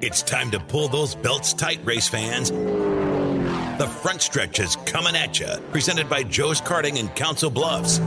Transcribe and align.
It's 0.00 0.22
time 0.22 0.52
to 0.52 0.60
pull 0.60 0.86
those 0.86 1.16
belts 1.16 1.52
tight, 1.52 1.80
race 1.84 2.06
fans. 2.06 2.52
The 2.52 3.88
front 4.00 4.22
stretch 4.22 4.60
is 4.60 4.76
coming 4.86 5.16
at 5.16 5.40
you, 5.40 5.48
presented 5.72 6.08
by 6.08 6.22
Joe's 6.22 6.60
Karting 6.60 6.98
in 6.98 7.08
Council 7.08 7.50
Bluffs. 7.50 7.98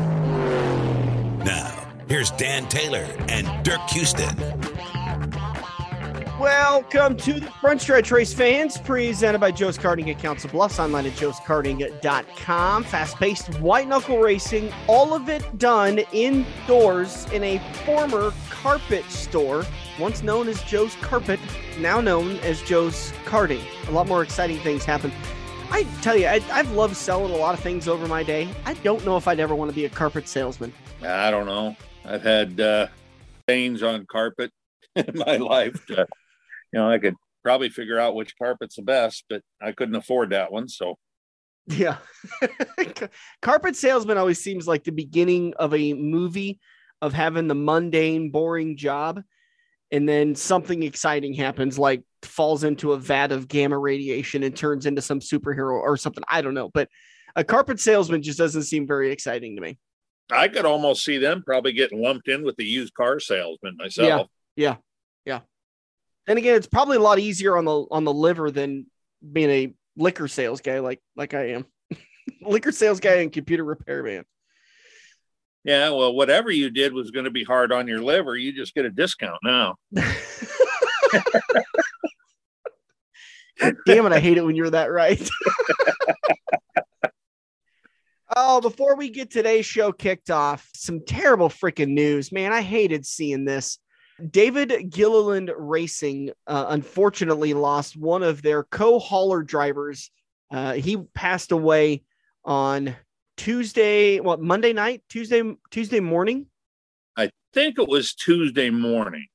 Now, 1.43 1.85
here's 2.07 2.31
Dan 2.31 2.69
Taylor 2.69 3.05
and 3.27 3.65
Dirk 3.65 3.81
Houston. 3.89 4.37
Welcome 6.39 7.17
to 7.17 7.33
the 7.41 7.51
front 7.59 7.81
stretch 7.81 8.09
race 8.09 8.33
fans, 8.33 8.77
presented 8.77 9.39
by 9.39 9.51
Joe's 9.51 9.77
Karting 9.77 10.09
at 10.09 10.17
Council 10.17 10.49
Bluffs, 10.49 10.79
online 10.79 11.05
at 11.05 11.11
joeskarting.com. 11.11 12.83
Fast 12.85 13.17
paced 13.17 13.59
white 13.59 13.89
knuckle 13.89 14.17
racing, 14.17 14.71
all 14.87 15.13
of 15.13 15.27
it 15.27 15.59
done 15.59 15.99
indoors 16.13 17.25
in 17.33 17.43
a 17.43 17.59
former 17.85 18.31
carpet 18.49 19.03
store, 19.11 19.65
once 19.99 20.23
known 20.23 20.47
as 20.47 20.61
Joe's 20.63 20.95
Carpet, 20.95 21.39
now 21.79 22.01
known 22.01 22.37
as 22.37 22.61
Joe's 22.61 23.11
Karting. 23.25 23.61
A 23.87 23.91
lot 23.91 24.07
more 24.07 24.23
exciting 24.23 24.57
things 24.59 24.85
happen. 24.85 25.11
I 25.69 25.83
tell 26.01 26.17
you, 26.17 26.27
I, 26.27 26.41
I've 26.51 26.71
loved 26.71 26.97
selling 26.97 27.31
a 27.33 27.37
lot 27.37 27.53
of 27.53 27.61
things 27.61 27.87
over 27.87 28.07
my 28.07 28.23
day. 28.23 28.49
I 28.65 28.73
don't 28.75 29.05
know 29.05 29.15
if 29.17 29.27
I'd 29.27 29.39
ever 29.39 29.55
want 29.55 29.71
to 29.71 29.75
be 29.75 29.85
a 29.85 29.89
carpet 29.89 30.27
salesman. 30.27 30.73
I 31.01 31.31
don't 31.31 31.45
know. 31.45 31.75
I've 32.05 32.23
had 32.23 32.59
uh, 32.59 32.87
stains 33.43 33.81
on 33.81 34.05
carpet 34.05 34.51
in 34.95 35.11
my 35.15 35.37
life. 35.37 35.85
To, 35.87 36.07
you 36.73 36.79
know, 36.79 36.89
I 36.89 36.97
could 36.97 37.15
probably 37.43 37.69
figure 37.69 37.99
out 37.99 38.15
which 38.15 38.37
carpet's 38.37 38.75
the 38.75 38.81
best, 38.81 39.25
but 39.29 39.41
I 39.61 39.71
couldn't 39.71 39.95
afford 39.95 40.31
that 40.31 40.51
one. 40.51 40.67
So, 40.67 40.95
yeah. 41.67 41.97
carpet 43.41 43.75
salesman 43.75 44.17
always 44.17 44.43
seems 44.43 44.67
like 44.67 44.83
the 44.83 44.91
beginning 44.91 45.53
of 45.57 45.73
a 45.73 45.93
movie 45.93 46.59
of 47.01 47.13
having 47.13 47.47
the 47.47 47.55
mundane, 47.55 48.29
boring 48.29 48.77
job. 48.77 49.21
And 49.91 50.07
then 50.07 50.35
something 50.35 50.83
exciting 50.83 51.33
happens, 51.33 51.77
like 51.77 52.03
falls 52.23 52.63
into 52.63 52.93
a 52.93 52.97
vat 52.97 53.31
of 53.31 53.47
gamma 53.47 53.77
radiation 53.77 54.43
and 54.43 54.55
turns 54.55 54.85
into 54.85 55.01
some 55.01 55.19
superhero 55.19 55.73
or 55.73 55.97
something. 55.97 56.23
I 56.29 56.41
don't 56.41 56.53
know. 56.53 56.69
But 56.69 56.87
a 57.35 57.43
carpet 57.43 57.79
salesman 57.79 58.23
just 58.23 58.37
doesn't 58.37 58.63
seem 58.63 58.87
very 58.87 59.11
exciting 59.11 59.55
to 59.55 59.61
me. 59.61 59.77
I 60.31 60.47
could 60.47 60.65
almost 60.65 61.03
see 61.03 61.17
them 61.17 61.43
probably 61.43 61.73
getting 61.73 62.01
lumped 62.01 62.27
in 62.29 62.43
with 62.43 62.55
the 62.55 62.63
used 62.63 62.93
car 62.93 63.19
salesman 63.19 63.75
myself. 63.77 64.29
Yeah. 64.55 64.75
Yeah. 64.75 64.75
Yeah. 65.25 65.39
And 66.27 66.37
again, 66.37 66.55
it's 66.55 66.67
probably 66.67 66.97
a 66.97 67.01
lot 67.01 67.19
easier 67.19 67.57
on 67.57 67.65
the 67.65 67.85
on 67.91 68.03
the 68.03 68.13
liver 68.13 68.51
than 68.51 68.85
being 69.29 69.49
a 69.49 69.73
liquor 69.97 70.27
sales 70.27 70.61
guy 70.61 70.79
like 70.79 71.01
like 71.15 71.33
I 71.33 71.49
am. 71.49 71.65
liquor 72.41 72.71
sales 72.71 72.99
guy 72.99 73.15
and 73.15 73.31
computer 73.31 73.63
repair 73.63 74.03
man. 74.03 74.23
Yeah, 75.63 75.89
well, 75.91 76.13
whatever 76.13 76.49
you 76.49 76.71
did 76.71 76.93
was 76.93 77.11
going 77.11 77.25
to 77.25 77.31
be 77.31 77.43
hard 77.43 77.71
on 77.71 77.87
your 77.87 78.01
liver. 78.01 78.35
You 78.35 78.51
just 78.51 78.73
get 78.73 78.85
a 78.85 78.89
discount 78.89 79.39
now. 79.43 79.75
Damn 83.85 84.05
it, 84.05 84.11
I 84.11 84.19
hate 84.19 84.37
it 84.37 84.45
when 84.45 84.55
you're 84.55 84.69
that 84.71 84.91
right. 84.91 85.29
oh, 88.35 88.61
before 88.61 88.95
we 88.95 89.09
get 89.09 89.29
today's 89.29 89.65
show 89.65 89.91
kicked 89.91 90.31
off, 90.31 90.69
some 90.75 91.01
terrible 91.05 91.49
freaking 91.49 91.89
news. 91.89 92.31
Man, 92.31 92.51
I 92.53 92.61
hated 92.61 93.05
seeing 93.05 93.45
this. 93.45 93.77
David 94.29 94.89
Gilliland 94.89 95.51
Racing 95.55 96.31
uh, 96.47 96.65
unfortunately 96.69 97.53
lost 97.53 97.97
one 97.97 98.23
of 98.23 98.41
their 98.41 98.63
co 98.63 98.99
hauler 98.99 99.41
drivers. 99.43 100.11
Uh, 100.51 100.73
he 100.73 100.97
passed 101.13 101.51
away 101.51 102.03
on 102.43 102.95
Tuesday, 103.41 104.19
what 104.19 104.39
Monday 104.39 104.71
night, 104.71 105.01
Tuesday, 105.09 105.41
Tuesday 105.71 105.99
morning. 105.99 106.45
I 107.17 107.31
think 107.53 107.79
it 107.79 107.87
was 107.87 108.13
Tuesday 108.13 108.69
morning. 108.69 109.25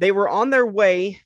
They 0.00 0.10
were 0.10 0.28
on 0.28 0.50
their 0.50 0.66
way 0.66 1.20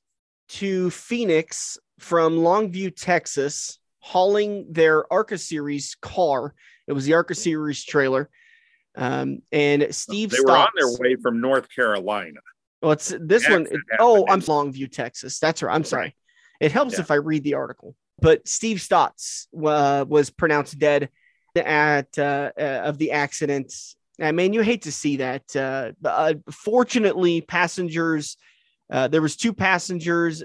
to 0.48 0.90
Phoenix 0.90 1.78
from 2.00 2.36
Longview, 2.36 2.94
Texas, 2.94 3.78
hauling 4.00 4.66
their 4.70 5.10
ARCA 5.10 5.38
Series 5.38 5.96
car. 6.02 6.54
It 6.86 6.92
was 6.92 7.06
the 7.06 7.14
ARCA 7.14 7.34
Series 7.34 7.82
trailer. 7.82 8.28
Um, 8.94 9.38
and 9.50 9.86
Steve, 9.94 10.32
they 10.32 10.40
were 10.44 10.54
on 10.54 10.68
their 10.76 10.98
way 10.98 11.16
from 11.16 11.40
North 11.40 11.74
Carolina. 11.74 12.40
Well, 12.82 12.92
it's 12.92 13.14
this 13.18 13.48
one. 13.48 13.66
Oh, 13.98 14.26
I'm 14.28 14.42
Longview, 14.42 14.92
Texas. 14.92 15.38
That's 15.38 15.62
right. 15.62 15.74
I'm 15.74 15.84
sorry. 15.84 16.14
It 16.60 16.72
helps 16.72 16.96
yeah. 16.96 17.00
if 17.00 17.10
I 17.10 17.14
read 17.14 17.42
the 17.42 17.54
article. 17.54 17.96
But 18.20 18.46
Steve 18.46 18.82
Stotts 18.82 19.48
uh, 19.64 20.04
was 20.06 20.28
pronounced 20.28 20.78
dead 20.78 21.08
at 21.58 22.18
uh, 22.18 22.50
uh, 22.58 22.82
of 22.84 22.98
the 22.98 23.12
accident. 23.12 23.72
I 24.20 24.32
mean, 24.32 24.52
you 24.52 24.62
hate 24.62 24.82
to 24.82 24.92
see 24.92 25.18
that. 25.18 25.54
Uh, 25.54 25.92
uh 26.04 26.34
fortunately, 26.50 27.40
passengers. 27.40 28.36
Uh, 28.90 29.06
there 29.06 29.22
was 29.22 29.36
two 29.36 29.52
passengers, 29.52 30.42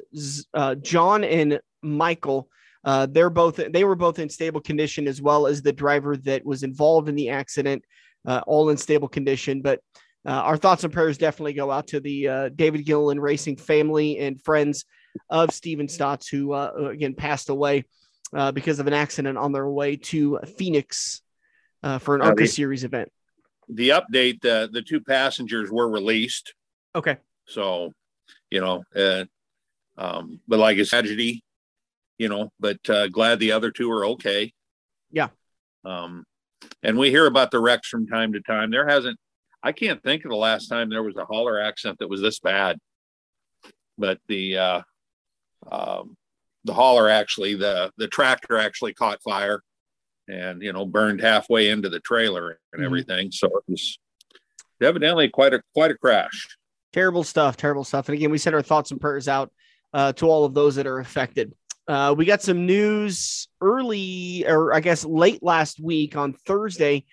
uh, 0.53 0.75
John 0.75 1.23
and 1.23 1.61
Michael. 1.81 2.49
they're 2.83 3.29
both 3.29 3.55
they 3.55 3.83
were 3.83 3.95
both 3.95 4.19
in 4.19 4.29
stable 4.29 4.61
condition, 4.61 5.07
as 5.07 5.21
well 5.21 5.47
as 5.47 5.61
the 5.61 5.71
driver 5.71 6.17
that 6.17 6.45
was 6.45 6.63
involved 6.63 7.07
in 7.07 7.15
the 7.15 7.29
accident, 7.29 7.83
all 8.45 8.69
in 8.69 8.77
stable 8.77 9.07
condition. 9.07 9.61
But 9.61 9.79
our 10.25 10.57
thoughts 10.57 10.83
and 10.83 10.91
prayers 10.91 11.17
definitely 11.17 11.53
go 11.53 11.71
out 11.71 11.87
to 11.87 12.01
the 12.01 12.51
David 12.53 12.85
Gilliland 12.85 13.21
Racing 13.21 13.57
family 13.57 14.19
and 14.19 14.41
friends 14.41 14.83
of 15.29 15.51
Steven 15.53 15.87
Stotts, 15.87 16.27
who 16.27 16.53
again 16.53 17.15
passed 17.15 17.49
away 17.49 17.85
uh, 18.35 18.51
because 18.51 18.79
of 18.79 18.87
an 18.87 18.93
accident 18.93 19.37
on 19.37 19.51
their 19.51 19.67
way 19.67 19.95
to 19.95 20.39
Phoenix 20.57 21.21
uh, 21.83 21.99
for 21.99 22.15
an 22.15 22.21
uh, 22.21 22.25
ARCA 22.25 22.43
the, 22.43 22.47
Series 22.47 22.83
event. 22.83 23.11
The 23.69 23.89
update: 23.89 24.41
the 24.41 24.69
the 24.71 24.81
two 24.81 25.01
passengers 25.01 25.71
were 25.71 25.89
released. 25.89 26.53
Okay. 26.95 27.17
So, 27.47 27.91
you 28.49 28.61
know, 28.61 28.83
uh, 28.95 29.25
um, 29.97 30.39
but 30.47 30.59
like 30.59 30.77
a 30.77 30.85
tragedy, 30.85 31.43
you 32.17 32.29
know, 32.29 32.51
but 32.59 32.89
uh, 32.89 33.07
glad 33.07 33.39
the 33.39 33.51
other 33.51 33.71
two 33.71 33.91
are 33.91 34.05
okay. 34.07 34.53
Yeah. 35.11 35.29
Um, 35.83 36.25
and 36.81 36.97
we 36.97 37.09
hear 37.09 37.25
about 37.25 37.51
the 37.51 37.59
wrecks 37.59 37.89
from 37.89 38.07
time 38.07 38.33
to 38.33 38.41
time. 38.41 38.71
There 38.71 38.87
hasn't, 38.87 39.19
I 39.61 39.71
can't 39.71 40.01
think 40.01 40.23
of 40.23 40.31
the 40.31 40.37
last 40.37 40.67
time 40.67 40.89
there 40.89 41.03
was 41.03 41.17
a 41.17 41.25
hauler 41.25 41.59
accident 41.59 41.99
that 41.99 42.09
was 42.09 42.21
this 42.21 42.39
bad. 42.39 42.77
But 43.97 44.19
the, 44.27 44.57
uh, 44.57 44.81
um, 45.71 46.15
the 46.65 46.73
hauler 46.73 47.09
actually 47.09 47.55
the 47.55 47.91
the 47.97 48.07
tractor 48.07 48.57
actually 48.57 48.93
caught 48.93 49.21
fire 49.21 49.61
and 50.27 50.61
you 50.61 50.73
know 50.73 50.85
burned 50.85 51.21
halfway 51.21 51.69
into 51.69 51.89
the 51.89 51.99
trailer 51.99 52.49
and 52.49 52.57
mm-hmm. 52.79 52.85
everything. 52.85 53.31
So 53.31 53.47
it 53.47 53.63
was 53.67 53.99
evidently 54.81 55.29
quite 55.29 55.53
a 55.53 55.61
quite 55.73 55.91
a 55.91 55.97
crash. 55.97 56.47
Terrible 56.91 57.23
stuff 57.23 57.57
terrible 57.57 57.83
stuff. 57.83 58.07
And 58.09 58.15
again 58.15 58.31
we 58.31 58.37
send 58.37 58.55
our 58.55 58.61
thoughts 58.61 58.91
and 58.91 59.01
prayers 59.01 59.27
out 59.27 59.51
uh, 59.93 60.13
to 60.13 60.27
all 60.27 60.45
of 60.45 60.53
those 60.53 60.75
that 60.75 60.87
are 60.87 60.99
affected. 60.99 61.53
Uh, 61.87 62.15
we 62.17 62.23
got 62.23 62.41
some 62.41 62.65
news 62.65 63.49
early 63.59 64.45
or 64.47 64.73
i 64.73 64.79
guess 64.79 65.03
late 65.03 65.43
last 65.43 65.81
week 65.81 66.15
on 66.15 66.31
thursday 66.31 67.03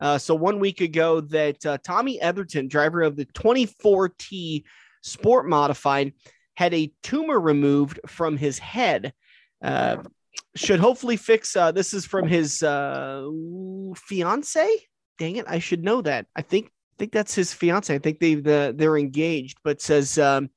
uh, 0.00 0.16
so 0.16 0.36
one 0.36 0.60
week 0.60 0.80
ago 0.80 1.20
that 1.20 1.66
uh, 1.66 1.76
tommy 1.82 2.20
etherton 2.20 2.68
driver 2.68 3.02
of 3.02 3.16
the 3.16 3.26
24t 3.26 4.62
sport 5.02 5.48
modified 5.48 6.12
had 6.60 6.74
a 6.74 6.92
tumor 7.02 7.40
removed 7.40 7.98
from 8.06 8.36
his 8.36 8.58
head. 8.58 9.14
Uh, 9.62 9.96
should 10.54 10.78
hopefully 10.78 11.16
fix. 11.16 11.56
Uh, 11.56 11.72
this 11.72 11.94
is 11.94 12.04
from 12.04 12.28
his 12.28 12.62
uh, 12.62 13.26
fiance. 13.96 14.68
Dang 15.18 15.36
it, 15.36 15.46
I 15.48 15.58
should 15.58 15.82
know 15.82 16.02
that. 16.02 16.26
I 16.36 16.42
think 16.42 16.66
I 16.66 16.94
think 16.98 17.12
that's 17.12 17.34
his 17.34 17.54
fiance. 17.54 17.94
I 17.94 17.98
think 17.98 18.18
they 18.18 18.34
the, 18.34 18.74
they're 18.76 18.98
engaged, 18.98 19.56
but 19.64 19.80
says 19.80 20.18
um, 20.18 20.50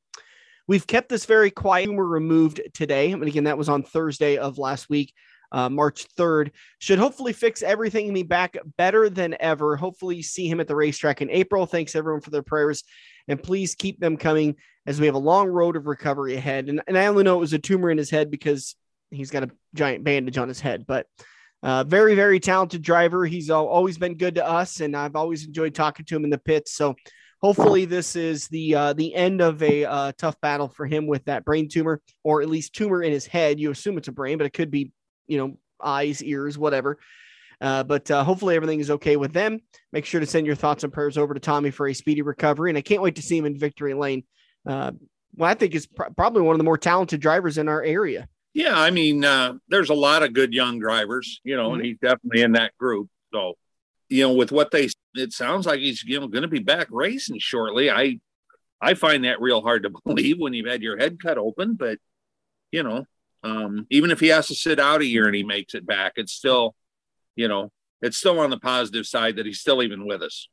we've 0.68 0.86
kept 0.86 1.08
this 1.08 1.24
very 1.24 1.50
quiet. 1.50 1.86
Tumor 1.86 2.06
removed 2.06 2.60
today, 2.74 3.14
and 3.14 3.24
again 3.24 3.46
that 3.46 3.58
was 3.58 3.70
on 3.70 3.82
Thursday 3.82 4.36
of 4.36 4.58
last 4.58 4.90
week. 4.90 5.14
Uh, 5.54 5.70
March 5.70 6.08
3rd. 6.18 6.50
Should 6.80 6.98
hopefully 6.98 7.32
fix 7.32 7.62
everything 7.62 8.08
and 8.08 8.16
be 8.16 8.24
back 8.24 8.58
better 8.76 9.08
than 9.08 9.38
ever. 9.40 9.78
Hopefully, 9.78 10.22
see 10.22 10.50
him 10.50 10.60
at 10.60 10.68
the 10.68 10.76
racetrack 10.76 11.22
in 11.22 11.30
April. 11.30 11.66
Thanks 11.66 11.96
everyone 11.96 12.22
for 12.22 12.32
their 12.32 12.42
prayers 12.42 12.84
and 13.28 13.42
please 13.42 13.76
keep 13.76 14.00
them 14.00 14.18
coming 14.18 14.56
as 14.86 15.00
we 15.00 15.06
have 15.06 15.16
a 15.16 15.20
long 15.20 15.48
road 15.48 15.76
of 15.76 15.88
recovery 15.88 16.36
ahead. 16.36 16.70
And, 16.70 16.82
and 16.88 16.98
I 16.98 17.06
only 17.06 17.24
know 17.24 17.36
it 17.36 17.40
was 17.42 17.54
a 17.54 17.60
tumor 17.60 17.90
in 17.90 17.98
his 17.98 18.10
head 18.10 18.30
because 18.30 18.76
he's 19.12 19.32
got 19.32 19.44
a 19.44 19.52
giant 19.74 20.04
bandage 20.04 20.38
on 20.38 20.48
his 20.48 20.60
head, 20.60 20.86
but 20.88 21.08
uh, 21.62 21.84
very, 21.86 22.14
very 22.14 22.40
talented 22.40 22.82
driver. 22.82 23.26
He's 23.26 23.50
always 23.50 23.98
been 23.98 24.18
good 24.18 24.36
to 24.36 24.46
us, 24.46 24.82
and 24.82 24.98
I've 24.98 25.16
always 25.16 25.46
enjoyed 25.46 25.74
talking 25.74 26.06
to 26.06 26.16
him 26.16 26.26
in 26.26 26.30
the 26.30 26.38
pits. 26.38 26.74
So 26.74 26.96
hopefully 27.42 27.86
this 27.86 28.18
is 28.18 28.50
the 28.50 28.76
uh, 28.76 28.94
the 28.94 29.16
end 29.16 29.40
of 29.40 29.64
a 29.64 29.86
uh, 29.86 30.12
tough 30.18 30.40
battle 30.42 30.68
for 30.68 30.86
him 30.86 31.08
with 31.08 31.24
that 31.26 31.46
brain 31.46 31.70
tumor, 31.70 32.02
or 32.24 32.42
at 32.42 32.50
least 32.50 32.74
tumor 32.74 33.02
in 33.02 33.14
his 33.14 33.26
head. 33.26 33.62
You 33.62 33.72
assume 33.72 33.98
it's 33.98 34.10
a 34.10 34.14
brain, 34.14 34.38
but 34.38 34.48
it 34.48 34.54
could 34.54 34.72
be, 34.72 34.92
you 35.28 35.38
know, 35.38 35.58
eyes, 35.82 36.22
ears, 36.22 36.58
whatever. 36.58 37.00
Uh, 37.62 37.84
but 37.84 38.10
uh, 38.12 38.24
hopefully 38.24 38.56
everything 38.56 38.80
is 38.80 38.92
okay 38.92 39.16
with 39.16 39.34
them. 39.34 39.60
Make 39.92 40.06
sure 40.06 40.20
to 40.20 40.26
send 40.26 40.46
your 40.46 40.56
thoughts 40.56 40.84
and 40.84 40.94
prayers 40.94 41.18
over 41.18 41.34
to 41.34 41.40
Tommy 41.40 41.72
for 41.72 41.88
a 41.88 41.94
speedy 41.94 42.22
recovery. 42.22 42.70
And 42.72 42.78
I 42.78 42.82
can't 42.82 43.02
wait 43.02 43.16
to 43.16 43.22
see 43.22 43.38
him 43.38 43.46
in 43.46 43.58
victory 43.58 43.94
lane. 43.94 44.24
Uh, 44.66 44.92
well, 45.36 45.50
I 45.50 45.54
think 45.54 45.76
is 45.76 45.88
pr- 45.88 46.12
probably 46.16 46.42
one 46.42 46.54
of 46.54 46.60
the 46.60 46.64
more 46.64 46.78
talented 46.78 47.22
drivers 47.22 47.58
in 47.58 47.68
our 47.68 47.82
area. 47.82 48.28
Yeah, 48.54 48.80
I 48.80 48.92
mean, 48.92 49.26
uh, 49.26 49.56
there's 49.68 49.90
a 49.90 49.96
lot 49.96 50.22
of 50.22 50.34
good 50.34 50.54
young 50.54 50.80
drivers, 50.80 51.42
you 51.44 51.56
know, 51.56 51.70
mm-hmm. 51.70 51.76
and 51.76 51.86
he's 51.86 51.98
definitely 52.00 52.44
in 52.44 52.52
that 52.52 52.78
group. 52.78 53.10
So, 53.34 53.56
you 54.10 54.24
know, 54.24 54.34
with 54.34 54.52
what 54.52 54.70
they, 54.70 54.90
it 55.16 55.34
sounds 55.34 55.66
like 55.66 55.80
he's 55.80 56.04
you 56.04 56.20
know 56.20 56.28
going 56.28 56.44
to 56.44 56.48
be 56.48 56.60
back 56.60 56.88
racing 56.92 57.40
shortly. 57.40 57.90
I, 57.90 58.20
I 58.80 58.94
find 58.94 59.26
that 59.26 59.42
real 59.42 59.62
hard 59.62 59.84
to 59.84 59.90
believe 60.06 60.38
when 60.40 60.54
you've 60.54 60.68
had 60.68 60.84
your 60.84 60.98
head 60.98 61.20
cut 61.20 61.38
open, 61.38 61.74
but 61.74 61.98
you 62.72 62.84
know, 62.84 63.06
um, 63.44 63.88
even 63.90 64.12
if 64.12 64.20
he 64.20 64.28
has 64.28 64.48
to 64.48 64.56
sit 64.56 64.80
out 64.80 65.02
a 65.02 65.06
year 65.06 65.26
and 65.26 65.36
he 65.36 65.44
makes 65.44 65.76
it 65.76 65.86
back, 65.86 66.14
it's 66.16 66.32
still, 66.32 66.76
you 67.36 67.48
know, 67.48 67.72
it's 68.02 68.18
still 68.18 68.40
on 68.40 68.50
the 68.50 68.60
positive 68.60 69.06
side 69.06 69.38
that 69.38 69.46
he's 69.46 69.60
still 69.60 69.82
even 69.82 70.06
with 70.06 70.22
us. 70.22 70.50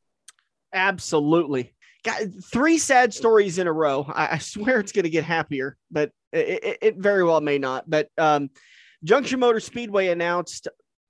Absolutely. 0.73 1.73
Got 2.03 2.21
three 2.51 2.77
sad 2.77 3.13
stories 3.13 3.59
in 3.59 3.67
a 3.67 3.73
row. 3.73 4.05
I, 4.07 4.35
I 4.35 4.37
swear 4.39 4.79
it's 4.79 4.91
going 4.91 5.03
to 5.03 5.09
get 5.09 5.23
happier, 5.23 5.77
but 5.91 6.11
it, 6.31 6.77
it, 6.81 6.97
very 6.97 7.23
well 7.23 7.41
may 7.41 7.57
not. 7.57 7.89
But 7.89 8.07
um, 8.17 8.49
Junction 9.03 9.39
Motor 9.39 9.59
Speedway 9.59 10.07
announced 10.07 10.67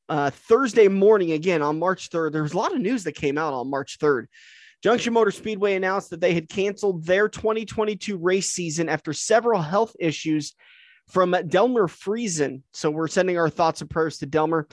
uh, 0.10 0.32
Thursday 0.32 0.88
morning, 0.88 1.32
again 1.32 1.62
on 1.62 1.80
March 1.80 2.10
3rd. 2.10 2.34
There 2.34 2.44
was 2.44 2.54
a 2.54 2.58
lot 2.58 2.74
of 2.74 2.82
news 2.82 3.06
that 3.06 3.14
came 3.14 3.38
out 3.38 3.54
on 3.54 3.70
March 3.70 4.00
3rd. 4.00 4.26
Junction 4.84 5.14
Motor 5.14 5.32
Speedway 5.32 5.76
announced 5.76 6.10
that 6.10 6.22
they 6.22 6.34
had 6.34 6.50
canceled 6.50 7.06
their 7.06 7.30
2022 7.30 8.18
race 8.18 8.50
season 8.50 8.90
after 8.90 9.14
several 9.14 9.62
health 9.62 9.96
issues 10.00 10.56
from 11.08 11.36
Delmer 11.48 11.88
Friesen. 11.88 12.64
So 12.74 12.90
we're 12.90 13.08
sending 13.08 13.38
our 13.38 13.50
thoughts 13.50 13.82
and 13.82 13.90
prayers 13.90 14.18
to 14.20 14.26
Delmer. 14.26 14.68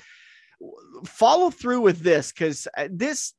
Follow 1.05 1.51
through 1.51 1.81
with 1.81 2.01
this 2.01 2.33
because 2.33 2.67
uh, 2.77 2.89
this 2.91 3.35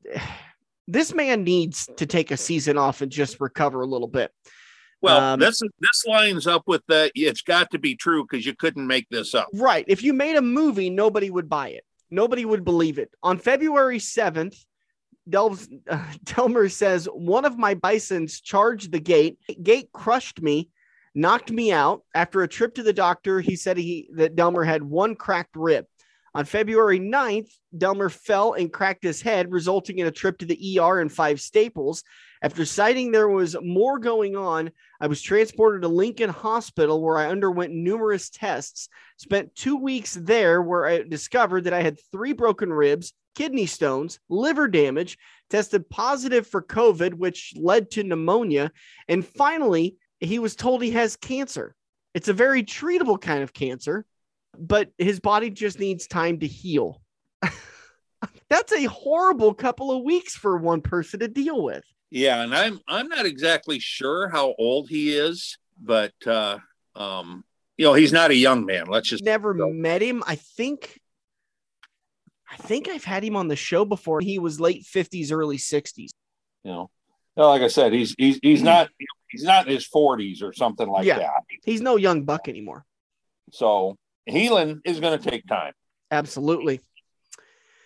this 0.88 1.14
man 1.14 1.44
needs 1.44 1.88
to 1.96 2.06
take 2.06 2.30
a 2.30 2.36
season 2.36 2.78
off 2.78 3.00
and 3.00 3.12
just 3.12 3.40
recover 3.40 3.82
a 3.82 3.86
little 3.86 4.08
bit. 4.08 4.32
Well, 5.02 5.20
um, 5.20 5.40
this 5.40 5.60
this 5.60 6.04
lines 6.06 6.46
up 6.46 6.64
with 6.66 6.82
the. 6.86 7.10
It's 7.14 7.42
got 7.42 7.70
to 7.70 7.78
be 7.78 7.94
true 7.94 8.24
because 8.24 8.44
you 8.44 8.54
couldn't 8.54 8.86
make 8.86 9.08
this 9.08 9.34
up. 9.34 9.48
Right. 9.54 9.84
If 9.88 10.02
you 10.02 10.12
made 10.12 10.36
a 10.36 10.42
movie, 10.42 10.90
nobody 10.90 11.30
would 11.30 11.48
buy 11.48 11.68
it. 11.70 11.84
Nobody 12.10 12.44
would 12.44 12.64
believe 12.64 12.98
it. 12.98 13.10
On 13.22 13.38
February 13.38 13.98
seventh, 13.98 14.56
Del- 15.28 15.58
uh, 15.88 16.12
Delmer 16.24 16.68
says 16.68 17.06
one 17.06 17.44
of 17.44 17.56
my 17.56 17.74
bisons 17.74 18.40
charged 18.40 18.92
the 18.92 19.00
gate. 19.00 19.38
Gate 19.62 19.90
crushed 19.92 20.42
me, 20.42 20.68
knocked 21.14 21.50
me 21.50 21.72
out. 21.72 22.02
After 22.14 22.42
a 22.42 22.48
trip 22.48 22.74
to 22.74 22.82
the 22.82 22.92
doctor, 22.92 23.40
he 23.40 23.56
said 23.56 23.78
he 23.78 24.10
that 24.14 24.36
Delmer 24.36 24.64
had 24.64 24.82
one 24.82 25.14
cracked 25.14 25.56
rib. 25.56 25.86
On 26.32 26.44
February 26.44 27.00
9th, 27.00 27.50
Delmer 27.76 28.08
fell 28.08 28.52
and 28.52 28.72
cracked 28.72 29.02
his 29.02 29.20
head, 29.20 29.50
resulting 29.50 29.98
in 29.98 30.06
a 30.06 30.12
trip 30.12 30.38
to 30.38 30.46
the 30.46 30.78
ER 30.78 31.00
and 31.00 31.10
five 31.10 31.40
staples. 31.40 32.04
After 32.40 32.64
citing 32.64 33.10
there 33.10 33.28
was 33.28 33.56
more 33.60 33.98
going 33.98 34.36
on, 34.36 34.70
I 35.00 35.08
was 35.08 35.20
transported 35.20 35.82
to 35.82 35.88
Lincoln 35.88 36.30
Hospital 36.30 37.02
where 37.02 37.18
I 37.18 37.30
underwent 37.30 37.72
numerous 37.72 38.30
tests. 38.30 38.88
Spent 39.16 39.56
two 39.56 39.76
weeks 39.76 40.14
there 40.14 40.62
where 40.62 40.86
I 40.86 41.02
discovered 41.02 41.64
that 41.64 41.74
I 41.74 41.82
had 41.82 41.98
three 42.12 42.32
broken 42.32 42.72
ribs, 42.72 43.12
kidney 43.34 43.66
stones, 43.66 44.20
liver 44.28 44.68
damage, 44.68 45.18
tested 45.50 45.90
positive 45.90 46.46
for 46.46 46.62
COVID, 46.62 47.14
which 47.14 47.54
led 47.56 47.90
to 47.92 48.04
pneumonia. 48.04 48.70
And 49.08 49.26
finally, 49.26 49.96
he 50.20 50.38
was 50.38 50.54
told 50.54 50.80
he 50.80 50.92
has 50.92 51.16
cancer. 51.16 51.74
It's 52.14 52.28
a 52.28 52.32
very 52.32 52.62
treatable 52.62 53.20
kind 53.20 53.42
of 53.42 53.52
cancer 53.52 54.06
but 54.58 54.90
his 54.98 55.20
body 55.20 55.50
just 55.50 55.78
needs 55.78 56.06
time 56.06 56.40
to 56.40 56.46
heal. 56.46 57.00
That's 58.48 58.72
a 58.72 58.84
horrible 58.84 59.54
couple 59.54 59.92
of 59.92 60.02
weeks 60.02 60.34
for 60.34 60.56
one 60.56 60.80
person 60.80 61.20
to 61.20 61.28
deal 61.28 61.62
with. 61.62 61.84
Yeah, 62.10 62.42
and 62.42 62.54
I'm 62.54 62.80
I'm 62.88 63.08
not 63.08 63.26
exactly 63.26 63.78
sure 63.78 64.28
how 64.28 64.54
old 64.58 64.88
he 64.88 65.16
is, 65.16 65.58
but 65.80 66.12
uh 66.26 66.58
um 66.96 67.44
you 67.78 67.86
know, 67.86 67.94
he's 67.94 68.12
not 68.12 68.30
a 68.30 68.34
young 68.34 68.66
man. 68.66 68.86
Let's 68.88 69.08
just 69.08 69.24
never 69.24 69.54
go. 69.54 69.70
met 69.70 70.02
him. 70.02 70.22
I 70.26 70.34
think 70.34 71.00
I 72.50 72.56
think 72.56 72.88
I've 72.88 73.04
had 73.04 73.24
him 73.24 73.36
on 73.36 73.48
the 73.48 73.56
show 73.56 73.84
before. 73.84 74.20
He 74.20 74.38
was 74.38 74.60
late 74.60 74.84
50s, 74.84 75.32
early 75.32 75.56
60s. 75.56 76.10
You 76.64 76.70
know, 76.72 76.90
like 77.36 77.62
I 77.62 77.68
said, 77.68 77.92
he's 77.92 78.14
he's 78.18 78.38
he's 78.42 78.62
not 78.62 78.90
he's 79.28 79.44
not 79.44 79.66
in 79.66 79.72
his 79.72 79.88
40s 79.88 80.42
or 80.42 80.52
something 80.52 80.88
like 80.88 81.06
yeah, 81.06 81.18
that. 81.18 81.30
He's 81.64 81.80
no 81.80 81.96
young 81.96 82.24
buck 82.24 82.48
anymore. 82.48 82.84
So 83.52 83.96
healing 84.26 84.80
is 84.84 85.00
going 85.00 85.18
to 85.18 85.30
take 85.30 85.46
time. 85.46 85.72
Absolutely. 86.10 86.80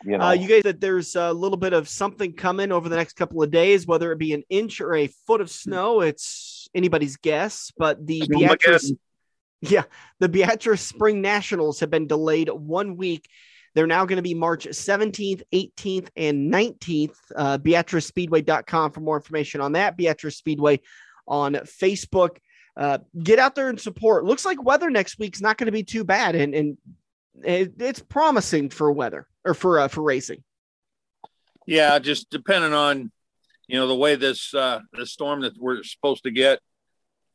You, 0.05 0.19
know. 0.19 0.25
uh, 0.25 0.33
you 0.33 0.49
guys, 0.49 0.65
that 0.65 0.81
there's 0.81 1.17
a 1.17 1.33
little 1.33 1.57
bit 1.57 1.73
of 1.73 1.89
something 1.89 2.35
coming 2.35 2.73
over 2.73 2.89
the 2.89 2.97
next 2.97 3.15
couple 3.15 3.43
of 3.43 3.51
days, 3.51 3.87
whether 3.87 4.13
it 4.13 4.19
be 4.19 4.35
an 4.35 4.43
inch 4.51 4.81
or 4.81 4.95
a 4.95 5.07
foot 5.27 5.41
of 5.41 5.51
snow. 5.51 6.01
It's 6.03 6.69
anybody's 6.75 7.17
guess, 7.17 7.73
but 7.77 8.07
the 8.07 8.27
Beatrice, 8.29 8.93
yeah, 9.63 9.85
the 10.21 10.29
Beatrice 10.29 10.83
Spring 10.83 11.23
Nationals 11.23 11.81
have 11.81 11.91
been 11.91 12.07
delayed 12.07 12.51
one 12.51 12.97
week. 12.97 13.29
They're 13.75 13.87
now 13.87 14.05
going 14.05 14.17
to 14.17 14.23
be 14.23 14.35
March 14.35 14.67
17th, 14.67 15.43
18th, 15.53 16.09
and 16.17 16.53
19th. 16.53 17.17
Uh, 17.35 17.59
BeatriceSpeedway.com 17.59 18.93
for 18.93 19.01
more 19.01 19.17
information 19.17 19.61
on 19.61 19.73
that. 19.73 19.97
Beatrice 19.97 20.37
Speedway 20.37 20.81
on 21.27 21.55
Facebook 21.55 22.37
uh, 22.77 22.99
get 23.21 23.39
out 23.39 23.55
there 23.55 23.69
and 23.69 23.81
support. 23.81 24.25
Looks 24.25 24.45
like 24.45 24.63
weather 24.63 24.91
next 24.91 25.19
week's 25.19 25.41
not 25.41 25.59
going 25.59 25.67
to 25.67 25.73
be 25.73 25.85
too 25.85 26.05
bad, 26.05 26.35
and 26.35 26.55
and 26.55 26.79
it, 27.43 27.75
it's 27.79 28.01
promising 28.01 28.71
for 28.71 28.91
weather 28.93 29.27
or 29.45 29.55
for 29.55 29.79
uh, 29.81 29.89
for 29.89 30.03
racing. 30.03 30.43
Yeah, 31.67 31.99
just 31.99 32.31
depending 32.31 32.75
on 32.75 33.11
you 33.69 33.79
know 33.79 33.87
the 33.87 33.95
way 33.95 34.17
this 34.17 34.53
uh, 34.55 34.81
this 34.93 35.13
storm 35.13 35.43
that 35.43 35.57
we're 35.59 35.83
supposed 35.83 36.25
to 36.25 36.31
get 36.31 36.61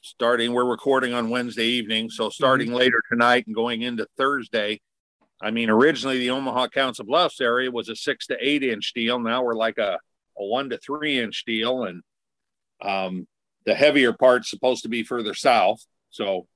starting. 0.01 0.53
We're 0.53 0.65
recording 0.65 1.13
on 1.13 1.29
Wednesday 1.29 1.65
evening, 1.65 2.09
so 2.09 2.29
starting 2.29 2.67
mm-hmm. 2.67 2.77
later 2.77 3.01
tonight 3.09 3.45
and 3.47 3.55
going 3.55 3.81
into 3.81 4.07
Thursday. 4.17 4.81
I 5.41 5.51
mean, 5.51 5.69
originally 5.69 6.19
the 6.19 6.31
Omaha 6.31 6.67
Council 6.67 7.05
Bluffs 7.05 7.39
area 7.39 7.71
was 7.71 7.87
a 7.87 7.95
six 7.95 8.27
to 8.27 8.37
eight 8.39 8.63
inch 8.63 8.93
deal. 8.93 9.19
Now 9.19 9.43
we're 9.43 9.55
like 9.55 9.77
a, 9.77 9.97
a 10.37 10.45
one 10.45 10.69
to 10.69 10.77
three 10.77 11.19
inch 11.19 11.45
deal, 11.45 11.85
and 11.85 12.03
um, 12.81 13.27
the 13.65 13.75
heavier 13.75 14.13
part's 14.13 14.49
supposed 14.49 14.83
to 14.83 14.89
be 14.89 15.03
further 15.03 15.33
south. 15.33 15.83
So, 16.09 16.47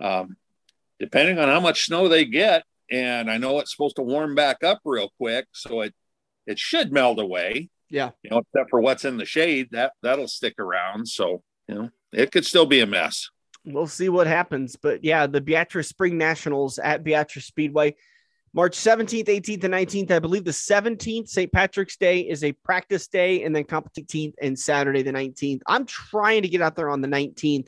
um, 0.00 0.36
depending 0.98 1.38
on 1.38 1.48
how 1.48 1.60
much 1.60 1.86
snow 1.86 2.08
they 2.08 2.24
get, 2.24 2.64
and 2.90 3.30
I 3.30 3.38
know 3.38 3.58
it's 3.58 3.70
supposed 3.70 3.96
to 3.96 4.02
warm 4.02 4.34
back 4.34 4.62
up 4.62 4.80
real 4.84 5.10
quick, 5.18 5.46
so 5.52 5.80
it 5.82 5.94
it 6.46 6.58
should 6.58 6.92
melt 6.92 7.18
away. 7.18 7.70
Yeah, 7.88 8.10
you 8.22 8.30
know, 8.30 8.38
except 8.38 8.70
for 8.70 8.80
what's 8.80 9.04
in 9.04 9.16
the 9.16 9.24
shade, 9.24 9.68
that 9.72 9.92
that'll 10.02 10.28
stick 10.28 10.54
around. 10.58 11.08
So, 11.08 11.42
you 11.68 11.74
know, 11.74 11.90
it 12.12 12.32
could 12.32 12.44
still 12.44 12.66
be 12.66 12.80
a 12.80 12.86
mess. 12.86 13.28
We'll 13.64 13.86
see 13.86 14.10
what 14.10 14.26
happens, 14.26 14.76
but 14.76 15.02
yeah, 15.04 15.26
the 15.26 15.40
Beatrice 15.40 15.88
Spring 15.88 16.18
Nationals 16.18 16.78
at 16.78 17.02
Beatrice 17.02 17.46
Speedway 17.46 17.96
March 18.54 18.76
17th, 18.78 19.26
18th, 19.26 19.64
and 19.64 19.74
19th. 19.74 20.12
I 20.12 20.20
believe 20.20 20.44
the 20.44 20.52
17th, 20.52 21.28
St. 21.28 21.50
Patrick's 21.50 21.96
Day, 21.96 22.20
is 22.20 22.44
a 22.44 22.52
practice 22.52 23.08
day, 23.08 23.42
and 23.42 23.54
then 23.54 23.64
competition 23.64 24.32
and 24.40 24.56
Saturday, 24.56 25.02
the 25.02 25.12
19th. 25.12 25.60
I'm 25.66 25.84
trying 25.86 26.42
to 26.42 26.48
get 26.48 26.62
out 26.62 26.76
there 26.76 26.88
on 26.88 27.00
the 27.00 27.08
19th. 27.08 27.66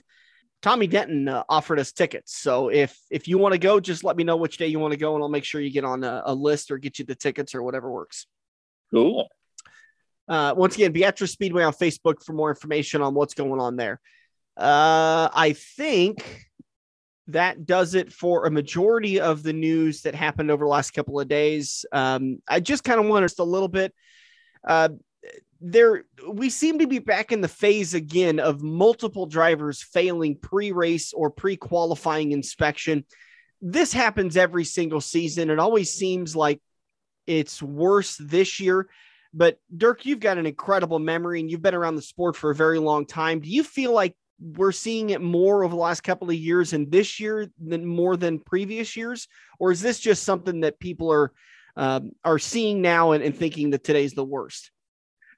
Tommy 0.62 0.86
Denton 0.86 1.28
uh, 1.28 1.42
offered 1.48 1.80
us 1.80 1.92
tickets. 1.92 2.38
So 2.38 2.70
if 2.70 2.96
if 3.10 3.26
you 3.28 3.36
want 3.36 3.52
to 3.52 3.58
go, 3.58 3.80
just 3.80 4.04
let 4.04 4.16
me 4.16 4.24
know 4.24 4.36
which 4.36 4.58
day 4.58 4.68
you 4.68 4.78
want 4.78 4.92
to 4.92 4.98
go, 4.98 5.14
and 5.14 5.22
I'll 5.22 5.28
make 5.28 5.44
sure 5.44 5.60
you 5.60 5.70
get 5.70 5.84
on 5.84 6.04
a, 6.04 6.22
a 6.26 6.34
list 6.34 6.70
or 6.70 6.78
get 6.78 6.98
you 6.98 7.04
the 7.04 7.14
tickets 7.16 7.54
or 7.54 7.62
whatever 7.62 7.90
works. 7.90 8.26
Cool. 8.92 9.28
Uh, 10.28 10.54
once 10.56 10.76
again, 10.76 10.92
Beatrice 10.92 11.32
Speedway 11.32 11.64
on 11.64 11.72
Facebook 11.72 12.22
for 12.24 12.32
more 12.32 12.50
information 12.50 13.02
on 13.02 13.12
what's 13.12 13.34
going 13.34 13.60
on 13.60 13.76
there. 13.76 14.00
Uh, 14.56 15.28
I 15.32 15.52
think 15.52 16.45
that 17.28 17.66
does 17.66 17.94
it 17.94 18.12
for 18.12 18.46
a 18.46 18.50
majority 18.50 19.20
of 19.20 19.42
the 19.42 19.52
news 19.52 20.02
that 20.02 20.14
happened 20.14 20.50
over 20.50 20.64
the 20.64 20.70
last 20.70 20.92
couple 20.92 21.18
of 21.18 21.28
days. 21.28 21.84
Um, 21.92 22.38
I 22.48 22.60
just 22.60 22.84
kind 22.84 23.00
of 23.00 23.06
want 23.06 23.24
just 23.24 23.40
a 23.40 23.44
little 23.44 23.68
bit. 23.68 23.92
Uh, 24.66 24.90
there, 25.60 26.04
we 26.28 26.50
seem 26.50 26.78
to 26.78 26.86
be 26.86 26.98
back 26.98 27.32
in 27.32 27.40
the 27.40 27.48
phase 27.48 27.94
again 27.94 28.38
of 28.38 28.62
multiple 28.62 29.26
drivers 29.26 29.82
failing 29.82 30.36
pre-race 30.36 31.12
or 31.12 31.30
pre-qualifying 31.30 32.32
inspection. 32.32 33.04
This 33.60 33.92
happens 33.92 34.36
every 34.36 34.64
single 34.64 35.00
season. 35.00 35.50
It 35.50 35.58
always 35.58 35.92
seems 35.92 36.36
like 36.36 36.60
it's 37.26 37.62
worse 37.62 38.16
this 38.18 38.60
year. 38.60 38.88
But 39.32 39.58
Dirk, 39.76 40.06
you've 40.06 40.20
got 40.20 40.38
an 40.38 40.46
incredible 40.46 40.98
memory 40.98 41.40
and 41.40 41.50
you've 41.50 41.62
been 41.62 41.74
around 41.74 41.96
the 41.96 42.02
sport 42.02 42.36
for 42.36 42.50
a 42.50 42.54
very 42.54 42.78
long 42.78 43.06
time. 43.06 43.40
Do 43.40 43.50
you 43.50 43.64
feel 43.64 43.92
like 43.92 44.14
we're 44.40 44.72
seeing 44.72 45.10
it 45.10 45.20
more 45.20 45.64
over 45.64 45.74
the 45.74 45.80
last 45.80 46.02
couple 46.02 46.28
of 46.28 46.34
years 46.34 46.72
and 46.72 46.90
this 46.90 47.18
year 47.18 47.50
than 47.58 47.86
more 47.86 48.16
than 48.16 48.38
previous 48.38 48.96
years, 48.96 49.28
or 49.58 49.72
is 49.72 49.80
this 49.80 49.98
just 49.98 50.24
something 50.24 50.60
that 50.60 50.78
people 50.78 51.10
are 51.12 51.32
um, 51.76 52.12
are 52.24 52.38
seeing 52.38 52.80
now 52.80 53.12
and, 53.12 53.22
and 53.22 53.36
thinking 53.36 53.70
that 53.70 53.84
today's 53.84 54.14
the 54.14 54.24
worst? 54.24 54.70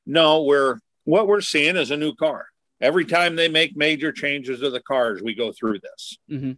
No, 0.06 0.42
we're 0.42 0.78
what 1.04 1.26
we're 1.26 1.40
seeing 1.40 1.76
is 1.76 1.90
a 1.90 1.96
new 1.96 2.14
car. 2.14 2.46
Every 2.80 3.04
time 3.04 3.34
they 3.34 3.48
make 3.48 3.76
major 3.76 4.12
changes 4.12 4.60
to 4.60 4.70
the 4.70 4.80
cars, 4.80 5.20
we 5.22 5.34
go 5.34 5.52
through 5.52 5.80
this. 5.80 6.18
Mm-hmm. 6.30 6.52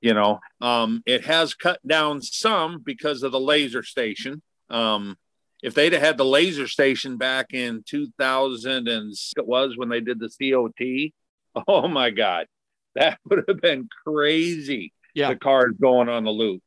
You 0.00 0.14
know, 0.14 0.40
um, 0.60 1.02
it 1.06 1.24
has 1.24 1.54
cut 1.54 1.78
down 1.86 2.20
some 2.20 2.82
because 2.84 3.22
of 3.22 3.32
the 3.32 3.40
laser 3.40 3.82
station. 3.82 4.42
Um, 4.68 5.16
if 5.62 5.74
they'd 5.74 5.92
have 5.92 6.02
had 6.02 6.18
the 6.18 6.24
laser 6.24 6.66
station 6.66 7.16
back 7.16 7.54
in 7.54 7.84
2000 7.86 8.88
and 8.88 9.14
it 9.36 9.46
was 9.46 9.76
when 9.76 9.88
they 9.88 10.00
did 10.00 10.18
the 10.18 10.28
COT, 10.28 11.12
Oh 11.68 11.86
my 11.86 12.10
God. 12.10 12.46
That 12.94 13.18
would 13.26 13.44
have 13.46 13.60
been 13.60 13.88
crazy. 14.06 14.92
Yeah. 15.14 15.30
The 15.30 15.36
cars 15.36 15.74
going 15.80 16.08
on 16.08 16.24
the 16.24 16.30
loop. 16.30 16.62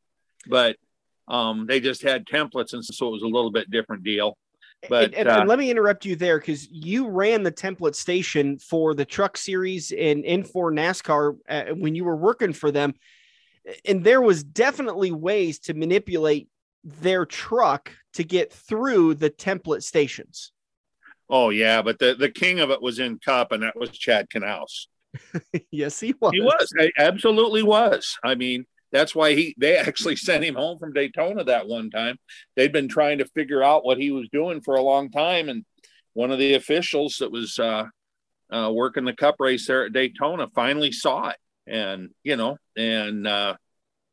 But 0.48 0.76
um, 1.28 1.66
they 1.66 1.80
just 1.80 2.02
had 2.02 2.24
templates 2.24 2.72
and 2.72 2.84
so 2.84 3.08
it 3.08 3.12
was 3.12 3.22
a 3.22 3.26
little 3.26 3.50
bit 3.50 3.70
different 3.70 4.04
deal. 4.04 4.36
But 4.88 5.04
and, 5.04 5.14
and, 5.14 5.28
uh, 5.28 5.40
and 5.40 5.48
let 5.48 5.58
me 5.58 5.70
interrupt 5.70 6.04
you 6.04 6.16
there 6.16 6.38
because 6.38 6.68
you 6.70 7.08
ran 7.08 7.42
the 7.42 7.52
template 7.52 7.94
station 7.94 8.58
for 8.58 8.94
the 8.94 9.04
truck 9.04 9.36
series 9.36 9.90
and 9.90 10.24
in 10.24 10.44
for 10.44 10.70
NASCAR 10.70 11.36
uh, 11.48 11.64
when 11.74 11.94
you 11.94 12.04
were 12.04 12.16
working 12.16 12.52
for 12.52 12.70
them, 12.70 12.94
and 13.84 14.04
there 14.04 14.20
was 14.20 14.44
definitely 14.44 15.12
ways 15.12 15.58
to 15.60 15.74
manipulate 15.74 16.48
their 16.84 17.26
truck 17.26 17.90
to 18.14 18.22
get 18.22 18.52
through 18.52 19.14
the 19.14 19.30
template 19.30 19.82
stations. 19.82 20.52
Oh 21.28 21.50
yeah, 21.50 21.82
but 21.82 21.98
the 21.98 22.14
the 22.14 22.30
king 22.30 22.60
of 22.60 22.70
it 22.70 22.82
was 22.82 22.98
in 22.98 23.18
Cup, 23.18 23.52
and 23.52 23.62
that 23.62 23.76
was 23.76 23.90
Chad 23.90 24.28
Knaus. 24.30 24.86
yes, 25.70 26.00
he 26.00 26.14
was. 26.20 26.32
He 26.32 26.40
was 26.40 26.72
He 26.78 26.92
absolutely 26.98 27.62
was. 27.62 28.18
I 28.22 28.34
mean, 28.34 28.66
that's 28.92 29.14
why 29.14 29.34
he 29.34 29.54
they 29.58 29.76
actually 29.76 30.16
sent 30.16 30.44
him 30.44 30.54
home 30.54 30.78
from 30.78 30.92
Daytona 30.92 31.44
that 31.44 31.68
one 31.68 31.90
time. 31.90 32.16
They'd 32.54 32.72
been 32.72 32.88
trying 32.88 33.18
to 33.18 33.26
figure 33.26 33.62
out 33.62 33.84
what 33.84 33.98
he 33.98 34.10
was 34.10 34.28
doing 34.32 34.60
for 34.60 34.74
a 34.74 34.82
long 34.82 35.10
time, 35.10 35.48
and 35.48 35.64
one 36.14 36.30
of 36.30 36.38
the 36.38 36.54
officials 36.54 37.16
that 37.20 37.30
was 37.30 37.58
uh, 37.58 37.84
uh, 38.50 38.70
working 38.72 39.04
the 39.04 39.12
Cup 39.12 39.36
race 39.38 39.66
there 39.66 39.84
at 39.84 39.92
Daytona 39.92 40.48
finally 40.54 40.92
saw 40.92 41.28
it, 41.28 41.36
and 41.66 42.10
you 42.22 42.36
know, 42.36 42.56
and 42.76 43.26
uh, 43.26 43.54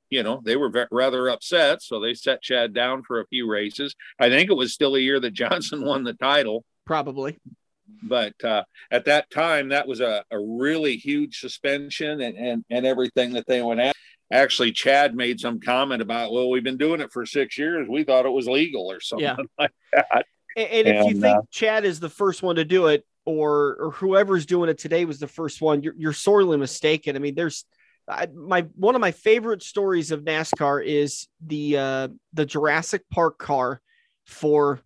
you 0.10 0.24
know 0.24 0.42
they 0.44 0.56
were 0.56 0.70
ve- 0.70 0.86
rather 0.92 1.30
upset, 1.30 1.82
so 1.82 2.00
they 2.00 2.14
set 2.14 2.42
Chad 2.42 2.74
down 2.74 3.04
for 3.04 3.20
a 3.20 3.28
few 3.28 3.50
races. 3.50 3.96
I 4.20 4.30
think 4.30 4.50
it 4.50 4.58
was 4.58 4.74
still 4.74 4.96
a 4.96 5.00
year 5.00 5.20
that 5.20 5.34
Johnson 5.34 5.86
won 5.86 6.04
the 6.04 6.14
title 6.14 6.64
Probably. 6.86 7.38
but 8.02 8.34
uh, 8.44 8.64
at 8.92 9.06
that 9.06 9.30
time 9.30 9.70
that 9.70 9.88
was 9.88 10.02
a, 10.02 10.24
a 10.32 10.40
really 10.40 10.96
huge 10.98 11.40
suspension 11.40 12.22
and, 12.22 12.38
and 12.38 12.66
and 12.70 12.86
everything 12.86 13.34
that 13.34 13.46
they 13.48 13.62
went 13.62 13.80
at 13.80 13.96
actually 14.32 14.72
chad 14.72 15.16
made 15.16 15.40
some 15.40 15.60
comment 15.60 16.02
about 16.02 16.32
well 16.32 16.50
we've 16.50 16.64
been 16.64 16.78
doing 16.78 17.00
it 17.02 17.12
for 17.12 17.26
six 17.26 17.58
years 17.58 17.88
we 17.90 18.04
thought 18.04 18.26
it 18.26 18.30
was 18.32 18.48
legal 18.48 18.92
or 18.92 19.00
something 19.00 19.26
Yeah. 19.26 19.36
like 19.60 19.72
that 19.94 20.26
And, 20.56 20.70
and 20.70 20.88
if 20.88 21.06
you 21.08 21.22
think 21.22 21.38
uh, 21.38 21.42
Chad 21.52 21.86
is 21.86 22.00
the 22.00 22.10
first 22.10 22.44
one 22.44 22.56
to 22.58 22.66
do 22.66 22.88
it, 22.88 23.06
or 23.26 23.76
or 23.80 23.92
whoever's 23.92 24.46
doing 24.46 24.70
it 24.70 24.78
today 24.78 25.06
was 25.06 25.20
the 25.20 25.28
first 25.28 25.62
one, 25.62 25.82
you're, 25.82 25.96
you're 25.98 26.14
sorely 26.14 26.58
mistaken. 26.58 27.16
I 27.16 27.20
mean, 27.20 27.36
there's 27.36 27.66
I, 28.08 28.28
my 28.28 28.62
one 28.76 28.96
of 28.96 29.02
my 29.02 29.12
favorite 29.12 29.64
stories 29.64 30.12
of 30.12 30.22
NASCAR 30.22 30.86
is 30.86 31.28
the 31.46 31.78
uh, 31.78 32.08
the 32.34 32.46
Jurassic 32.46 33.04
Park 33.10 33.38
car 33.40 33.82
for 34.26 34.82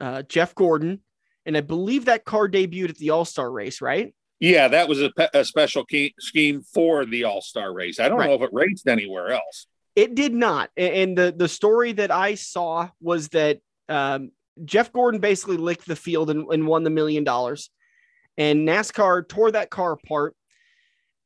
uh, 0.00 0.22
Jeff 0.22 0.54
Gordon, 0.54 1.00
and 1.46 1.56
I 1.56 1.60
believe 1.60 2.06
that 2.06 2.24
car 2.24 2.48
debuted 2.48 2.90
at 2.90 2.96
the 2.98 3.10
All 3.10 3.24
Star 3.24 3.50
race, 3.50 3.80
right? 3.80 4.14
yeah 4.40 4.66
that 4.66 4.88
was 4.88 5.00
a, 5.00 5.10
pe- 5.16 5.28
a 5.32 5.44
special 5.44 5.84
key, 5.84 6.12
scheme 6.18 6.60
for 6.60 7.06
the 7.06 7.22
all-star 7.22 7.72
race 7.72 8.00
i 8.00 8.08
don't 8.08 8.18
Right. 8.18 8.28
know 8.28 8.34
if 8.34 8.42
it 8.42 8.50
raced 8.52 8.88
anywhere 8.88 9.30
else 9.30 9.66
It 9.94 10.16
did 10.16 10.34
not. 10.34 10.70
And 10.76 11.16
the 11.16 11.32
the 11.36 11.46
story 11.48 11.92
that 11.92 12.10
I 12.10 12.34
saw 12.34 12.88
was 13.00 13.28
that 13.28 13.60
um, 13.88 14.32
Jeff 14.64 14.92
Gordon 14.92 15.20
basically 15.20 15.56
licked 15.56 15.86
the 15.86 15.94
field 15.94 16.30
and, 16.30 16.46
and 16.52 16.66
won 16.66 16.82
the 16.82 16.90
million 16.90 17.22
dollars. 17.22 17.70
And 18.36 18.66
NASCAR 18.68 19.28
tore 19.28 19.52
that 19.52 19.70
car 19.70 19.92
apart. 19.92 20.34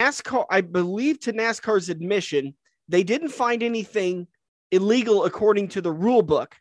NASCAR, 0.01 0.45
I 0.51 0.61
believe, 0.61 1.19
to 1.21 1.33
NASCAR's 1.33 1.89
admission, 1.89 2.55
they 2.91 3.03
didn't 3.05 3.31
find 3.31 3.63
anything 3.63 4.27
illegal 4.71 5.25
according 5.25 5.69
to 5.69 5.81
the 5.81 5.91
rule 5.93 6.23
book, 6.23 6.55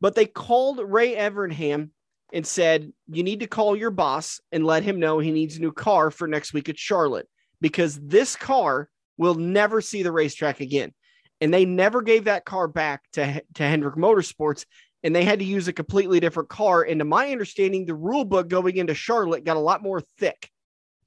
but 0.00 0.16
they 0.16 0.26
called 0.26 0.80
Ray 0.84 1.14
Evernham 1.14 1.90
and 2.32 2.46
said, 2.46 2.92
You 3.10 3.22
need 3.22 3.40
to 3.40 3.46
call 3.46 3.76
your 3.76 3.90
boss 3.90 4.40
and 4.50 4.66
let 4.66 4.82
him 4.82 4.98
know 4.98 5.18
he 5.18 5.30
needs 5.30 5.56
a 5.56 5.60
new 5.60 5.72
car 5.72 6.10
for 6.10 6.26
next 6.26 6.52
week 6.52 6.68
at 6.68 6.78
Charlotte 6.78 7.28
because 7.60 7.98
this 8.00 8.36
car 8.36 8.88
will 9.18 9.34
never 9.34 9.80
see 9.80 10.02
the 10.02 10.12
racetrack 10.12 10.60
again. 10.60 10.92
And 11.40 11.52
they 11.52 11.64
never 11.64 12.02
gave 12.02 12.24
that 12.24 12.44
car 12.44 12.68
back 12.68 13.02
to, 13.14 13.42
to 13.54 13.62
Hendrick 13.62 13.96
Motorsports 13.96 14.64
and 15.02 15.14
they 15.14 15.24
had 15.24 15.40
to 15.40 15.44
use 15.44 15.68
a 15.68 15.72
completely 15.72 16.20
different 16.20 16.48
car. 16.48 16.82
And 16.82 17.00
to 17.00 17.04
my 17.04 17.30
understanding 17.30 17.84
the 17.84 17.94
rule 17.94 18.24
book 18.24 18.48
going 18.48 18.76
into 18.76 18.94
Charlotte 18.94 19.44
got 19.44 19.56
a 19.56 19.60
lot 19.60 19.82
more 19.82 20.00
thick 20.18 20.50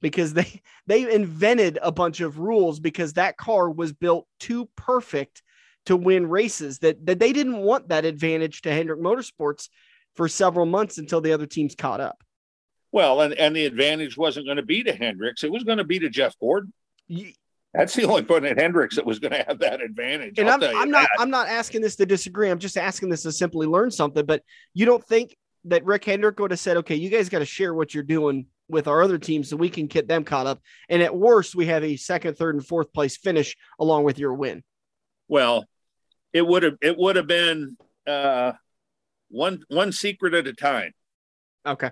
because 0.00 0.34
they 0.34 0.60
they 0.86 1.12
invented 1.12 1.78
a 1.82 1.92
bunch 1.92 2.20
of 2.20 2.38
rules 2.38 2.80
because 2.80 3.14
that 3.14 3.36
car 3.36 3.70
was 3.70 3.92
built 3.92 4.26
too 4.38 4.68
perfect 4.76 5.42
to 5.86 5.96
win 5.96 6.28
races 6.28 6.80
that 6.80 7.04
that 7.06 7.18
they 7.18 7.32
didn't 7.32 7.58
want 7.58 7.88
that 7.88 8.04
advantage 8.04 8.62
to 8.62 8.72
Hendrick 8.72 9.00
Motorsports 9.00 9.68
for 10.16 10.28
several 10.28 10.66
months 10.66 10.98
until 10.98 11.20
the 11.20 11.32
other 11.32 11.46
teams 11.46 11.74
caught 11.74 12.00
up. 12.00 12.22
well 12.92 13.20
and, 13.20 13.34
and 13.34 13.54
the 13.54 13.66
advantage 13.66 14.16
wasn't 14.16 14.46
going 14.46 14.56
to 14.56 14.62
be 14.64 14.82
to 14.82 14.92
hendricks 14.92 15.44
it 15.44 15.50
was 15.52 15.64
going 15.64 15.78
to 15.78 15.84
be 15.84 15.98
to 15.98 16.08
jeff 16.08 16.34
gordon 16.40 16.72
that's 17.74 17.94
the 17.94 18.04
only 18.04 18.22
point 18.22 18.44
at 18.46 18.58
hendricks 18.58 18.96
that 18.96 19.04
was 19.04 19.18
going 19.18 19.32
to 19.32 19.44
have 19.46 19.58
that 19.58 19.82
advantage 19.82 20.38
And 20.38 20.48
I'll 20.48 20.54
I'm, 20.54 20.60
tell 20.60 20.72
you 20.72 20.80
I'm 20.80 20.90
not 20.90 21.02
that. 21.02 21.20
I'm 21.22 21.30
not 21.30 21.48
asking 21.48 21.82
this 21.82 21.96
to 21.96 22.06
disagree. 22.06 22.48
I'm 22.48 22.58
just 22.58 22.78
asking 22.78 23.10
this 23.10 23.22
to 23.24 23.32
simply 23.32 23.66
learn 23.66 23.90
something. 23.90 24.24
But 24.24 24.42
you 24.72 24.86
don't 24.86 25.04
think 25.04 25.36
that 25.66 25.84
Rick 25.84 26.06
Hendrick 26.06 26.38
would 26.40 26.52
have 26.52 26.60
said, 26.60 26.78
okay, 26.78 26.94
you 26.94 27.10
guys 27.10 27.28
got 27.28 27.40
to 27.40 27.44
share 27.44 27.74
what 27.74 27.92
you're 27.92 28.02
doing 28.02 28.46
with 28.68 28.88
our 28.88 29.02
other 29.02 29.18
teams 29.18 29.50
so 29.50 29.56
we 29.56 29.68
can 29.68 29.88
get 29.88 30.08
them 30.08 30.24
caught 30.24 30.46
up. 30.46 30.60
And 30.88 31.02
at 31.02 31.14
worst, 31.14 31.54
we 31.54 31.66
have 31.66 31.84
a 31.84 31.96
second, 31.96 32.38
third, 32.38 32.54
and 32.54 32.66
fourth 32.66 32.92
place 32.94 33.16
finish 33.18 33.56
along 33.78 34.04
with 34.04 34.18
your 34.18 34.32
win. 34.32 34.62
Well, 35.28 35.66
it 36.32 36.46
would 36.46 36.62
have 36.62 36.76
it 36.80 36.96
would 36.96 37.16
have 37.16 37.26
been 37.26 37.76
uh, 38.06 38.52
one 39.28 39.64
one 39.68 39.92
secret 39.92 40.34
at 40.34 40.46
a 40.46 40.52
time. 40.52 40.92
Okay. 41.66 41.90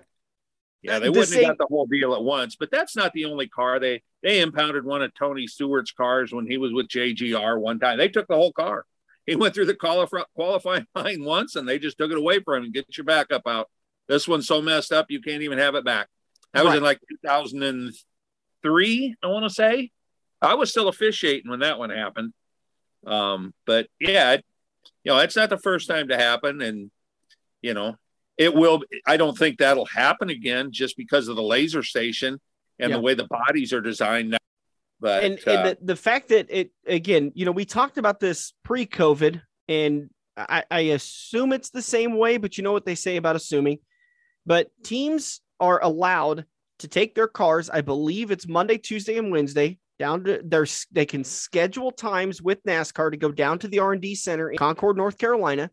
Yeah, 0.81 0.99
they 0.99 1.05
The 1.05 1.11
wouldn't 1.11 1.29
same- 1.29 1.45
have 1.45 1.57
got 1.57 1.67
the 1.67 1.73
whole 1.73 1.87
deal 1.87 2.13
at 2.13 2.23
once. 2.23 2.55
But 2.55 2.71
that's 2.71 2.95
not 2.95 3.11
the 3.13 3.25
only 3.25 3.47
car 3.47 3.79
they 3.79 4.03
they 4.21 4.41
impounded 4.41 4.85
one 4.85 5.01
of 5.01 5.13
Tony 5.13 5.47
Stewart's 5.47 5.91
cars 5.91 6.31
when 6.31 6.47
he 6.47 6.57
was 6.57 6.71
with 6.73 6.87
JGR 6.87 7.59
one 7.59 7.79
time. 7.79 7.97
They 7.97 8.09
took 8.09 8.27
the 8.27 8.35
whole 8.35 8.53
car. 8.53 8.85
He 9.25 9.35
went 9.35 9.55
through 9.55 9.65
the 9.65 9.73
qualif- 9.73 10.25
qualifying 10.35 10.85
line 10.95 11.23
once, 11.23 11.55
and 11.55 11.67
they 11.67 11.79
just 11.79 11.97
took 11.97 12.11
it 12.11 12.17
away 12.17 12.39
from 12.39 12.57
him 12.59 12.63
and 12.65 12.73
get 12.73 12.97
your 12.97 13.05
backup 13.05 13.43
out. 13.47 13.69
This 14.07 14.27
one's 14.27 14.47
so 14.47 14.61
messed 14.61 14.91
up 14.91 15.07
you 15.09 15.21
can't 15.21 15.41
even 15.41 15.57
have 15.57 15.73
it 15.75 15.83
back. 15.83 16.07
That 16.53 16.63
was 16.63 16.75
in 16.75 16.83
like 16.83 16.99
2003, 17.09 19.15
I 19.21 19.27
want 19.27 19.43
to 19.45 19.49
say. 19.49 19.91
I 20.41 20.53
was 20.55 20.69
still 20.69 20.87
officiating 20.87 21.49
when 21.49 21.59
that 21.61 21.79
one 21.79 21.89
happened. 21.89 22.33
Um, 23.05 23.53
but 23.65 23.87
yeah, 23.99 24.33
it, 24.33 24.45
you 25.03 25.11
know, 25.11 25.19
it's 25.19 25.35
not 25.35 25.49
the 25.49 25.57
first 25.57 25.89
time 25.89 26.09
to 26.09 26.17
happen, 26.17 26.61
and 26.61 26.91
you 27.65 27.73
know, 27.73 27.95
it 28.37 28.53
will. 28.53 28.83
I 29.07 29.17
don't 29.17 29.37
think 29.37 29.57
that'll 29.57 29.85
happen 29.85 30.29
again 30.29 30.71
just 30.71 30.95
because 30.97 31.27
of 31.27 31.35
the 31.35 31.43
laser 31.43 31.81
station 31.83 32.39
and 32.79 32.89
Yeah. 32.89 32.97
the 32.97 33.01
way 33.01 33.15
the 33.15 33.27
bodies 33.27 33.73
are 33.73 33.81
designed 33.81 34.29
now. 34.29 34.37
But 34.99 35.23
and, 35.23 35.39
uh, 35.47 35.51
and 35.51 35.65
the, 35.65 35.77
the 35.81 35.95
fact 35.95 36.29
that 36.29 36.47
it 36.49 36.71
again, 36.85 37.31
you 37.35 37.45
know, 37.45 37.51
we 37.51 37.65
talked 37.65 37.97
about 37.97 38.19
this 38.19 38.53
pre-COVID, 38.63 39.41
and 39.67 40.09
I, 40.37 40.63
I 40.69 40.79
assume 40.97 41.53
it's 41.53 41.71
the 41.71 41.81
same 41.81 42.17
way, 42.17 42.37
but 42.37 42.57
you 42.57 42.63
know 42.63 42.71
what 42.71 42.85
they 42.85 42.95
say 42.95 43.17
about 43.17 43.35
assuming. 43.35 43.79
But 44.45 44.69
teams 44.83 45.41
are 45.59 45.83
allowed 45.83 46.45
to 46.79 46.87
take 46.87 47.15
their 47.15 47.27
cars. 47.27 47.69
I 47.69 47.81
believe 47.81 48.31
it's 48.31 48.47
Monday, 48.47 48.77
Tuesday, 48.77 49.17
and 49.17 49.31
Wednesday 49.31 49.79
down 49.97 50.23
to 50.25 50.41
their. 50.43 50.67
They 50.91 51.05
can 51.05 51.23
schedule 51.23 51.91
times 51.91 52.41
with 52.41 52.63
NASCAR 52.63 53.11
to 53.11 53.17
go 53.17 53.31
down 53.31 53.59
to 53.59 53.67
the 53.67 53.79
R 53.79 53.93
and 53.93 54.01
D 54.01 54.13
center 54.13 54.51
in 54.51 54.57
Concord, 54.57 54.97
North 54.97 55.17
Carolina, 55.17 55.71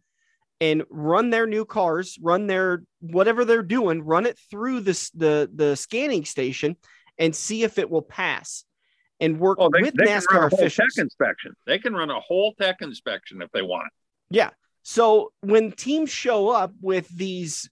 and 0.62 0.84
run 0.90 1.30
their 1.30 1.44
new 1.48 1.64
cars, 1.64 2.16
run 2.22 2.46
their 2.46 2.84
whatever 3.00 3.44
they're 3.44 3.64
doing, 3.64 4.00
run 4.00 4.26
it 4.26 4.38
through 4.48 4.78
this 4.78 5.10
the 5.10 5.50
the 5.52 5.74
scanning 5.74 6.24
station, 6.24 6.76
and 7.18 7.34
see 7.34 7.64
if 7.64 7.78
it 7.78 7.90
will 7.90 8.02
pass 8.02 8.64
and 9.18 9.40
work 9.40 9.58
they, 9.58 9.82
with 9.82 9.94
they 9.96 10.04
NASCAR 10.04 10.46
officials. 10.52 10.94
tech 10.94 11.02
inspection. 11.02 11.52
They 11.66 11.80
can 11.80 11.94
run 11.94 12.10
a 12.10 12.20
whole 12.20 12.54
tech 12.54 12.76
inspection 12.80 13.42
if 13.42 13.50
they 13.50 13.62
want. 13.62 13.88
Yeah. 14.30 14.50
So 14.84 15.32
when 15.40 15.72
teams 15.72 16.10
show 16.10 16.50
up 16.50 16.72
with 16.80 17.08
these 17.08 17.68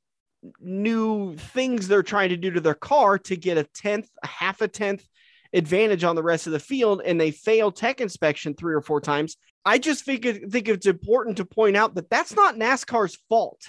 new 0.59 1.37
things 1.37 1.87
they're 1.87 2.03
trying 2.03 2.31
to 2.31 2.37
do 2.37 2.51
to 2.51 2.61
their 2.61 2.75
car 2.75 3.19
to 3.19 3.37
get 3.37 3.57
a 3.57 3.65
tenth, 3.73 4.09
a 4.25 4.27
half 4.27 4.63
a 4.63 4.69
tenth 4.69 5.07
advantage 5.53 6.05
on 6.05 6.17
the 6.17 6.23
rest 6.23 6.47
of 6.47 6.53
the 6.53 6.61
field, 6.61 7.03
and 7.05 7.21
they 7.21 7.31
fail 7.31 7.73
tech 7.73 8.01
inspection 8.01 8.55
three 8.55 8.75
or 8.75 8.81
four 8.81 9.01
times, 9.01 9.37
I 9.65 9.79
just 9.79 10.05
think 10.05 10.25
think 10.25 10.69
it's 10.69 10.87
important 10.87 11.37
to 11.39 11.45
point 11.45 11.77
out 11.77 11.95
that 11.95 12.11
that's 12.11 12.35
not 12.35 12.57
NASCAR's 12.57 13.19
fault. 13.29 13.61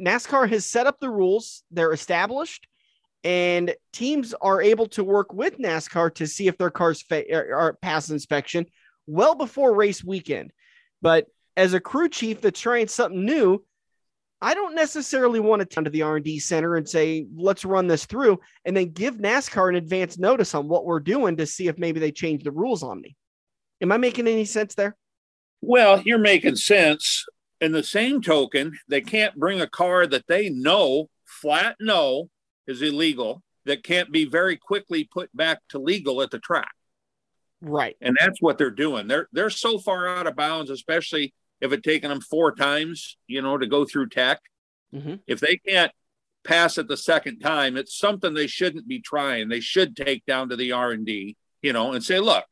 NASCAR 0.00 0.48
has 0.48 0.64
set 0.64 0.86
up 0.86 1.00
the 1.00 1.10
rules; 1.10 1.62
they're 1.70 1.92
established, 1.92 2.66
and 3.24 3.74
teams 3.92 4.34
are 4.34 4.62
able 4.62 4.86
to 4.88 5.02
work 5.02 5.32
with 5.32 5.58
NASCAR 5.58 6.14
to 6.16 6.26
see 6.26 6.48
if 6.48 6.58
their 6.58 6.70
cars 6.70 7.02
fa- 7.02 7.24
are, 7.34 7.54
are 7.54 7.72
pass 7.74 8.10
inspection 8.10 8.66
well 9.06 9.34
before 9.34 9.74
race 9.74 10.04
weekend. 10.04 10.52
But 11.02 11.26
as 11.56 11.74
a 11.74 11.80
crew 11.80 12.08
chief 12.08 12.40
that's 12.40 12.60
trying 12.60 12.88
something 12.88 13.24
new, 13.24 13.64
I 14.42 14.54
don't 14.54 14.74
necessarily 14.74 15.40
want 15.40 15.60
to 15.60 15.66
turn 15.66 15.84
to 15.84 15.90
the 15.90 16.02
R&D 16.02 16.40
center 16.40 16.76
and 16.76 16.88
say, 16.88 17.26
let's 17.34 17.64
run 17.64 17.86
this 17.86 18.04
through 18.04 18.40
and 18.64 18.76
then 18.76 18.90
give 18.90 19.16
NASCAR 19.16 19.70
an 19.70 19.76
advance 19.76 20.18
notice 20.18 20.54
on 20.54 20.68
what 20.68 20.84
we're 20.84 21.00
doing 21.00 21.38
to 21.38 21.46
see 21.46 21.68
if 21.68 21.78
maybe 21.78 22.00
they 22.00 22.12
change 22.12 22.44
the 22.44 22.50
rules 22.50 22.82
on 22.82 23.00
me. 23.00 23.16
Am 23.80 23.92
I 23.92 23.96
making 23.96 24.28
any 24.28 24.44
sense 24.44 24.74
there? 24.74 24.96
Well, 25.62 26.02
you're 26.02 26.18
making 26.18 26.56
sense. 26.56 27.24
In 27.60 27.72
the 27.72 27.82
same 27.82 28.20
token, 28.20 28.78
they 28.88 29.00
can't 29.00 29.34
bring 29.34 29.62
a 29.62 29.66
car 29.66 30.06
that 30.06 30.26
they 30.28 30.50
know 30.50 31.08
flat 31.24 31.76
no 31.80 32.28
is 32.66 32.82
illegal 32.82 33.42
that 33.64 33.82
can't 33.82 34.12
be 34.12 34.24
very 34.26 34.56
quickly 34.56 35.04
put 35.04 35.34
back 35.34 35.60
to 35.70 35.78
legal 35.78 36.22
at 36.22 36.30
the 36.30 36.38
track. 36.38 36.72
Right. 37.60 37.96
And 38.00 38.16
that's 38.20 38.40
what 38.40 38.58
they're 38.58 38.70
doing. 38.70 39.08
They're 39.08 39.28
they're 39.32 39.50
so 39.50 39.78
far 39.78 40.06
out 40.06 40.26
of 40.26 40.36
bounds, 40.36 40.70
especially 40.70 41.34
if 41.60 41.72
it 41.72 41.82
taken 41.82 42.10
them 42.10 42.20
four 42.20 42.54
times, 42.54 43.16
you 43.26 43.42
know, 43.42 43.56
to 43.58 43.66
go 43.66 43.84
through 43.84 44.08
tech. 44.08 44.40
Mhm. 44.94 45.20
If 45.26 45.40
they 45.40 45.56
can't 45.56 45.92
pass 46.44 46.78
it 46.78 46.88
the 46.88 46.96
second 46.96 47.40
time, 47.40 47.76
it's 47.76 47.96
something 47.96 48.34
they 48.34 48.46
shouldn't 48.46 48.86
be 48.86 49.00
trying. 49.00 49.48
They 49.48 49.60
should 49.60 49.96
take 49.96 50.24
down 50.26 50.48
to 50.50 50.56
the 50.56 50.72
R 50.72 50.92
and 50.92 51.04
D, 51.04 51.36
you 51.62 51.72
know, 51.72 51.92
and 51.92 52.04
say, 52.04 52.20
look, 52.20 52.44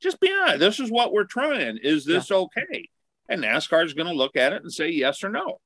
just 0.00 0.20
be 0.20 0.32
honest. 0.32 0.60
This 0.60 0.80
is 0.80 0.90
what 0.90 1.12
we're 1.12 1.24
trying. 1.24 1.78
Is 1.82 2.04
this 2.04 2.30
yeah. 2.30 2.36
okay? 2.36 2.88
And 3.28 3.42
NASCAR 3.42 3.84
is 3.84 3.94
going 3.94 4.08
to 4.08 4.14
look 4.14 4.36
at 4.36 4.52
it 4.52 4.62
and 4.62 4.72
say 4.72 4.88
yes 4.90 5.24
or 5.24 5.30
no. 5.30 5.60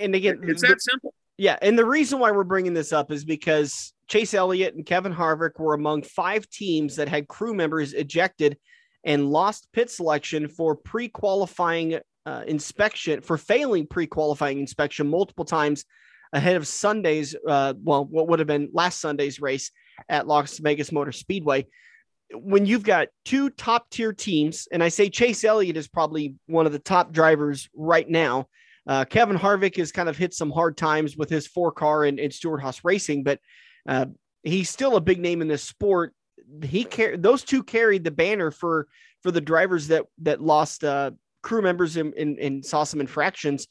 And 0.00 0.14
again, 0.14 0.40
it's 0.42 0.62
that 0.62 0.80
simple. 0.80 1.14
Yeah, 1.36 1.56
and 1.62 1.76
the 1.76 1.86
reason 1.86 2.20
why 2.20 2.30
we're 2.30 2.44
bringing 2.44 2.74
this 2.74 2.92
up 2.92 3.10
is 3.10 3.24
because 3.24 3.92
Chase 4.06 4.34
Elliott 4.34 4.74
and 4.74 4.86
Kevin 4.86 5.12
Harvick 5.12 5.58
were 5.58 5.74
among 5.74 6.02
five 6.02 6.48
teams 6.48 6.96
that 6.96 7.08
had 7.08 7.26
crew 7.26 7.54
members 7.54 7.92
ejected 7.92 8.56
and 9.04 9.30
lost 9.30 9.68
pit 9.72 9.90
selection 9.90 10.48
for 10.48 10.74
pre-qualifying 10.74 11.98
uh, 12.26 12.42
inspection 12.46 13.20
for 13.20 13.36
failing 13.36 13.86
pre-qualifying 13.86 14.58
inspection 14.58 15.06
multiple 15.06 15.44
times 15.44 15.84
ahead 16.32 16.56
of 16.56 16.66
Sunday's 16.66 17.36
uh, 17.46 17.74
well 17.82 18.04
what 18.04 18.28
would 18.28 18.38
have 18.38 18.48
been 18.48 18.70
last 18.72 19.00
Sunday's 19.00 19.40
race 19.40 19.70
at 20.08 20.26
Las 20.26 20.58
Vegas 20.58 20.90
Motor 20.90 21.12
Speedway. 21.12 21.66
When 22.32 22.66
you've 22.66 22.82
got 22.82 23.08
two 23.24 23.50
top 23.50 23.90
tier 23.90 24.12
teams, 24.12 24.66
and 24.72 24.82
I 24.82 24.88
say 24.88 25.10
Chase 25.10 25.44
Elliott 25.44 25.76
is 25.76 25.86
probably 25.86 26.34
one 26.46 26.66
of 26.66 26.72
the 26.72 26.78
top 26.78 27.12
drivers 27.12 27.68
right 27.74 28.08
now 28.08 28.48
uh, 28.86 29.04
Kevin 29.04 29.36
Harvick 29.36 29.76
has 29.76 29.92
kind 29.92 30.08
of 30.08 30.16
hit 30.16 30.34
some 30.34 30.50
hard 30.50 30.76
times 30.76 31.16
with 31.16 31.30
his 31.30 31.46
four 31.46 31.72
car 31.72 32.04
and, 32.04 32.18
and 32.18 32.32
Stewart-Haas 32.32 32.84
Racing, 32.84 33.22
but 33.22 33.40
uh, 33.88 34.06
he's 34.42 34.68
still 34.68 34.96
a 34.96 35.00
big 35.00 35.20
name 35.20 35.40
in 35.40 35.48
this 35.48 35.62
sport. 35.62 36.14
He 36.62 36.84
car- 36.84 37.16
those 37.16 37.44
two 37.44 37.62
carried 37.62 38.04
the 38.04 38.10
banner 38.10 38.50
for 38.50 38.88
for 39.22 39.30
the 39.30 39.40
drivers 39.40 39.88
that 39.88 40.04
that 40.22 40.40
lost 40.40 40.84
uh, 40.84 41.12
crew 41.42 41.62
members 41.62 41.96
and, 41.96 42.14
and, 42.14 42.64
saw 42.64 42.84
some 42.84 43.00
infractions. 43.00 43.68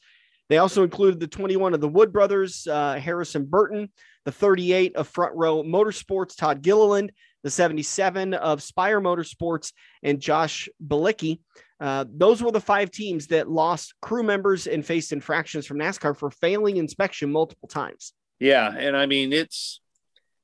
They 0.48 0.58
also 0.58 0.84
included 0.84 1.20
the 1.20 1.26
21 1.26 1.74
of 1.74 1.80
the 1.80 1.88
Wood 1.88 2.12
brothers, 2.12 2.66
uh, 2.66 2.94
Harrison 2.94 3.46
Burton, 3.46 3.90
the 4.24 4.32
38 4.32 4.94
of 4.96 5.08
Front 5.08 5.34
Row 5.34 5.62
Motorsports, 5.62 6.36
Todd 6.36 6.62
Gilliland, 6.62 7.12
the 7.42 7.50
77 7.50 8.34
of 8.34 8.62
Spire 8.62 9.00
Motorsports, 9.00 9.72
and 10.02 10.20
Josh 10.20 10.68
Bilicki. 10.86 11.40
Uh, 11.80 12.04
those 12.08 12.42
were 12.42 12.52
the 12.52 12.60
five 12.60 12.90
teams 12.90 13.26
that 13.28 13.50
lost 13.50 13.94
crew 14.00 14.22
members 14.22 14.66
and 14.66 14.84
faced 14.84 15.12
infractions 15.12 15.66
from 15.66 15.78
NASCAR 15.78 16.16
for 16.16 16.30
failing 16.30 16.76
inspection 16.76 17.30
multiple 17.32 17.68
times. 17.68 18.12
Yeah, 18.38 18.72
and 18.74 18.96
I 18.96 19.06
mean 19.06 19.32
it's 19.32 19.80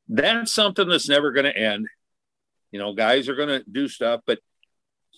that's 0.08 0.52
something 0.52 0.88
that's 0.88 1.08
never 1.08 1.32
going 1.32 1.44
to 1.44 1.56
end. 1.56 1.86
You 2.70 2.78
know, 2.78 2.94
guys 2.94 3.28
are 3.28 3.34
going 3.34 3.48
to 3.48 3.64
do 3.70 3.88
stuff, 3.88 4.20
but 4.26 4.38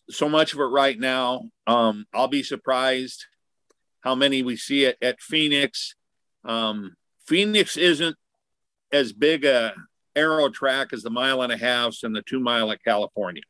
so 0.09 0.29
much 0.29 0.53
of 0.53 0.61
it 0.61 0.65
right 0.65 0.99
now, 0.99 1.51
um, 1.67 2.07
I'll 2.13 2.29
be 2.29 2.43
surprised 2.43 3.27
how 4.01 4.15
many 4.15 4.43
we 4.43 4.57
see 4.57 4.85
it 4.85 4.97
at 5.01 5.21
Phoenix. 5.21 5.95
Um, 6.45 6.97
Phoenix 7.27 7.77
isn't 7.77 8.17
as 8.93 9.13
big 9.13 9.45
a 9.45 9.75
aero 10.15 10.49
track 10.49 10.93
as 10.93 11.03
the 11.03 11.11
mile 11.11 11.43
and 11.43 11.53
a 11.53 11.57
half 11.57 11.97
and 12.03 12.15
the 12.15 12.23
two 12.23 12.41
mile 12.41 12.71
at 12.71 12.83
California 12.85 13.43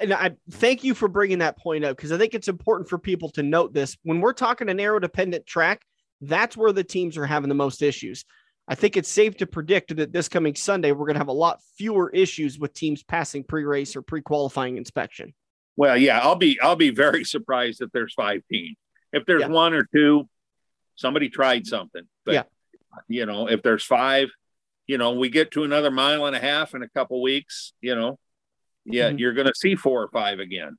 and 0.00 0.12
I 0.12 0.32
thank 0.50 0.84
you 0.84 0.94
for 0.94 1.08
bringing 1.08 1.38
that 1.38 1.58
point 1.58 1.84
up 1.84 1.96
because 1.96 2.12
I 2.12 2.18
think 2.18 2.34
it's 2.34 2.48
important 2.48 2.88
for 2.88 2.98
people 2.98 3.30
to 3.30 3.42
note 3.42 3.72
this. 3.72 3.96
When 4.02 4.20
we're 4.20 4.32
talking 4.32 4.68
an 4.68 4.80
aero 4.80 4.98
dependent 4.98 5.46
track, 5.46 5.82
that's 6.20 6.56
where 6.56 6.72
the 6.72 6.84
teams 6.84 7.16
are 7.16 7.26
having 7.26 7.48
the 7.48 7.54
most 7.54 7.82
issues. 7.82 8.24
I 8.66 8.74
think 8.74 8.96
it's 8.96 9.08
safe 9.08 9.36
to 9.38 9.46
predict 9.46 9.94
that 9.96 10.12
this 10.12 10.28
coming 10.28 10.54
Sunday, 10.54 10.92
we're 10.92 11.06
going 11.06 11.14
to 11.14 11.20
have 11.20 11.28
a 11.28 11.32
lot 11.32 11.60
fewer 11.76 12.08
issues 12.10 12.58
with 12.58 12.72
teams 12.72 13.02
passing 13.02 13.44
pre 13.44 13.64
race 13.64 13.94
or 13.94 14.02
pre 14.02 14.22
qualifying 14.22 14.78
inspection. 14.78 15.34
Well, 15.76 15.96
yeah, 15.96 16.20
I'll 16.20 16.36
be 16.36 16.58
I'll 16.60 16.76
be 16.76 16.90
very 16.90 17.24
surprised 17.24 17.82
if 17.82 17.90
there's 17.92 18.14
five 18.14 18.42
teams. 18.50 18.76
If 19.12 19.26
there's 19.26 19.42
yeah. 19.42 19.48
one 19.48 19.74
or 19.74 19.86
two, 19.94 20.28
somebody 20.96 21.28
tried 21.28 21.66
something. 21.66 22.02
But 22.24 22.34
yeah. 22.34 22.42
you 23.06 23.26
know, 23.26 23.48
if 23.48 23.62
there's 23.62 23.84
five, 23.84 24.28
you 24.86 24.98
know, 24.98 25.12
we 25.12 25.28
get 25.28 25.50
to 25.52 25.64
another 25.64 25.90
mile 25.90 26.26
and 26.26 26.34
a 26.34 26.40
half 26.40 26.74
in 26.74 26.82
a 26.82 26.88
couple 26.88 27.20
weeks, 27.22 27.74
you 27.80 27.94
know, 27.94 28.18
yeah, 28.84 29.08
mm-hmm. 29.08 29.18
you're 29.18 29.34
going 29.34 29.46
to 29.46 29.54
see 29.54 29.76
four 29.76 30.02
or 30.02 30.08
five 30.08 30.38
again. 30.38 30.76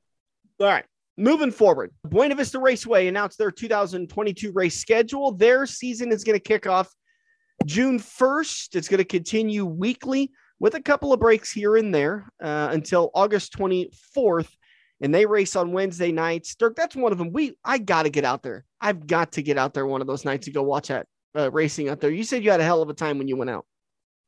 All 0.59 0.67
right. 0.67 0.85
Moving 1.17 1.51
forward, 1.51 1.91
Buena 2.03 2.35
Vista 2.35 2.59
Raceway 2.59 3.07
announced 3.07 3.37
their 3.37 3.51
2022 3.51 4.51
race 4.51 4.81
schedule. 4.81 5.31
Their 5.31 5.65
season 5.65 6.11
is 6.11 6.25
going 6.25 6.37
to 6.37 6.43
kick 6.43 6.67
off 6.67 6.89
June 7.65 7.99
1st. 7.99 8.75
It's 8.75 8.87
going 8.87 8.99
to 8.99 9.05
continue 9.05 9.65
weekly 9.65 10.31
with 10.59 10.75
a 10.75 10.81
couple 10.81 11.11
of 11.11 11.19
breaks 11.19 11.51
here 11.51 11.75
and 11.75 11.93
there 11.93 12.29
uh, 12.41 12.69
until 12.71 13.11
August 13.13 13.57
24th. 13.57 14.49
And 15.01 15.13
they 15.13 15.25
race 15.25 15.57
on 15.57 15.73
Wednesday 15.73 16.11
nights. 16.11 16.55
Dirk, 16.55 16.75
that's 16.75 16.95
one 16.95 17.11
of 17.11 17.17
them. 17.17 17.33
We 17.33 17.57
I 17.65 17.79
got 17.79 18.03
to 18.03 18.09
get 18.09 18.23
out 18.23 18.43
there. 18.43 18.63
I've 18.79 19.05
got 19.05 19.33
to 19.33 19.43
get 19.43 19.57
out 19.57 19.73
there 19.73 19.85
one 19.85 19.99
of 19.99 20.07
those 20.07 20.23
nights 20.23 20.45
to 20.45 20.53
go 20.53 20.63
watch 20.63 20.87
that 20.87 21.07
uh, 21.37 21.51
racing 21.51 21.89
out 21.89 21.99
there. 21.99 22.11
You 22.11 22.23
said 22.23 22.43
you 22.45 22.51
had 22.51 22.61
a 22.61 22.63
hell 22.63 22.81
of 22.81 22.89
a 22.89 22.93
time 22.93 23.17
when 23.17 23.27
you 23.27 23.35
went 23.35 23.49
out. 23.49 23.65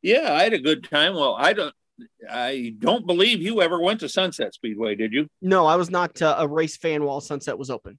Yeah, 0.01 0.33
I 0.33 0.43
had 0.43 0.53
a 0.53 0.59
good 0.59 0.83
time. 0.83 1.15
Well, 1.15 1.35
I 1.39 1.53
don't 1.53 1.73
I 2.29 2.75
don't 2.77 3.07
believe 3.07 3.41
you 3.41 3.61
ever 3.61 3.79
went 3.79 4.01
to 4.01 4.09
Sunset 4.09 4.53
Speedway, 4.53 4.95
did 4.95 5.13
you? 5.13 5.27
No, 5.41 5.65
I 5.65 5.77
was 5.77 5.89
not 5.89 6.21
uh, 6.21 6.35
a 6.37 6.47
race 6.47 6.77
fan 6.77 7.03
while 7.03 7.21
Sunset 7.21 7.57
was 7.57 7.69
open. 7.69 7.97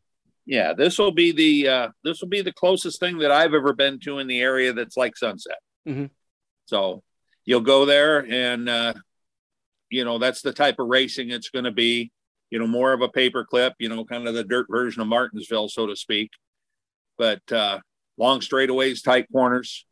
Yeah, 0.48 0.72
this 0.72 0.98
will 0.98 1.12
be 1.12 1.32
the 1.32 1.68
uh, 1.68 1.88
this 2.02 2.22
will 2.22 2.30
be 2.30 2.40
the 2.40 2.54
closest 2.54 3.00
thing 3.00 3.18
that 3.18 3.30
I've 3.30 3.52
ever 3.52 3.74
been 3.74 4.00
to 4.00 4.18
in 4.18 4.26
the 4.26 4.40
area 4.40 4.72
that's 4.72 4.96
like 4.96 5.14
Sunset. 5.14 5.58
Mm-hmm. 5.87 6.06
So 6.64 7.02
you'll 7.44 7.61
go 7.61 7.84
there, 7.84 8.24
and 8.26 8.66
uh, 8.66 8.94
you 9.90 10.06
know 10.06 10.18
that's 10.18 10.40
the 10.40 10.54
type 10.54 10.76
of 10.78 10.88
racing 10.88 11.28
it's 11.28 11.50
going 11.50 11.66
to 11.66 11.70
be. 11.70 12.11
You 12.48 12.58
know, 12.58 12.66
more 12.66 12.94
of 12.94 13.02
a 13.02 13.11
paperclip. 13.11 13.72
You 13.78 13.90
know, 13.90 14.06
kind 14.06 14.26
of 14.26 14.32
the 14.32 14.42
dirt 14.42 14.68
version 14.70 15.02
of 15.02 15.08
Martinsville, 15.08 15.68
so 15.68 15.87
to 15.87 15.94
speak. 15.94 16.30
But 17.18 17.42
uh, 17.52 17.80
long 18.16 18.40
straightaways, 18.40 19.04
tight 19.04 19.26
corners 19.30 19.84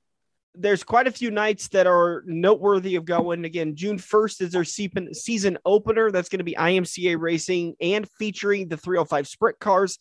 there's 0.59 0.83
quite 0.83 1.07
a 1.07 1.12
few 1.12 1.31
nights 1.31 1.69
that 1.69 1.87
are 1.87 2.23
noteworthy 2.25 2.97
of 2.97 3.05
going. 3.05 3.45
Again, 3.45 3.77
June 3.77 3.99
1st 3.99 4.40
is 4.40 4.53
their 4.53 4.64
season 4.64 5.59
opener. 5.66 6.11
That's 6.11 6.31
going 6.31 6.38
to 6.38 6.45
be 6.45 6.55
IMCA 6.55 7.21
racing 7.21 7.75
and 7.79 8.09
featuring 8.19 8.69
the 8.69 8.79
305 8.79 9.29
sprint 9.29 9.59
cars. 9.59 9.99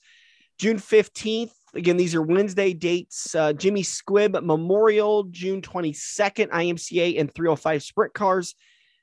June 0.57 0.77
15th, 0.77 1.51
again, 1.73 1.97
these 1.97 2.15
are 2.15 2.21
Wednesday 2.21 2.73
dates. 2.73 3.35
Uh, 3.35 3.53
Jimmy 3.53 3.83
Squibb 3.83 4.41
Memorial, 4.41 5.23
June 5.25 5.61
22nd, 5.61 6.49
IMCA 6.49 7.19
and 7.19 7.33
305 7.33 7.83
sprint 7.83 8.13
cars. 8.13 8.55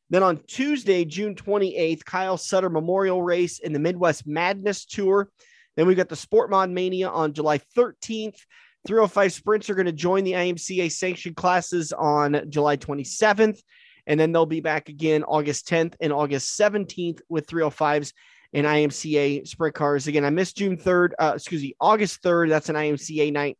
Then 0.09 0.23
on 0.23 0.41
Tuesday, 0.47 1.05
June 1.05 1.35
28th, 1.35 2.05
Kyle 2.05 2.37
Sutter 2.37 2.71
Memorial 2.71 3.23
Race 3.23 3.59
in 3.59 3.73
the 3.73 3.79
Midwest 3.79 4.27
Madness 4.27 4.85
Tour. 4.85 5.31
Then 5.77 5.87
we've 5.87 5.97
got 5.97 6.09
the 6.09 6.17
Sport 6.17 6.51
Mod 6.51 6.71
Mania 6.71 7.09
on 7.09 7.33
July 7.33 7.59
13th. 7.77 8.37
305 8.87 9.33
sprints 9.33 9.71
are 9.71 9.75
going 9.75 9.87
to 9.87 9.93
join 9.93 10.25
the 10.25 10.33
IMCA 10.33 10.91
sanctioned 10.91 11.37
classes 11.37 11.93
on 11.93 12.45
July 12.51 12.77
27th. 12.77 13.61
And 14.07 14.19
then 14.19 14.33
they'll 14.33 14.47
be 14.47 14.61
back 14.61 14.89
again 14.89 15.23
August 15.23 15.69
10th 15.69 15.95
and 16.01 16.13
August 16.13 16.59
17th 16.59 17.21
with 17.29 17.47
305s 17.47 18.13
and 18.53 18.67
IMCA 18.67 19.47
sprint 19.47 19.75
cars. 19.75 20.07
Again, 20.07 20.25
I 20.25 20.31
missed 20.31 20.57
June 20.57 20.77
3rd, 20.77 21.13
uh, 21.19 21.33
excuse 21.37 21.63
me, 21.63 21.75
August 21.81 22.23
3rd. 22.23 22.51
That's 22.51 22.69
an 22.69 22.77
IMCA 22.77 23.33
night. 23.33 23.59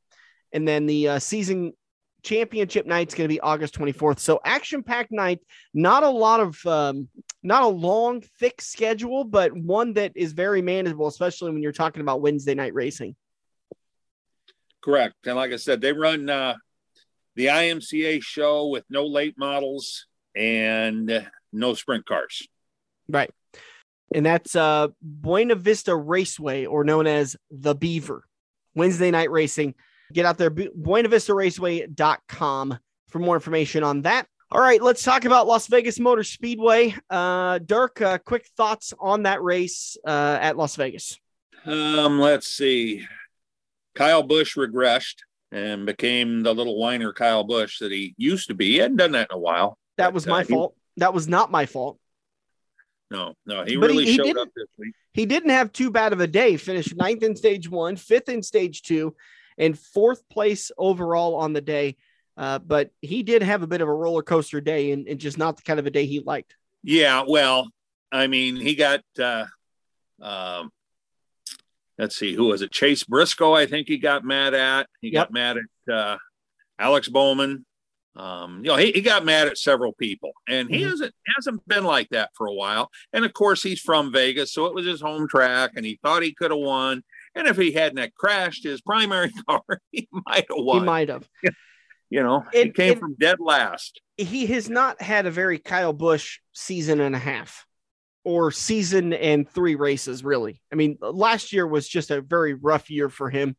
And 0.53 0.69
then 0.69 0.87
the 0.87 1.09
uh, 1.09 1.19
season 1.19 1.73
championship 2.23 2.87
night 2.87 3.09
is 3.09 3.15
going 3.15 3.29
to 3.29 3.33
be 3.33 3.41
August 3.41 3.75
24th. 3.79 4.19
So 4.19 4.41
action 4.45 4.83
packed 4.83 5.11
night, 5.11 5.41
not 5.73 6.03
a 6.03 6.11
lot 6.11 6.41
of, 6.41 6.67
um, 6.67 7.09
not 7.43 7.63
a 7.63 7.69
long, 7.69 8.23
thick 8.39 8.61
schedule, 8.61 9.25
but 9.25 9.53
one 9.53 9.95
that 9.95 10.13
is 10.15 10.33
very 10.33 10.63
manageable, 10.63 11.07
especially 11.07 11.53
when 11.53 11.63
you're 11.63 11.73
talking 11.73 12.03
about 12.03 12.21
Wednesday 12.21 12.55
night 12.55 12.75
racing. 12.75 13.17
Correct. 14.83 15.15
And 15.27 15.37
like 15.37 15.53
I 15.53 15.57
said, 15.57 15.81
they 15.81 15.93
run 15.93 16.29
uh, 16.29 16.57
the 17.35 17.47
IMCA 17.47 18.23
show 18.23 18.69
with 18.69 18.85
no 18.91 19.07
late 19.07 19.39
models 19.39 20.07
and 20.37 21.29
no 21.53 21.75
sprint 21.75 22.05
cars. 22.05 22.47
Right. 23.09 23.31
And 24.15 24.27
that's 24.27 24.55
uh, 24.55 24.89
Buena 25.01 25.55
Vista 25.55 25.97
Raceway, 25.97 26.67
or 26.67 26.85
known 26.85 27.07
as 27.07 27.35
the 27.51 27.75
Beaver. 27.75 28.27
Wednesday 28.75 29.11
night 29.11 29.31
racing. 29.31 29.75
Get 30.13 30.27
out 30.27 30.37
there, 30.39 30.51
buenavistaraceway.com 30.51 32.79
for 33.09 33.19
more 33.19 33.35
information 33.35 33.83
on 33.85 34.03
that. 34.03 34.27
All 34.51 34.61
right, 34.61 34.83
let's 34.83 35.03
talk 35.03 35.25
about 35.25 35.47
Las 35.47 35.69
Vegas 35.69 35.99
Motor 35.99 36.25
Speedway. 36.25 36.95
Uh, 37.09 37.59
Dirk, 37.59 38.03
uh, 38.03 38.19
quick 38.19 38.47
thoughts 38.57 38.93
on 39.01 39.23
that 39.23 39.43
race 39.43 39.97
uh, 40.07 40.37
at 40.41 40.59
Las 40.59 40.77
Vegas. 40.77 41.19
Um, 41.65 42.21
let's 42.21 42.49
see. 42.49 43.07
Kyle 43.95 44.23
Busch 44.23 44.55
regressed 44.57 45.21
and 45.51 45.87
became 45.87 46.43
the 46.43 46.55
little 46.55 46.79
whiner 46.79 47.15
Kyle 47.15 47.45
Busch 47.45 47.79
that 47.79 47.93
he 47.93 48.15
used 48.19 48.49
to 48.49 48.55
be. 48.55 48.73
He 48.73 48.79
hadn't 48.79 48.99
done 48.99 49.13
that 49.13 49.29
in 49.31 49.37
a 49.37 49.41
while. 49.41 49.79
That 49.97 50.13
was 50.13 50.27
my 50.27 50.43
uh, 50.43 50.45
fault. 50.45 50.77
That 50.99 51.15
was 51.15 51.27
not 51.29 51.51
my 51.51 51.65
fault. 51.65 51.99
No, 53.13 53.35
no, 53.45 53.65
he 53.65 53.77
but 53.77 53.89
really 53.89 54.07
he, 54.07 54.13
he 54.13 54.17
showed 54.17 54.39
up 54.39 54.49
this 54.57 54.69
week. 54.79 54.95
He 55.13 55.27
didn't 55.27 55.51
have 55.51 55.71
too 55.73 55.91
bad 55.91 56.15
of 56.15 56.21
a 56.21 56.27
day. 56.27 56.57
Finished 56.57 56.97
ninth 56.97 57.23
in 57.23 57.37
stage 57.37 57.69
one, 57.69 57.97
fifth 57.97 58.31
in 58.31 58.43
stage 58.43 58.81
two, 58.83 59.15
and 59.59 59.79
fourth 59.79 60.27
place 60.31 60.71
overall 60.79 61.37
on 61.37 61.53
the 61.53 61.61
day. 61.61 61.97
Uh, 62.39 62.59
but 62.59 62.91
he 63.03 63.23
did 63.23 63.43
have 63.43 63.63
a 63.63 63.67
bit 63.67 63.83
of 63.83 63.89
a 63.89 63.95
roller 63.95 64.23
coaster 64.23 64.63
day 64.63 64.93
and, 64.93 65.07
and, 65.07 65.21
just 65.21 65.37
not 65.37 65.59
the 65.59 65.63
kind 65.63 65.79
of 65.79 65.87
a 65.87 65.91
day 65.91 66.07
he 66.07 66.21
liked. 66.21 66.57
Yeah, 66.83 67.25
well, 67.29 67.69
I 68.11 68.27
mean, 68.27 68.57
he 68.57 68.75
got 68.75 69.03
uh, 69.21 69.45
um, 70.23 70.73
let's 71.99 72.17
see, 72.17 72.35
who 72.35 72.47
was 72.47 72.63
it? 72.63 72.71
Chase 72.73 73.05
Briscoe, 73.05 73.53
I 73.53 73.67
think 73.67 73.89
he 73.89 73.99
got 73.99 74.25
mad 74.25 74.55
at. 74.55 74.89
He 75.03 75.09
yep. 75.13 75.29
got 75.29 75.33
mad 75.33 75.57
at, 75.59 75.95
uh, 75.95 76.17
Alex 76.79 77.09
Bowman. 77.09 77.67
Um, 78.15 78.59
you 78.63 78.71
know, 78.71 78.77
he, 78.77 78.93
he 78.93 79.01
got 79.01 79.25
mad 79.25 79.49
at 79.49 79.57
several 79.57 79.93
people, 79.95 80.33
and 80.47 80.69
he 80.69 80.81
mm-hmm. 80.81 80.91
hasn't 80.91 81.15
hasn't 81.37 81.67
been 81.67 81.85
like 81.85 82.09
that 82.11 82.31
for 82.35 82.47
a 82.47 82.53
while. 82.53 82.91
And 83.13 83.25
of 83.25 83.33
course, 83.33 83.63
he's 83.63 83.81
from 83.81 84.13
Vegas, 84.13 84.53
so 84.53 84.67
it 84.67 84.75
was 84.75 84.87
his 84.87 85.01
home 85.01 85.27
track, 85.29 85.73
and 85.77 85.87
he 85.87 85.99
thought 86.03 86.23
he 86.23 86.35
could 86.35 86.51
have 86.51 86.61
won. 86.61 87.03
And 87.35 87.49
if 87.49 87.57
he 87.57 87.73
hadn't 87.73 88.15
crashed 88.15 88.65
his 88.65 88.83
primary 88.83 89.33
car, 89.49 89.63
he 89.91 90.09
might 90.13 90.47
have 90.49 90.59
won. 90.59 90.81
He 90.81 90.85
might 90.85 91.09
have. 91.09 91.27
you 92.11 92.23
know, 92.23 92.45
it, 92.53 92.67
he 92.67 92.71
came 92.73 92.93
it, 92.93 92.99
from 92.99 93.17
dead 93.19 93.39
last. 93.41 94.01
He 94.19 94.47
has 94.47 94.69
not 94.69 95.01
had 95.01 95.25
a 95.25 95.31
very 95.31 95.59
Kyle 95.59 95.95
Busch 95.95 96.41
season 96.53 97.01
and 97.01 97.17
a 97.17 97.19
half 97.19 97.67
or 98.25 98.51
season 98.51 99.13
and 99.13 99.49
three 99.49 99.75
races, 99.75 100.23
really. 100.23 100.61
I 100.71 100.77
mean, 100.77 100.99
last 101.01 101.53
year 101.53 101.67
was 101.67 101.89
just 101.89 102.11
a 102.11 102.21
very 102.21 102.55
rough 102.55 102.91
year 102.91 103.09
for 103.09 103.31
him. 103.31 103.57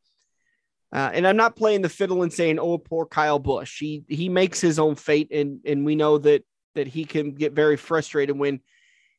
Uh, 0.94 1.10
and 1.12 1.28
I'm 1.28 1.38
not 1.38 1.56
playing 1.56 1.82
the 1.82 1.90
fiddle 1.90 2.22
and 2.22 2.32
saying, 2.32 2.60
"Oh, 2.60 2.78
poor 2.78 3.08
Kyle 3.08 3.40
Busch." 3.40 3.80
He 3.80 4.04
he 4.08 4.30
makes 4.30 4.62
his 4.62 4.78
own 4.78 4.96
fate, 4.96 5.32
and 5.32 5.60
and 5.66 5.86
we 5.86 5.96
know 5.96 6.20
that 6.20 6.46
that 6.76 6.88
he 6.88 7.04
can 7.04 7.32
get 7.32 7.54
very 7.54 7.78
frustrated 7.78 8.38
when 8.38 8.60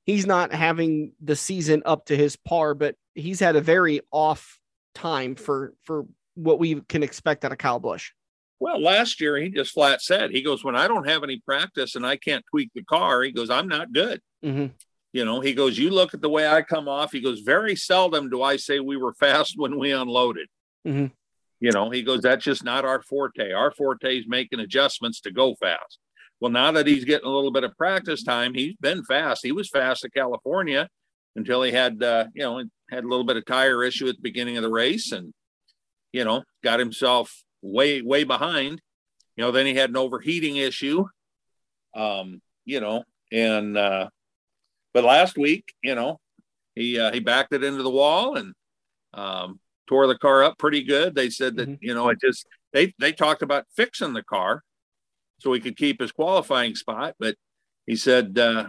he's 0.05 0.25
not 0.25 0.53
having 0.53 1.13
the 1.21 1.35
season 1.35 1.83
up 1.85 2.07
to 2.07 2.17
his 2.17 2.37
par. 2.37 2.75
But 2.75 2.95
he's 3.15 3.41
had 3.41 3.57
a 3.57 3.61
very 3.61 4.03
off 4.13 4.59
time 4.95 5.35
for 5.35 5.75
for 5.83 6.07
what 6.35 6.61
we 6.61 6.81
can 6.83 7.03
expect 7.03 7.45
out 7.45 7.51
of 7.51 7.59
Kyle 7.59 7.81
Busch. 7.81 8.13
Well, 8.61 8.81
last 8.81 9.21
year 9.21 9.37
he 9.37 9.49
just 9.51 9.73
flat 9.73 10.01
said 10.01 10.31
he 10.31 10.43
goes, 10.43 10.63
"When 10.63 10.77
I 10.77 10.87
don't 10.87 11.09
have 11.09 11.25
any 11.25 11.41
practice 11.45 11.97
and 11.97 12.07
I 12.07 12.17
can't 12.17 12.45
tweak 12.49 12.71
the 12.75 12.85
car, 12.85 13.23
he 13.23 13.33
goes, 13.33 13.51
I'm 13.51 13.67
not 13.67 13.93
good." 13.93 14.21
Mm-hmm. 14.45 14.67
You 15.13 15.25
know, 15.25 15.41
he 15.41 15.55
goes, 15.55 15.79
You 15.79 15.91
look 15.91 16.13
at 16.13 16.21
the 16.21 16.29
way 16.29 16.47
I 16.47 16.63
come 16.63 16.89
off. 16.89 17.13
He 17.13 17.21
goes, 17.21 17.41
Very 17.41 17.77
seldom 17.77 18.31
do 18.31 18.43
I 18.43 18.57
say 18.57 18.81
we 18.81 18.97
were 18.97 19.15
fast 19.15 19.55
when 19.57 19.79
we 19.79 19.93
unloaded. 19.93 20.49
Mm-hmm. 20.87 21.07
You 21.65 21.73
know, 21.73 21.89
he 21.89 22.03
goes, 22.03 22.21
That's 22.21 22.45
just 22.45 22.63
not 22.63 22.85
our 22.85 23.01
forte. 23.01 23.51
Our 23.51 23.71
forte 23.71 24.19
is 24.19 24.27
making 24.29 24.61
adjustments 24.61 25.23
to 25.23 25.31
go 25.31 25.55
fast. 25.55 25.99
Well, 26.39 26.53
now 26.53 26.71
that 26.73 26.87
he's 26.87 27.07
getting 27.07 27.27
a 27.27 27.35
little 27.35 27.51
bit 27.51 27.65
of 27.65 27.75
practice 27.79 28.23
time, 28.23 28.53
he's 28.53 28.77
been 28.83 29.03
fast. 29.03 29.41
He 29.43 29.51
was 29.51 29.71
fast 29.71 30.05
at 30.05 30.13
California 30.13 30.91
until 31.37 31.63
he 31.63 31.73
had, 31.73 32.03
uh, 32.03 32.27
you 32.35 32.43
know, 32.43 32.63
had 32.91 33.05
a 33.05 33.09
little 33.09 33.25
bit 33.25 33.39
of 33.39 33.47
tire 33.47 33.83
issue 33.83 34.07
at 34.09 34.17
the 34.17 34.21
beginning 34.21 34.59
of 34.59 34.63
the 34.63 34.71
race 34.71 35.11
and, 35.11 35.33
you 36.13 36.23
know, 36.23 36.43
got 36.63 36.81
himself 36.81 37.33
way, 37.63 38.03
way 38.03 38.25
behind. 38.25 38.83
You 39.37 39.45
know, 39.45 39.51
then 39.51 39.65
he 39.65 39.75
had 39.75 39.89
an 39.89 39.97
overheating 39.97 40.57
issue. 40.57 41.07
Um, 41.97 42.43
you 42.67 42.81
know, 42.81 43.05
and 43.33 43.79
uh, 43.79 44.11
but 44.93 45.05
last 45.05 45.39
week, 45.39 45.73
you 45.83 45.95
know, 45.95 46.21
he 46.75 47.01
uh, 47.01 47.11
he 47.11 47.21
backed 47.21 47.55
it 47.55 47.65
into 47.65 47.83
the 47.83 47.89
wall 47.89 48.37
and 48.37 48.53
um, 49.15 49.61
tore 49.87 50.07
the 50.07 50.19
car 50.19 50.43
up 50.43 50.59
pretty 50.59 50.83
good. 50.83 51.15
They 51.15 51.31
said 51.31 51.57
that 51.57 51.69
mm-hmm. 51.69 51.85
you 51.85 51.95
know 51.95 52.09
it 52.09 52.21
just 52.21 52.47
they 52.73 52.95
they 52.99 53.13
talked 53.13 53.43
about 53.43 53.67
fixing 53.77 54.13
the 54.13 54.23
car 54.23 54.63
so 55.39 55.53
he 55.53 55.61
could 55.61 55.77
keep 55.77 56.01
his 56.01 56.13
qualifying 56.13 56.75
spot, 56.75 57.15
but 57.19 57.37
he 57.87 57.97
said 57.97 58.39
uh, 58.39 58.67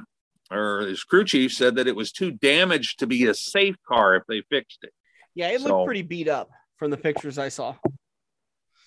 or 0.52 0.82
his 0.82 1.04
crew 1.04 1.26
chief 1.26 1.54
said 1.54 1.76
that 1.76 1.88
it 1.88 1.96
was 1.96 2.12
too 2.12 2.32
damaged 2.32 3.00
to 3.00 3.08
be 3.08 3.26
a 3.26 3.34
safe 3.34 3.76
car 3.88 4.16
if 4.16 4.24
they 4.28 4.42
fixed 4.50 4.80
it. 4.84 4.94
Yeah, 5.34 5.50
it 5.50 5.62
looked 5.62 5.86
pretty 5.86 6.02
beat 6.02 6.28
up 6.28 6.50
from 6.78 6.92
the 6.92 6.98
pictures 6.98 7.38
I 7.38 7.50
saw. 7.50 7.76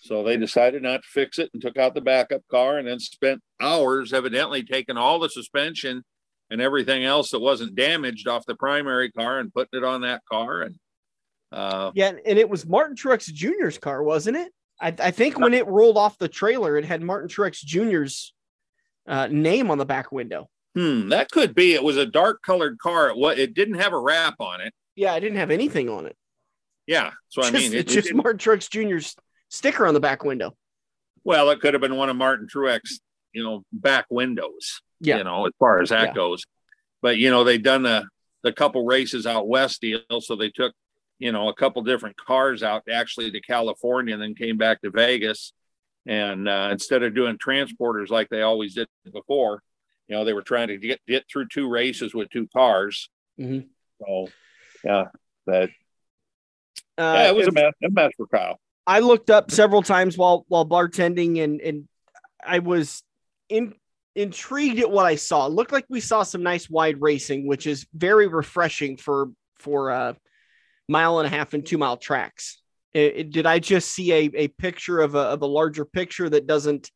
So 0.01 0.23
they 0.23 0.37
decided 0.37 0.83
not 0.83 1.03
to 1.03 1.09
fix 1.09 1.39
it 1.39 1.51
and 1.53 1.61
took 1.61 1.77
out 1.77 1.95
the 1.95 2.01
backup 2.01 2.43
car 2.51 2.79
and 2.79 2.89
then 2.89 2.99
spent 2.99 3.43
hours 3.61 4.13
evidently 4.13 4.63
taking 4.63 4.97
all 4.97 5.19
the 5.19 5.29
suspension 5.29 6.03
and 6.51 6.61
everything 6.63 7.05
else 7.05 7.31
that 7.31 7.41
wasn't 7.41 7.75
damaged 7.75 8.27
off 8.27 8.47
the 8.47 8.55
primary 8.55 9.11
car 9.13 9.39
and 9.39 9.53
putting 9.53 9.79
it 9.79 9.85
on 9.85 10.03
that 10.03 10.23
car. 10.31 10.63
And 10.63 10.77
uh, 11.53 11.91
yeah, 11.95 12.13
and 12.25 12.39
it 12.39 12.49
was 12.49 12.67
Martin 12.67 12.97
Truex 12.97 13.33
Jr.'s 13.33 13.79
car, 13.79 14.03
wasn't 14.03 14.37
it? 14.37 14.53
I, 14.81 14.95
I 14.99 15.11
think 15.11 15.39
when 15.39 15.55
it 15.55 15.67
rolled 15.67 15.97
off 15.97 16.19
the 16.19 16.29
trailer, 16.29 16.77
it 16.77 16.85
had 16.85 17.03
Martin 17.03 17.29
Truex 17.29 17.65
Jr.'s 17.65 18.33
uh, 19.07 19.27
name 19.29 19.71
on 19.71 19.79
the 19.79 19.87
back 19.87 20.13
window. 20.13 20.49
Hmm, 20.75 21.09
that 21.09 21.31
could 21.31 21.55
be. 21.55 21.75
It 21.75 21.83
was 21.83 21.97
a 21.97 22.07
dark 22.07 22.43
colored 22.43 22.79
car. 22.79 23.11
It, 23.11 23.39
it 23.39 23.55
didn't 23.55 23.81
have 23.81 23.93
a 23.93 23.99
wrap 23.99 24.35
on 24.41 24.61
it. 24.61 24.73
Yeah, 24.95 25.15
it 25.15 25.21
didn't 25.21 25.39
have 25.39 25.51
anything 25.51 25.89
on 25.89 26.07
it. 26.07 26.17
Yeah, 26.87 27.11
so 27.29 27.43
I 27.43 27.51
mean, 27.51 27.73
it, 27.73 27.81
it's 27.81 27.93
just 27.93 28.11
it, 28.11 28.17
Martin 28.17 28.39
Truex 28.39 28.71
Jr.'s 28.71 29.15
sticker 29.49 29.87
on 29.87 29.95
the 29.95 30.01
back 30.01 30.25
window. 30.25 30.55
Well, 31.25 31.51
it 31.51 31.61
could 31.61 31.75
have 31.75 31.81
been 31.81 31.97
one 31.97 32.09
of 32.09 32.17
Martin 32.17 32.47
Truex, 32.47 32.81
you 33.33 33.43
know, 33.43 33.65
back 33.73 34.07
windows 34.09 34.81
yeah. 35.01 35.19
you 35.19 35.25
know, 35.25 35.47
as 35.47 35.53
far 35.59 35.81
as 35.81 35.91
that 35.91 36.09
yeah. 36.09 36.15
goes. 36.15 36.45
But 37.03 37.19
you 37.19 37.31
know, 37.31 37.45
they've 37.45 37.63
done 37.63 37.83
the 37.83 38.05
the 38.43 38.53
couple 38.53 38.85
races 38.85 39.27
out 39.27 39.49
west 39.49 39.81
deal, 39.81 40.01
so 40.21 40.37
they 40.37 40.51
took 40.51 40.73
you 41.19 41.33
know 41.33 41.49
a 41.49 41.55
couple 41.55 41.83
different 41.83 42.17
cars 42.17 42.63
out 42.63 42.85
actually 42.91 43.31
to 43.31 43.41
California 43.41 44.15
and 44.15 44.23
then 44.23 44.35
came 44.35 44.57
back 44.57 44.81
to 44.83 44.91
Vegas. 44.91 45.53
And 46.07 46.49
uh, 46.49 46.71
instead 46.73 47.03
of 47.03 47.15
doing 47.15 47.37
transporters 47.37 48.09
like 48.09 48.31
they 48.31 48.41
always 48.41 48.75
did 48.75 48.89
before, 49.13 49.63
you 50.07 50.17
know, 50.17 50.25
they 50.25 50.33
were 50.33 50.43
trying 50.43 50.69
to 50.69 50.79
get 50.79 51.01
get 51.07 51.25
through 51.31 51.49
two 51.49 51.69
races 51.69 52.15
with 52.15 52.31
two 52.31 52.49
cars. 52.49 53.11
Mm-hmm. 53.39 53.67
So, 54.01 54.29
yeah, 54.85 55.05
that 55.47 55.71
uh, 56.97 57.15
yeah, 57.17 57.29
it 57.29 57.35
was 57.35 57.47
a 57.47 57.53
mess, 57.53 57.73
a 57.85 57.91
mess 57.91 58.13
for 58.17 58.27
Kyle. 58.27 58.59
I 58.87 59.01
looked 59.01 59.29
up 59.31 59.51
several 59.51 59.83
times 59.83 60.17
while 60.17 60.45
while 60.49 60.67
bartending, 60.67 61.43
and 61.43 61.61
and 61.61 61.89
I 62.45 62.61
was 62.61 63.03
in 63.49 63.75
intrigued 64.15 64.81
at 64.81 64.91
what 64.91 65.05
I 65.05 65.17
saw. 65.17 65.47
It 65.47 65.53
looked 65.53 65.73
like 65.73 65.85
we 65.89 66.01
saw 66.01 66.23
some 66.23 66.43
nice 66.43 66.71
wide 66.71 67.01
racing, 67.01 67.47
which 67.47 67.67
is 67.67 67.87
very 67.93 68.27
refreshing 68.27 68.97
for 68.97 69.31
for 69.59 69.91
a 69.91 70.17
mile 70.89 71.19
and 71.19 71.27
a 71.27 71.31
half 71.31 71.55
and 71.55 71.65
two 71.65 71.79
mile 71.79 71.97
tracks. 71.97 72.61
It, 72.93 73.17
it, 73.17 73.31
did 73.31 73.47
I 73.47 73.59
just 73.59 73.91
see 73.91 74.13
a, 74.13 74.31
a 74.35 74.49
picture 74.49 75.01
of 75.01 75.15
a, 75.15 75.21
of 75.21 75.43
a 75.43 75.47
larger 75.47 75.85
picture 75.85 76.29
that 76.31 76.47
doesn't 76.47 76.91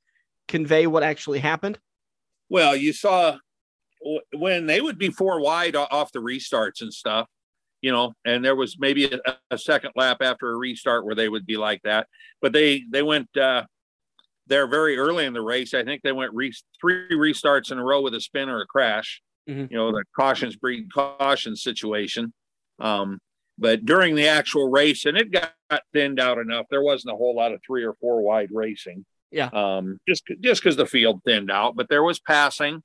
convey 0.49 0.87
what 0.87 1.03
actually 1.03 1.39
happened? 1.39 1.79
Well, 2.49 2.75
you 2.75 2.93
saw 2.93 3.37
when 4.35 4.67
they 4.67 4.81
would 4.81 4.99
be 4.99 5.11
four 5.11 5.41
wide 5.41 5.77
off 5.77 6.13
the 6.13 6.19
restarts 6.19 6.81
and 6.81 6.93
stuff, 6.93 7.29
you 7.81 7.93
know, 7.93 8.13
and 8.25 8.45
there 8.45 8.57
was 8.57 8.77
maybe 8.79 9.05
a, 9.05 9.37
a 9.51 9.59
second 9.59 9.93
lap 9.97 10.19
after 10.21 10.51
a 10.51 10.57
restart 10.57 11.05
where 11.05 11.15
they 11.15 11.29
would 11.29 11.47
be 11.47 11.57
like 11.57 11.81
that. 11.85 12.07
But 12.41 12.53
they 12.53 12.83
they 12.91 13.03
went 13.03 13.35
uh, 13.37 13.65
there 14.47 14.67
very 14.67 14.99
early 14.99 15.25
in 15.25 15.33
the 15.33 15.43
race. 15.43 15.75
I 15.75 15.85
think 15.85 16.03
they 16.03 16.13
went 16.13 16.33
re- 16.35 16.53
three 16.81 17.11
restarts 17.13 17.71
in 17.71 17.79
a 17.79 17.85
row 17.85 18.01
with 18.01 18.15
a 18.15 18.21
spin 18.21 18.49
or 18.49 18.61
a 18.61 18.67
crash. 18.67 19.23
Mm-hmm. 19.49 19.67
You 19.71 19.77
know, 19.77 19.93
the 19.93 20.05
cautions 20.19 20.57
breed 20.57 20.93
caution 20.93 21.57
situation. 21.57 22.33
Um, 22.81 23.19
but 23.63 23.87
during 23.87 24.17
the 24.17 24.27
actual 24.27 24.69
race, 24.69 25.07
and 25.07 25.17
it 25.17 25.31
got 25.31 25.53
thinned 25.93 26.19
out 26.19 26.39
enough, 26.39 26.67
there 26.69 26.83
wasn't 26.83 27.15
a 27.15 27.17
whole 27.17 27.37
lot 27.37 27.53
of 27.53 27.61
three 27.65 27.85
or 27.85 27.95
four 27.95 28.21
wide 28.21 28.49
racing. 28.53 29.07
Yeah. 29.31 29.51
Um, 29.53 30.01
just 30.07 30.25
just 30.41 30.61
because 30.61 30.77
the 30.77 30.85
field 30.85 31.23
thinned 31.25 31.51
out, 31.51 31.77
but 31.77 31.89
there 31.89 32.03
was 32.03 32.19
passing. 32.19 32.83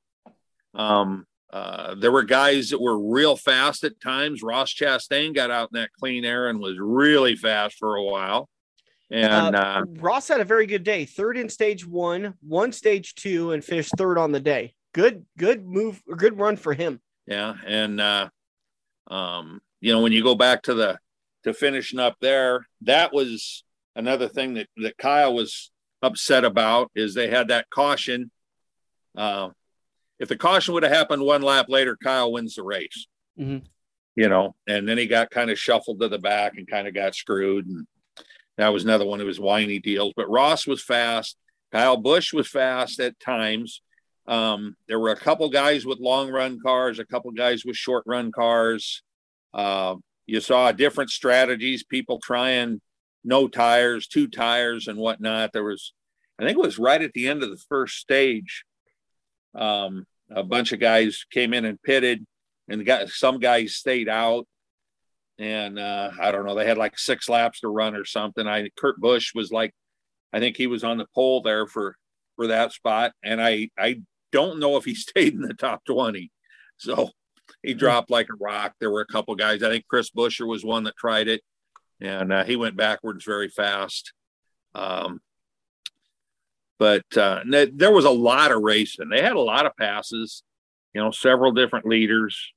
Um, 0.75 1.25
uh, 1.51 1.95
there 1.95 2.11
were 2.11 2.23
guys 2.23 2.69
that 2.69 2.79
were 2.79 2.99
real 2.99 3.35
fast 3.35 3.83
at 3.83 3.99
times. 3.99 4.43
Ross 4.43 4.71
Chastain 4.71 5.33
got 5.33 5.49
out 5.49 5.69
in 5.73 5.79
that 5.79 5.89
clean 5.99 6.23
air 6.23 6.47
and 6.47 6.59
was 6.59 6.77
really 6.79 7.35
fast 7.35 7.77
for 7.79 7.95
a 7.95 8.03
while. 8.03 8.47
And 9.09 9.55
uh, 9.55 9.59
uh, 9.59 9.83
Ross 9.99 10.27
had 10.27 10.41
a 10.41 10.45
very 10.45 10.67
good 10.67 10.83
day. 10.83 11.05
Third 11.05 11.37
in 11.37 11.49
stage 11.49 11.87
one, 11.87 12.35
one 12.41 12.71
stage 12.71 13.15
two, 13.15 13.51
and 13.53 13.63
finished 13.63 13.93
third 13.97 14.19
on 14.19 14.31
the 14.31 14.39
day. 14.39 14.73
Good, 14.93 15.25
good 15.37 15.65
move, 15.65 16.01
good 16.15 16.37
run 16.37 16.55
for 16.55 16.73
him. 16.73 16.99
Yeah, 17.25 17.55
and 17.65 17.99
uh, 17.99 18.29
um, 19.07 19.61
you 19.81 19.93
know 19.93 20.01
when 20.01 20.11
you 20.11 20.23
go 20.23 20.35
back 20.35 20.63
to 20.63 20.73
the 20.73 20.99
to 21.43 21.53
finishing 21.53 21.99
up 21.99 22.15
there, 22.19 22.67
that 22.81 23.13
was 23.13 23.63
another 23.95 24.27
thing 24.27 24.55
that 24.55 24.67
that 24.77 24.97
Kyle 24.97 25.33
was 25.33 25.71
upset 26.01 26.45
about 26.45 26.91
is 26.95 27.13
they 27.13 27.29
had 27.29 27.49
that 27.49 27.69
caution. 27.69 28.31
Uh, 29.15 29.49
if 30.19 30.29
the 30.29 30.37
caution 30.37 30.73
would 30.73 30.83
have 30.83 30.91
happened 30.91 31.21
one 31.21 31.41
lap 31.41 31.67
later, 31.69 31.97
Kyle 32.01 32.31
wins 32.31 32.55
the 32.55 32.63
race. 32.63 33.07
Mm-hmm. 33.39 33.65
You 34.15 34.29
know, 34.29 34.55
and 34.67 34.87
then 34.87 34.97
he 34.97 35.05
got 35.05 35.29
kind 35.29 35.51
of 35.51 35.59
shuffled 35.59 35.99
to 36.01 36.07
the 36.07 36.17
back 36.17 36.57
and 36.57 36.67
kind 36.67 36.87
of 36.87 36.95
got 36.95 37.13
screwed. 37.13 37.67
And 37.67 37.85
that 38.57 38.73
was 38.73 38.83
another 38.83 39.05
one 39.05 39.21
of 39.21 39.27
his 39.27 39.39
whiny 39.39 39.77
deals. 39.77 40.13
But 40.15 40.29
Ross 40.29 40.65
was 40.65 40.83
fast. 40.83 41.37
Kyle 41.71 41.97
Busch 41.97 42.33
was 42.33 42.47
fast 42.47 42.99
at 42.99 43.19
times. 43.19 43.81
Um, 44.27 44.75
there 44.87 44.99
were 44.99 45.11
a 45.11 45.17
couple 45.17 45.49
guys 45.49 45.85
with 45.85 45.99
long 45.99 46.31
run 46.31 46.59
cars, 46.61 46.97
a 46.97 47.05
couple 47.05 47.31
guys 47.31 47.63
with 47.63 47.75
short 47.75 48.03
run 48.07 48.31
cars. 48.31 49.03
Uh, 49.53 49.95
you 50.25 50.41
saw 50.41 50.71
different 50.71 51.09
strategies, 51.09 51.83
people 51.83 52.19
trying 52.19 52.81
no 53.23 53.47
tires, 53.47 54.07
two 54.07 54.27
tires, 54.27 54.87
and 54.87 54.97
whatnot. 54.97 55.51
There 55.53 55.63
was, 55.63 55.93
I 56.39 56.43
think 56.43 56.57
it 56.57 56.61
was 56.61 56.79
right 56.79 57.01
at 57.01 57.13
the 57.13 57.27
end 57.27 57.43
of 57.43 57.49
the 57.49 57.61
first 57.69 57.97
stage. 57.97 58.63
Um, 59.55 60.05
a 60.29 60.43
bunch 60.43 60.71
of 60.71 60.79
guys 60.79 61.25
came 61.31 61.53
in 61.53 61.65
and 61.65 61.81
pitted, 61.81 62.25
and 62.67 62.85
got 62.85 63.09
some 63.09 63.39
guys 63.39 63.75
stayed 63.75 64.09
out 64.09 64.45
and 65.39 65.77
uh, 65.77 66.11
I 66.19 66.31
don't 66.31 66.45
know, 66.45 66.55
they 66.55 66.65
had 66.65 66.77
like 66.77 66.97
six 66.97 67.29
laps 67.29 67.61
to 67.61 67.67
run 67.67 67.95
or 67.95 68.05
something. 68.05 68.47
I 68.47 68.69
Kurt 68.77 68.99
Busch 68.99 69.33
was 69.35 69.51
like, 69.51 69.73
I 70.33 70.39
think 70.39 70.57
he 70.57 70.67
was 70.67 70.83
on 70.83 70.97
the 70.97 71.05
pole 71.13 71.41
there 71.41 71.67
for 71.67 71.95
for 72.35 72.47
that 72.47 72.71
spot, 72.71 73.13
and 73.23 73.41
I 73.41 73.69
I 73.77 74.01
don't 74.31 74.59
know 74.59 74.77
if 74.77 74.85
he 74.85 74.95
stayed 74.95 75.33
in 75.33 75.41
the 75.41 75.53
top 75.53 75.85
twenty. 75.85 76.31
So 76.77 77.09
he 77.63 77.73
dropped 77.73 78.09
like 78.09 78.27
a 78.29 78.35
rock. 78.35 78.73
There 78.79 78.91
were 78.91 79.01
a 79.01 79.05
couple 79.11 79.35
guys. 79.35 79.63
I 79.63 79.69
think 79.69 79.87
Chris 79.87 80.09
Buescher 80.09 80.47
was 80.47 80.63
one 80.63 80.83
that 80.85 80.95
tried 80.97 81.27
it, 81.27 81.41
and 81.99 82.31
uh, 82.31 82.43
he 82.43 82.55
went 82.55 82.75
backwards 82.75 83.25
very 83.25 83.49
fast. 83.49 84.13
Um, 84.75 85.21
but 86.79 87.05
uh, 87.17 87.41
there 87.73 87.91
was 87.91 88.05
a 88.05 88.11
lot 88.11 88.51
of 88.51 88.61
racing. 88.61 89.09
They 89.09 89.21
had 89.21 89.35
a 89.35 89.39
lot 89.39 89.65
of 89.65 89.75
passes, 89.77 90.43
you 90.93 91.01
know, 91.01 91.11
several 91.11 91.51
different 91.51 91.87
leaders. 91.87 92.53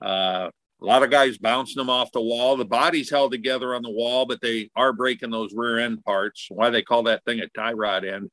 Uh, 0.00 0.50
a 0.80 0.84
lot 0.84 1.02
of 1.02 1.10
guys 1.10 1.36
bouncing 1.36 1.78
them 1.78 1.90
off 1.90 2.12
the 2.12 2.22
wall. 2.22 2.56
The 2.56 2.64
body's 2.64 3.10
held 3.10 3.32
together 3.32 3.74
on 3.74 3.82
the 3.82 3.90
wall, 3.90 4.24
but 4.24 4.40
they 4.40 4.70
are 4.74 4.94
breaking 4.94 5.30
those 5.30 5.52
rear 5.54 5.78
end 5.78 6.02
parts. 6.04 6.46
Why 6.48 6.70
they 6.70 6.82
call 6.82 7.02
that 7.02 7.22
thing 7.24 7.40
a 7.40 7.48
tie 7.48 7.74
rod 7.74 8.04
end 8.04 8.30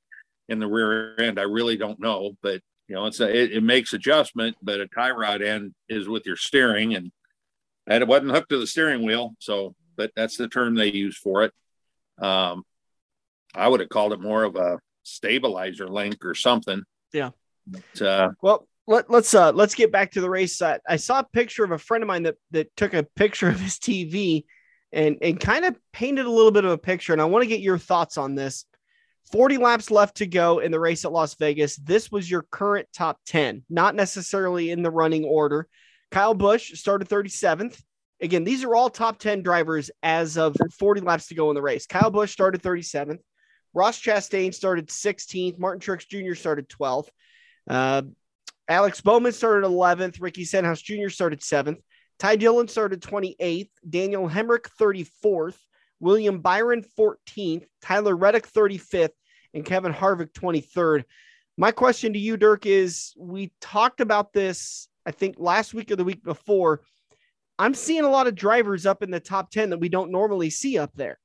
in 0.48 0.60
the 0.60 0.68
rear 0.68 1.18
end, 1.20 1.40
I 1.40 1.44
really 1.44 1.76
don't 1.76 2.00
know. 2.00 2.38
But 2.42 2.62
you 2.88 2.96
know, 2.96 3.06
it's 3.06 3.20
a, 3.20 3.30
it, 3.30 3.54
it 3.54 3.64
makes 3.64 3.94
adjustment, 3.94 4.56
but 4.62 4.80
a 4.80 4.88
tie 4.88 5.12
rod 5.12 5.42
end 5.42 5.74
is 5.90 6.08
with 6.08 6.26
your 6.26 6.38
steering, 6.38 6.96
and 6.96 7.12
and 7.86 8.02
it 8.02 8.08
wasn't 8.08 8.32
hooked 8.32 8.50
to 8.50 8.60
the 8.60 8.68
steering 8.68 9.06
wheel. 9.06 9.36
So, 9.40 9.76
but 9.96 10.12
that's 10.16 10.38
the 10.38 10.48
term 10.48 10.76
they 10.76 10.92
use 10.92 11.18
for 11.18 11.44
it. 11.44 11.54
Um, 12.20 12.64
I 13.54 13.68
would 13.68 13.80
have 13.80 13.90
called 13.90 14.14
it 14.14 14.22
more 14.22 14.44
of 14.44 14.56
a 14.56 14.80
stabilizer 15.04 15.88
link 15.88 16.24
or 16.26 16.36
something. 16.36 16.84
Yeah. 17.14 17.32
But, 17.66 18.02
uh, 18.02 18.30
well, 18.42 18.68
let, 18.88 19.10
let's 19.10 19.34
uh 19.34 19.52
let's 19.52 19.76
get 19.76 19.92
back 19.92 20.12
to 20.12 20.22
the 20.22 20.30
race. 20.30 20.62
Uh, 20.62 20.78
I 20.88 20.96
saw 20.96 21.20
a 21.20 21.24
picture 21.24 21.64
of 21.64 21.72
a 21.72 21.78
friend 21.78 22.04
of 22.04 22.08
mine 22.08 22.24
that 22.24 22.36
that 22.52 22.76
took 22.78 22.94
a 22.94 23.04
picture 23.04 23.50
of 23.50 23.60
his 23.60 23.78
TV 23.78 24.46
and 24.94 25.18
and 25.22 25.40
kind 25.40 25.66
of 25.66 25.78
painted 25.92 26.26
a 26.26 26.32
little 26.32 26.52
bit 26.52 26.64
of 26.64 26.72
a 26.72 26.78
picture. 26.78 27.12
And 27.12 27.22
I 27.22 27.26
want 27.26 27.44
to 27.44 27.50
get 27.50 27.60
your 27.60 27.78
thoughts 27.78 28.18
on 28.18 28.36
this. 28.36 28.66
40 29.32 29.58
laps 29.58 29.92
left 29.92 30.18
to 30.18 30.28
go 30.28 30.60
in 30.60 30.72
the 30.72 30.80
race 30.80 31.04
at 31.04 31.12
Las 31.12 31.36
Vegas. 31.36 31.76
This 31.78 32.12
was 32.12 32.30
your 32.30 32.44
current 32.44 32.88
top 32.94 33.20
10, 33.26 33.64
not 33.70 33.96
necessarily 33.96 34.72
in 34.72 34.84
the 34.84 34.92
running 34.92 35.26
order. 35.26 35.68
Kyle 36.12 36.34
Busch 36.34 36.74
started 36.80 37.10
37th. 37.10 37.82
Again, 38.22 38.44
these 38.44 38.64
are 38.64 38.76
all 38.76 38.90
top 38.90 39.20
10 39.20 39.44
drivers 39.44 39.92
as 40.02 40.38
of 40.38 40.56
40 40.80 41.02
laps 41.02 41.28
to 41.28 41.36
go 41.36 41.50
in 41.50 41.56
the 41.56 41.62
race. 41.62 41.86
Kyle 41.86 42.10
Busch 42.10 42.32
started 42.32 42.62
37th. 42.64 43.20
Ross 43.74 44.02
Chastain 44.02 44.54
started 44.54 44.88
16th. 44.88 45.60
Martin 45.60 45.82
Truex 45.82 46.08
Jr. 46.08 46.34
started 46.34 46.70
12th. 46.70 47.10
Uh, 47.70 48.04
Alex 48.68 49.02
Bowman 49.02 49.34
started 49.34 49.68
11th. 49.68 50.22
Ricky 50.22 50.46
Stenhouse 50.46 50.82
Jr. 50.82 51.10
started 51.10 51.42
7th. 51.42 51.78
Ty 52.18 52.38
Dillon 52.38 52.68
started 52.68 53.02
28th. 53.02 53.70
Daniel 53.88 54.28
Hemric 54.28 54.66
34th. 54.80 55.58
William 56.00 56.40
Byron 56.40 56.84
14th. 56.98 57.66
Tyler 57.82 58.16
Reddick 58.16 58.48
35th. 58.48 59.10
And 59.54 59.66
Kevin 59.66 59.94
Harvick 59.94 60.34
23rd. 60.34 61.04
My 61.58 61.72
question 61.72 62.14
to 62.14 62.20
you, 62.20 62.38
Dirk, 62.38 62.66
is 62.66 63.14
we 63.18 63.52
talked 63.62 64.00
about 64.00 64.32
this, 64.32 64.88
I 65.06 65.12
think, 65.12 65.36
last 65.40 65.74
week 65.74 65.90
or 65.90 65.96
the 65.96 66.04
week 66.04 66.24
before. 66.24 66.82
I'm 67.58 67.74
seeing 67.74 68.04
a 68.04 68.10
lot 68.10 68.28
of 68.28 68.36
drivers 68.36 68.86
up 68.86 69.02
in 69.02 69.10
the 69.10 69.20
top 69.20 69.50
10 69.50 69.72
that 69.72 69.80
we 69.80 69.90
don't 69.90 70.12
normally 70.12 70.52
see 70.52 70.78
up 70.78 70.92
there. 70.96 71.18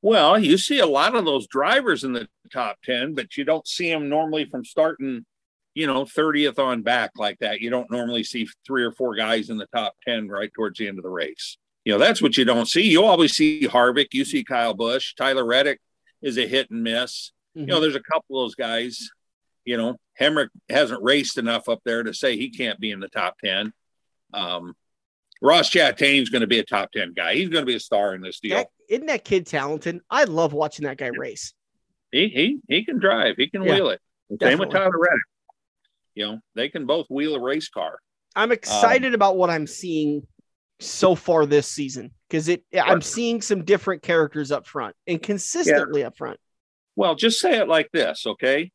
Well, 0.00 0.38
you 0.38 0.56
see 0.56 0.78
a 0.78 0.86
lot 0.86 1.14
of 1.14 1.24
those 1.24 1.46
drivers 1.46 2.04
in 2.04 2.12
the 2.12 2.28
top 2.52 2.78
10, 2.84 3.14
but 3.14 3.36
you 3.36 3.44
don't 3.44 3.66
see 3.66 3.90
them 3.90 4.08
normally 4.08 4.46
from 4.46 4.64
starting, 4.64 5.26
you 5.74 5.86
know, 5.86 6.04
30th 6.04 6.58
on 6.58 6.82
back 6.82 7.10
like 7.16 7.38
that. 7.40 7.60
You 7.60 7.70
don't 7.70 7.90
normally 7.90 8.22
see 8.22 8.48
three 8.66 8.84
or 8.84 8.92
four 8.92 9.14
guys 9.14 9.50
in 9.50 9.58
the 9.58 9.66
top 9.74 9.94
10 10.06 10.28
right 10.28 10.50
towards 10.54 10.78
the 10.78 10.88
end 10.88 10.98
of 10.98 11.02
the 11.02 11.10
race. 11.10 11.58
You 11.86 11.92
know, 11.92 11.98
that's 11.98 12.20
what 12.20 12.36
you 12.36 12.44
don't 12.44 12.66
see. 12.66 12.82
You 12.82 13.04
always 13.04 13.36
see 13.36 13.68
Harvick, 13.68 14.08
you 14.12 14.24
see 14.24 14.42
Kyle 14.42 14.74
Busch, 14.74 15.14
Tyler 15.14 15.44
Reddick 15.44 15.80
is 16.20 16.36
a 16.36 16.44
hit 16.44 16.68
and 16.68 16.82
miss. 16.82 17.30
Mm-hmm. 17.56 17.60
You 17.60 17.66
know, 17.66 17.74
mm-hmm. 17.74 17.82
there's 17.82 17.94
a 17.94 18.00
couple 18.00 18.42
of 18.42 18.46
those 18.46 18.56
guys, 18.56 19.08
you 19.64 19.76
know, 19.76 19.96
Hemric 20.20 20.48
hasn't 20.68 21.00
raced 21.04 21.38
enough 21.38 21.68
up 21.68 21.78
there 21.84 22.02
to 22.02 22.12
say 22.12 22.36
he 22.36 22.50
can't 22.50 22.80
be 22.80 22.90
in 22.90 22.98
the 22.98 23.08
top 23.08 23.36
10. 23.38 23.72
Um, 24.34 24.74
Ross 25.40 25.70
Chastain's 25.70 26.28
going 26.28 26.40
to 26.40 26.48
be 26.48 26.58
a 26.58 26.64
top 26.64 26.90
10 26.90 27.12
guy. 27.14 27.34
He's 27.34 27.50
going 27.50 27.62
to 27.62 27.66
be 27.66 27.76
a 27.76 27.80
star 27.80 28.16
in 28.16 28.20
this 28.20 28.40
deal. 28.40 28.64
Isn't 28.88 29.06
that 29.06 29.24
kid 29.24 29.46
talented? 29.46 30.00
I 30.10 30.24
love 30.24 30.52
watching 30.52 30.86
that 30.86 30.96
guy 30.96 31.10
race. 31.16 31.54
He 32.10 32.28
he 32.28 32.58
he 32.68 32.84
can 32.84 32.98
drive. 32.98 33.34
He 33.36 33.48
can 33.48 33.62
yeah, 33.62 33.74
wheel 33.74 33.90
it. 33.90 34.00
Same 34.40 34.58
with 34.58 34.70
Tyler 34.70 34.98
Reddick. 34.98 35.20
You 36.14 36.26
know, 36.26 36.40
they 36.54 36.68
can 36.68 36.86
both 36.86 37.06
wheel 37.10 37.36
a 37.36 37.40
race 37.40 37.68
car. 37.68 37.98
I'm 38.34 38.50
excited 38.50 39.08
um, 39.08 39.14
about 39.14 39.36
what 39.36 39.50
I'm 39.50 39.66
seeing 39.66 40.26
so 40.80 41.14
far 41.14 41.46
this 41.46 41.66
season 41.66 42.10
because 42.28 42.48
it 42.48 42.62
I'm 42.74 43.02
seeing 43.02 43.40
some 43.40 43.64
different 43.64 44.02
characters 44.02 44.52
up 44.52 44.66
front 44.66 44.94
and 45.06 45.22
consistently 45.22 46.00
yeah. 46.00 46.08
up 46.08 46.16
front. 46.16 46.38
Well, 46.96 47.14
just 47.14 47.40
say 47.40 47.58
it 47.58 47.68
like 47.68 47.90
this, 47.92 48.26
okay? 48.26 48.70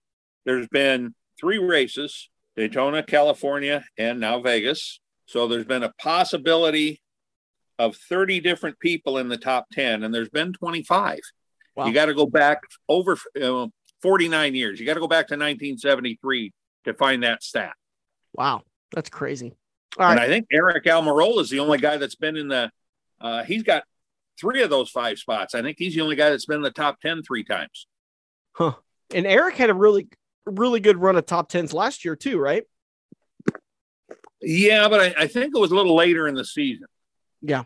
There's 0.45 0.67
been 0.67 1.13
three 1.39 1.57
races, 1.57 2.29
Daytona, 2.55 3.03
California, 3.03 3.83
and 3.97 4.19
now 4.19 4.39
Vegas. 4.41 4.99
So 5.25 5.47
there's 5.47 5.65
been 5.65 5.83
a 5.83 5.93
possibility 5.99 7.01
of 7.79 7.95
30 7.95 8.39
different 8.41 8.79
people 8.79 9.17
in 9.17 9.27
the 9.27 9.37
top 9.37 9.67
10, 9.71 10.03
and 10.03 10.13
there's 10.13 10.29
been 10.29 10.53
25. 10.53 11.19
Wow. 11.75 11.85
You 11.85 11.93
got 11.93 12.05
to 12.05 12.13
go 12.13 12.27
back 12.27 12.59
over 12.87 13.17
uh, 13.41 13.67
49 14.01 14.55
years. 14.55 14.79
You 14.79 14.85
got 14.85 14.95
to 14.95 14.99
go 14.99 15.07
back 15.07 15.27
to 15.27 15.33
1973 15.33 16.53
to 16.85 16.93
find 16.93 17.23
that 17.23 17.43
stat. 17.43 17.73
Wow, 18.33 18.61
that's 18.91 19.09
crazy. 19.09 19.55
All 19.97 20.09
and. 20.09 20.19
I 20.19 20.27
think 20.27 20.47
Aric 20.53 20.83
Almirola 20.85 21.41
is 21.41 21.49
the 21.49 21.59
only 21.59 21.77
guy 21.77 21.97
that's 21.97 22.15
been 22.15 22.37
in 22.37 22.47
the. 22.47 22.71
Uh, 23.19 23.43
he's 23.43 23.63
got 23.63 23.83
three 24.39 24.63
of 24.63 24.69
those 24.69 24.89
five 24.89 25.19
spots. 25.19 25.53
I 25.53 25.61
think 25.61 25.77
he's 25.77 25.93
the 25.93 26.01
only 26.01 26.15
guy 26.15 26.29
that's 26.29 26.45
been 26.45 26.57
in 26.57 26.63
the 26.63 26.71
top 26.71 26.99
10 27.01 27.23
three 27.23 27.43
times. 27.43 27.87
Huh. 28.53 28.73
And 29.13 29.25
Aric 29.25 29.53
had 29.53 29.69
a 29.69 29.73
really, 29.73 30.07
really 30.45 30.79
good 30.79 30.97
run 30.97 31.15
of 31.15 31.25
top 31.25 31.49
tens 31.49 31.73
last 31.73 32.03
year 32.03 32.15
too, 32.15 32.39
right? 32.39 32.63
Yeah, 34.41 34.89
but 34.89 34.99
I, 34.99 35.23
I 35.23 35.27
think 35.27 35.55
it 35.55 35.59
was 35.59 35.71
a 35.71 35.75
little 35.75 35.95
later 35.95 36.27
in 36.27 36.33
the 36.33 36.45
season. 36.45 36.87
Yeah. 37.41 37.63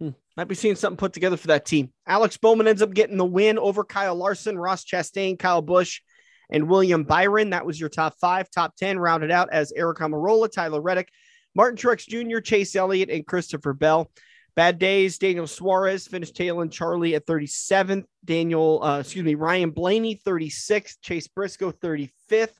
Hmm. 0.00 0.10
Might 0.36 0.48
be 0.48 0.54
seeing 0.54 0.76
something 0.76 0.96
put 0.96 1.12
together 1.12 1.36
for 1.36 1.48
that 1.48 1.66
team. 1.66 1.92
Alex 2.06 2.38
Bowman 2.38 2.66
ends 2.66 2.80
up 2.80 2.94
getting 2.94 3.18
the 3.18 3.24
win 3.24 3.58
over 3.58 3.84
Kyle 3.84 4.14
Larson, 4.14 4.58
Ross 4.58 4.84
Chastain, 4.84 5.38
Kyle 5.38 5.62
Busch, 5.62 6.00
and 6.50 6.68
William 6.68 7.04
Byron. 7.04 7.50
That 7.50 7.66
was 7.66 7.78
your 7.78 7.88
top 7.88 8.14
five. 8.20 8.50
Top 8.50 8.76
10 8.76 8.98
rounded 8.98 9.30
out 9.30 9.48
as 9.52 9.72
Aric 9.78 9.96
Almirola, 9.96 10.50
Tyler 10.50 10.80
Reddick, 10.80 11.10
Martin 11.54 11.76
Truex 11.76 12.06
Jr., 12.06 12.40
Chase 12.40 12.74
Elliott, 12.76 13.10
and 13.10 13.26
Christopher 13.26 13.72
Bell. 13.72 14.10
Bad 14.56 14.78
days. 14.78 15.18
Daniel 15.18 15.46
Suarez 15.46 16.06
finished 16.06 16.36
tailing 16.36 16.70
Charlie 16.70 17.14
at 17.16 17.26
37th. 17.26 18.04
Daniel, 18.24 18.82
uh, 18.82 19.00
excuse 19.00 19.24
me, 19.24 19.34
Ryan 19.34 19.70
Blaney 19.70 20.20
36th. 20.24 20.96
Chase 21.02 21.26
Briscoe 21.26 21.72
35th. 21.72 22.54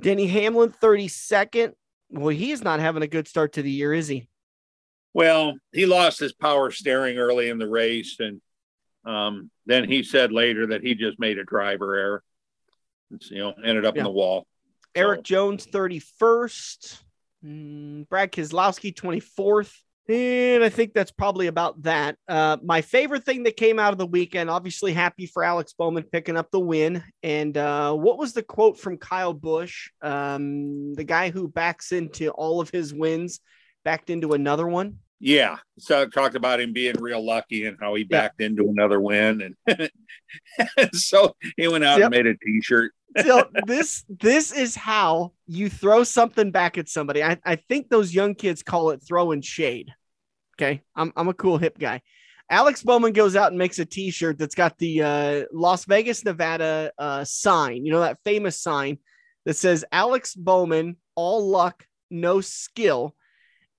Denny 0.00 0.26
Hamlin 0.26 0.72
32nd. 0.82 1.72
Well, 2.10 2.28
he's 2.28 2.62
not 2.62 2.80
having 2.80 3.02
a 3.02 3.08
good 3.08 3.28
start 3.28 3.54
to 3.54 3.62
the 3.62 3.70
year, 3.70 3.92
is 3.92 4.08
he? 4.08 4.28
Well, 5.12 5.56
he 5.72 5.84
lost 5.84 6.20
his 6.20 6.32
power 6.32 6.70
steering 6.70 7.18
early 7.18 7.48
in 7.48 7.58
the 7.58 7.68
race, 7.68 8.16
and 8.20 8.40
um, 9.04 9.50
then 9.66 9.88
he 9.88 10.02
said 10.02 10.32
later 10.32 10.68
that 10.68 10.82
he 10.82 10.94
just 10.94 11.18
made 11.18 11.38
a 11.38 11.44
driver 11.44 11.96
error. 11.96 12.22
It's, 13.10 13.30
you 13.30 13.38
know, 13.38 13.54
ended 13.64 13.84
up 13.84 13.94
yeah. 13.94 14.00
in 14.00 14.04
the 14.04 14.10
wall. 14.10 14.46
Erik 14.94 15.20
so. 15.20 15.22
Jones, 15.22 15.66
31st. 15.66 17.00
Mm, 17.44 18.08
Brad 18.08 18.32
Keselowski, 18.32 18.94
24th. 18.94 19.72
And 20.08 20.64
I 20.64 20.70
think 20.70 20.94
that's 20.94 21.10
probably 21.10 21.48
about 21.48 21.82
that. 21.82 22.16
Uh, 22.26 22.56
my 22.64 22.80
favorite 22.80 23.24
thing 23.24 23.42
that 23.42 23.58
came 23.58 23.78
out 23.78 23.92
of 23.92 23.98
the 23.98 24.06
weekend, 24.06 24.48
obviously 24.48 24.94
happy 24.94 25.26
for 25.26 25.44
Alex 25.44 25.74
Bowman 25.74 26.04
picking 26.04 26.36
up 26.36 26.50
the 26.50 26.60
win. 26.60 27.04
And 27.22 27.54
uh, 27.56 27.92
what 27.92 28.18
was 28.18 28.32
the 28.32 28.42
quote 28.42 28.78
from 28.78 28.96
Kyle 28.96 29.34
Busch, 29.34 29.90
um, 30.00 30.94
the 30.94 31.04
guy 31.04 31.30
who 31.30 31.46
backs 31.46 31.92
into 31.92 32.30
all 32.30 32.62
of 32.62 32.70
his 32.70 32.94
wins, 32.94 33.40
backed 33.84 34.08
into 34.08 34.32
another 34.32 34.66
one? 34.66 34.96
Yeah. 35.20 35.56
So 35.78 36.02
I 36.02 36.06
talked 36.06 36.36
about 36.36 36.60
him 36.60 36.72
being 36.72 36.94
real 37.00 37.24
lucky 37.24 37.66
and 37.66 37.76
how 37.80 37.94
he 37.94 38.04
backed 38.04 38.40
yeah. 38.40 38.46
into 38.46 38.68
another 38.68 39.00
win. 39.00 39.56
And 39.66 39.90
so 40.94 41.34
he 41.56 41.66
went 41.68 41.84
out 41.84 41.98
yep. 41.98 42.12
and 42.12 42.14
made 42.14 42.26
a 42.26 42.36
t-shirt. 42.36 42.92
so 43.24 43.48
this 43.66 44.04
this 44.08 44.52
is 44.52 44.76
how 44.76 45.32
you 45.46 45.68
throw 45.68 46.04
something 46.04 46.50
back 46.50 46.78
at 46.78 46.88
somebody. 46.88 47.22
I, 47.22 47.38
I 47.44 47.56
think 47.56 47.88
those 47.88 48.14
young 48.14 48.34
kids 48.34 48.62
call 48.62 48.90
it 48.90 49.02
throwing 49.06 49.40
shade. 49.40 49.92
Okay. 50.56 50.82
I'm, 50.94 51.12
I'm 51.16 51.28
a 51.28 51.34
cool 51.34 51.58
hip 51.58 51.78
guy. 51.78 52.02
Alex 52.50 52.82
Bowman 52.82 53.12
goes 53.12 53.36
out 53.36 53.50
and 53.50 53.58
makes 53.58 53.78
a 53.78 53.84
t-shirt 53.84 54.38
that's 54.38 54.54
got 54.54 54.78
the 54.78 55.02
uh, 55.02 55.44
Las 55.52 55.84
Vegas, 55.84 56.24
Nevada 56.24 56.92
uh, 56.98 57.22
sign, 57.24 57.84
you 57.84 57.92
know, 57.92 58.00
that 58.00 58.18
famous 58.24 58.60
sign 58.60 58.98
that 59.44 59.54
says 59.54 59.84
Alex 59.92 60.34
Bowman, 60.34 60.96
all 61.14 61.46
luck, 61.46 61.84
no 62.10 62.40
skill. 62.40 63.14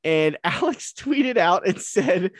And 0.04 0.38
Alex 0.44 0.94
tweeted 0.98 1.38
out 1.38 1.68
and 1.68 1.82
said, 1.82 2.32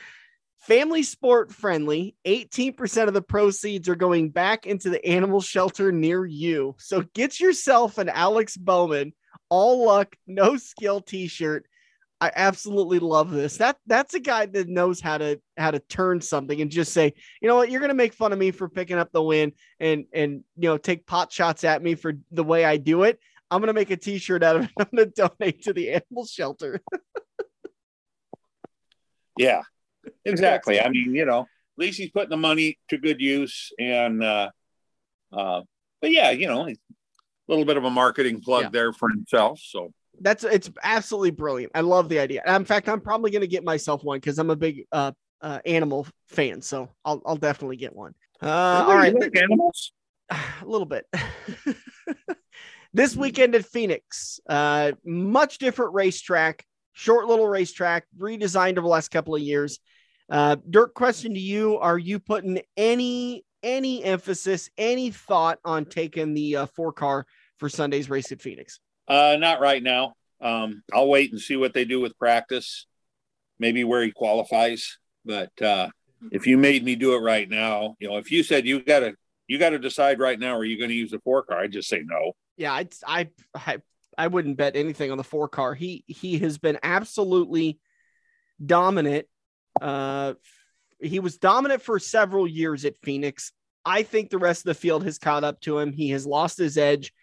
family 0.60 1.02
sport 1.02 1.52
friendly, 1.52 2.16
18% 2.26 3.08
of 3.08 3.14
the 3.14 3.22
proceeds 3.22 3.88
are 3.88 3.96
going 3.96 4.30
back 4.30 4.66
into 4.66 4.90
the 4.90 5.04
animal 5.04 5.40
shelter 5.40 5.92
near 5.92 6.24
you. 6.24 6.76
So 6.78 7.04
get 7.14 7.40
yourself 7.40 7.98
an 7.98 8.08
Alex 8.08 8.56
Bowman, 8.56 9.12
all 9.48 9.84
luck, 9.86 10.16
no 10.26 10.56
skill 10.56 11.00
t-shirt 11.00 11.66
I 12.20 12.30
absolutely 12.36 12.98
love 12.98 13.30
this. 13.30 13.56
That 13.56 13.78
that's 13.86 14.12
a 14.12 14.20
guy 14.20 14.44
that 14.46 14.68
knows 14.68 15.00
how 15.00 15.18
to 15.18 15.40
how 15.56 15.70
to 15.70 15.78
turn 15.78 16.20
something 16.20 16.60
and 16.60 16.70
just 16.70 16.92
say, 16.92 17.14
you 17.40 17.48
know 17.48 17.56
what, 17.56 17.70
you're 17.70 17.80
gonna 17.80 17.94
make 17.94 18.12
fun 18.12 18.32
of 18.32 18.38
me 18.38 18.50
for 18.50 18.68
picking 18.68 18.98
up 18.98 19.10
the 19.10 19.22
win 19.22 19.52
and 19.78 20.04
and 20.12 20.44
you 20.56 20.68
know 20.68 20.76
take 20.76 21.06
pot 21.06 21.32
shots 21.32 21.64
at 21.64 21.82
me 21.82 21.94
for 21.94 22.12
the 22.30 22.44
way 22.44 22.64
I 22.64 22.76
do 22.76 23.04
it. 23.04 23.18
I'm 23.50 23.60
gonna 23.60 23.72
make 23.72 23.90
a 23.90 23.96
T-shirt 23.96 24.42
out 24.42 24.56
of 24.56 24.64
it. 24.64 24.70
I'm 24.78 24.88
gonna 24.94 25.06
donate 25.06 25.62
to 25.62 25.72
the 25.72 25.92
animal 25.92 26.26
shelter. 26.26 26.82
yeah, 29.40 29.62
exactly. 30.24 30.80
I 30.80 30.88
mean, 30.88 31.14
you 31.14 31.24
know, 31.24 31.40
at 31.40 31.46
least 31.78 31.98
he's 31.98 32.10
putting 32.10 32.30
the 32.30 32.36
money 32.36 32.78
to 32.88 32.98
good 32.98 33.20
use, 33.20 33.72
and 33.78 34.22
uh, 34.22 34.50
uh, 35.32 35.62
but 36.00 36.10
yeah, 36.10 36.30
you 36.30 36.46
know, 36.46 36.66
a 36.68 36.74
little 37.48 37.64
bit 37.64 37.76
of 37.76 37.84
a 37.84 37.90
marketing 37.90 38.40
plug 38.40 38.64
Yeah. 38.64 38.70
there 38.70 38.92
for 38.92 39.08
himself. 39.08 39.60
So 39.62 39.92
That's 40.20 40.44
it's 40.44 40.70
absolutely 40.82 41.30
brilliant. 41.30 41.72
I 41.74 41.80
love 41.80 42.08
the 42.08 42.18
idea. 42.18 42.42
In 42.46 42.64
fact, 42.64 42.88
I'm 42.88 43.00
probably 43.00 43.30
going 43.30 43.42
to 43.42 43.48
get 43.48 43.64
myself 43.64 44.04
one 44.04 44.18
because 44.18 44.38
I'm 44.38 44.50
a 44.50 44.56
big 44.56 44.84
uh, 44.92 45.12
uh, 45.40 45.60
animal 45.64 46.06
fan. 46.28 46.62
So 46.62 46.88
I'll 47.04 47.22
I'll 47.24 47.36
definitely 47.36 47.76
get 47.76 47.94
one. 47.94 48.14
Uh, 48.42 48.84
all 48.86 48.96
right, 48.96 49.14
like 49.14 49.36
animals. 49.36 49.92
a 50.30 50.64
little 50.64 50.86
bit. 50.86 51.06
this 52.92 53.16
weekend 53.16 53.54
at 53.54 53.64
Phoenix, 53.64 54.40
uh, 54.48 54.92
much 55.04 55.58
different 55.58 55.94
racetrack, 55.94 56.64
short 56.92 57.26
little 57.26 57.46
racetrack, 57.46 58.06
redesigned 58.18 58.72
over 58.72 58.82
the 58.82 58.88
last 58.88 59.10
couple 59.10 59.34
of 59.34 59.42
years. 59.42 59.78
Uh, 60.28 60.56
Dirk, 60.68 60.94
question 60.94 61.34
to 61.34 61.40
you: 61.40 61.78
Are 61.78 61.98
you 61.98 62.18
putting 62.18 62.60
any 62.76 63.44
any 63.62 64.02
emphasis, 64.04 64.70
any 64.78 65.10
thought 65.10 65.58
on 65.64 65.84
taking 65.84 66.34
the 66.34 66.56
uh, 66.56 66.66
four 66.66 66.92
car 66.92 67.26
for 67.58 67.68
Sunday's 67.68 68.08
race 68.08 68.32
at 68.32 68.40
Phoenix? 68.40 68.80
Uh, 69.08 69.36
not 69.38 69.60
right 69.60 69.82
now. 69.82 70.14
Um, 70.40 70.82
I'll 70.92 71.08
wait 71.08 71.32
and 71.32 71.40
see 71.40 71.56
what 71.56 71.74
they 71.74 71.84
do 71.84 72.00
with 72.00 72.18
practice, 72.18 72.86
maybe 73.58 73.84
where 73.84 74.02
he 74.02 74.12
qualifies. 74.12 74.98
But 75.24 75.50
uh, 75.60 75.88
if 76.30 76.46
you 76.46 76.56
made 76.56 76.84
me 76.84 76.96
do 76.96 77.14
it 77.14 77.18
right 77.18 77.48
now, 77.48 77.96
you 77.98 78.08
know, 78.08 78.16
if 78.16 78.30
you 78.30 78.42
said 78.42 78.66
you 78.66 78.82
got 78.82 79.00
to 79.00 79.14
you 79.46 79.58
got 79.58 79.70
to 79.70 79.78
decide 79.78 80.20
right 80.20 80.38
now, 80.38 80.56
are 80.56 80.64
you 80.64 80.78
going 80.78 80.90
to 80.90 80.96
use 80.96 81.10
the 81.10 81.18
four 81.18 81.42
car? 81.42 81.60
I'd 81.60 81.72
just 81.72 81.88
say 81.88 82.02
no. 82.04 82.32
Yeah, 82.56 82.72
I, 82.72 82.86
I, 83.06 83.28
I, 83.54 83.78
I 84.20 84.26
wouldn't 84.26 84.58
bet 84.58 84.76
anything 84.76 85.10
on 85.10 85.16
the 85.16 85.24
four 85.24 85.48
car. 85.48 85.74
He 85.74 86.04
he 86.06 86.38
has 86.40 86.58
been 86.58 86.78
absolutely 86.82 87.78
dominant. 88.64 89.26
Uh, 89.80 90.34
he 91.00 91.20
was 91.20 91.38
dominant 91.38 91.80
for 91.80 91.98
several 91.98 92.46
years 92.46 92.84
at 92.84 92.98
Phoenix. 92.98 93.52
I 93.82 94.02
think 94.02 94.28
the 94.28 94.36
rest 94.36 94.60
of 94.60 94.64
the 94.66 94.74
field 94.74 95.04
has 95.04 95.18
caught 95.18 95.42
up 95.42 95.62
to 95.62 95.78
him. 95.78 95.92
He 95.92 96.10
has 96.10 96.26
lost 96.26 96.58
his 96.58 96.76
edge. 96.76 97.14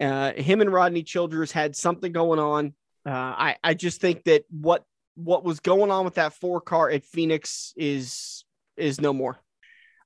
Uh, 0.00 0.32
him 0.34 0.60
and 0.60 0.72
Rodney 0.72 1.02
Childers 1.02 1.50
had 1.50 1.74
something 1.74 2.12
going 2.12 2.38
on. 2.38 2.74
Uh, 3.04 3.10
I 3.10 3.56
I 3.64 3.74
just 3.74 4.00
think 4.00 4.22
that 4.24 4.44
what 4.50 4.84
what 5.16 5.42
was 5.42 5.58
going 5.58 5.90
on 5.90 6.04
with 6.04 6.14
that 6.14 6.34
four 6.34 6.60
car 6.60 6.90
at 6.90 7.04
Phoenix 7.04 7.74
is 7.76 8.44
is 8.76 9.00
no 9.00 9.12
more. 9.12 9.40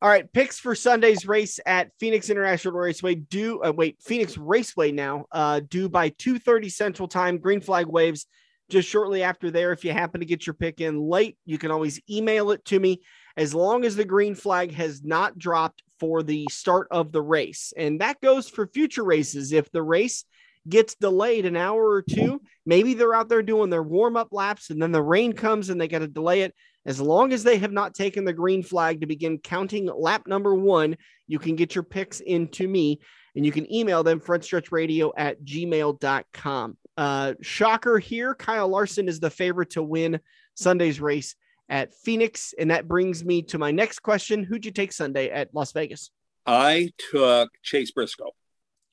All 0.05 0.11
right, 0.11 0.31
picks 0.35 0.59
for 0.59 0.75
Sunday's 0.75 1.27
race 1.27 1.59
at 1.65 1.91
Phoenix 1.99 2.29
International 2.29 2.75
Raceway 2.75 3.15
Do 3.15 3.63
uh, 3.65 3.73
wait, 3.75 3.97
Phoenix 4.03 4.37
Raceway 4.37 4.93
now, 4.93 5.25
uh 5.33 5.61
due 5.67 5.89
by 5.89 6.11
2:30 6.11 6.71
Central 6.71 7.09
Time. 7.09 7.39
Green 7.39 7.63
flag 7.63 7.87
waves 7.87 8.27
just 8.69 8.87
shortly 8.87 9.23
after 9.23 9.51
there. 9.51 9.73
If 9.73 9.83
you 9.83 9.93
happen 9.93 10.21
to 10.21 10.27
get 10.27 10.47
your 10.47 10.53
pick 10.53 10.83
in 10.83 11.01
late, 11.01 11.39
you 11.47 11.57
can 11.57 11.71
always 11.71 12.03
email 12.11 12.51
it 12.51 12.63
to 12.67 12.79
me 12.79 13.01
as 13.39 13.55
long 13.55 13.87
as 13.87 13.97
the 13.97 14.05
green 14.05 14.35
flag 14.35 14.75
has 14.75 15.03
not 15.03 15.39
dropped 15.39 15.83
for 15.99 16.23
the 16.23 16.47
start 16.51 16.87
of 16.91 17.11
the 17.11 17.23
race. 17.23 17.73
And 17.75 18.03
that 18.03 18.21
goes 18.21 18.47
for 18.47 18.67
future 18.67 19.05
races. 19.05 19.53
If 19.53 19.73
the 19.73 19.83
race 19.83 20.27
gets 20.69 20.95
delayed 20.95 21.47
an 21.47 21.57
hour 21.57 21.87
or 21.87 22.03
two, 22.03 22.41
maybe 22.65 22.95
they're 22.95 23.15
out 23.15 23.29
there 23.29 23.43
doing 23.43 23.71
their 23.71 23.83
warm-up 23.83 24.29
laps 24.33 24.71
and 24.71 24.81
then 24.81 24.93
the 24.93 25.03
rain 25.03 25.33
comes 25.33 25.69
and 25.69 25.81
they 25.81 25.89
got 25.89 26.01
to 26.01 26.09
delay 26.09 26.43
it. 26.43 26.55
As 26.87 27.01
long 27.01 27.33
as 27.33 27.43
they 27.43 27.59
have 27.59 27.73
not 27.73 27.95
taken 27.95 28.25
the 28.25 28.33
green 28.33 28.63
flag 28.63 29.01
to 29.01 29.07
begin 29.07 29.39
counting 29.39 29.87
lap 29.87 30.27
number 30.27 30.55
one, 30.55 30.97
you 31.27 31.39
can 31.39 31.57
get 31.57 31.75
your 31.75 31.85
picks 31.85 32.21
into 32.21 32.69
me 32.69 33.01
and 33.35 33.45
you 33.45 33.53
can 33.53 33.73
email 33.73 34.03
them 34.03 34.21
frontstretchradio 34.21 35.13
at 35.17 35.43
gmail.com. 35.43 36.77
Uh, 36.97 37.35
shocker 37.41 37.99
here 37.99 38.35
Kyle 38.35 38.69
Larson 38.69 39.09
is 39.09 39.19
the 39.19 39.31
favorite 39.31 39.71
to 39.71 39.83
win 39.83 40.21
Sunday's 40.55 41.01
race 41.01 41.35
at 41.69 41.95
Phoenix. 41.95 42.55
And 42.59 42.71
that 42.71 42.87
brings 42.87 43.25
me 43.25 43.43
to 43.43 43.59
my 43.59 43.71
next 43.71 44.01
question 44.01 44.45
Who'd 44.45 44.65
you 44.65 44.71
take 44.71 44.93
Sunday 44.93 45.31
at 45.31 45.55
Las 45.55 45.73
Vegas? 45.73 46.11
I 46.47 46.93
took 47.11 47.51
Chase 47.63 47.91
Briscoe. 47.91 48.33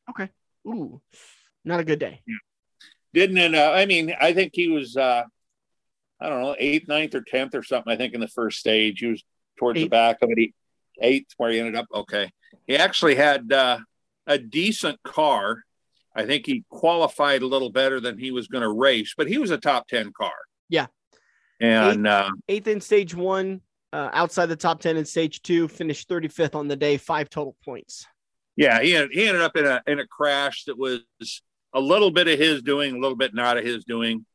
Okay. 0.10 0.30
Ooh, 0.68 1.02
not 1.64 1.80
a 1.80 1.84
good 1.84 2.00
day. 2.00 2.22
Didn't 3.14 3.38
end 3.38 3.56
up, 3.56 3.76
I 3.76 3.86
mean, 3.86 4.16
I 4.20 4.34
think 4.34 4.52
he 4.54 4.70
was, 4.70 4.96
uh, 4.96 5.24
I 6.20 6.30
don't 6.30 6.42
know, 6.42 6.56
eighth, 6.58 6.88
ninth, 6.88 7.16
or 7.16 7.22
tenth 7.22 7.56
or 7.56 7.64
something. 7.64 7.92
I 7.92 7.98
think 7.98 8.14
in 8.14 8.22
the 8.22 8.28
first 8.28 8.60
stage, 8.60 9.00
he 9.00 9.08
was 9.08 9.24
towards 9.58 9.80
the 9.80 9.88
back 9.90 10.22
of 10.22 10.30
it. 10.30 10.38
He, 10.38 10.54
eighth, 11.02 11.34
where 11.38 11.52
he 11.52 11.60
ended 11.60 11.76
up. 11.76 11.88
Okay. 11.94 12.32
He 12.68 12.78
actually 12.78 13.16
had 13.16 13.52
uh, 13.52 13.80
a 14.28 14.38
decent 14.38 15.02
car. 15.04 15.64
I 16.16 16.26
think 16.26 16.46
he 16.46 16.64
qualified 16.70 17.42
a 17.42 17.48
little 17.48 17.70
better 17.70 18.00
than 18.00 18.18
he 18.18 18.32
was 18.32 18.48
going 18.48 18.64
to 18.64 18.70
race, 18.72 19.14
but 19.18 19.28
he 19.28 19.38
was 19.38 19.52
a 19.52 19.58
top 19.58 19.88
10 19.88 20.12
car. 20.14 20.34
Yeah. 20.70 20.88
And 21.60 22.08
uh, 22.08 22.32
Eighth 22.50 22.68
in 22.68 22.82
stage 22.82 23.14
one, 23.14 23.62
uh, 23.94 24.10
outside 24.14 24.48
the 24.48 24.56
top 24.56 24.82
10 24.82 24.98
in 24.98 25.06
stage 25.06 25.42
two, 25.42 25.68
finished 25.68 26.10
35th 26.10 26.56
on 26.56 26.68
the 26.68 26.76
day, 26.76 26.98
five 26.98 27.30
total 27.30 27.56
points. 27.64 28.06
yeah, 28.56 28.82
he, 28.82 28.92
he 29.12 29.28
ended 29.28 29.42
up 29.42 29.56
in 29.56 29.66
a, 29.66 29.82
in 29.88 30.00
a 30.00 30.08
crash 30.08 30.66
that 30.66 30.78
was 30.78 31.02
a 31.74 31.80
little 31.80 32.12
bit 32.12 32.28
of 32.28 32.38
his 32.40 32.62
doing, 32.62 32.96
a 32.96 33.00
little 33.00 33.18
bit 33.18 33.34
not 33.34 33.58
of 33.58 33.64
his 33.66 33.84
doing. 33.86 34.26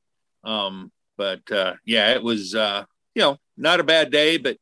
Um, 0.44 0.90
but 1.16 1.50
uh, 1.50 1.74
yeah, 1.84 2.12
it 2.12 2.22
was, 2.22 2.54
uh, 2.54 2.84
you 3.14 3.22
know, 3.22 3.36
not 3.56 3.80
a 3.80 3.84
bad 3.84 4.10
day, 4.10 4.36
but 4.36 4.56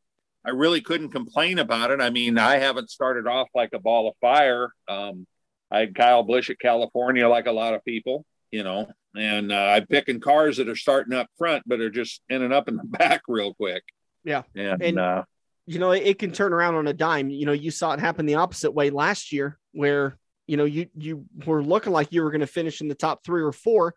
I 0.45 0.51
really 0.51 0.81
couldn't 0.81 1.11
complain 1.11 1.59
about 1.59 1.91
it. 1.91 2.01
I 2.01 2.11
mean, 2.11 2.39
I 2.39 2.59
haven't 2.59 2.91
started 2.91 3.27
off 3.27 3.49
like 3.55 3.71
a 3.73 3.79
ball 3.79 4.09
of 4.09 4.15
fire. 4.21 4.71
Um, 4.89 5.27
I 5.71 5.81
had 5.81 5.95
Kyle 5.95 6.23
Busch 6.23 6.51
at 6.51 6.59
California, 6.61 7.29
like 7.29 7.47
a 7.47 7.53
lot 7.53 7.75
of 7.75 7.85
people, 7.85 8.25
you 8.51 8.63
know, 8.63 8.89
and 9.17 9.51
uh, 9.51 9.57
I'm 9.57 9.87
picking 9.87 10.21
cars 10.21 10.59
that 10.59 10.69
are 10.69 10.77
starting 10.77 11.15
up 11.15 11.29
front, 11.39 11.65
but 11.67 11.81
are 11.81 11.91
just 11.91 12.21
ending 12.31 12.53
up 12.53 12.69
in 12.69 12.77
the 12.77 12.85
back 12.99 13.23
real 13.29 13.55
quick. 13.55 13.83
Yeah. 14.25 14.43
And, 14.55 14.83
And- 14.83 14.99
uh, 14.99 15.25
you 15.67 15.79
know, 15.79 15.93
it 15.93 16.19
can 16.19 16.31
turn 16.31 16.53
around 16.53 16.75
on 16.75 16.87
a 16.89 16.93
dime. 16.93 17.31
You 17.31 17.47
know, 17.47 17.53
you 17.53 17.71
saw 17.71 17.95
it 17.95 17.99
happen 17.99 18.27
the 18.27 18.35
opposite 18.35 18.73
way 18.73 18.91
last 18.91 19.33
year, 19.33 19.59
where 19.73 20.19
you 20.46 20.57
know 20.57 20.64
you 20.64 20.88
you 20.96 21.24
were 21.46 21.62
looking 21.62 21.92
like 21.92 22.12
you 22.12 22.22
were 22.22 22.30
going 22.30 22.40
to 22.40 22.46
finish 22.46 22.80
in 22.80 22.88
the 22.88 22.94
top 22.94 23.24
three 23.24 23.42
or 23.42 23.52
four, 23.52 23.94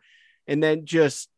and 0.48 0.62
then 0.62 0.86
just 0.86 1.30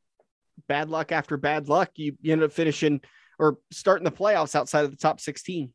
bad 0.68 0.90
luck 0.90 1.12
after 1.12 1.38
bad 1.38 1.70
luck, 1.70 1.92
you, 1.96 2.16
you 2.22 2.32
ended 2.32 2.46
up 2.46 2.54
finishing 2.54 3.02
or 3.38 3.58
starting 3.72 4.04
the 4.04 4.12
playoffs 4.12 4.56
outside 4.56 4.86
of 4.86 4.92
the 4.92 4.98
top 4.98 5.20
sixteen. 5.20 5.74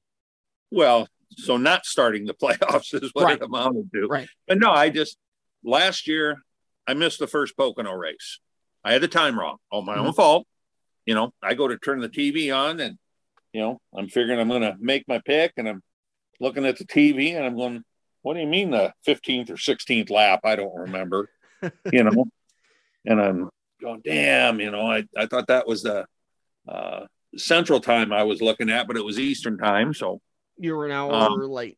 Well, 0.70 1.08
so 1.36 1.56
not 1.56 1.86
starting 1.86 2.26
the 2.26 2.34
playoffs 2.42 2.94
is 2.94 3.10
what 3.12 3.24
Right. 3.24 3.36
it 3.36 3.42
amounted 3.42 3.90
to. 3.94 4.06
Right. 4.06 4.28
But 4.46 4.58
no, 4.58 4.70
I 4.70 4.90
just 4.90 5.16
last 5.64 6.06
year 6.06 6.38
I 6.86 6.94
missed 6.94 7.18
the 7.18 7.26
first 7.26 7.56
Pocono 7.56 7.92
race. 7.92 8.40
I 8.84 8.92
had 8.92 9.02
the 9.02 9.08
time 9.08 9.38
wrong. 9.38 9.56
all 9.70 9.82
my 9.82 9.96
own 9.96 10.06
mm-hmm. 10.06 10.14
fault. 10.14 10.46
You 11.06 11.14
know, 11.14 11.32
I 11.42 11.54
go 11.54 11.68
to 11.68 11.78
turn 11.78 12.00
the 12.00 12.08
TV 12.08 12.54
on 12.54 12.80
and 12.80 12.98
you 13.52 13.60
know, 13.60 13.80
I'm 13.96 14.08
figuring 14.08 14.40
I'm 14.40 14.48
gonna 14.48 14.76
make 14.78 15.06
my 15.08 15.20
pick 15.24 15.52
and 15.56 15.68
I'm 15.68 15.82
looking 16.40 16.66
at 16.66 16.76
the 16.76 16.84
TV 16.84 17.36
and 17.36 17.44
I'm 17.44 17.56
going, 17.56 17.84
what 18.24 18.34
do 18.34 18.40
you 18.40 18.46
mean 18.46 18.70
the 18.70 18.92
15th 19.06 19.50
or 19.50 19.54
16th 19.54 20.10
lap? 20.10 20.40
I 20.44 20.56
don't 20.56 20.74
remember. 20.74 21.28
you 21.92 22.02
know, 22.04 22.24
and 23.06 23.20
I'm 23.20 23.50
going, 23.80 24.00
damn, 24.04 24.60
you 24.60 24.70
know, 24.70 24.90
I, 24.90 25.04
I 25.16 25.26
thought 25.26 25.46
that 25.48 25.66
was 25.68 25.82
the 25.82 26.06
uh 26.66 27.06
central 27.37 27.80
time 27.80 28.12
I 28.12 28.22
was 28.22 28.40
looking 28.40 28.70
at, 28.70 28.87
but 28.87 28.96
it 28.96 29.04
was 29.04 29.18
Eastern 29.18 29.58
time. 29.58 29.92
So 29.92 30.20
You 30.58 30.74
were 30.74 30.87
an 30.87 30.92
hour 30.92 31.12
Um, 31.12 31.40
late. 31.50 31.76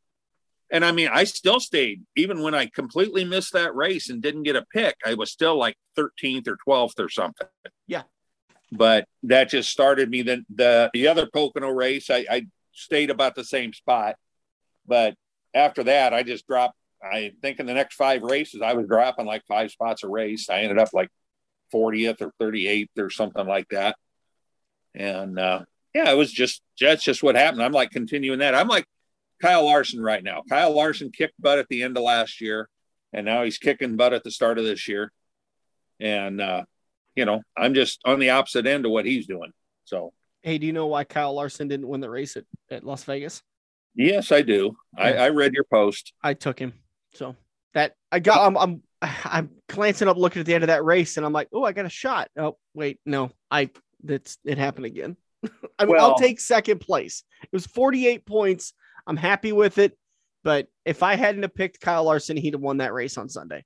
and 0.70 0.84
I 0.84 0.92
mean, 0.92 1.08
I 1.12 1.24
still 1.24 1.58
stayed, 1.60 2.02
even 2.16 2.42
when 2.42 2.54
I 2.54 2.66
completely 2.66 3.24
missed 3.24 3.52
that 3.54 3.74
race 3.74 4.08
and 4.10 4.22
didn't 4.22 4.44
get 4.44 4.54
a 4.56 4.64
pick, 4.72 4.96
I 5.04 5.14
was 5.14 5.30
still 5.32 5.56
like 5.56 5.76
13th 5.98 6.46
or 6.48 6.58
12th 6.66 6.98
or 7.00 7.08
something. 7.08 7.48
Yeah. 7.86 8.02
But 8.70 9.06
that 9.24 9.48
just 9.48 9.70
started 9.70 10.10
me. 10.10 10.22
Then 10.22 10.44
the, 10.54 10.90
the 10.92 11.08
other 11.08 11.26
Pocono 11.26 11.70
race, 11.70 12.10
I, 12.10 12.26
I 12.30 12.46
stayed 12.72 13.10
about 13.10 13.34
the 13.34 13.44
same 13.44 13.72
spot. 13.72 14.16
But 14.86 15.14
after 15.56 15.84
that, 15.84 16.12
I 16.14 16.22
just 16.22 16.46
dropped. 16.46 16.76
I 17.02 17.32
think 17.42 17.60
in 17.60 17.66
the 17.66 17.74
next 17.74 17.94
five 17.94 18.22
races, 18.22 18.62
I 18.62 18.74
was 18.74 18.86
dropping 18.86 19.26
like 19.26 19.42
five 19.46 19.70
spots 19.70 20.02
a 20.02 20.08
race. 20.08 20.48
I 20.48 20.60
ended 20.60 20.78
up 20.78 20.88
like 20.92 21.08
40th 21.72 22.20
or 22.20 22.32
38th 22.40 22.88
or 22.98 23.10
something 23.10 23.46
like 23.46 23.68
that. 23.68 23.96
And 24.94 25.38
uh, 25.38 25.64
yeah, 25.94 26.10
it 26.10 26.16
was 26.16 26.32
just, 26.32 26.62
that's 26.80 27.04
just 27.04 27.22
what 27.22 27.34
happened. 27.34 27.62
I'm 27.62 27.72
like 27.72 27.90
continuing 27.90 28.38
that. 28.38 28.54
I'm 28.54 28.68
like, 28.68 28.86
Kyle 29.42 29.66
Larson 29.66 30.02
right 30.02 30.24
now. 30.24 30.42
Kyle 30.48 30.74
Larson 30.74 31.12
kicked 31.12 31.40
butt 31.40 31.58
at 31.58 31.68
the 31.68 31.82
end 31.82 31.96
of 31.96 32.02
last 32.02 32.40
year, 32.40 32.68
and 33.12 33.26
now 33.26 33.44
he's 33.44 33.58
kicking 33.58 33.96
butt 33.96 34.14
at 34.14 34.24
the 34.24 34.30
start 34.30 34.58
of 34.58 34.64
this 34.64 34.88
year. 34.88 35.12
And 36.00 36.40
uh, 36.40 36.64
you 37.14 37.26
know, 37.26 37.42
I'm 37.56 37.74
just 37.74 38.00
on 38.06 38.18
the 38.18 38.30
opposite 38.30 38.66
end 38.66 38.86
of 38.86 38.92
what 38.92 39.04
he's 39.04 39.26
doing. 39.26 39.52
So 39.84 40.14
Hey, 40.46 40.58
do 40.58 40.66
you 40.66 40.72
know 40.72 40.86
why 40.86 41.02
Kyle 41.02 41.34
Larson 41.34 41.66
didn't 41.66 41.88
win 41.88 42.00
the 42.00 42.08
race 42.08 42.36
at, 42.36 42.44
at 42.70 42.84
Las 42.84 43.02
Vegas? 43.02 43.42
Yes, 43.96 44.32
I 44.32 44.42
do. 44.42 44.76
I, 44.96 45.14
I 45.14 45.28
read 45.30 45.54
your 45.54 45.64
post. 45.64 46.12
I 46.22 46.34
took 46.34 46.58
him. 46.58 46.72
So 47.14 47.34
that 47.74 47.94
I 48.12 48.20
got 48.20 48.46
I'm 48.46 48.56
I'm 48.56 48.82
I'm 49.02 49.50
glancing 49.68 50.08
up 50.08 50.16
looking 50.16 50.40
at 50.40 50.46
the 50.46 50.54
end 50.54 50.64
of 50.64 50.68
that 50.68 50.84
race 50.84 51.16
and 51.16 51.26
I'm 51.26 51.32
like, 51.32 51.48
oh, 51.52 51.64
I 51.64 51.72
got 51.72 51.86
a 51.86 51.90
shot. 51.90 52.28
Oh, 52.38 52.56
wait, 52.74 53.00
no, 53.04 53.30
I 53.50 53.70
that's 54.02 54.38
it 54.44 54.58
happened 54.58 54.86
again. 54.86 55.16
I 55.78 55.84
mean, 55.84 55.98
I'll 55.98 56.16
take 56.16 56.40
second 56.40 56.80
place. 56.80 57.22
It 57.42 57.52
was 57.52 57.66
48 57.66 58.26
points. 58.26 58.72
I'm 59.06 59.16
happy 59.16 59.52
with 59.52 59.78
it. 59.78 59.96
But 60.42 60.68
if 60.84 61.02
I 61.02 61.16
hadn't 61.16 61.42
have 61.42 61.54
picked 61.54 61.80
Kyle 61.80 62.04
Larson, 62.04 62.36
he'd 62.36 62.54
have 62.54 62.62
won 62.62 62.78
that 62.78 62.92
race 62.92 63.18
on 63.18 63.28
Sunday. 63.28 63.64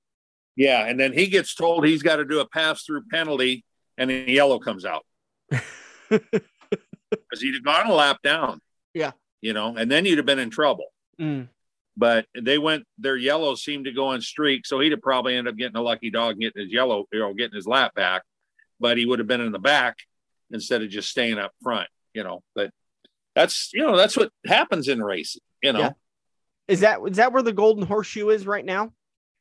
Yeah, 0.55 0.85
and 0.85 0.99
then 0.99 1.13
he 1.13 1.27
gets 1.27 1.55
told 1.55 1.85
he's 1.85 2.03
got 2.03 2.17
to 2.17 2.25
do 2.25 2.39
a 2.39 2.47
pass 2.47 2.83
through 2.83 3.03
penalty, 3.11 3.63
and 3.97 4.09
then 4.09 4.27
yellow 4.27 4.59
comes 4.59 4.83
out 4.83 5.05
because 6.09 7.39
he'd 7.39 7.63
gone 7.63 7.87
a 7.87 7.93
lap 7.93 8.17
down. 8.23 8.59
Yeah. 8.93 9.11
You 9.41 9.53
know, 9.53 9.75
and 9.75 9.89
then 9.91 10.05
you'd 10.05 10.17
have 10.17 10.25
been 10.25 10.39
in 10.39 10.49
trouble. 10.49 10.85
Mm. 11.19 11.49
but 11.95 12.25
they 12.33 12.57
went 12.57 12.85
their 12.97 13.17
yellow 13.17 13.53
seemed 13.53 13.85
to 13.85 13.91
go 13.91 14.13
in 14.13 14.21
streak, 14.21 14.65
so 14.65 14.79
he'd 14.79 14.91
have 14.91 15.01
probably 15.01 15.35
ended 15.35 15.53
up 15.53 15.57
getting 15.57 15.75
a 15.75 15.81
lucky 15.81 16.09
dog, 16.09 16.39
getting 16.39 16.63
his 16.63 16.71
yellow, 16.71 17.05
you 17.11 17.19
know, 17.19 17.33
getting 17.33 17.55
his 17.55 17.67
lap 17.67 17.93
back, 17.93 18.23
but 18.79 18.97
he 18.97 19.05
would 19.05 19.19
have 19.19 19.27
been 19.27 19.41
in 19.41 19.51
the 19.51 19.59
back 19.59 19.97
instead 20.51 20.81
of 20.81 20.89
just 20.89 21.09
staying 21.09 21.37
up 21.37 21.51
front, 21.61 21.87
you 22.13 22.23
know. 22.23 22.41
But 22.55 22.71
that's 23.35 23.71
you 23.73 23.85
know 23.85 23.97
that's 23.97 24.17
what 24.17 24.31
happens 24.45 24.87
in 24.87 25.03
racing, 25.03 25.41
you 25.61 25.73
know. 25.73 25.79
Yeah. 25.79 25.91
Is 26.67 26.79
that 26.81 26.99
is 27.07 27.17
that 27.17 27.33
where 27.33 27.43
the 27.43 27.53
golden 27.53 27.85
horseshoe 27.85 28.29
is 28.29 28.47
right 28.47 28.65
now? 28.65 28.93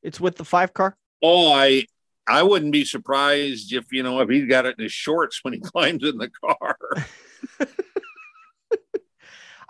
It's 0.03 0.21
with 0.21 0.37
the 0.37 0.45
five 0.45 0.73
car. 0.73 0.97
Oh, 1.23 1.53
I 1.53 1.87
I 2.27 2.43
wouldn't 2.43 2.73
be 2.73 2.85
surprised 2.85 3.73
if 3.73 3.87
you 3.93 4.03
know 4.03 4.21
if 4.21 4.29
he's 4.29 4.47
got 4.49 4.67
it 4.67 4.77
in 4.79 4.85
his 4.85 4.93
shorts 4.93 5.41
when 5.43 5.55
he 5.55 5.61
climbs 5.65 6.05
in 6.05 6.19
the 6.19 6.31
car. 6.31 6.77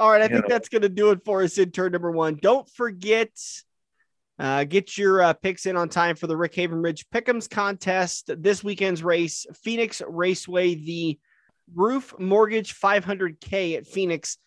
All 0.01 0.11
right, 0.11 0.23
I 0.23 0.25
you 0.25 0.31
think 0.31 0.49
know. 0.49 0.55
that's 0.55 0.71
going 0.71 0.81
to 0.81 0.89
do 0.89 1.11
it 1.11 1.23
for 1.27 1.43
us 1.43 1.59
in 1.59 1.73
turn 1.73 1.93
number 1.93 2.11
one. 2.11 2.39
Don't 2.41 2.67
forget, 2.71 3.29
uh, 4.39 4.65
get 4.65 4.97
your 4.97 5.21
uh, 5.21 5.35
picks 5.35 5.67
in 5.67 5.77
on 5.77 5.91
time 5.91 6.17
for 6.17 6.27
the 6.27 6.39
Rick 6.39 6.55
Havenridge 6.55 7.05
Pick'ems 7.15 7.51
contest. 7.51 8.31
This 8.39 8.65
weekend's 8.65 9.03
race, 9.03 9.45
Phoenix 9.63 10.01
Raceway, 10.09 10.75
the 10.77 11.19
Ruoff 11.77 12.19
Mortgage 12.19 12.81
500K 12.81 13.77
at 13.77 13.87
Phoenix. 13.87 14.39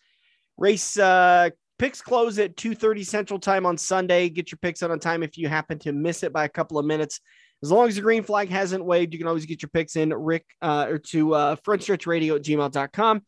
Race 0.58 0.98
uh, 0.98 1.50
picks 1.78 2.02
close 2.02 2.36
at 2.40 2.56
2.30 2.56 3.06
Central 3.06 3.38
Time 3.38 3.64
on 3.64 3.78
Sunday. 3.78 4.30
Get 4.30 4.50
your 4.50 4.58
picks 4.60 4.82
in 4.82 4.90
on 4.90 4.98
time 4.98 5.22
if 5.22 5.38
you 5.38 5.48
happen 5.48 5.78
to 5.78 5.92
miss 5.92 6.24
it 6.24 6.32
by 6.32 6.44
a 6.46 6.48
couple 6.48 6.80
of 6.80 6.84
minutes. 6.84 7.20
As 7.62 7.70
long 7.70 7.86
as 7.86 7.94
the 7.94 8.02
green 8.02 8.24
flag 8.24 8.48
hasn't 8.48 8.84
waved, 8.84 9.12
you 9.12 9.20
can 9.20 9.28
always 9.28 9.46
get 9.46 9.62
your 9.62 9.70
picks 9.70 9.94
in, 9.94 10.12
Rick, 10.12 10.46
uh, 10.60 10.86
or 10.88 10.98
to 10.98 11.34
uh, 11.34 11.56
frontstretchradio 11.64 12.34
at 12.34 12.42
gmail.com. 12.42 13.22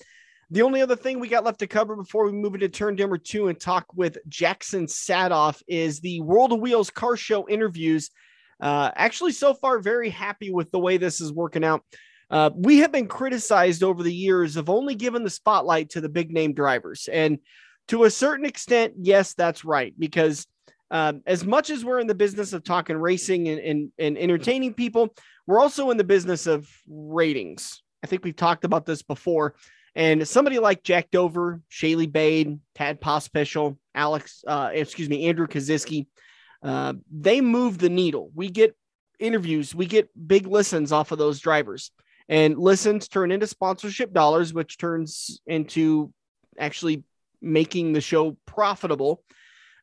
The 0.51 0.63
only 0.63 0.81
other 0.81 0.95
thing 0.95 1.19
we 1.19 1.29
got 1.29 1.45
left 1.45 1.59
to 1.59 1.67
cover 1.67 1.97
before 1.97 2.25
we 2.25 2.33
move 2.33 2.55
into 2.55 2.69
turn 2.69 2.95
number 2.95 3.19
two 3.19 3.49
and 3.49 3.59
talk 3.59 3.87
with 3.95 4.19
Jaxon 4.29 4.85
Saathoff 4.85 5.61
is 5.67 5.99
the 5.99 6.21
World 6.21 6.53
of 6.53 6.61
Wheels 6.61 6.89
car 6.89 7.17
show 7.17 7.49
interviews. 7.49 8.11
Uh, 8.61 8.93
actually, 8.95 9.33
so 9.33 9.55
far, 9.55 9.81
very 9.81 10.09
happy 10.09 10.53
with 10.53 10.71
the 10.71 10.79
way 10.79 10.99
this 10.99 11.21
is 11.21 11.33
working 11.33 11.65
out. 11.65 11.83
Uh, 12.31 12.51
we 12.55 12.79
have 12.79 12.93
been 12.93 13.09
criticized 13.09 13.83
over 13.83 14.05
the 14.05 14.15
years 14.15 14.57
of 14.57 14.71
only 14.71 14.95
giving 14.95 15.25
the 15.25 15.31
spotlight 15.31 15.91
to 15.91 16.01
the 16.01 16.09
big 16.09 16.33
name 16.33 16.55
drivers. 16.55 17.09
And 17.13 17.39
to 17.89 18.05
a 18.05 18.11
certain 18.11 18.47
extent, 18.47 18.95
yes, 19.01 19.35
that's 19.35 19.65
right. 19.65 19.95
Because 19.99 20.47
um, 20.93 21.23
as 21.27 21.45
much 21.45 21.71
as 21.71 21.85
we're 21.85 21.99
in 21.99 22.07
the 22.07 22.15
business 22.15 22.53
of 22.53 22.63
talking 22.63 22.97
racing 22.97 23.49
and, 23.49 23.61
and, 23.61 23.93
and 23.99 24.17
entertaining 24.17 24.75
people, 24.75 25.13
we're 25.49 25.61
also 25.61 25.91
in 25.91 25.97
the 25.97 26.05
business 26.05 26.47
of 26.47 26.69
ratings. 26.89 27.83
I 28.05 28.07
think 28.07 28.25
we've 28.25 28.37
talked 28.37 28.65
about 28.65 28.87
this 28.87 29.03
before. 29.03 29.57
And 29.97 30.29
somebody 30.29 30.59
like 30.59 30.83
Jack 30.83 31.11
Dover, 31.11 31.63
Shaylee 31.73 32.13
Bade, 32.13 32.61
Tad 32.75 33.01
Pospischal, 33.01 33.79
Alex, 33.95 34.45
uh, 34.47 34.69
excuse 34.75 35.09
me, 35.09 35.27
Andrew 35.27 35.47
Kosiski, 35.47 36.07
uh, 36.63 36.93
they 37.11 37.41
move 37.41 37.79
the 37.79 37.89
needle. 37.89 38.31
We 38.35 38.51
get 38.51 38.77
interviews, 39.19 39.75
we 39.75 39.87
get 39.87 40.11
big 40.29 40.47
listens 40.47 40.93
off 40.93 41.13
of 41.13 41.19
those 41.19 41.41
drivers, 41.41 41.93
and 42.29 42.59
listens 42.59 43.09
turn 43.09 43.33
into 43.33 43.47
sponsorship 43.47 44.13
dollars, 44.13 44.53
which 44.53 44.77
turns 44.77 45.41
into 45.47 46.13
actually 46.59 47.03
making 47.41 47.95
the 47.95 48.03
show 48.03 48.37
profitable. 48.45 49.23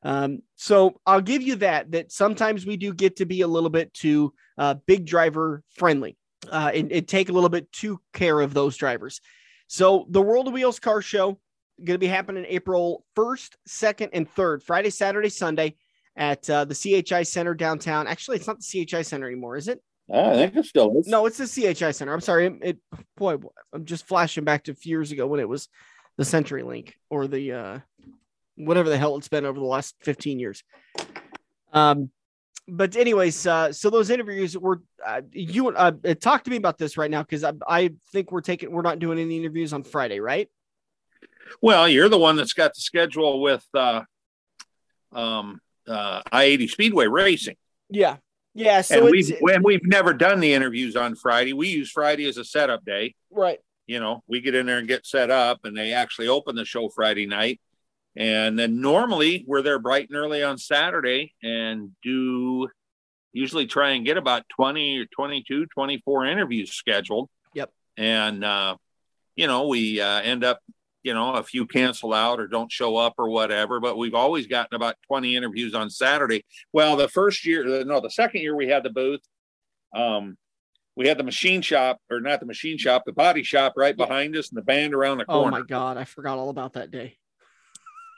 Um, 0.03 0.43
so 0.57 1.01
I'll 1.07 1.21
give 1.21 1.41
you 1.41 1.55
that. 1.55 1.91
That 1.91 2.11
sometimes 2.11 2.67
we 2.67 2.77
do 2.77 2.93
get 2.93 3.15
to 3.15 3.25
be 3.25 3.41
a 3.41 3.47
little 3.47 3.71
bit 3.71 3.91
too 3.95 4.35
uh, 4.59 4.75
big 4.85 5.07
driver 5.07 5.63
friendly, 5.71 6.17
uh, 6.51 6.69
and, 6.71 6.91
and 6.91 7.07
take 7.07 7.29
a 7.29 7.33
little 7.33 7.49
bit 7.49 7.71
too 7.71 7.99
care 8.13 8.39
of 8.39 8.53
those 8.53 8.77
drivers. 8.77 9.19
So 9.73 10.05
the 10.07 10.21
World 10.21 10.47
of 10.47 10.53
Wheels 10.53 10.79
Car 10.79 11.01
Show 11.01 11.39
going 11.83 11.95
to 11.95 11.97
be 11.97 12.05
happening 12.05 12.45
April 12.47 13.03
1st, 13.17 13.55
2nd, 13.67 14.09
and 14.13 14.31
3rd, 14.31 14.61
Friday, 14.61 14.91
Saturday, 14.91 15.29
Sunday 15.29 15.77
at 16.15 16.47
uh, 16.47 16.65
the 16.65 16.75
CHI 16.75 17.23
Center 17.23 17.55
downtown. 17.55 18.05
Actually, 18.05 18.37
it's 18.37 18.45
not 18.45 18.59
the 18.59 18.85
CHI 18.85 19.01
Center 19.01 19.25
anymore, 19.25 19.57
is 19.57 19.67
it? 19.67 19.81
I 20.13 20.35
think 20.35 20.55
it 20.57 20.65
still 20.65 20.95
is. 20.99 21.07
No, 21.07 21.25
it's 21.25 21.39
the 21.39 21.47
CHI 21.47 21.89
Center. 21.89 22.13
I'm 22.13 22.21
sorry. 22.21 22.45
It, 22.45 22.53
it 22.61 22.77
boy, 23.17 23.37
I'm 23.73 23.83
just 23.85 24.05
flashing 24.05 24.43
back 24.43 24.65
to 24.65 24.73
a 24.73 24.75
few 24.75 24.91
years 24.91 25.11
ago 25.11 25.25
when 25.25 25.39
it 25.39 25.49
was 25.49 25.69
the 26.17 26.23
CenturyLink 26.23 26.91
or 27.09 27.25
the 27.25 27.51
uh, 27.53 27.79
whatever 28.53 28.89
the 28.89 28.97
hell 28.99 29.17
it's 29.17 29.27
been 29.27 29.43
over 29.43 29.59
the 29.59 29.65
last 29.65 29.95
15 30.01 30.37
years. 30.37 30.63
Um, 31.73 32.11
but 32.67 32.95
anyways, 32.95 33.45
uh, 33.45 33.73
so 33.73 33.89
those 33.89 34.09
interviews 34.09 34.57
were 34.57 34.81
uh, 35.05 35.21
you 35.31 35.69
uh, 35.69 35.91
talk 36.19 36.43
to 36.45 36.51
me 36.51 36.57
about 36.57 36.77
this 36.77 36.97
right 36.97 37.11
now 37.11 37.21
because 37.21 37.43
I, 37.43 37.53
I 37.67 37.91
think 38.11 38.31
we're 38.31 38.41
taking 38.41 38.71
we're 38.71 38.81
not 38.81 38.99
doing 38.99 39.19
any 39.19 39.37
interviews 39.37 39.73
on 39.73 39.83
Friday, 39.83 40.19
right? 40.19 40.49
Well, 41.61 41.87
you're 41.89 42.09
the 42.09 42.17
one 42.17 42.35
that's 42.35 42.53
got 42.53 42.73
the 42.73 42.81
schedule 42.81 43.41
with 43.41 43.65
uh, 43.73 44.03
um, 45.11 45.59
uh, 45.87 46.21
I 46.31 46.43
eighty 46.45 46.67
Speedway 46.67 47.07
Racing. 47.07 47.57
Yeah, 47.89 48.17
yeah. 48.53 48.81
So 48.81 49.01
and 49.01 49.11
we've 49.11 49.31
and 49.41 49.63
we've 49.63 49.85
never 49.85 50.13
done 50.13 50.39
the 50.39 50.53
interviews 50.53 50.95
on 50.95 51.15
Friday. 51.15 51.53
We 51.53 51.67
use 51.67 51.91
Friday 51.91 52.27
as 52.27 52.37
a 52.37 52.45
setup 52.45 52.85
day. 52.85 53.15
Right. 53.29 53.59
You 53.87 53.99
know, 53.99 54.23
we 54.27 54.39
get 54.39 54.55
in 54.55 54.65
there 54.65 54.77
and 54.77 54.87
get 54.87 55.05
set 55.05 55.29
up, 55.29 55.65
and 55.65 55.75
they 55.75 55.91
actually 55.91 56.29
open 56.29 56.55
the 56.55 56.63
show 56.63 56.87
Friday 56.87 57.25
night 57.25 57.59
and 58.15 58.57
then 58.57 58.81
normally 58.81 59.43
we're 59.47 59.61
there 59.61 59.79
bright 59.79 60.09
and 60.09 60.17
early 60.17 60.43
on 60.43 60.57
Saturday 60.57 61.33
and 61.41 61.91
do 62.03 62.67
usually 63.31 63.65
try 63.65 63.91
and 63.91 64.05
get 64.05 64.17
about 64.17 64.47
20 64.49 64.99
or 64.99 65.05
22, 65.05 65.65
24 65.65 66.25
interviews 66.27 66.71
scheduled. 66.71 67.29
Yep. 67.55 67.71
And, 67.97 68.43
uh, 68.43 68.77
you 69.35 69.47
know, 69.47 69.67
we 69.67 69.99
uh, 69.99 70.21
end 70.21 70.43
up, 70.43 70.59
you 71.01 71.15
know, 71.15 71.33
a 71.33 71.43
few 71.43 71.65
cancel 71.65 72.13
out 72.13 72.39
or 72.39 72.47
don't 72.47 72.71
show 72.71 72.95
up 72.95 73.15
or 73.17 73.29
whatever, 73.29 73.79
but 73.79 73.97
we've 73.97 74.13
always 74.13 74.45
gotten 74.45 74.75
about 74.75 74.95
20 75.07 75.35
interviews 75.35 75.73
on 75.73 75.89
Saturday. 75.89 76.45
Well, 76.71 76.95
the 76.95 77.07
first 77.07 77.45
year, 77.45 77.81
uh, 77.81 77.83
no, 77.83 77.99
the 77.99 78.11
second 78.11 78.41
year 78.41 78.55
we 78.55 78.67
had 78.67 78.83
the 78.83 78.91
booth, 78.91 79.21
um, 79.95 80.37
we 80.95 81.07
had 81.07 81.17
the 81.17 81.23
machine 81.23 81.63
shop 81.63 81.97
or 82.11 82.21
not 82.21 82.39
the 82.39 82.45
machine 82.45 82.77
shop, 82.77 83.03
the 83.05 83.13
body 83.13 83.41
shop 83.41 83.73
right 83.75 83.97
behind 83.97 84.35
us 84.37 84.49
and 84.49 84.57
the 84.57 84.63
band 84.63 84.93
around 84.93 85.17
the 85.17 85.25
corner. 85.25 85.57
Oh 85.57 85.59
my 85.59 85.65
God. 85.65 85.97
I 85.97 86.03
forgot 86.03 86.37
all 86.37 86.49
about 86.49 86.73
that 86.73 86.91
day. 86.91 87.17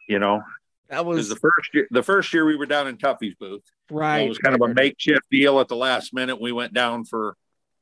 You 0.07 0.19
know, 0.19 0.41
that 0.89 1.05
was 1.05 1.29
the 1.29 1.35
first 1.35 1.73
year. 1.73 1.87
The 1.91 2.03
first 2.03 2.33
year 2.33 2.45
we 2.45 2.55
were 2.55 2.65
down 2.65 2.87
in 2.87 2.97
Tuffy's 2.97 3.35
booth. 3.35 3.63
Right. 3.89 4.19
it 4.19 4.29
was 4.29 4.39
kind 4.39 4.55
of 4.55 4.61
a 4.61 4.73
makeshift 4.73 5.29
deal 5.29 5.59
at 5.59 5.67
the 5.67 5.75
last 5.75 6.13
minute. 6.13 6.41
We 6.41 6.51
went 6.51 6.73
down 6.73 7.05
for 7.05 7.35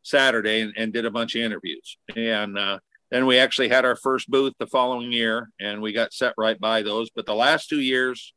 Saturday 0.03 0.61
and, 0.61 0.74
and 0.76 0.91
did 0.91 1.05
a 1.05 1.11
bunch 1.11 1.36
of 1.36 1.41
interviews, 1.41 1.97
and 2.15 2.57
uh, 2.57 2.80
then 3.13 3.26
we 3.28 3.38
actually 3.38 3.69
had 3.69 3.86
our 3.86 3.95
first 3.95 4.30
booth 4.30 4.53
the 4.57 4.67
following 4.67 5.11
year, 5.11 5.51
and 5.59 5.82
we 5.82 5.93
got 5.93 6.13
set 6.13 6.34
right 6.38 6.59
by 6.59 6.82
those. 6.82 7.09
But 7.09 7.26
the 7.26 7.36
last 7.36 7.69
two 7.69 7.80
years, 7.80 8.34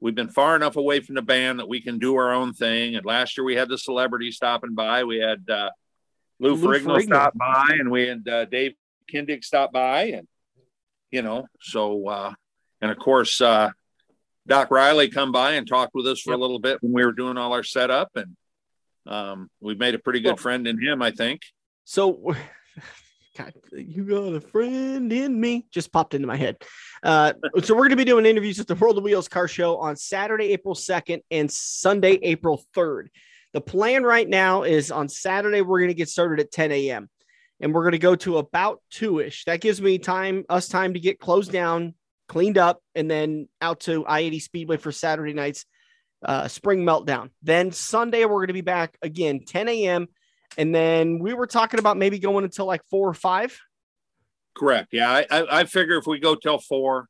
we've 0.00 0.16
been 0.16 0.30
far 0.30 0.56
enough 0.56 0.76
away 0.76 0.98
from 0.98 1.14
the 1.14 1.22
band 1.22 1.60
that 1.60 1.68
we 1.68 1.80
can 1.80 1.98
do 2.00 2.16
our 2.16 2.32
own 2.32 2.52
thing. 2.52 2.96
And 2.96 3.06
last 3.06 3.38
year 3.38 3.44
we 3.44 3.54
had 3.54 3.68
the 3.68 3.78
celebrities 3.78 4.36
stopping 4.36 4.74
by. 4.74 5.04
We 5.04 5.18
had 5.18 5.48
uh, 5.48 5.70
Lou, 6.40 6.54
Lou 6.54 6.80
Ferrigno, 6.80 6.96
Ferrigno 6.96 7.02
stop 7.04 7.34
by, 7.38 7.76
and 7.78 7.90
we 7.90 8.08
had 8.08 8.28
uh, 8.28 8.44
Dave 8.46 8.74
Kindig 9.12 9.44
stop 9.44 9.72
by, 9.72 10.06
and 10.06 10.26
you 11.10 11.22
know, 11.22 11.46
so 11.60 12.08
uh, 12.08 12.32
and 12.80 12.90
of 12.90 12.98
course, 12.98 13.40
uh, 13.40 13.70
Doc 14.46 14.70
Riley 14.70 15.08
come 15.08 15.32
by 15.32 15.52
and 15.52 15.66
talked 15.66 15.94
with 15.94 16.06
us 16.06 16.20
for 16.20 16.30
yep. 16.30 16.38
a 16.38 16.40
little 16.40 16.58
bit 16.58 16.82
when 16.82 16.92
we 16.92 17.04
were 17.04 17.12
doing 17.12 17.36
all 17.36 17.52
our 17.52 17.62
setup, 17.62 18.10
and 18.14 18.36
um, 19.06 19.50
we've 19.60 19.78
made 19.78 19.94
a 19.94 19.98
pretty 19.98 20.20
good 20.20 20.30
well, 20.30 20.36
friend 20.36 20.66
in 20.66 20.80
him, 20.80 21.02
I 21.02 21.10
think. 21.10 21.42
So, 21.84 22.34
God, 23.36 23.52
you 23.72 24.04
got 24.04 24.34
a 24.34 24.40
friend 24.40 25.12
in 25.12 25.38
me 25.38 25.66
just 25.70 25.92
popped 25.92 26.14
into 26.14 26.26
my 26.26 26.36
head. 26.36 26.56
Uh, 27.02 27.32
so 27.62 27.74
we're 27.74 27.82
going 27.82 27.90
to 27.90 27.96
be 27.96 28.04
doing 28.04 28.24
interviews 28.24 28.60
at 28.60 28.66
the 28.66 28.74
World 28.74 28.98
of 28.98 29.04
Wheels 29.04 29.28
Car 29.28 29.48
Show 29.48 29.78
on 29.78 29.96
Saturday, 29.96 30.52
April 30.52 30.74
second, 30.74 31.22
and 31.30 31.50
Sunday, 31.50 32.18
April 32.22 32.64
third. 32.74 33.10
The 33.52 33.60
plan 33.60 34.04
right 34.04 34.28
now 34.28 34.64
is 34.64 34.90
on 34.90 35.08
Saturday 35.08 35.62
we're 35.62 35.78
going 35.78 35.88
to 35.88 35.94
get 35.94 36.08
started 36.08 36.40
at 36.40 36.52
10 36.52 36.72
a.m. 36.72 37.08
and 37.60 37.72
we're 37.72 37.82
going 37.82 37.92
to 37.92 37.98
go 37.98 38.14
to 38.16 38.38
about 38.38 38.82
two 38.90 39.20
ish. 39.20 39.44
That 39.44 39.60
gives 39.60 39.80
me 39.80 39.98
time, 39.98 40.44
us 40.48 40.68
time 40.68 40.94
to 40.94 41.00
get 41.00 41.18
closed 41.18 41.52
down, 41.52 41.94
cleaned 42.28 42.58
up, 42.58 42.80
and 42.94 43.10
then 43.10 43.48
out 43.60 43.80
to 43.80 44.04
I 44.06 44.20
80 44.20 44.40
Speedway 44.40 44.76
for 44.76 44.92
Saturday 44.92 45.32
night's 45.32 45.64
uh, 46.24 46.48
spring 46.48 46.84
meltdown. 46.84 47.30
Then 47.42 47.72
Sunday, 47.72 48.24
we're 48.24 48.38
going 48.38 48.48
to 48.48 48.52
be 48.52 48.60
back 48.60 48.96
again, 49.02 49.40
10 49.46 49.68
a.m. 49.68 50.08
And 50.58 50.74
then 50.74 51.18
we 51.18 51.34
were 51.34 51.46
talking 51.46 51.80
about 51.80 51.96
maybe 51.96 52.18
going 52.18 52.44
until 52.44 52.66
like 52.66 52.82
four 52.90 53.08
or 53.08 53.14
five. 53.14 53.58
Correct. 54.56 54.88
Yeah. 54.92 55.10
I, 55.10 55.26
I, 55.30 55.60
I 55.60 55.64
figure 55.64 55.98
if 55.98 56.06
we 56.06 56.18
go 56.18 56.34
till 56.34 56.58
four, 56.58 57.08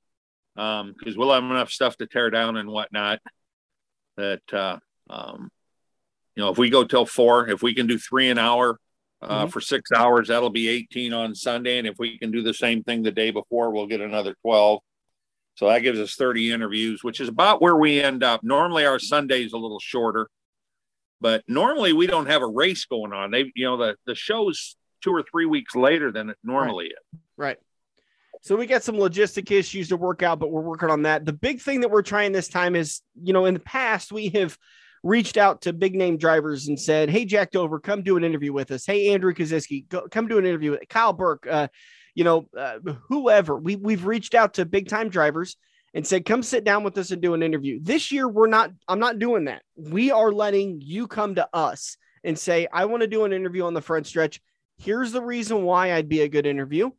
um, 0.57 0.95
because 0.99 1.17
we'll 1.17 1.33
have 1.33 1.45
enough 1.45 1.71
stuff 1.71 1.97
to 1.99 2.07
tear 2.07 2.31
down 2.31 2.57
and 2.57 2.69
whatnot, 2.69 3.21
that, 4.17 4.43
uh, 4.53 4.79
um, 5.09 5.51
you 6.35 6.43
know, 6.43 6.51
if 6.51 6.59
we 6.59 6.71
go 6.71 6.85
till 6.85 7.07
four, 7.07 7.49
if 7.49 7.63
we 7.63 7.75
can 7.75 7.87
do 7.87 7.99
three 7.99 8.31
an 8.31 8.39
hour, 8.39 8.79
uh, 9.23 9.43
mm-hmm. 9.43 9.51
for 9.51 9.61
six 9.61 9.93
hours, 9.93 10.29
that'll 10.29 10.51
be 10.51 10.69
18 10.69 11.13
on 11.13 11.35
Sunday. 11.35 11.79
And 11.79 11.87
if 11.87 11.99
we 11.99 12.19
can 12.19 12.31
do 12.31 12.43
the 12.43 12.53
same 12.53 12.83
thing 12.83 13.03
the 13.03 13.11
day 13.11 13.31
before, 13.31 13.71
we'll 13.71 13.87
get 13.87 14.01
another 14.01 14.35
12. 14.43 14.81
So 15.57 15.69
that 15.69 15.81
gives 15.81 15.99
us 15.99 16.15
30 16.15 16.53
interviews, 16.53 17.03
which 17.03 17.19
is 17.19 17.29
about 17.29 17.63
where 17.63 17.77
we 17.77 18.01
end 18.01 18.23
up. 18.23 18.45
Normally 18.45 18.85
our 18.85 18.99
Sunday 18.99 19.43
is 19.43 19.55
a 19.55 19.59
little 19.59 19.81
shorter, 19.81 20.29
but 21.21 21.43
normally 21.49 21.95
we 21.95 22.07
don't 22.07 22.27
have 22.27 22.43
a 22.43 22.47
race 22.47 22.85
going 22.85 23.15
on. 23.15 23.31
They, 23.31 23.51
you 23.55 23.65
know, 23.65 23.79
the, 23.79 23.97
the 24.07 24.15
show's 24.15 24.77
two 25.03 25.13
or 25.13 25.23
three 25.23 25.47
weeks 25.47 25.75
later 25.75 26.13
than 26.13 26.31
it 26.31 26.37
normally 26.45 26.85
right. 26.85 26.93
is. 26.93 27.21
Right. 27.39 27.57
So 28.43 28.55
we 28.55 28.67
got 28.67 28.83
some 28.83 28.97
logistic 28.97 29.51
issues 29.51 29.89
to 29.89 29.97
work 29.97 30.23
out, 30.23 30.39
but 30.39 30.51
we're 30.51 30.61
working 30.61 30.91
on 30.91 31.03
that. 31.03 31.25
The 31.25 31.33
big 31.33 31.61
thing 31.61 31.81
that 31.81 31.91
we're 31.91 32.03
trying 32.03 32.33
this 32.33 32.49
time 32.49 32.77
is, 32.77 33.01
you 33.21 33.33
know, 33.33 33.47
in 33.47 33.55
the 33.55 33.61
past 33.61 34.13
we 34.13 34.29
have 34.31 34.59
reached 35.03 35.39
out 35.39 35.63
to 35.63 35.73
big 35.73 35.95
name 35.95 36.19
drivers 36.19 36.69
and 36.69 36.79
said, 36.79 37.09
"Hey, 37.09 37.25
Jack 37.25 37.51
Dover, 37.51 37.81
come 37.81 38.03
do 38.03 38.17
an 38.17 38.25
interview 38.25 38.53
with 38.53 38.71
us. 38.71 38.85
Hey, 38.85 39.09
Andrew 39.09 39.33
Kosiski, 39.33 39.87
come 40.11 40.29
do 40.29 40.39
an 40.39 40.47
interview 40.47 40.73
with 40.73 40.89
Kyle 40.89 41.13
Burke. 41.13 41.47
Uh, 41.51 41.69
you 42.17 42.25
know, 42.25 42.49
uh, 42.59 42.79
whoever. 43.09 43.57
We 43.57 43.77
we've 43.77 44.07
reached 44.07 44.35
out 44.35 44.55
to 44.55 44.65
big 44.65 44.89
time 44.89 45.11
drivers 45.11 45.57
and 45.95 46.05
said, 46.05 46.25
"Come 46.25 46.43
sit 46.43 46.65
down 46.65 46.83
with 46.83 46.99
us 46.99 47.13
and 47.13 47.23
do 47.23 47.35
an 47.35 47.43
interview." 47.43 47.79
This 47.81 48.11
year, 48.11 48.27
we're 48.27 48.49
not. 48.49 48.73
I'm 48.89 48.99
not 48.99 49.21
doing 49.21 49.45
that. 49.45 49.63
We 49.77 50.11
are 50.11 50.33
letting 50.33 50.81
you 50.81 51.07
come 51.07 51.37
to 51.37 51.49
us 51.53 51.99
and 52.25 52.37
say, 52.37 52.67
"I 52.73 52.87
want 52.87 53.03
to 53.03 53.07
do 53.07 53.25
an 53.25 53.33
interview 53.33 53.65
on 53.65 53.75
the 53.75 53.83
front 53.83 54.07
stretch. 54.07 54.41
Here's 54.79 55.13
the 55.13 55.23
reason 55.23 55.63
why 55.63 55.93
I'd 55.93 56.09
be 56.09 56.23
a 56.23 56.29
good 56.29 56.47
interview." 56.47 56.91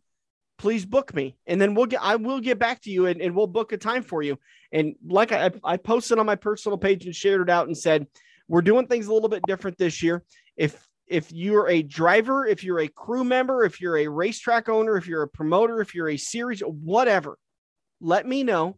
please 0.58 0.88
book 0.88 1.14
me 1.14 1.38
and 1.46 1.62
then 1.62 1.76
we'll 1.76 1.86
get 1.86 2.02
i 2.02 2.16
will 2.16 2.40
get 2.40 2.58
back 2.58 2.82
to 2.82 2.90
you 2.90 3.06
and, 3.06 3.22
and 3.22 3.36
we'll 3.36 3.46
book 3.46 3.74
a 3.74 3.78
time 3.78 4.02
for 4.02 4.24
you 4.24 4.40
and 4.72 4.96
like 5.06 5.32
I, 5.32 5.52
I 5.64 5.78
posted 5.78 6.18
on 6.18 6.26
my 6.26 6.36
personal 6.36 6.80
page 6.80 7.06
and 7.06 7.16
shared 7.16 7.42
it 7.42 7.50
out 7.50 7.68
and 7.68 7.78
said 7.78 8.08
we're 8.48 8.64
doing 8.64 8.88
things 8.88 9.06
a 9.06 9.14
little 9.14 9.30
bit 9.30 9.44
different 9.46 9.78
this 9.78 10.02
year 10.02 10.24
if 10.56 10.87
if 11.08 11.32
you're 11.32 11.68
a 11.70 11.82
driver 11.82 12.46
if 12.46 12.64
you're 12.64 12.80
a 12.80 12.88
crew 12.88 13.24
member 13.24 13.64
if 13.64 13.80
you're 13.80 13.98
a 13.98 14.08
racetrack 14.08 14.70
owner 14.70 14.98
if 14.98 15.08
you're 15.08 15.24
a 15.24 15.28
promoter 15.28 15.82
if 15.82 15.96
you're 15.96 16.10
a 16.10 16.18
series 16.18 16.62
whatever 16.62 17.38
let 18.02 18.26
me 18.26 18.44
know 18.44 18.78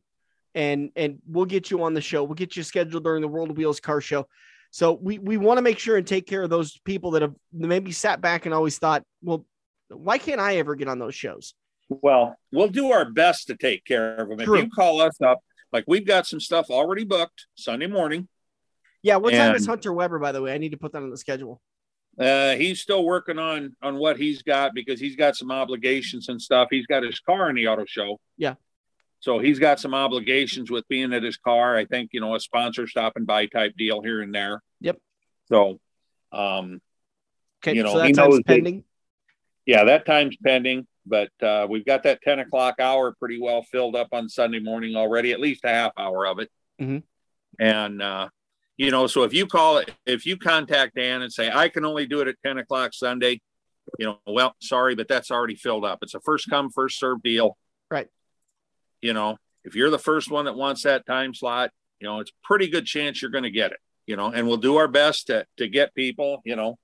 and 0.55 0.91
and 0.95 1.19
we'll 1.27 1.45
get 1.45 1.71
you 1.71 1.83
on 1.83 1.93
the 1.93 2.01
show 2.01 2.23
we'll 2.23 2.35
get 2.35 2.55
you 2.55 2.63
scheduled 2.63 3.03
during 3.03 3.21
the 3.21 3.27
world 3.27 3.49
of 3.49 3.57
wheels 3.57 3.79
car 3.79 4.01
show 4.01 4.25
so 4.71 4.93
we 5.01 5.17
we 5.19 5.37
want 5.37 5.57
to 5.57 5.61
make 5.61 5.79
sure 5.79 5.97
and 5.97 6.07
take 6.07 6.27
care 6.27 6.43
of 6.43 6.49
those 6.49 6.79
people 6.85 7.11
that 7.11 7.21
have 7.21 7.33
maybe 7.51 7.91
sat 7.91 8.21
back 8.21 8.45
and 8.45 8.53
always 8.53 8.77
thought 8.77 9.03
well 9.21 9.45
why 9.89 10.17
can't 10.17 10.39
i 10.39 10.57
ever 10.57 10.75
get 10.75 10.87
on 10.87 10.99
those 10.99 11.15
shows 11.15 11.53
well, 11.89 12.37
we'll 12.51 12.69
do 12.69 12.91
our 12.91 13.05
best 13.05 13.47
to 13.47 13.57
take 13.57 13.83
care 13.83 14.15
of 14.17 14.29
them. 14.29 14.37
True. 14.39 14.59
If 14.59 14.65
you 14.65 14.69
call 14.69 15.01
us 15.01 15.19
up, 15.21 15.39
like 15.73 15.85
we've 15.87 16.05
got 16.05 16.27
some 16.27 16.39
stuff 16.39 16.69
already 16.69 17.03
booked 17.03 17.47
Sunday 17.55 17.87
morning. 17.87 18.27
Yeah, 19.01 19.15
what 19.15 19.33
time 19.33 19.55
is 19.55 19.65
Hunter 19.65 19.93
Weber? 19.93 20.19
By 20.19 20.31
the 20.31 20.41
way, 20.41 20.53
I 20.53 20.57
need 20.57 20.71
to 20.71 20.77
put 20.77 20.91
that 20.91 21.01
on 21.01 21.09
the 21.09 21.17
schedule. 21.17 21.61
Uh, 22.19 22.55
he's 22.55 22.81
still 22.81 23.05
working 23.05 23.39
on 23.39 23.75
on 23.81 23.95
what 23.95 24.17
he's 24.17 24.41
got 24.41 24.73
because 24.73 24.99
he's 24.99 25.15
got 25.15 25.35
some 25.35 25.51
obligations 25.51 26.27
and 26.29 26.41
stuff. 26.41 26.67
He's 26.69 26.85
got 26.85 27.03
his 27.03 27.19
car 27.19 27.49
in 27.49 27.55
the 27.55 27.67
auto 27.67 27.85
show. 27.85 28.19
Yeah. 28.37 28.55
So 29.21 29.39
he's 29.39 29.59
got 29.59 29.79
some 29.79 29.93
obligations 29.93 30.69
with 30.71 30.87
being 30.87 31.13
at 31.13 31.23
his 31.23 31.37
car. 31.37 31.77
I 31.77 31.85
think 31.85 32.09
you 32.13 32.21
know 32.21 32.35
a 32.35 32.39
sponsor 32.39 32.87
stopping 32.87 33.25
by 33.25 33.45
type 33.45 33.73
deal 33.77 34.01
here 34.01 34.21
and 34.21 34.33
there. 34.33 34.61
Yep. 34.81 34.97
So, 35.47 35.79
um, 36.31 36.81
okay, 37.63 37.75
you 37.75 37.83
know, 37.83 37.93
so 37.93 37.99
that 37.99 38.13
time's 38.13 38.41
pending. 38.45 38.83
yeah, 39.65 39.85
that 39.85 40.05
time's 40.05 40.37
pending 40.37 40.87
but 41.09 41.31
uh, 41.41 41.65
we've 41.69 41.85
got 41.85 42.03
that 42.03 42.21
10 42.21 42.39
o'clock 42.39 42.75
hour 42.79 43.13
pretty 43.13 43.41
well 43.41 43.63
filled 43.63 43.95
up 43.95 44.09
on 44.11 44.29
Sunday 44.29 44.59
morning 44.59 44.95
already, 44.95 45.31
at 45.31 45.39
least 45.39 45.65
a 45.65 45.69
half 45.69 45.91
hour 45.97 46.27
of 46.27 46.39
it. 46.39 46.49
Mm-hmm. 46.79 46.99
And, 47.59 48.01
uh, 48.01 48.29
you 48.79 48.91
know, 48.91 49.07
so 49.07 49.23
if 49.23 49.33
you 49.33 49.45
call 49.45 49.79
it, 49.79 49.93
if 50.05 50.25
you 50.25 50.37
contact 50.37 50.95
Dan 50.95 51.21
and 51.21 51.31
say, 51.31 51.51
I 51.53 51.67
can 51.67 51.83
only 51.83 52.07
do 52.07 52.21
it 52.21 52.29
at 52.29 52.35
10 52.45 52.59
o'clock 52.59 52.93
Sunday, 52.93 53.41
you 53.99 54.05
know, 54.05 54.19
well, 54.25 54.55
sorry, 54.61 54.95
but 54.95 55.09
that's 55.09 55.31
already 55.31 55.57
filled 55.57 55.83
up. 55.83 55.99
It's 56.01 56.13
a 56.13 56.21
first 56.21 56.49
come, 56.49 56.69
first 56.69 56.97
serve 56.97 57.21
deal. 57.21 57.57
Right. 57.91 58.07
You 59.01 59.11
know, 59.11 59.35
if 59.65 59.75
you're 59.75 59.89
the 59.89 59.99
first 59.99 60.31
one 60.31 60.45
that 60.45 60.55
wants 60.55 60.83
that 60.83 61.05
time 61.05 61.33
slot, 61.33 61.71
you 61.99 62.07
know, 62.07 62.21
it's 62.21 62.31
pretty 62.41 62.69
good 62.69 62.85
chance 62.85 63.21
you're 63.21 63.31
going 63.31 63.43
to 63.43 63.51
get 63.51 63.73
it, 63.73 63.79
you 64.07 64.15
know, 64.15 64.27
and 64.27 64.47
we'll 64.47 64.55
do 64.55 64.77
our 64.77 64.87
best 64.87 65.27
to, 65.27 65.45
to 65.57 65.67
get 65.67 65.93
people, 65.93 66.41
you 66.45 66.55
know, 66.55 66.79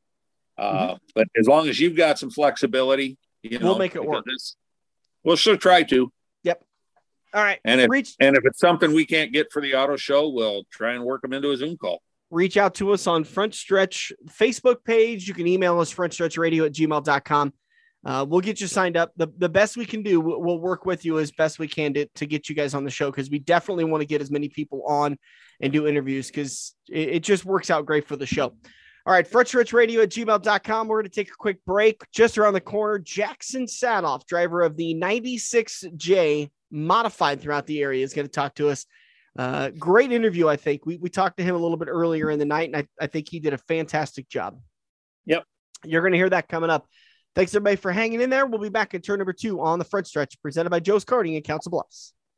uh, 0.57 0.87
mm-hmm. 0.87 0.95
but 1.15 1.27
as 1.39 1.47
long 1.47 1.69
as 1.69 1.79
you've 1.79 1.95
got 1.95 2.19
some 2.19 2.29
flexibility, 2.29 3.17
you 3.41 3.57
know, 3.57 3.67
we'll 3.67 3.79
make 3.79 3.95
it 3.95 4.03
work. 4.03 4.25
this, 4.25 4.57
We'll 5.23 5.37
still 5.37 5.55
try 5.55 5.83
to. 5.83 6.11
All 7.35 7.43
right. 7.43 7.59
And 7.65 7.81
if 7.81 7.89
reach, 7.89 8.15
and 8.21 8.37
if 8.37 8.45
it's 8.45 8.59
something 8.59 8.93
we 8.93 9.05
can't 9.05 9.33
get 9.33 9.51
for 9.51 9.61
the 9.61 9.75
auto 9.75 9.97
show, 9.97 10.29
we'll 10.29 10.63
try 10.71 10.93
and 10.93 11.03
work 11.03 11.21
them 11.21 11.33
into 11.33 11.51
a 11.51 11.57
Zoom 11.57 11.75
call. 11.75 12.01
Reach 12.31 12.55
out 12.55 12.75
to 12.75 12.93
us 12.93 13.07
on 13.07 13.25
Front 13.25 13.53
Stretch 13.53 14.13
Facebook 14.27 14.85
page. 14.85 15.27
You 15.27 15.33
can 15.33 15.45
email 15.45 15.79
us 15.81 15.93
frontstretchradio 15.93 16.65
at 16.65 16.71
gmail.com. 16.71 17.53
Uh, 18.05 18.25
we'll 18.27 18.39
get 18.39 18.61
you 18.61 18.67
signed 18.67 18.95
up. 18.95 19.11
The, 19.17 19.27
the 19.37 19.49
best 19.49 19.75
we 19.75 19.85
can 19.85 20.01
do, 20.01 20.21
we'll 20.21 20.59
work 20.59 20.85
with 20.85 21.03
you 21.03 21.19
as 21.19 21.31
best 21.31 21.59
we 21.59 21.67
can 21.67 21.93
to, 21.95 22.05
to 22.15 22.25
get 22.25 22.47
you 22.47 22.55
guys 22.55 22.73
on 22.73 22.85
the 22.85 22.89
show 22.89 23.11
because 23.11 23.29
we 23.29 23.39
definitely 23.39 23.83
want 23.83 24.01
to 24.01 24.05
get 24.05 24.21
as 24.21 24.31
many 24.31 24.47
people 24.47 24.83
on 24.87 25.17
and 25.59 25.73
do 25.73 25.87
interviews 25.87 26.27
because 26.27 26.73
it, 26.89 27.09
it 27.09 27.19
just 27.23 27.43
works 27.43 27.69
out 27.69 27.85
great 27.85 28.07
for 28.07 28.15
the 28.15 28.25
show. 28.25 28.53
All 29.07 29.13
right, 29.13 29.27
Radio 29.73 30.01
at 30.01 30.09
gmail.com. 30.09 30.87
We're 30.87 31.01
going 31.01 31.11
to 31.11 31.15
take 31.15 31.29
a 31.29 31.37
quick 31.37 31.63
break. 31.65 32.01
Just 32.11 32.37
around 32.37 32.53
the 32.53 32.61
corner, 32.61 32.99
Jaxon 32.99 33.67
Saathoff, 33.69 34.25
driver 34.25 34.61
of 34.61 34.77
the 34.77 34.95
96J 34.95 36.49
modified 36.71 37.41
throughout 37.41 37.67
the 37.67 37.81
area, 37.81 38.03
is 38.03 38.13
going 38.13 38.27
to 38.27 38.31
talk 38.31 38.55
to 38.55 38.69
us. 38.69 38.85
Uh, 39.37 39.69
great 39.77 40.11
interview, 40.11 40.47
I 40.47 40.55
think. 40.55 40.85
We, 40.85 40.97
we 40.97 41.09
talked 41.09 41.37
to 41.37 41.43
him 41.43 41.55
a 41.55 41.57
little 41.57 41.77
bit 41.77 41.89
earlier 41.89 42.29
in 42.29 42.39
the 42.39 42.45
night, 42.45 42.69
and 42.69 42.77
I, 42.77 42.87
I 42.99 43.07
think 43.07 43.27
he 43.29 43.39
did 43.39 43.53
a 43.53 43.57
fantastic 43.57 44.29
job. 44.29 44.59
Yep. 45.25 45.43
You're 45.83 46.01
going 46.01 46.13
to 46.13 46.17
hear 46.17 46.29
that 46.29 46.47
coming 46.47 46.69
up. 46.69 46.87
Thanks, 47.35 47.53
everybody, 47.53 47.75
for 47.75 47.91
hanging 47.91 48.21
in 48.21 48.29
there. 48.29 48.45
We'll 48.45 48.61
be 48.61 48.69
back 48.69 48.93
in 48.93 49.01
turn 49.01 49.19
number 49.19 49.33
two 49.33 49.61
on 49.61 49.77
the 49.77 49.85
front 49.85 50.07
stretch, 50.07 50.41
presented 50.41 50.69
by 50.69 50.79
Joe's 50.79 51.03
Karting 51.03 51.35
and 51.35 51.43
Council 51.43 51.69
Bluffs. 51.69 52.13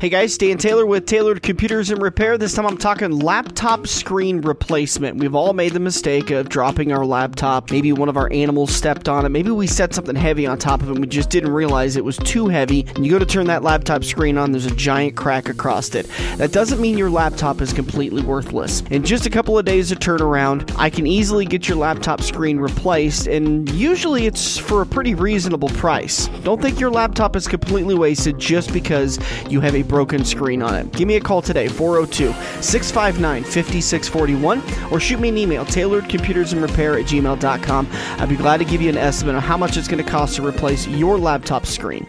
Hey 0.00 0.08
guys, 0.08 0.38
Dan 0.38 0.56
Taylor 0.56 0.86
with 0.86 1.04
Tailored 1.04 1.42
Computers 1.42 1.90
and 1.90 2.00
Repair. 2.00 2.38
This 2.38 2.54
time 2.54 2.66
I'm 2.66 2.78
talking 2.78 3.10
laptop 3.10 3.86
screen 3.86 4.40
replacement. 4.40 5.18
We've 5.18 5.34
all 5.34 5.52
made 5.52 5.74
the 5.74 5.78
mistake 5.78 6.30
of 6.30 6.48
dropping 6.48 6.90
our 6.90 7.04
laptop. 7.04 7.70
Maybe 7.70 7.92
one 7.92 8.08
of 8.08 8.16
our 8.16 8.32
animals 8.32 8.74
stepped 8.74 9.10
on 9.10 9.26
it. 9.26 9.28
Maybe 9.28 9.50
we 9.50 9.66
set 9.66 9.92
something 9.92 10.16
heavy 10.16 10.46
on 10.46 10.56
top 10.56 10.80
of 10.80 10.88
it 10.88 10.92
and 10.92 11.00
we 11.00 11.06
just 11.06 11.28
didn't 11.28 11.52
realize 11.52 11.96
it 11.96 12.04
was 12.06 12.16
too 12.16 12.48
heavy. 12.48 12.86
And 12.94 13.04
you 13.04 13.12
go 13.12 13.18
to 13.18 13.26
turn 13.26 13.46
that 13.48 13.62
laptop 13.62 14.02
screen 14.02 14.38
on, 14.38 14.52
there's 14.52 14.64
a 14.64 14.74
giant 14.74 15.16
crack 15.16 15.50
across 15.50 15.94
it. 15.94 16.08
That 16.38 16.50
doesn't 16.50 16.80
mean 16.80 16.96
your 16.96 17.10
laptop 17.10 17.60
is 17.60 17.74
completely 17.74 18.22
worthless. 18.22 18.80
In 18.90 19.04
just 19.04 19.26
a 19.26 19.30
couple 19.30 19.58
of 19.58 19.66
days 19.66 19.92
of 19.92 19.98
turnaround, 19.98 20.74
I 20.78 20.88
can 20.88 21.06
easily 21.06 21.44
get 21.44 21.68
your 21.68 21.76
laptop 21.76 22.22
screen 22.22 22.56
replaced, 22.56 23.26
and 23.26 23.68
usually 23.72 24.24
it's 24.24 24.56
for 24.56 24.80
a 24.80 24.86
pretty 24.86 25.14
reasonable 25.14 25.68
price. 25.68 26.28
Don't 26.42 26.62
think 26.62 26.80
your 26.80 26.90
laptop 26.90 27.36
is 27.36 27.46
completely 27.46 27.94
wasted 27.94 28.38
just 28.38 28.72
because 28.72 29.18
you 29.50 29.60
have 29.60 29.74
a 29.74 29.89
broken 29.90 30.24
screen 30.24 30.62
on 30.62 30.74
it. 30.74 30.92
Give 30.92 31.06
me 31.06 31.16
a 31.16 31.20
call 31.20 31.42
today, 31.42 31.68
402 31.68 32.32
659 32.62 33.42
5641, 33.42 34.92
or 34.92 35.00
shoot 35.00 35.20
me 35.20 35.28
an 35.28 35.36
email, 35.36 35.64
tailoredcomputersandrepair 35.66 37.00
at 37.00 37.06
gmail.com. 37.06 37.88
I'd 37.90 38.28
be 38.28 38.36
glad 38.36 38.58
to 38.58 38.64
give 38.64 38.80
you 38.80 38.88
an 38.88 38.96
estimate 38.96 39.34
on 39.34 39.42
how 39.42 39.56
much 39.56 39.76
it's 39.76 39.88
going 39.88 40.02
to 40.02 40.08
cost 40.08 40.36
to 40.36 40.46
replace 40.46 40.86
your 40.86 41.18
laptop 41.18 41.66
screen. 41.66 42.06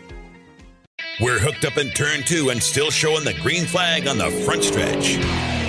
We're 1.20 1.40
hooked 1.40 1.66
up 1.66 1.78
in 1.78 1.90
turn 1.90 2.22
two 2.24 2.50
and 2.50 2.62
still 2.62 2.92
showing 2.92 3.26
the 3.26 3.34
green 3.42 3.66
flag 3.66 4.08
on 4.08 4.18
the 4.18 4.30
front 4.46 4.64
stretch. 4.64 5.61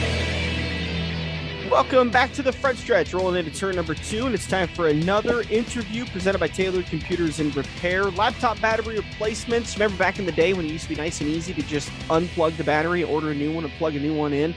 Welcome 1.73 2.11
back 2.11 2.35
to 2.35 2.43
the 2.43 2.53
front 2.53 2.77
stretch, 2.77 3.15
rolling 3.15 3.35
into 3.35 3.59
turn 3.59 3.77
number 3.77 3.95
two, 3.95 4.27
and 4.27 4.35
it's 4.35 4.47
time 4.47 4.69
for 4.69 4.89
another 4.89 5.41
interview 5.49 6.05
presented 6.05 6.39
by 6.39 6.49
Tailored 6.49 6.85
Computers 6.85 7.41
and 7.41 7.57
Repair. 7.57 8.11
Laptop 8.11 8.61
battery 8.61 8.97
replacements. 8.97 9.75
Remember 9.77 9.97
back 9.97 10.19
in 10.19 10.27
the 10.27 10.33
day 10.33 10.53
when 10.53 10.67
it 10.67 10.69
used 10.69 10.83
to 10.83 10.91
be 10.91 10.97
nice 10.97 11.23
and 11.23 11.31
easy 11.31 11.55
to 11.55 11.63
just 11.63 11.89
unplug 12.11 12.59
the 12.59 12.63
battery, 12.63 13.05
order 13.05 13.31
a 13.31 13.35
new 13.35 13.55
one, 13.55 13.65
and 13.65 13.73
plug 13.79 13.97
a 13.97 13.99
new 13.99 14.15
one 14.15 14.35
in? 14.35 14.55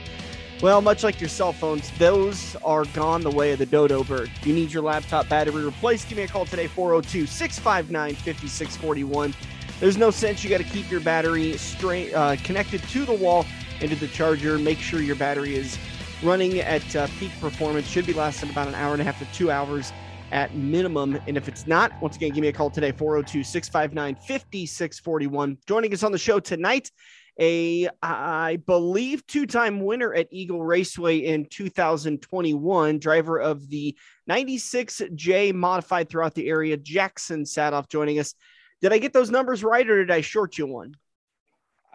Well, 0.60 0.82
much 0.82 1.02
like 1.02 1.18
your 1.18 1.30
cell 1.30 1.54
phones, 1.54 1.90
those 1.92 2.54
are 2.56 2.84
gone 2.84 3.22
the 3.22 3.30
way 3.30 3.52
of 3.52 3.60
the 3.60 3.66
dodo 3.66 4.04
bird. 4.04 4.30
If 4.36 4.46
you 4.46 4.52
need 4.52 4.70
your 4.70 4.82
laptop 4.82 5.26
battery 5.26 5.64
replaced, 5.64 6.10
give 6.10 6.18
me 6.18 6.24
a 6.24 6.28
call 6.28 6.44
today, 6.44 6.66
402 6.66 7.24
659 7.24 8.14
5641. 8.14 9.34
There's 9.80 9.96
no 9.96 10.10
sense 10.10 10.44
you 10.44 10.50
got 10.50 10.58
to 10.58 10.64
keep 10.64 10.90
your 10.90 11.00
battery 11.00 11.56
straight 11.56 12.12
uh, 12.12 12.36
connected 12.44 12.82
to 12.82 13.06
the 13.06 13.14
wall 13.14 13.46
into 13.80 13.96
the 13.96 14.08
charger. 14.08 14.58
Make 14.58 14.80
sure 14.80 15.00
your 15.00 15.16
battery 15.16 15.56
is 15.56 15.78
running 16.22 16.60
at 16.60 16.96
uh, 16.96 17.06
peak 17.18 17.30
performance. 17.40 17.86
Should 17.86 18.06
be 18.06 18.12
lasting 18.12 18.50
about 18.50 18.68
an 18.68 18.74
hour 18.74 18.92
and 18.92 19.00
a 19.00 19.04
half 19.04 19.18
to 19.18 19.26
two 19.32 19.50
hours 19.50 19.92
at 20.32 20.54
minimum. 20.54 21.18
And 21.26 21.36
if 21.36 21.48
it's 21.48 21.66
not, 21.66 21.92
once 22.02 22.16
again, 22.16 22.30
give 22.30 22.42
me 22.42 22.48
a 22.48 22.52
call 22.52 22.70
today 22.70 22.92
402 22.92 23.44
659 23.44 24.14
5641. 24.16 25.58
Joining 25.66 25.92
us 25.92 26.02
on 26.02 26.12
the 26.12 26.18
show 26.18 26.40
tonight, 26.40 26.90
a, 27.38 27.88
I 28.02 28.58
believe, 28.66 29.26
two 29.26 29.46
time 29.46 29.80
winner 29.80 30.14
at 30.14 30.28
Eagle 30.30 30.62
Raceway 30.62 31.18
in 31.18 31.46
2021, 31.46 32.98
driver 32.98 33.38
of 33.38 33.68
the 33.68 33.96
96J 34.30 35.52
modified 35.52 36.08
throughout 36.08 36.34
the 36.34 36.48
area, 36.48 36.78
Jaxon 36.78 37.42
Saathoff, 37.42 37.88
joining 37.88 38.18
us. 38.18 38.34
Did 38.80 38.92
I 38.92 38.98
get 38.98 39.12
those 39.12 39.30
numbers 39.30 39.62
right, 39.62 39.88
or 39.88 40.04
did 40.04 40.10
I 40.10 40.20
short 40.20 40.58
you 40.58 40.66
one? 40.66 40.94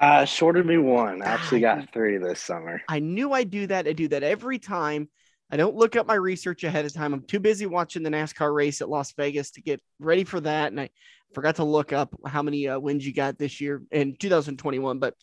Uh, 0.01 0.25
shorted 0.25 0.65
me 0.65 0.79
one. 0.79 1.21
I 1.21 1.27
actually 1.27 1.61
got 1.61 1.93
three 1.93 2.17
this 2.17 2.41
summer. 2.41 2.81
I 2.89 2.97
knew 2.97 3.33
I'd 3.33 3.51
do 3.51 3.67
that. 3.67 3.87
I 3.87 3.93
do 3.93 4.07
that 4.07 4.23
every 4.23 4.57
time. 4.57 5.07
I 5.51 5.57
don't 5.57 5.75
look 5.75 5.95
up 5.95 6.07
my 6.07 6.15
research 6.15 6.63
ahead 6.63 6.85
of 6.85 6.93
time. 6.93 7.13
I'm 7.13 7.23
too 7.23 7.39
busy 7.39 7.67
watching 7.67 8.01
the 8.01 8.09
NASCAR 8.09 8.51
race 8.51 8.81
at 8.81 8.89
Las 8.89 9.13
Vegas 9.13 9.51
to 9.51 9.61
get 9.61 9.79
ready 9.99 10.23
for 10.23 10.39
that, 10.39 10.71
and 10.71 10.81
I 10.81 10.89
forgot 11.35 11.57
to 11.57 11.63
look 11.63 11.93
up 11.93 12.15
how 12.25 12.41
many 12.41 12.67
uh, 12.67 12.79
wins 12.79 13.05
you 13.05 13.13
got 13.13 13.37
this 13.37 13.61
year 13.61 13.83
in 13.91 14.15
2021. 14.15 14.97
But 14.97 15.13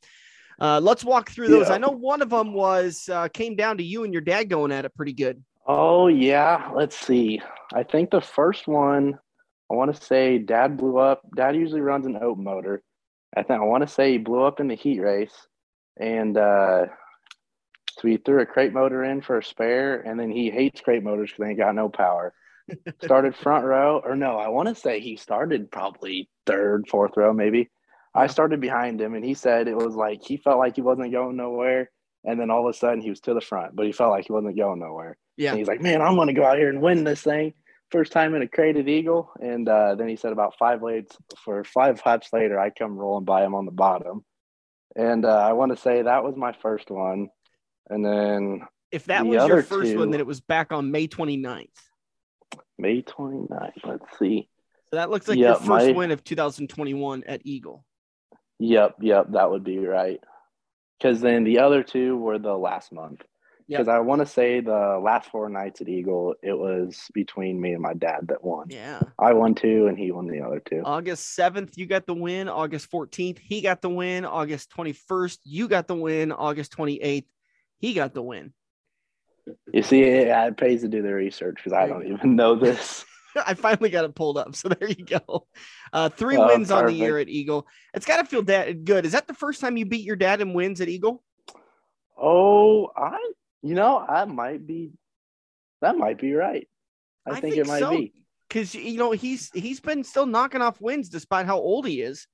uh, 0.61 0.81
let's 0.81 1.05
walk 1.05 1.31
through 1.31 1.49
those. 1.49 1.69
Yeah. 1.69 1.75
I 1.75 1.79
know 1.79 1.89
one 1.89 2.23
of 2.23 2.31
them 2.31 2.53
was 2.53 3.09
uh, 3.11 3.27
came 3.29 3.57
down 3.57 3.79
to 3.79 3.85
you 3.85 4.05
and 4.05 4.13
your 4.13 4.23
dad 4.23 4.49
going 4.49 4.71
at 4.71 4.85
it 4.85 4.95
pretty 4.95 5.13
good. 5.13 5.43
Oh 5.67 6.07
yeah, 6.07 6.71
let's 6.73 6.97
see. 6.97 7.43
I 7.75 7.83
think 7.83 8.11
the 8.11 8.21
first 8.21 8.69
one, 8.69 9.19
I 9.71 9.75
want 9.75 9.95
to 9.95 10.03
say, 10.03 10.39
Dad 10.39 10.77
blew 10.77 10.99
up. 10.99 11.23
Dad 11.37 11.57
usually 11.57 11.81
runs 11.81 12.07
an 12.07 12.17
oat 12.23 12.39
motor. 12.39 12.83
I 13.37 13.43
think 13.43 13.61
I 13.61 13.65
want 13.65 13.87
to 13.87 13.93
say 13.93 14.13
he 14.13 14.19
blew 14.19 14.43
up 14.43 14.61
in 14.61 14.69
the 14.69 14.75
heat 14.75 15.01
race, 15.01 15.35
and 15.99 16.37
uh, 16.37 16.87
so 17.93 18.01
we 18.05 18.17
threw 18.17 18.41
a 18.41 18.47
crate 18.47 18.73
motor 18.73 19.05
in 19.05 19.21
for 19.21 19.39
a 19.39 19.45
spare, 19.45 20.01
and 20.01 20.19
then 20.19 20.31
he 20.31 20.51
hates 20.51 20.81
crate 20.81 21.03
motors 21.03 21.31
because 21.31 21.45
they 21.45 21.51
ain't 21.51 21.59
got 21.59 21.75
no 21.75 21.89
power. 21.89 22.33
started 23.03 23.35
front 23.35 23.65
row, 23.65 24.01
or 24.05 24.15
no, 24.15 24.37
I 24.39 24.49
want 24.49 24.69
to 24.69 24.75
say 24.75 25.01
he 25.01 25.17
started 25.17 25.71
probably 25.71 26.29
third, 26.47 26.87
fourth 26.89 27.17
row, 27.17 27.33
maybe. 27.33 27.71
I 28.15 28.27
started 28.27 28.61
behind 28.61 29.01
him, 29.01 29.15
and 29.15 29.25
he 29.25 29.35
said 29.35 29.69
it 29.69 29.77
was 29.77 29.95
like 29.95 30.23
he 30.23 30.37
felt 30.37 30.59
like 30.59 30.77
he 30.77 30.83
wasn't 30.83 31.13
going 31.13 31.37
nowhere, 31.37 31.91
and 32.25 32.39
then 32.39 32.51
all 32.51 32.67
of 32.67 32.75
a 32.75 32.77
sudden 32.77 33.01
he 33.01 33.11
was 33.11 33.21
to 33.21 33.35
the 33.35 33.41
front, 33.41 33.77
but 33.77 33.87
he 33.87 33.93
felt 33.93 34.11
like 34.11 34.27
he 34.27 34.33
wasn't 34.33 34.57
going 34.57 34.81
nowhere. 34.81 35.17
Yeah. 35.37 35.51
And 35.51 35.59
he's 35.59 35.69
like, 35.69 35.81
man, 35.81 36.03
I'm 36.03 36.17
going 36.17 36.29
to 36.29 36.35
go 36.35 36.45
out 36.45 36.59
here 36.59 36.69
and 36.69 36.83
win 36.83 37.05
this 37.05 37.23
thing. 37.23 37.55
First 37.91 38.13
time 38.13 38.35
in 38.35 38.43
a 38.43 38.49
crated 38.49 38.89
eagle. 38.89 39.31
And 39.41 39.69
uh, 39.69 39.95
then 39.95 40.09
he 40.09 40.17
said 40.17 40.33
about 40.33 40.59
five 40.59 40.81
lates 40.81 41.17
for 41.45 41.65
five 41.65 42.01
laps 42.05 42.29
later, 42.33 42.61
I 42.61 42.71
come 42.71 42.99
rolling 42.99 43.25
by 43.25 43.45
him 43.45 43.55
on 43.55 43.65
the 43.65 43.73
bottom. 43.73 44.25
And 44.95 45.25
uh, 45.25 45.39
I 45.39 45.53
want 45.53 45.75
to 45.75 45.81
say 45.81 46.03
that 46.03 46.25
was 46.25 46.37
my 46.37 46.53
first 46.61 46.91
one. 46.91 47.29
And 47.89 48.05
then 48.05 48.63
If 48.93 49.07
that 49.07 49.23
The 49.23 49.29
was 49.31 49.49
your 49.49 49.63
first 49.63 49.97
one, 49.97 50.11
then 50.11 50.21
it 50.21 50.27
was 50.27 50.41
back 50.41 50.73
on 50.73 50.91
May 50.91 51.09
29th. 51.09 51.69
May 52.79 53.03
29th, 53.03 53.73
let's 53.85 54.19
see. 54.19 54.49
So 54.91 54.97
that 54.97 55.11
looks 55.11 55.29
like 55.29 55.39
your 55.39 55.55
first 55.55 55.69
my- 55.69 55.93
win 55.93 56.11
of 56.11 56.25
2021 56.25 57.25
at 57.25 57.41
Eagle. 57.45 57.85
Yep, 58.59 58.97
yep, 59.01 59.27
that 59.31 59.51
would 59.51 59.65
be 59.65 59.79
right. 59.79 60.21
Because 60.99 61.21
then 61.21 61.45
the 61.45 61.61
other 61.61 61.83
two 61.83 62.17
were 62.17 62.39
the 62.39 62.57
last 62.57 62.93
month. 62.93 63.23
Yep. 63.69 63.81
Because 63.81 63.89
I 63.89 63.99
want 64.01 64.21
to 64.23 64.27
say 64.27 64.61
the 64.61 64.99
last 65.03 65.31
four 65.31 65.51
nights 65.51 65.83
at 65.83 65.89
Eagle, 65.89 66.35
it 66.43 66.57
was 66.57 67.11
between 67.13 67.61
me 67.61 67.73
and 67.73 67.83
my 67.83 67.93
dad 67.93 68.29
that 68.29 68.43
won. 68.43 68.69
Yeah. 68.71 69.03
I 69.19 69.35
won 69.35 69.55
two, 69.55 69.89
and 69.89 69.99
he 69.99 70.11
won 70.11 70.27
the 70.27 70.41
other 70.41 70.61
two. 70.61 70.81
August 70.87 71.39
7th, 71.39 71.77
you 71.77 71.85
got 71.85 72.07
the 72.07 72.15
win. 72.15 72.49
August 72.49 72.91
14th, 72.91 73.39
he 73.39 73.61
got 73.61 73.83
the 73.83 73.91
win. 73.91 74.25
August 74.25 74.73
21st, 74.75 75.39
you 75.45 75.69
got 75.69 75.87
the 75.87 75.95
win. 75.95 76.33
August 76.33 76.75
28th, 76.79 77.27
he 77.79 77.93
got 77.93 78.15
the 78.15 78.23
win. 78.23 78.55
You 79.73 79.83
see, 79.83 80.03
it, 80.03 80.29
it 80.29 80.57
pays 80.57 80.81
to 80.81 80.89
do 80.89 81.03
the 81.03 81.13
research 81.13 81.57
because 81.57 81.75
I 81.75 81.87
don't 81.87 82.07
even 82.07 82.37
know 82.37 82.55
this. 82.55 83.05
I 83.47 83.53
finally 83.53 83.91
got 83.91 84.07
it 84.07 84.15
pulled 84.15 84.39
up. 84.39 84.57
So 84.57 84.69
there 84.81 84.89
you 84.89 85.05
go. 85.05 85.47
Uh, 85.93 86.09
three 86.09 86.37
Oh, 86.39 86.47
wins 86.47 86.71
on 86.71 86.87
the 86.87 86.93
year 86.95 87.19
at 87.19 87.29
Eagle. 87.29 87.67
It's 87.93 88.07
got 88.07 88.17
to 88.17 88.25
feel 88.25 88.43
that 88.45 88.85
good. 88.85 89.05
Is 89.05 89.13
that 89.13 89.27
the 89.27 89.35
first 89.35 89.61
time 89.61 89.77
you 89.77 89.85
beat 89.85 90.05
your 90.07 90.17
dad 90.17 90.41
in 90.41 90.55
wins 90.55 90.81
at 90.81 90.89
Eagle? 90.89 91.23
Oh, 92.21 92.89
I, 92.97 93.17
you 93.63 93.75
know, 93.75 93.99
I 93.99 94.25
might 94.25 94.67
be, 94.67 94.93
that 95.81 95.97
might 95.97 96.19
be 96.19 96.35
right. 96.35 96.69
I, 97.27 97.31
I 97.31 97.41
think, 97.41 97.55
think 97.55 97.67
it 97.67 97.69
might 97.69 97.81
so. 97.81 97.91
be. 97.91 98.13
Because 98.49 98.75
you 98.75 98.97
know 98.97 99.11
he's 99.11 99.51
he's 99.53 99.79
been 99.79 100.03
still 100.03 100.25
knocking 100.25 100.63
off 100.63 100.81
wins 100.81 101.11
despite 101.11 101.45
how 101.45 101.59
old 101.59 101.87
he 101.87 102.01
is. 102.01 102.27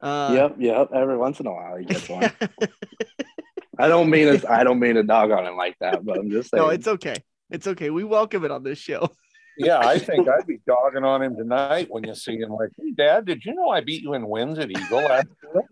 Uh, 0.00 0.30
yep, 0.32 0.56
yep. 0.58 0.88
Every 0.94 1.18
once 1.18 1.40
in 1.40 1.46
a 1.46 1.52
while, 1.52 1.76
he 1.76 1.84
gets 1.84 2.08
one. 2.08 2.30
I 3.78 3.88
don't 3.88 4.08
mean 4.08 4.28
it. 4.28 4.46
I 4.48 4.64
don't 4.64 4.78
mean 4.78 4.96
a 4.96 5.02
dog 5.02 5.30
on 5.30 5.46
him 5.46 5.56
like 5.56 5.76
that, 5.80 6.04
but 6.04 6.18
I'm 6.18 6.30
just 6.30 6.50
saying. 6.50 6.62
no, 6.62 6.70
it's 6.70 6.88
okay. 6.88 7.16
It's 7.50 7.66
okay. 7.66 7.90
We 7.90 8.04
welcome 8.04 8.44
it 8.44 8.50
on 8.50 8.62
this 8.62 8.78
show. 8.78 9.10
Yeah, 9.58 9.78
I 9.78 9.98
think 9.98 10.28
I'd 10.28 10.46
be 10.46 10.58
dogging 10.66 11.02
on 11.02 11.22
him 11.22 11.34
tonight 11.34 11.86
when 11.88 12.04
you 12.04 12.14
see 12.14 12.36
him. 12.36 12.50
Like, 12.50 12.68
hey, 12.78 12.92
Dad, 12.94 13.24
did 13.24 13.42
you 13.42 13.54
know 13.54 13.70
I 13.70 13.80
beat 13.80 14.02
you 14.02 14.12
in 14.12 14.28
wins 14.28 14.58
at 14.58 14.70
Eagle 14.70 15.00
last 15.00 15.28
year? 15.42 15.62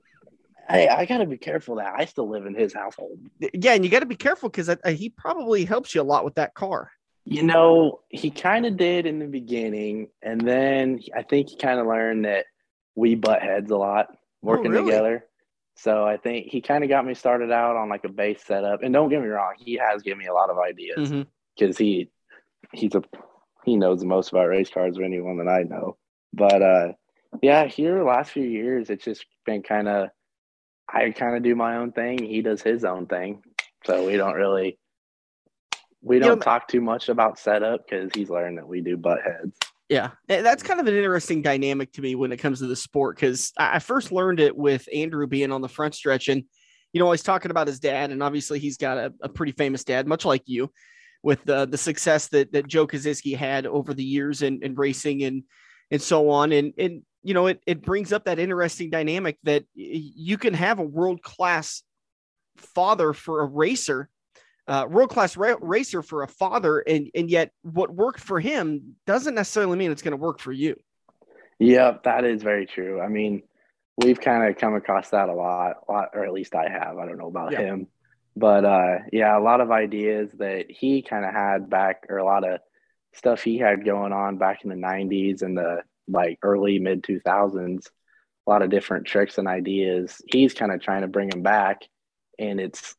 Hey, 0.69 0.89
I 0.89 1.05
got 1.07 1.19
to 1.19 1.27
be 1.27 1.39
careful 1.39 1.77
that 1.77 1.95
I 1.97 2.05
still 2.05 2.29
live 2.29 2.47
in 2.47 2.55
his 2.55 2.73
household. 2.73 3.19
Yeah, 3.53 3.75
and 3.75 3.85
you 3.85 3.91
got 3.91 4.01
to 4.01 4.07
be 4.07 4.17
careful 4.17 4.49
because 4.49 4.69
uh, 4.69 4.77
he 4.87 5.11
probably 5.11 5.65
helps 5.65 5.95
you 5.95 6.01
a 6.01 6.03
lot 6.03 6.25
with 6.25 6.35
that 6.37 6.55
car. 6.55 6.91
You 7.27 7.43
know, 7.43 8.01
he 8.11 8.31
kind 8.31 8.67
of 8.67 8.77
did 8.77 9.07
in 9.07 9.19
the 9.19 9.27
beginning, 9.27 10.09
and 10.23 10.41
then 10.41 11.01
I 11.17 11.23
think 11.23 11.51
he 11.51 11.57
kind 11.57 11.81
of 11.81 11.87
learned 11.87 12.27
that 12.27 12.47
we 12.95 13.15
butt 13.15 13.43
heads 13.43 13.71
a 13.71 13.77
lot 13.77 14.09
working 14.43 14.71
really? 14.71 14.85
together. 14.85 15.25
So 15.77 16.05
I 16.05 16.17
think 16.17 16.47
he 16.47 16.61
kind 16.61 16.85
of 16.85 16.91
got 16.91 17.05
me 17.05 17.15
started 17.15 17.51
out 17.51 17.77
on 17.77 17.89
like 17.89 18.05
a 18.05 18.09
base 18.09 18.43
setup. 18.45 18.83
And 18.83 18.93
don't 18.93 19.09
get 19.09 19.21
me 19.21 19.29
wrong, 19.29 19.55
he 19.59 19.75
has 19.75 20.03
given 20.03 20.19
me 20.19 20.27
a 20.27 20.35
lot 20.35 20.51
of 20.51 20.59
ideas 20.59 21.25
because 21.57 21.77
he 21.77 22.11
he's 22.73 22.95
a 22.95 23.03
he 23.65 23.77
knows 23.77 24.01
the 24.01 24.07
most 24.07 24.31
about 24.31 24.49
race 24.49 24.71
cars 24.71 24.97
of 24.97 25.03
anyone 25.03 25.39
that 25.39 25.49
I 25.49 25.62
know. 25.62 25.97
But 26.33 26.62
uh 26.62 26.93
yeah, 27.43 27.67
here 27.67 27.99
the 27.99 28.05
last 28.05 28.31
few 28.31 28.45
years 28.45 28.91
it's 28.91 29.05
just 29.05 29.27
been 29.45 29.62
kind 29.62 29.89
of 29.89 30.11
I 30.89 31.11
kind 31.11 31.37
of 31.37 31.43
do 31.43 31.55
my 31.55 31.76
own 31.76 31.93
thing, 31.93 32.18
he 32.18 32.43
does 32.43 32.62
his 32.62 32.85
own 32.85 33.07
thing. 33.07 33.43
So 33.85 34.07
we 34.07 34.16
don't 34.16 34.35
really 34.35 34.78
we 36.03 36.18
don't 36.18 36.41
talk 36.41 36.68
too 36.68 36.82
much 36.82 37.09
about 37.09 37.39
setup 37.39 37.87
because 37.87 38.11
he's 38.14 38.28
learned 38.28 38.59
that 38.59 38.68
we 38.68 38.82
do 38.82 38.97
butt 38.97 39.22
heads. 39.22 39.57
Yeah, 39.89 40.11
that's 40.26 40.62
kind 40.62 40.80
of 40.80 40.87
an 40.87 40.95
interesting 40.95 41.43
dynamic 41.43 41.93
to 41.93 42.03
me 42.03 42.14
when 42.14 42.32
it 42.32 42.39
comes 42.39 42.59
to 42.61 42.66
the 42.66 42.76
sport 42.76 43.16
because 43.16 43.53
I 43.59 43.76
I 43.76 43.78
first 43.78 44.12
learned 44.12 44.41
it 44.41 44.57
with 44.57 44.89
Andrew 44.95 45.26
being 45.26 45.53
on 45.53 45.61
the 45.61 45.68
front 45.68 45.95
stretch 45.95 46.28
and 46.28 46.45
you 46.95 47.01
know, 47.01 47.11
he's 47.11 47.24
talking 47.24 47.51
about 47.51 47.66
his 47.66 47.80
dad, 47.80 48.12
and 48.12 48.22
obviously 48.22 48.61
he's 48.61 48.76
got 48.76 48.97
a, 48.97 49.12
a 49.20 49.28
pretty 49.28 49.51
famous 49.53 49.82
dad, 49.82 50.07
much 50.07 50.24
like 50.24 50.45
you, 50.47 50.70
with 51.24 51.45
the 51.45 51.66
the 51.66 51.76
success 51.76 52.28
that 52.28 52.53
that 52.53 52.68
Joe 52.68 52.87
Kosiski 52.87 53.37
had 53.37 53.66
over 53.66 53.93
the 53.93 54.05
years 54.05 54.43
in, 54.43 54.62
in 54.62 54.76
racing 54.76 55.24
and 55.24 55.43
and 55.91 56.01
so 56.01 56.30
on. 56.30 56.53
And 56.53 56.72
and 56.78 57.03
you 57.25 57.33
know, 57.35 57.47
it 57.47 57.61
it 57.66 57.83
brings 57.83 58.12
up 58.12 58.27
that 58.27 58.39
interesting 58.39 58.91
dynamic 58.91 59.39
that 59.45 59.64
you 59.75 60.37
can 60.39 60.55
have 60.55 60.79
a 60.79 60.83
world 60.85 61.22
class 61.22 61.83
father 62.57 63.12
for 63.14 63.41
a 63.41 63.47
racer, 63.47 64.09
uh, 64.68 64.87
world 64.89 65.09
class 65.11 65.37
ra- 65.37 65.57
racer 65.61 66.03
for 66.03 66.22
a 66.22 66.29
father, 66.29 66.81
and 66.81 67.11
and 67.14 67.31
yet 67.31 67.51
what 67.62 67.93
worked 67.93 68.20
for 68.20 68.39
him 68.39 68.97
doesn't 69.07 69.35
necessarily 69.35 69.77
mean 69.79 69.91
it's 69.91 70.03
going 70.03 70.12
to 70.12 70.18
work 70.18 70.39
for 70.39 70.53
you. 70.53 70.77
Yep, 71.59 72.05
that 72.05 72.25
is 72.25 72.43
very 72.43 72.66
true. 72.66 73.01
I 73.01 73.09
mean, 73.09 73.43
we've 73.97 74.20
kind 74.20 74.49
of 74.49 74.59
come 74.59 74.75
across 74.75 75.09
that 75.11 75.31
a 75.31 75.35
lot, 75.35 75.77
a 75.89 75.93
lot, 75.93 76.09
or 76.12 76.27
at 76.27 76.33
least 76.33 76.55
I 76.55 76.68
have. 76.68 76.99
I 76.99 77.07
don't 77.07 77.16
know 77.18 77.29
about 77.29 77.53
Yeah. 77.53 77.61
him, 77.62 77.87
but 78.37 78.66
uh, 78.66 78.99
yeah, 79.12 79.37
a 79.39 79.41
lot 79.41 79.62
of 79.62 79.70
ideas 79.70 80.31
that 80.39 80.66
he 80.68 81.01
kind 81.01 81.25
of 81.25 81.33
had 81.33 81.70
back, 81.70 82.05
or 82.11 82.18
a 82.18 82.25
lot 82.25 82.47
of 82.47 82.61
stuff 83.14 83.43
he 83.43 83.57
had 83.57 83.85
going 83.85 84.12
on 84.12 84.37
back 84.37 84.62
in 84.62 84.68
the 84.68 84.77
'90s 84.77 85.41
and 85.41 85.57
the 85.57 85.81
like 86.09 86.39
early 86.43 86.79
mid 86.79 87.03
2000s. 87.03 87.87
A 88.47 88.51
lot 88.51 88.63
of 88.63 88.69
different 88.71 89.07
tricks 89.07 89.39
and 89.39 89.49
ideas. 89.49 90.21
He's 90.27 90.53
kind 90.53 90.71
of 90.71 90.83
trying 90.83 91.01
to 91.01 91.09
bring 91.09 91.31
them 91.31 91.43
back, 91.43 91.83
and 92.39 92.61
it's, 92.61 92.95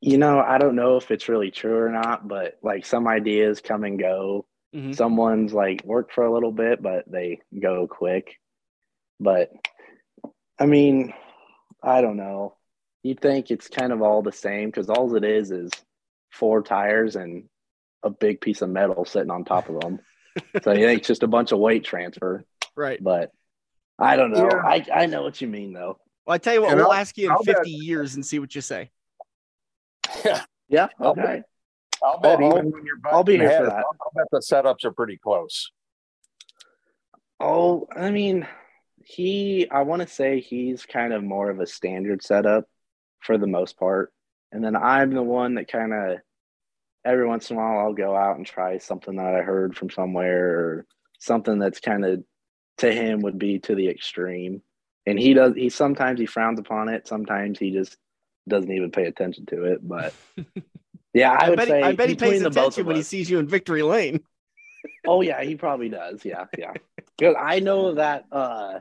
you 0.00 0.16
know, 0.16 0.40
I 0.40 0.56
don't 0.56 0.76
know 0.76 0.96
if 0.96 1.10
it's 1.10 1.28
really 1.28 1.50
true 1.50 1.76
or 1.76 1.90
not, 1.90 2.26
but 2.26 2.58
like 2.62 2.86
some 2.86 3.06
ideas 3.06 3.60
come 3.60 3.84
and 3.84 3.98
go 3.98 4.46
Mhm. 4.74 4.94
someone's 4.94 5.54
like 5.54 5.84
work 5.84 6.12
for 6.12 6.24
a 6.24 6.32
little 6.32 6.52
bit 6.52 6.82
but 6.82 7.10
they 7.10 7.40
go 7.58 7.86
quick 7.86 8.36
but 9.18 9.50
i 10.58 10.66
mean 10.66 11.14
i 11.82 12.02
don't 12.02 12.16
know 12.18 12.54
you 13.02 13.14
think 13.14 13.50
it's 13.50 13.68
kind 13.68 13.92
of 13.92 14.02
all 14.02 14.20
the 14.22 14.32
same 14.32 14.68
because 14.68 14.90
all 14.90 15.14
it 15.14 15.24
is 15.24 15.50
is 15.50 15.70
four 16.30 16.62
tires 16.62 17.16
and 17.16 17.48
a 18.02 18.10
big 18.10 18.40
piece 18.40 18.60
of 18.60 18.68
metal 18.68 19.04
sitting 19.06 19.30
on 19.30 19.44
top 19.44 19.70
of 19.70 19.80
them 19.80 19.98
so 20.62 20.72
you 20.72 20.86
think 20.86 20.98
it's 21.00 21.08
just 21.08 21.22
a 21.22 21.26
bunch 21.28 21.52
of 21.52 21.58
weight 21.58 21.84
transfer 21.84 22.44
Right. 22.76 23.02
but 23.02 23.30
i 23.98 24.16
don't 24.16 24.32
know 24.32 24.48
Yeah. 24.50 24.62
I, 24.64 24.86
I 25.02 25.06
know 25.06 25.22
what 25.22 25.40
you 25.40 25.48
mean 25.48 25.72
though 25.72 25.98
Well, 26.26 26.34
I 26.34 26.38
tell 26.38 26.54
you 26.54 26.62
what, 26.62 26.70
And 26.72 26.78
we'll 26.80 26.88
I'll- 26.90 26.92
ask 27.00 27.16
you 27.16 27.26
in 27.26 27.32
I'll 27.32 27.42
bet- 27.42 27.56
50 27.58 27.70
years 27.70 28.14
and 28.14 28.24
see 28.26 28.38
what 28.38 28.54
you 28.54 28.60
say. 28.60 28.90
yeah 30.68 30.88
I'll 31.00 31.10
okay 31.10 31.42
I'll 32.04 32.20
bet 32.20 32.40
I'll- 32.40 32.46
even 32.58 32.70
when 32.70 32.84
you're 32.84 32.98
I'll 33.06 33.24
be 33.24 33.36
butting 33.38 33.48
here 33.50 33.58
for 33.60 33.66
that. 33.66 33.76
I'll 33.76 33.96
I'll 34.00 34.12
bet 34.14 34.26
the 34.30 34.40
setups 34.40 34.84
are 34.84 34.92
pretty 34.92 35.16
close. 35.16 35.70
Oh, 37.40 37.86
I 37.94 38.10
mean, 38.10 38.46
he, 39.04 39.68
I 39.70 39.82
want 39.82 40.02
to 40.02 40.08
say 40.08 40.40
he's 40.40 40.86
kind 40.86 41.12
of 41.12 41.22
more 41.22 41.50
of 41.50 41.60
a 41.60 41.66
standard 41.66 42.22
setup 42.22 42.64
for 43.20 43.36
the 43.38 43.46
most 43.46 43.78
part. 43.78 44.12
And 44.52 44.64
then 44.64 44.74
I'm 44.76 45.12
the 45.12 45.22
one 45.22 45.54
that 45.56 45.68
kind 45.70 45.92
of, 45.92 46.18
every 47.06 47.26
once 47.26 47.50
in 47.50 47.56
a 47.56 47.60
while, 47.60 47.78
I'll 47.78 47.94
go 47.94 48.14
out 48.16 48.36
and 48.36 48.44
try 48.44 48.78
something 48.78 49.16
that 49.16 49.34
I 49.34 49.42
heard 49.42 49.76
from 49.76 49.90
somewhere 49.90 50.58
or 50.58 50.86
something 51.18 51.58
that's 51.58 51.80
kind 51.80 52.04
of 52.04 52.24
to 52.78 52.92
him 52.92 53.20
would 53.20 53.38
be 53.38 53.60
to 53.60 53.74
the 53.74 53.88
extreme. 53.88 54.62
And 55.06 55.18
he 55.18 55.34
does, 55.34 55.54
he 55.54 55.70
sometimes 55.70 56.18
he 56.18 56.26
frowns 56.26 56.58
upon 56.58 56.88
it. 56.88 57.06
Sometimes 57.06 57.58
he 57.58 57.70
just 57.70 57.96
doesn't 58.48 58.70
even 58.70 58.90
pay 58.90 59.04
attention 59.04 59.46
to 59.46 59.64
it. 59.64 59.86
But 59.86 60.12
yeah, 61.14 61.32
I, 61.32 61.46
I, 61.46 61.50
would 61.50 61.56
bet, 61.56 61.68
say 61.68 61.78
he, 61.78 61.84
I 61.84 61.92
bet 61.92 62.08
he 62.08 62.16
pays 62.16 62.42
attention 62.42 62.86
when 62.86 62.96
he 62.96 63.02
sees 63.02 63.30
you 63.30 63.38
in 63.38 63.46
victory 63.46 63.82
lane. 63.82 64.20
oh 65.06 65.22
yeah, 65.22 65.42
he 65.42 65.54
probably 65.54 65.88
does. 65.88 66.24
Yeah, 66.24 66.46
yeah. 66.58 66.72
Because 67.16 67.36
I 67.38 67.60
know 67.60 67.94
that 67.94 68.26
uh 68.32 68.80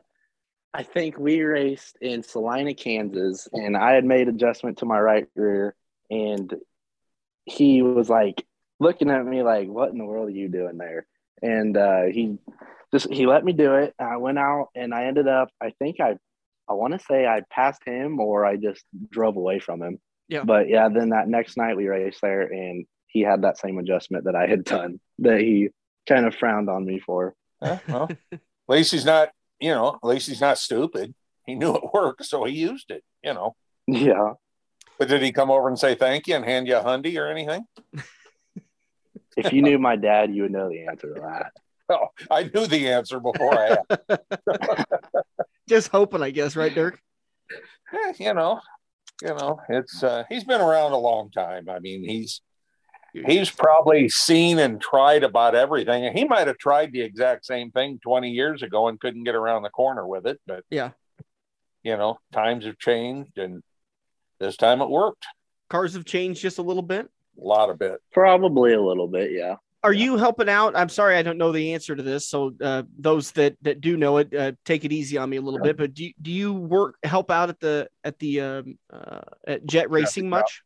I 0.73 0.83
think 0.83 1.17
we 1.17 1.41
raced 1.41 1.97
in 2.01 2.21
Salina, 2.21 2.73
Kansas, 2.73 3.47
and 3.53 3.77
I 3.77 3.93
had 3.93 4.03
made 4.03 4.27
adjustment 4.27 4.79
to 4.79 4.85
my 4.85 4.99
right 4.99 5.27
rear, 5.33 5.73
and 6.09 6.53
he 7.45 7.81
was 7.81 8.09
like 8.09 8.45
looking 8.79 9.09
at 9.09 9.25
me 9.25 9.43
like, 9.43 9.67
"What 9.67 9.91
in 9.91 9.97
the 9.97 10.05
world 10.05 10.27
are 10.27 10.31
you 10.31 10.49
doing 10.49 10.77
there?" 10.77 11.05
And 11.41 11.77
uh, 11.77 12.03
he 12.03 12.37
just 12.91 13.11
he 13.11 13.25
let 13.25 13.43
me 13.43 13.53
do 13.53 13.75
it. 13.75 13.93
I 13.99 14.17
went 14.17 14.39
out, 14.39 14.69
and 14.75 14.93
I 14.93 15.05
ended 15.05 15.27
up. 15.27 15.49
I 15.61 15.71
think 15.79 15.99
I, 15.99 16.17
I 16.67 16.73
want 16.73 16.93
to 16.93 17.05
say 17.05 17.25
I 17.25 17.41
passed 17.49 17.83
him, 17.85 18.19
or 18.19 18.45
I 18.45 18.57
just 18.57 18.83
drove 19.09 19.37
away 19.37 19.59
from 19.59 19.81
him. 19.81 19.99
Yeah. 20.27 20.43
But 20.43 20.69
yeah, 20.69 20.89
then 20.89 21.09
that 21.09 21.27
next 21.27 21.57
night 21.57 21.77
we 21.77 21.87
raced 21.87 22.21
there, 22.21 22.41
and 22.41 22.85
he 23.07 23.21
had 23.21 23.43
that 23.43 23.57
same 23.57 23.77
adjustment 23.77 24.25
that 24.25 24.35
I 24.35 24.47
had 24.47 24.63
done 24.63 24.99
that 25.19 25.39
he 25.39 25.69
kind 26.07 26.25
of 26.25 26.35
frowned 26.35 26.69
on 26.69 26.85
me 26.85 26.99
for. 26.99 27.35
Yeah, 27.61 27.79
well, 27.87 28.09
at 28.31 28.39
least 28.67 28.91
he's 28.91 29.05
not, 29.05 29.29
you 29.59 29.71
know, 29.71 29.99
at 30.03 30.07
least 30.07 30.27
he's 30.27 30.41
not 30.41 30.57
stupid. 30.57 31.13
He 31.45 31.55
knew 31.55 31.75
it 31.75 31.93
worked, 31.93 32.25
so 32.25 32.43
he 32.43 32.53
used 32.53 32.91
it, 32.91 33.03
you 33.23 33.33
know. 33.33 33.55
Yeah. 33.87 34.33
But 34.97 35.09
did 35.09 35.21
he 35.21 35.31
come 35.31 35.51
over 35.51 35.67
and 35.67 35.77
say 35.77 35.95
thank 35.95 36.27
you 36.27 36.35
and 36.35 36.45
hand 36.45 36.67
you 36.67 36.77
a 36.77 36.83
hundy 36.83 37.17
or 37.19 37.27
anything? 37.27 37.65
If 39.37 39.51
you 39.51 39.61
knew 39.61 39.77
my 39.77 39.97
dad, 39.97 40.33
you 40.33 40.43
would 40.43 40.53
know 40.53 40.69
the 40.69 40.85
answer 40.87 41.13
to 41.13 41.19
that. 41.21 41.51
Oh, 41.89 42.07
I 42.31 42.43
knew 42.43 42.65
the 42.65 42.87
answer 42.87 43.19
before 43.19 43.59
I 43.59 43.77
asked. 43.77 44.21
Just 45.69 45.89
hoping, 45.89 46.23
I 46.23 46.31
guess, 46.31 46.55
right, 46.55 46.73
Dirk? 46.73 46.99
Eh, 47.93 48.13
you 48.17 48.33
know, 48.33 48.59
you 49.21 49.27
know, 49.35 49.59
it's 49.69 50.01
uh, 50.01 50.23
he's 50.27 50.43
been 50.45 50.61
around 50.61 50.93
a 50.93 50.97
long 50.97 51.29
time. 51.29 51.69
I 51.69 51.77
mean, 51.79 52.03
he's 52.03 52.41
he's 53.13 53.51
probably 53.51 54.09
seen 54.09 54.57
and 54.57 54.81
tried 54.81 55.23
about 55.23 55.53
everything. 55.53 56.11
He 56.15 56.23
might 56.25 56.47
have 56.47 56.57
tried 56.57 56.91
the 56.91 57.01
exact 57.01 57.45
same 57.45 57.69
thing 57.69 57.99
20 58.01 58.31
years 58.31 58.63
ago 58.63 58.87
and 58.87 58.99
couldn't 58.99 59.23
get 59.25 59.35
around 59.35 59.61
the 59.61 59.69
corner 59.69 60.07
with 60.07 60.25
it. 60.25 60.39
But 60.47 60.63
Yeah. 60.71 60.91
you 61.83 61.97
know, 61.97 62.17
times 62.33 62.65
have 62.65 62.79
changed 62.79 63.37
and 63.37 63.61
this 64.39 64.57
time 64.57 64.81
it 64.81 64.89
worked. 64.89 65.25
Cars 65.69 65.93
have 65.93 66.05
changed 66.05 66.41
just 66.41 66.57
a 66.57 66.61
little 66.61 66.83
bit. 66.83 67.09
A 67.41 67.43
lot 67.43 67.69
of 67.69 67.79
bit. 67.79 67.99
Probably 68.13 68.73
a 68.73 68.81
little 68.81 69.07
bit, 69.07 69.31
yeah. 69.31 69.55
Are 69.83 69.93
you 69.93 70.17
helping 70.17 70.49
out? 70.49 70.75
I'm 70.75 70.89
sorry, 70.89 71.15
I 71.15 71.21
don't 71.21 71.37
know 71.37 71.51
the 71.51 71.73
answer 71.73 71.95
to 71.95 72.01
this. 72.01 72.27
So 72.27 72.55
uh, 72.59 72.83
those 72.97 73.31
that 73.33 73.55
that 73.61 73.81
do 73.81 73.97
know 73.97 74.17
it, 74.17 74.33
uh, 74.33 74.53
take 74.65 74.83
it 74.83 74.91
easy 74.91 75.17
on 75.19 75.29
me 75.29 75.37
a 75.37 75.41
little 75.41 75.59
bit. 75.59 75.77
But 75.77 75.93
do 75.93 76.05
you, 76.05 76.13
do 76.19 76.31
you 76.31 76.53
work 76.53 76.95
help 77.03 77.29
out 77.29 77.49
at 77.49 77.59
the 77.59 77.87
at 78.03 78.17
the 78.17 78.41
um, 78.41 78.79
uh, 78.91 79.21
at 79.45 79.63
Jet 79.67 79.91
Racing 79.91 80.27
much? 80.27 80.63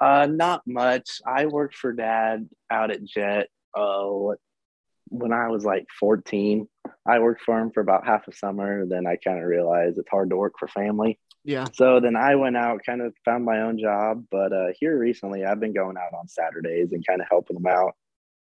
Uh, 0.00 0.26
not 0.26 0.62
much. 0.66 1.20
I 1.26 1.44
worked 1.46 1.74
for 1.74 1.92
dad 1.92 2.48
out 2.70 2.90
at 2.90 3.04
Jet. 3.04 3.48
Uh, 3.76 4.36
when 5.08 5.32
I 5.34 5.48
was 5.48 5.62
like 5.62 5.86
14, 6.00 6.66
I 7.06 7.18
worked 7.18 7.42
for 7.42 7.58
him 7.58 7.70
for 7.72 7.80
about 7.80 8.06
half 8.06 8.26
a 8.26 8.32
summer. 8.32 8.86
Then 8.86 9.06
I 9.06 9.16
kind 9.16 9.38
of 9.38 9.44
realized 9.44 9.98
it's 9.98 10.08
hard 10.10 10.30
to 10.30 10.36
work 10.36 10.54
for 10.58 10.66
family. 10.66 11.18
Yeah. 11.44 11.66
So 11.72 12.00
then 12.00 12.16
I 12.16 12.36
went 12.36 12.56
out, 12.56 12.84
kind 12.84 13.02
of 13.02 13.14
found 13.24 13.44
my 13.44 13.62
own 13.62 13.78
job. 13.78 14.24
But 14.30 14.52
uh, 14.52 14.68
here 14.78 14.96
recently, 14.96 15.44
I've 15.44 15.60
been 15.60 15.74
going 15.74 15.96
out 15.96 16.16
on 16.16 16.28
Saturdays 16.28 16.92
and 16.92 17.06
kind 17.06 17.20
of 17.20 17.26
helping 17.28 17.56
them 17.56 17.66
out, 17.66 17.94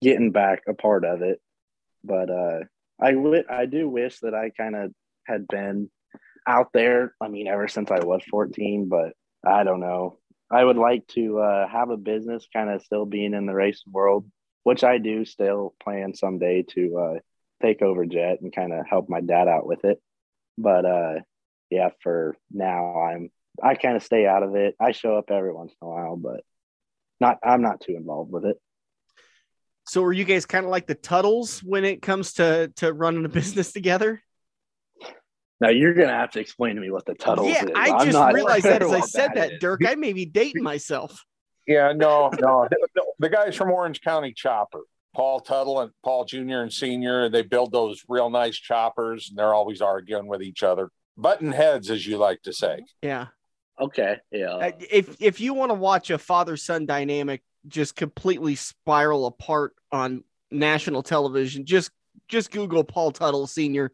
getting 0.01 0.31
back 0.31 0.63
a 0.69 0.75
part 0.75 1.05
of 1.05 1.23
it. 1.23 1.41
But 2.05 2.31
uh, 2.31 2.61
I 3.01 3.13
w- 3.13 3.45
I 3.49 3.67
do 3.67 3.89
wish 3.89 4.21
that 4.21 4.35
I 4.35 4.51
kind 4.51 4.77
of 4.77 4.93
had 5.27 5.49
been 5.49 5.91
out 6.47 6.69
there. 6.73 7.15
I 7.21 7.29
mean, 7.29 7.49
ever 7.49 7.67
since 7.69 7.91
I 7.91 8.01
was 8.05 8.23
14, 8.31 8.89
but 8.89 9.13
I 9.45 9.65
don't 9.65 9.81
know. 9.81 10.19
I 10.51 10.63
would 10.63 10.77
like 10.77 11.07
to 11.09 11.41
uh, 11.41 11.69
have 11.69 11.91
a 11.91 11.97
business, 11.97 12.47
kind 12.53 12.71
of 12.71 12.83
still 12.83 13.07
being 13.07 13.35
in 13.35 13.47
the 13.47 13.55
racing 13.55 13.93
world, 13.93 14.31
which 14.63 14.85
I 14.85 14.99
do 14.99 15.25
still 15.25 15.75
plan 15.83 16.15
someday 16.15 16.63
to 16.71 16.99
uh, 16.99 17.19
take 17.63 17.83
over 17.83 18.05
Jet 18.07 18.41
and 18.41 18.55
kind 18.55 18.73
of 18.73 18.87
help 18.89 19.09
my 19.09 19.21
dad 19.21 19.49
out 19.49 19.67
with 19.67 19.85
it. 19.85 20.01
But 20.57 20.85
uh, 20.85 21.15
yeah, 21.71 21.91
for 22.03 22.37
now, 22.51 23.01
I'm 23.01 23.31
I 23.63 23.75
kind 23.75 23.97
of 23.97 24.03
stay 24.03 24.27
out 24.27 24.43
of 24.43 24.57
it. 24.57 24.75
I 24.81 24.93
show 24.93 25.17
up 25.17 25.31
every 25.31 25.53
once 25.53 25.73
in 25.81 25.87
a 25.87 25.91
while, 25.91 26.17
but 26.17 26.41
not 27.21 27.39
I'm 27.45 27.63
not 27.63 27.81
too 27.81 27.97
involved 27.97 28.33
with 28.33 28.45
it. 28.45 28.57
So 29.87 30.03
are 30.05 30.13
you 30.13 30.25
guys 30.25 30.47
kind 30.47 30.65
of 30.65 30.71
like 30.71 30.87
the 30.87 30.95
Teutuls 30.95 31.61
when 31.61 31.85
it 31.85 32.03
comes 32.03 32.35
to 32.35 32.73
to 32.77 32.93
running 32.93 33.25
a 33.25 33.29
business 33.41 33.73
together? 33.73 34.23
Now 35.61 35.69
you're 35.69 35.95
gonna 35.95 36.13
have 36.13 36.33
to 36.33 36.41
explain 36.41 36.75
to 36.77 36.81
me 36.81 36.91
what 36.91 37.07
the 37.07 37.15
Teutuls 37.15 37.53
yeah, 37.53 37.65
is. 37.65 37.71
I 37.75 37.91
I'm 37.91 38.11
just 38.11 38.35
realized 38.35 38.65
that 38.65 38.83
as 38.83 38.93
I 38.93 38.99
what 38.99 39.09
said 39.09 39.33
that 39.35 39.61
Dirk. 39.61 39.83
I 39.87 39.95
may 39.95 40.13
be 40.13 40.27
dating 40.27 40.63
myself. 40.63 41.23
Yeah, 41.67 41.93
no, 41.93 42.31
no. 42.41 42.69
the, 42.71 43.05
the 43.19 43.29
guys 43.31 43.57
from 43.57 43.71
Orange 43.71 44.03
County 44.03 44.33
Chopper, 44.35 44.81
Paul 45.15 45.41
Teutul 45.41 45.83
and 45.83 45.93
Paul 46.03 46.25
Jr. 46.25 46.61
and 46.61 46.73
Senior, 46.73 47.31
they 47.31 47.43
build 47.43 47.73
those 47.73 48.05
real 48.09 48.29
nice 48.29 48.57
choppers 48.57 49.31
and 49.31 49.39
they're 49.39 49.55
always 49.55 49.81
arguing 49.81 50.27
with 50.27 50.43
each 50.43 50.63
other. 50.63 50.91
Button 51.17 51.53
heads, 51.53 51.91
as 51.91 52.07
you 52.07 52.17
like 52.17 52.43
to 52.43 52.53
say. 52.53 52.81
Yeah. 53.03 53.27
Okay, 53.81 54.19
yeah. 54.31 54.55
Uh, 54.55 54.71
if 54.91 55.17
if 55.21 55.41
you 55.41 55.55
want 55.55 55.71
to 55.71 55.75
watch 55.75 56.11
a 56.11 56.19
father 56.19 56.57
son 56.57 56.87
dynamic 56.87 57.43
just 57.67 57.97
completely 57.97 58.55
spiral 58.55 59.27
apart 59.27 59.75
on 59.91 60.23
national 60.51 61.03
television, 61.03 61.67
just 61.67 61.91
just 62.29 62.51
Google 62.53 62.85
Paul 62.85 63.13
Teutul 63.13 63.49
Senior 63.49 63.91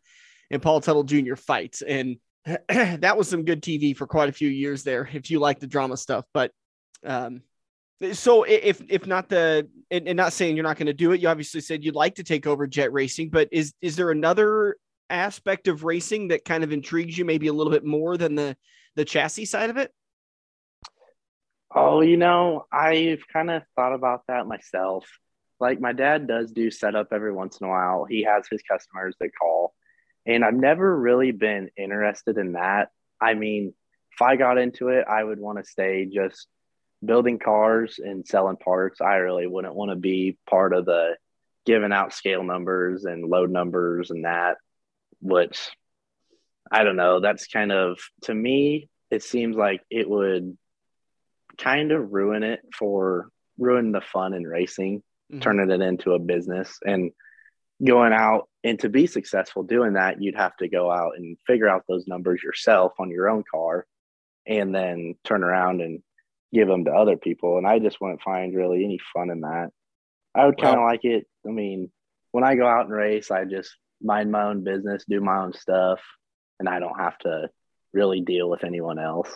and 0.50 0.60
Paul 0.60 0.80
Teutul 0.80 1.06
Jr. 1.06 1.36
fights, 1.36 1.80
and 1.82 2.16
that 2.68 3.16
was 3.16 3.28
some 3.28 3.44
good 3.44 3.62
TV 3.62 3.96
for 3.96 4.06
quite 4.06 4.28
a 4.28 4.32
few 4.32 4.48
years 4.48 4.82
there. 4.82 5.08
If 5.12 5.30
you 5.30 5.38
like 5.38 5.60
the 5.60 5.66
drama 5.66 5.96
stuff, 5.96 6.26
but 6.34 6.52
um, 7.04 7.42
so 8.12 8.44
if 8.44 8.82
if 8.88 9.06
not 9.06 9.28
the 9.28 9.68
and, 9.90 10.08
and 10.08 10.16
not 10.16 10.32
saying 10.32 10.56
you're 10.56 10.62
not 10.62 10.76
going 10.76 10.86
to 10.86 10.92
do 10.92 11.12
it, 11.12 11.20
you 11.20 11.28
obviously 11.28 11.60
said 11.60 11.84
you'd 11.84 11.94
like 11.94 12.16
to 12.16 12.24
take 12.24 12.46
over 12.46 12.66
jet 12.66 12.92
racing, 12.92 13.30
but 13.30 13.48
is 13.52 13.72
is 13.80 13.96
there 13.96 14.10
another 14.10 14.76
aspect 15.10 15.68
of 15.68 15.84
racing 15.84 16.28
that 16.28 16.44
kind 16.44 16.64
of 16.64 16.72
intrigues 16.72 17.16
you 17.16 17.24
maybe 17.24 17.48
a 17.48 17.52
little 17.52 17.72
bit 17.72 17.84
more 17.84 18.16
than 18.16 18.34
the 18.34 18.56
the 18.96 19.04
chassis 19.04 19.44
side 19.44 19.70
of 19.70 19.76
it? 19.76 19.92
Oh, 21.72 22.00
you 22.00 22.16
know, 22.16 22.66
I've 22.72 23.22
kind 23.32 23.50
of 23.50 23.62
thought 23.76 23.94
about 23.94 24.22
that 24.26 24.46
myself. 24.46 25.06
Like 25.60 25.80
my 25.80 25.92
dad 25.92 26.26
does 26.26 26.50
do 26.50 26.70
setup 26.70 27.08
every 27.12 27.32
once 27.32 27.60
in 27.60 27.66
a 27.66 27.70
while. 27.70 28.04
He 28.04 28.24
has 28.24 28.46
his 28.50 28.62
customers 28.62 29.14
that 29.20 29.30
call, 29.38 29.74
and 30.26 30.44
I've 30.44 30.54
never 30.54 30.98
really 30.98 31.32
been 31.32 31.70
interested 31.76 32.38
in 32.38 32.52
that. 32.52 32.88
I 33.20 33.34
mean, 33.34 33.74
if 34.12 34.22
I 34.22 34.36
got 34.36 34.58
into 34.58 34.88
it, 34.88 35.06
I 35.08 35.22
would 35.22 35.38
want 35.38 35.58
to 35.58 35.70
stay 35.70 36.06
just 36.06 36.48
building 37.04 37.38
cars 37.38 37.98
and 38.02 38.26
selling 38.26 38.56
parts. 38.56 39.00
I 39.00 39.16
really 39.16 39.46
wouldn't 39.46 39.74
want 39.74 39.90
to 39.90 39.96
be 39.96 40.38
part 40.48 40.72
of 40.72 40.86
the 40.86 41.16
giving 41.66 41.92
out 41.92 42.12
scale 42.12 42.42
numbers 42.42 43.04
and 43.04 43.28
load 43.28 43.50
numbers 43.50 44.10
and 44.10 44.24
that, 44.24 44.56
which 45.20 45.70
I 46.70 46.84
don't 46.84 46.96
know. 46.96 47.20
That's 47.20 47.46
kind 47.46 47.72
of, 47.72 47.98
to 48.22 48.34
me, 48.34 48.88
it 49.10 49.22
seems 49.22 49.56
like 49.56 49.82
it 49.90 50.08
would 50.08 50.56
kind 51.58 51.92
of 51.92 52.12
ruin 52.12 52.42
it 52.42 52.60
for 52.78 53.28
ruin 53.58 53.92
the 53.92 54.00
fun 54.00 54.34
in 54.34 54.46
racing, 54.46 55.02
Mhm. 55.32 55.42
turning 55.42 55.70
it 55.70 55.80
into 55.82 56.12
a 56.14 56.18
business 56.18 56.78
and 56.86 57.12
going 57.84 58.12
out 58.12 58.48
and 58.62 58.78
to 58.80 58.88
be 58.88 59.06
successful 59.06 59.62
doing 59.62 59.94
that, 59.94 60.20
you'd 60.22 60.36
have 60.36 60.56
to 60.58 60.68
go 60.68 60.90
out 60.90 61.12
and 61.16 61.38
figure 61.46 61.68
out 61.68 61.84
those 61.88 62.06
numbers 62.06 62.42
yourself 62.42 62.92
on 62.98 63.10
your 63.10 63.28
own 63.28 63.42
car 63.50 63.86
and 64.46 64.74
then 64.74 65.14
turn 65.24 65.42
around 65.42 65.80
and 65.80 66.02
give 66.52 66.68
them 66.68 66.84
to 66.84 66.92
other 66.92 67.16
people. 67.16 67.58
And 67.58 67.66
I 67.66 67.78
just 67.78 68.00
wouldn't 68.00 68.22
find 68.22 68.54
really 68.54 68.84
any 68.84 68.98
fun 69.14 69.30
in 69.30 69.40
that. 69.42 69.70
I 70.34 70.46
would 70.46 70.58
kind 70.58 70.74
of 70.74 70.80
Well- 70.80 70.88
like 70.88 71.04
it. 71.04 71.26
I 71.46 71.50
mean, 71.50 71.90
when 72.32 72.44
I 72.44 72.54
go 72.54 72.66
out 72.66 72.84
and 72.86 72.94
race, 72.94 73.30
I 73.30 73.44
just 73.44 73.76
mind 74.02 74.30
my 74.30 74.44
own 74.44 74.64
business, 74.64 75.04
do 75.08 75.20
my 75.20 75.38
own 75.38 75.52
stuff, 75.52 76.00
and 76.58 76.68
I 76.68 76.78
don't 76.78 76.98
have 76.98 77.18
to 77.18 77.50
really 77.92 78.20
deal 78.20 78.48
with 78.48 78.64
anyone 78.64 78.98
else. 78.98 79.28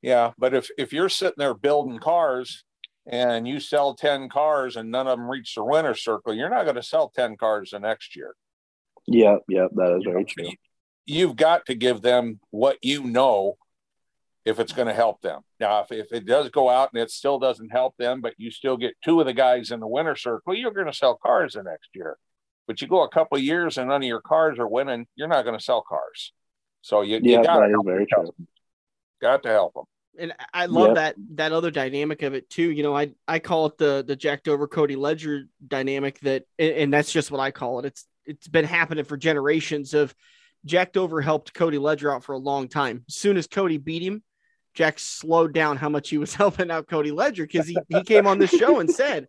Yeah, 0.00 0.32
but 0.36 0.54
if 0.54 0.68
if 0.78 0.92
you're 0.92 1.08
sitting 1.08 1.34
there 1.38 1.54
building 1.54 1.98
cars 1.98 2.64
and 3.06 3.46
you 3.46 3.60
sell 3.60 3.94
10 3.94 4.28
cars 4.28 4.76
and 4.76 4.90
none 4.90 5.06
of 5.06 5.18
them 5.18 5.30
reach 5.30 5.54
the 5.54 5.64
winner's 5.64 6.02
circle, 6.02 6.34
you're 6.34 6.50
not 6.50 6.64
going 6.64 6.76
to 6.76 6.82
sell 6.82 7.10
10 7.14 7.36
cars 7.36 7.70
the 7.70 7.78
next 7.78 8.14
year. 8.16 8.34
Yep, 9.06 9.40
yep, 9.48 9.70
that 9.74 9.96
is 9.96 10.04
very 10.04 10.24
true. 10.24 10.50
You've 11.04 11.36
got 11.36 11.66
to 11.66 11.74
give 11.74 12.00
them 12.00 12.38
what 12.50 12.78
you 12.82 13.02
know 13.02 13.56
if 14.44 14.58
it's 14.58 14.72
going 14.72 14.88
to 14.88 14.94
help 14.94 15.20
them. 15.20 15.42
Now, 15.58 15.82
if, 15.82 15.92
if 15.92 16.12
it 16.12 16.26
does 16.26 16.50
go 16.50 16.68
out 16.68 16.90
and 16.92 17.02
it 17.02 17.10
still 17.10 17.38
doesn't 17.38 17.70
help 17.70 17.96
them, 17.96 18.20
but 18.20 18.34
you 18.38 18.50
still 18.50 18.76
get 18.76 18.94
two 19.04 19.20
of 19.20 19.26
the 19.26 19.32
guys 19.32 19.70
in 19.70 19.80
the 19.80 19.86
winner 19.86 20.16
circle, 20.16 20.54
you're 20.54 20.72
going 20.72 20.86
to 20.86 20.92
sell 20.92 21.16
cars 21.16 21.54
the 21.54 21.62
next 21.62 21.90
year. 21.94 22.16
But 22.66 22.80
you 22.80 22.88
go 22.88 23.02
a 23.02 23.08
couple 23.08 23.36
of 23.38 23.42
years 23.44 23.78
and 23.78 23.88
none 23.88 24.02
of 24.02 24.06
your 24.08 24.20
cars 24.20 24.58
are 24.58 24.68
winning, 24.68 25.06
you're 25.16 25.28
not 25.28 25.44
going 25.44 25.58
to 25.58 25.64
sell 25.64 25.82
cars. 25.82 26.32
So 26.80 27.02
you, 27.02 27.20
you 27.22 27.42
got 27.42 27.60
to 27.60 27.68
help 27.70 27.86
very 27.86 28.06
them. 28.10 28.46
Got 29.20 29.42
to 29.44 29.48
help 29.50 29.74
them. 29.74 29.84
and 30.18 30.32
I 30.52 30.66
love 30.66 30.88
Yep. 30.88 30.94
that 30.96 31.14
that 31.36 31.52
other 31.52 31.70
dynamic 31.70 32.22
of 32.22 32.34
it 32.34 32.50
too. 32.50 32.70
You 32.70 32.82
know, 32.82 32.96
I 32.96 33.12
I 33.28 33.38
call 33.38 33.66
it 33.66 33.78
the 33.78 34.04
the 34.06 34.16
Jack 34.16 34.42
Dover 34.42 34.66
Cody 34.68 34.96
Ledger 34.96 35.44
dynamic 35.66 36.18
that, 36.20 36.44
and 36.58 36.72
and 36.74 36.92
that's 36.92 37.12
just 37.12 37.30
what 37.30 37.40
I 37.40 37.50
call 37.50 37.78
it. 37.80 37.84
It's 37.86 38.06
it's 38.24 38.48
been 38.48 38.64
happening 38.64 39.04
for 39.04 39.16
generations. 39.16 39.94
Of 39.94 40.14
Jack 40.64 40.92
Dover 40.92 41.20
helped 41.20 41.54
Cody 41.54 41.78
Ledger 41.78 42.12
out 42.12 42.24
for 42.24 42.32
a 42.32 42.38
long 42.38 42.68
time. 42.68 43.04
As 43.08 43.14
soon 43.14 43.36
as 43.36 43.46
Cody 43.46 43.78
beat 43.78 44.02
him, 44.02 44.22
Jack 44.74 44.98
slowed 44.98 45.52
down 45.54 45.76
how 45.76 45.88
much 45.88 46.10
he 46.10 46.18
was 46.18 46.34
helping 46.42 46.70
out 46.70 46.88
Cody 46.88 47.10
Ledger 47.12 47.44
because 47.44 47.66
he 47.68 47.78
he 47.88 48.02
came 48.02 48.26
on 48.26 48.38
the 48.38 48.46
show 48.48 48.80
and 48.80 48.90
said, 48.90 49.28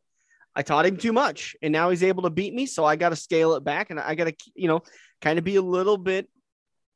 I 0.55 0.61
taught 0.61 0.85
him 0.85 0.97
too 0.97 1.13
much, 1.13 1.55
and 1.61 1.71
now 1.71 1.89
he's 1.89 2.03
able 2.03 2.23
to 2.23 2.29
beat 2.29 2.53
me. 2.53 2.65
So 2.65 2.85
I 2.85 2.95
got 2.95 3.09
to 3.09 3.15
scale 3.15 3.55
it 3.55 3.63
back, 3.63 3.89
and 3.89 3.99
I 3.99 4.15
got 4.15 4.25
to, 4.25 4.35
you 4.55 4.67
know, 4.67 4.83
kind 5.21 5.39
of 5.39 5.45
be 5.45 5.55
a 5.55 5.61
little 5.61 5.97
bit 5.97 6.29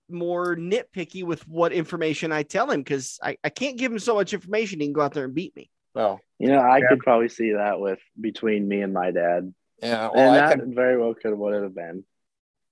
more 0.09 0.55
nitpicky 0.55 1.23
with 1.23 1.45
what 1.47 1.73
information 1.73 2.31
I 2.31 2.43
tell 2.43 2.69
him 2.71 2.81
because 2.81 3.19
I, 3.21 3.37
I 3.43 3.49
can't 3.49 3.77
give 3.77 3.91
him 3.91 3.99
so 3.99 4.15
much 4.15 4.33
information 4.33 4.79
he 4.79 4.85
can 4.85 4.93
go 4.93 5.01
out 5.01 5.13
there 5.13 5.25
and 5.25 5.33
beat 5.35 5.55
me. 5.55 5.69
Well, 5.93 6.19
You 6.39 6.49
know, 6.49 6.59
I 6.59 6.77
Yeah. 6.77 6.89
could 6.89 6.99
probably 6.99 7.27
see 7.29 7.53
that 7.53 7.79
with 7.79 7.99
between 8.19 8.67
me 8.67 8.81
and 8.81 8.93
my 8.93 9.11
dad. 9.11 9.53
yeah. 9.81 10.05
and 10.05 10.13
Well, 10.15 10.31
I 10.31 10.35
that 10.37 10.59
can, 10.59 10.73
very 10.75 10.97
well 10.97 11.13
could 11.13 11.33
would 11.37 11.61
have 11.61 11.75
been. 11.75 12.05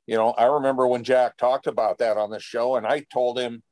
you 0.06 0.16
know, 0.16 0.32
I 0.32 0.46
remember 0.46 0.88
when 0.88 1.04
Jack 1.04 1.36
talked 1.36 1.68
about 1.68 1.98
that 1.98 2.16
on 2.16 2.30
the 2.30 2.40
show, 2.40 2.76
and 2.76 2.86
I 2.88 3.04
told 3.12 3.38
him 3.40 3.64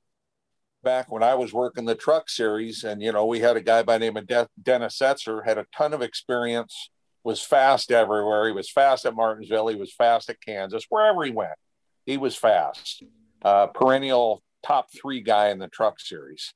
back 0.84 1.09
when 1.11 1.24
I 1.24 1.36
was 1.36 1.53
working 1.53 1.86
the 1.86 1.95
truck 1.95 2.30
series, 2.30 2.84
and 2.84 3.01
you 3.01 3.11
know, 3.14 3.26
we 3.28 3.39
had 3.39 3.55
a 3.55 3.61
guy 3.61 3.84
by 3.84 3.97
the 3.97 4.05
name 4.05 4.18
of 4.18 4.28
De- 4.28 4.49
Dennis 4.61 4.97
Setzer, 4.99 5.45
had 5.45 5.57
a 5.59 5.68
ton 5.74 5.93
of 5.93 6.01
experience, 6.01 6.89
was 7.24 7.41
fast 7.41 7.91
everywhere. 7.91 8.47
He 8.47 8.51
was 8.51 8.69
fast 8.69 9.05
at 9.05 9.15
Martinsville, 9.15 9.67
he 9.67 9.76
was 9.76 9.93
fast 9.93 10.30
at 10.30 10.41
Kansas, 10.41 10.86
wherever 10.89 11.24
he 11.24 11.32
went, 11.32 11.57
he 12.05 12.17
was 12.17 12.36
fast. 12.36 13.03
Uh, 13.41 13.67
perennial 13.67 14.41
top 14.61 14.88
three 14.93 15.21
guy 15.21 15.49
in 15.49 15.59
the 15.59 15.67
truck 15.67 15.99
series, 15.99 16.53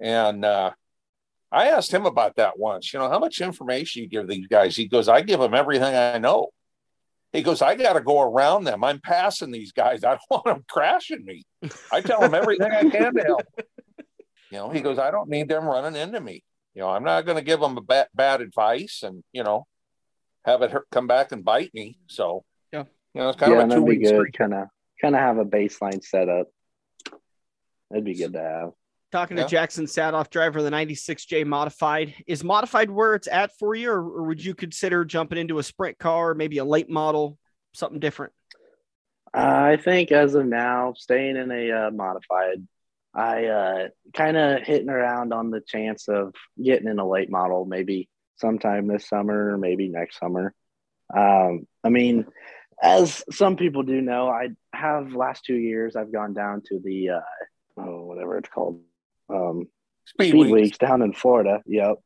and 0.00 0.44
uh, 0.44 0.70
I 1.50 1.68
asked 1.68 1.92
him 1.92 2.06
about 2.06 2.36
that 2.36 2.58
once. 2.58 2.92
You 2.92 2.98
know, 2.98 3.08
how 3.08 3.18
much 3.18 3.40
information 3.40 4.02
you 4.02 4.08
give 4.08 4.28
these 4.28 4.46
guys? 4.46 4.76
He 4.76 4.86
goes, 4.86 5.08
I 5.08 5.22
give 5.22 5.40
them 5.40 5.54
everything 5.54 5.94
I 5.94 6.18
know. 6.18 6.50
He 7.32 7.42
goes, 7.42 7.60
I 7.60 7.74
got 7.74 7.94
to 7.94 8.00
go 8.00 8.22
around 8.22 8.64
them. 8.64 8.84
I'm 8.84 9.00
passing 9.00 9.50
these 9.50 9.72
guys. 9.72 10.04
I 10.04 10.10
don't 10.10 10.20
want 10.30 10.44
them 10.44 10.64
crashing 10.68 11.24
me. 11.24 11.44
I 11.92 12.00
tell 12.00 12.20
them 12.20 12.34
everything 12.34 12.70
I 12.70 12.88
can 12.88 13.14
to 13.14 13.22
help. 13.22 13.42
You 14.50 14.58
know, 14.58 14.70
he 14.70 14.80
goes, 14.80 14.98
I 14.98 15.10
don't 15.10 15.28
need 15.28 15.48
them 15.48 15.64
running 15.64 16.00
into 16.00 16.20
me. 16.20 16.42
You 16.74 16.82
know, 16.82 16.88
I'm 16.88 17.04
not 17.04 17.26
going 17.26 17.36
to 17.36 17.44
give 17.44 17.60
them 17.60 17.78
bad 18.14 18.40
advice 18.40 19.02
and, 19.02 19.22
you 19.32 19.42
know, 19.42 19.66
have 20.48 20.62
it 20.62 20.74
come 20.90 21.06
back 21.06 21.32
and 21.32 21.44
bite 21.44 21.72
me. 21.74 21.98
So, 22.06 22.44
Yeah. 22.72 22.84
you 23.14 23.20
know, 23.20 23.28
it's 23.28 23.38
kind 23.38 23.52
yeah, 23.52 23.58
of 23.58 23.64
a 23.64 23.74
two 23.74 23.80
that'd 23.80 23.84
be 23.84 23.98
week 23.98 24.08
good. 24.08 24.32
Kind 24.36 24.54
of, 24.54 24.68
kind 25.00 25.14
of 25.14 25.20
have 25.20 25.38
a 25.38 25.44
baseline 25.44 26.02
set 26.02 26.28
up. 26.28 26.48
That'd 27.90 28.04
be 28.04 28.14
good 28.14 28.32
to 28.32 28.40
have. 28.40 28.70
Talking 29.12 29.38
Yeah. 29.38 29.46
to 29.46 29.56
Jaxon 29.56 29.84
Saathoff, 29.84 30.30
driver 30.30 30.58
of 30.58 30.64
the 30.64 30.70
96J 30.70 31.44
modified. 31.44 32.14
Is 32.26 32.44
modified 32.44 32.90
where 32.90 33.14
it's 33.14 33.28
at 33.28 33.52
for 33.58 33.74
you, 33.74 33.90
or, 33.90 34.00
or 34.00 34.22
would 34.24 34.44
you 34.44 34.54
consider 34.54 35.04
jumping 35.04 35.38
into 35.38 35.58
a 35.58 35.62
sprint 35.62 35.98
car, 35.98 36.34
maybe 36.34 36.58
a 36.58 36.64
late 36.64 36.90
model, 36.90 37.38
something 37.72 38.00
different? 38.00 38.32
I 39.32 39.76
think 39.76 40.10
as 40.12 40.34
of 40.34 40.46
now, 40.46 40.94
staying 40.96 41.36
in 41.36 41.50
a 41.50 41.70
uh, 41.70 41.90
modified, 41.90 42.66
I 43.14 43.46
uh, 43.46 43.88
kind 44.14 44.36
of 44.36 44.62
hitting 44.62 44.88
around 44.90 45.32
on 45.32 45.50
the 45.50 45.60
chance 45.60 46.08
of 46.08 46.34
getting 46.62 46.88
in 46.88 46.98
a 46.98 47.08
late 47.08 47.30
model, 47.30 47.64
maybe 47.64 48.08
sometime 48.38 48.86
this 48.86 49.08
summer, 49.08 49.52
or 49.52 49.58
maybe 49.58 49.88
next 49.88 50.18
summer. 50.18 50.54
Um, 51.14 51.66
I 51.82 51.88
mean, 51.88 52.26
as 52.82 53.24
some 53.30 53.56
people 53.56 53.82
do 53.82 54.00
know, 54.00 54.28
I 54.28 54.48
have 54.72 55.12
last 55.12 55.44
two 55.44 55.56
years 55.56 55.96
I've 55.96 56.12
gone 56.12 56.34
down 56.34 56.62
to 56.66 56.78
the 56.82 57.10
uh, 57.10 57.20
oh, 57.78 58.04
whatever 58.04 58.38
it's 58.38 58.48
called, 58.48 58.80
um, 59.28 59.68
speed, 60.04 60.30
speed 60.30 60.38
weeks. 60.38 60.52
weeks 60.52 60.78
down 60.78 61.02
in 61.02 61.12
Florida. 61.12 61.62
Yep. 61.66 61.96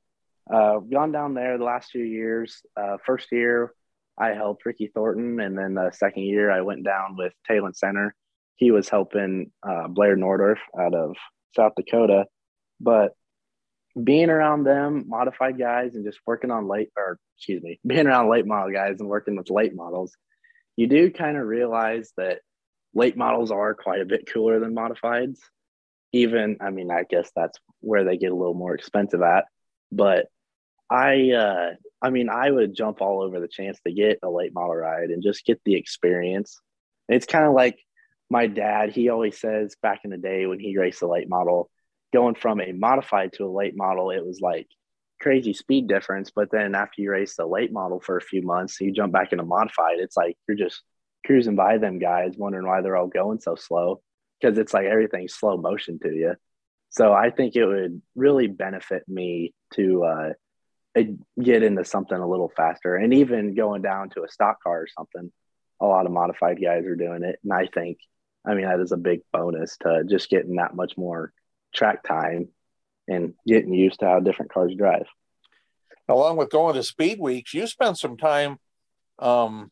Uh, 0.53 0.79
gone 0.79 1.13
down 1.13 1.35
there 1.35 1.59
the 1.59 1.65
last 1.65 1.91
few 1.91 2.05
years. 2.05 2.63
Uh, 2.77 2.97
first 3.05 3.31
year, 3.31 3.73
I 4.19 4.29
helped 4.31 4.67
Ricky 4.67 4.91
Thornton, 4.93 5.41
and 5.41 5.57
then 5.57 5.75
the 5.75 5.91
second 5.93 6.25
year, 6.25 6.51
I 6.51 6.63
went 6.63 6.85
down 6.85 7.17
with 7.17 7.33
Talon 7.47 7.75
Center. 7.75 8.15
He 8.57 8.71
was 8.71 8.89
helping 8.89 9.51
uh, 9.63 9.89
Blair 9.89 10.17
Nothdurft 10.17 10.59
out 10.79 10.95
of 10.95 11.17
South 11.57 11.73
Dakota, 11.77 12.27
but 12.81 13.15
being 14.01 14.31
around 14.31 14.65
them, 14.65 15.05
modified 15.09 15.59
guys, 15.59 15.95
and 15.95 16.05
just 16.05 16.21
working 16.27 16.51
on 16.51 16.69
late, 16.69 16.91
or 16.97 17.19
excuse 17.37 17.63
me, 17.63 17.79
being 17.87 18.07
around 18.07 18.31
late 18.31 18.47
model 18.47 18.73
guys 18.73 19.01
and 19.01 19.09
working 19.09 19.37
with 19.37 19.51
late 19.51 19.75
models, 19.75 20.13
you 20.77 20.87
do 20.87 21.11
kind 21.11 21.37
of 21.37 21.47
realize 21.47 22.13
that 22.17 22.41
late 22.95 23.17
models 23.17 23.51
are 23.51 23.75
quite 23.75 24.01
a 24.01 24.07
bit 24.07 24.31
cooler 24.33 24.61
than 24.61 24.75
modifieds. 24.75 25.39
Even 26.15 26.59
i 26.61 26.69
mean 26.69 26.91
i 26.91 27.05
guess 27.09 27.31
that's 27.35 27.59
where 27.81 28.05
they 28.05 28.19
get 28.19 28.33
a 28.33 28.37
little 28.37 28.53
more 28.53 28.75
expensive 28.75 29.23
at 29.23 29.47
but 29.91 30.27
i 30.91 31.31
uh 31.31 31.71
i 32.03 32.11
mean 32.11 32.29
i 32.29 32.51
would 32.51 32.75
jump 32.75 33.01
all 33.01 33.23
over 33.23 33.41
the 33.41 33.49
chance 33.49 33.81
to 33.87 33.93
get 33.93 34.19
a 34.23 34.29
late 34.29 34.53
model 34.53 34.77
ride 34.77 35.09
and 35.09 35.23
just 35.23 35.47
get 35.47 35.59
the 35.65 35.75
experience. 35.75 36.61
It's 37.09 37.25
kind 37.25 37.47
of 37.47 37.55
like 37.55 37.79
my 38.29 38.47
dad 38.47 38.91
he 38.91 39.09
always 39.09 39.41
says 39.41 39.75
back 39.83 40.01
in 40.05 40.11
the 40.11 40.19
day 40.19 40.47
when 40.47 40.61
he 40.61 40.77
raced 40.77 41.01
a 41.01 41.09
late 41.09 41.31
model 41.31 41.71
going 42.13 42.35
from 42.35 42.61
a 42.61 42.73
modified 42.73 43.33
to 43.33 43.45
a 43.45 43.47
late 43.51 43.77
model 43.77 44.11
it 44.11 44.25
was 44.25 44.41
like 44.41 44.69
crazy 45.21 45.53
speed 45.53 45.87
difference 45.87 46.31
but 46.35 46.51
then 46.51 46.75
after 46.75 47.01
you 47.01 47.11
race 47.11 47.37
the 47.37 47.47
late 47.47 47.73
model 47.73 48.01
for 48.01 48.17
a 48.17 48.23
few 48.23 48.43
months 48.43 48.81
you 48.81 48.91
jump 48.91 49.13
back 49.13 49.33
into 49.33 49.45
modified 49.45 49.99
it's 49.99 50.17
like 50.17 50.37
you're 50.49 50.57
just 50.57 50.83
cruising 51.25 51.55
by 51.55 51.79
them 51.79 51.99
guys 51.99 52.35
wondering 52.37 52.67
why 52.67 52.81
they're 52.81 52.97
all 52.97 53.07
going 53.07 53.41
so 53.41 53.55
slow 53.55 54.01
because 54.43 54.59
it's 54.59 54.75
like 54.75 54.87
everything's 54.87 55.35
slow 55.35 55.57
motion 55.57 55.99
to 56.01 56.11
you. 56.11 56.35
So 56.91 57.13
I 57.13 57.31
think 57.31 57.57
it 57.57 57.65
would 57.65 58.03
really 58.15 58.49
benefit 58.49 59.05
me 59.09 59.55
to 59.75 60.05
uh, 60.05 61.03
get 61.41 61.63
into 61.63 61.85
something 61.85 62.17
a 62.17 62.29
little 62.29 62.53
faster, 62.55 62.97
and 62.97 63.15
even 63.15 63.55
going 63.55 63.83
down 63.83 64.11
to 64.11 64.25
a 64.25 64.29
stock 64.29 64.63
car 64.63 64.83
or 64.83 64.89
something. 64.89 65.33
A 65.81 65.87
lot 65.87 66.07
of 66.07 66.13
modified 66.13 66.63
guys 66.63 66.85
are 66.85 66.95
doing 66.95 67.25
it, 67.25 67.41
and 67.43 67.53
I 67.53 67.67
think, 67.67 67.99
I 68.47 68.55
mean, 68.55 68.67
that 68.67 68.79
is 68.79 68.93
a 68.93 68.97
big 68.97 69.21
bonus 69.33 69.77
to 69.79 70.05
just 70.09 70.31
getting 70.31 70.57
that 70.57 70.77
much 70.77 70.97
more 70.97 71.33
track 71.75 72.03
time 72.03 72.49
and 73.09 73.35
getting 73.47 73.73
used 73.73 74.01
to 74.01 74.07
how 74.07 74.21
different 74.21 74.53
cars 74.53 74.75
drive. 74.77 75.07
along 76.09 76.37
with 76.37 76.51
going 76.51 76.75
to 76.75 76.83
speed 76.83 77.19
weeks, 77.19 77.55
you 77.55 77.67
spent 77.67 77.99
some 77.99 78.17
time 78.17 78.59
um, 79.19 79.71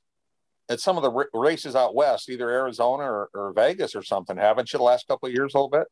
at 0.69 0.81
some 0.81 0.97
of 0.97 1.03
the 1.03 1.11
r- 1.11 1.29
races 1.35 1.77
out 1.77 1.95
west, 1.95 2.29
either 2.29 2.49
Arizona 2.51 3.05
or, 3.05 3.31
or 3.35 3.53
Vegas 3.53 3.95
or 3.95 4.03
something, 4.03 4.37
haven't 4.37 4.73
you? 4.73 4.79
The 4.79 4.85
last 4.85 5.07
couple 5.07 5.29
of 5.29 5.35
years, 5.35 5.55
a 5.55 5.59
little 5.59 5.71
bit. 5.71 5.87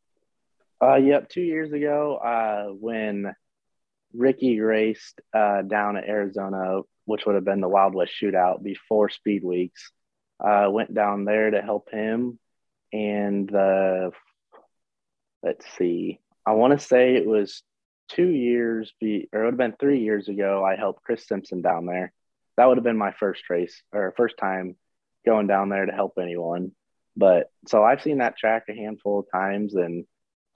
Uh, 0.80 0.96
yep, 0.96 1.28
two 1.28 1.42
years 1.42 1.72
ago, 1.72 2.16
uh, 2.16 2.72
when 2.72 3.34
Ricky 4.14 4.61
raced 4.61 5.20
uh, 5.34 5.62
down 5.62 5.96
at 5.96 6.09
Arizona, 6.09 6.80
which 7.04 7.26
would 7.26 7.34
have 7.34 7.44
been 7.44 7.61
the 7.61 7.68
Wild 7.68 7.94
West 7.94 8.12
Shootout 8.20 8.62
before 8.62 9.09
Speed 9.09 9.42
Weeks, 9.42 9.90
uh, 10.40 10.68
went 10.70 10.94
down 10.94 11.24
there 11.24 11.50
to 11.50 11.61
help 11.61 11.90
him. 11.90 12.38
And 12.92 13.48
the 13.48 14.12
let's 15.49 15.66
see, 15.78 16.20
I 16.44 16.53
want 16.53 16.78
to 16.78 16.86
say 16.86 17.14
it 17.16 17.26
was 17.26 17.62
two 18.11 18.28
years, 18.28 18.92
be, 19.01 19.28
or 19.32 19.40
it 19.40 19.44
would 19.46 19.53
have 19.55 19.59
been 19.59 19.76
three 19.80 20.01
years 20.01 20.28
ago. 20.28 20.62
I 20.64 20.76
helped 20.76 21.05
Chris 21.05 21.26
Simpson 21.26 21.62
down 21.62 21.86
there. 21.86 22.12
That 22.57 22.66
would 22.66 22.76
have 22.76 22.84
been 22.84 22.99
my 22.99 23.12
first 23.12 23.49
race 23.49 23.82
or 23.92 24.12
first 24.16 24.36
time 24.36 24.76
going 25.24 25.46
down 25.46 25.70
there 25.70 25.86
to 25.86 25.92
help 25.92 26.14
anyone. 26.20 26.72
But 27.16 27.51
so 27.66 27.82
I've 27.82 28.03
seen 28.03 28.18
that 28.18 28.36
track 28.36 28.64
a 28.68 28.74
handful 28.74 29.20
of 29.20 29.26
times 29.32 29.74
and 29.74 30.05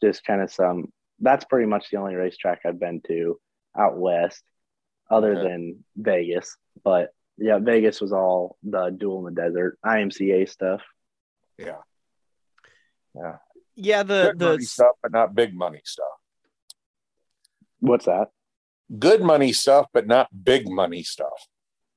just 0.02 0.24
kind 0.24 0.42
of 0.42 0.52
some 0.52 0.92
that's 1.20 1.44
pretty 1.44 1.66
much 1.66 1.88
the 1.90 1.98
only 1.98 2.16
racetrack 2.16 2.60
I've 2.66 2.80
been 2.80 3.00
to 3.06 3.38
out 3.78 3.96
west 3.96 4.42
other 5.10 5.36
Okay. 5.36 5.48
than 5.48 5.84
Vegas. 5.96 6.56
But 6.84 7.14
yeah, 7.38 7.58
Vegas 7.58 8.00
was 8.00 8.12
all 8.12 8.56
the 8.62 8.90
duel 8.90 9.26
in 9.26 9.34
the 9.34 9.40
desert, 9.40 9.78
IMCA 9.86 10.48
stuff. 10.48 10.82
Yeah. 11.58 11.78
Yeah. 13.14 13.36
Yeah, 13.76 14.02
the 14.02 14.32
Good 14.36 14.40
money 14.40 14.56
the 14.58 14.64
stuff, 14.64 14.96
but 15.02 15.12
not 15.12 15.34
big 15.34 15.54
money 15.54 15.80
stuff. 15.84 16.06
What's 17.80 18.06
that? 18.06 18.30
Good 18.98 19.22
money 19.22 19.52
stuff, 19.52 19.86
but 19.92 20.06
not 20.06 20.28
big 20.44 20.68
money 20.68 21.02
stuff. 21.02 21.46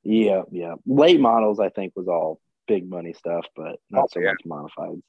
Yeah, 0.03 0.43
yeah. 0.51 0.75
Late 0.85 1.19
models 1.19 1.59
I 1.59 1.69
think 1.69 1.93
was 1.95 2.07
all 2.07 2.39
big 2.67 2.89
money 2.89 3.13
stuff, 3.13 3.45
but 3.55 3.79
not 3.89 4.03
Oh, 4.05 4.07
so 4.11 4.19
yeah. 4.19 4.31
much 4.31 4.41
modified. 4.45 5.01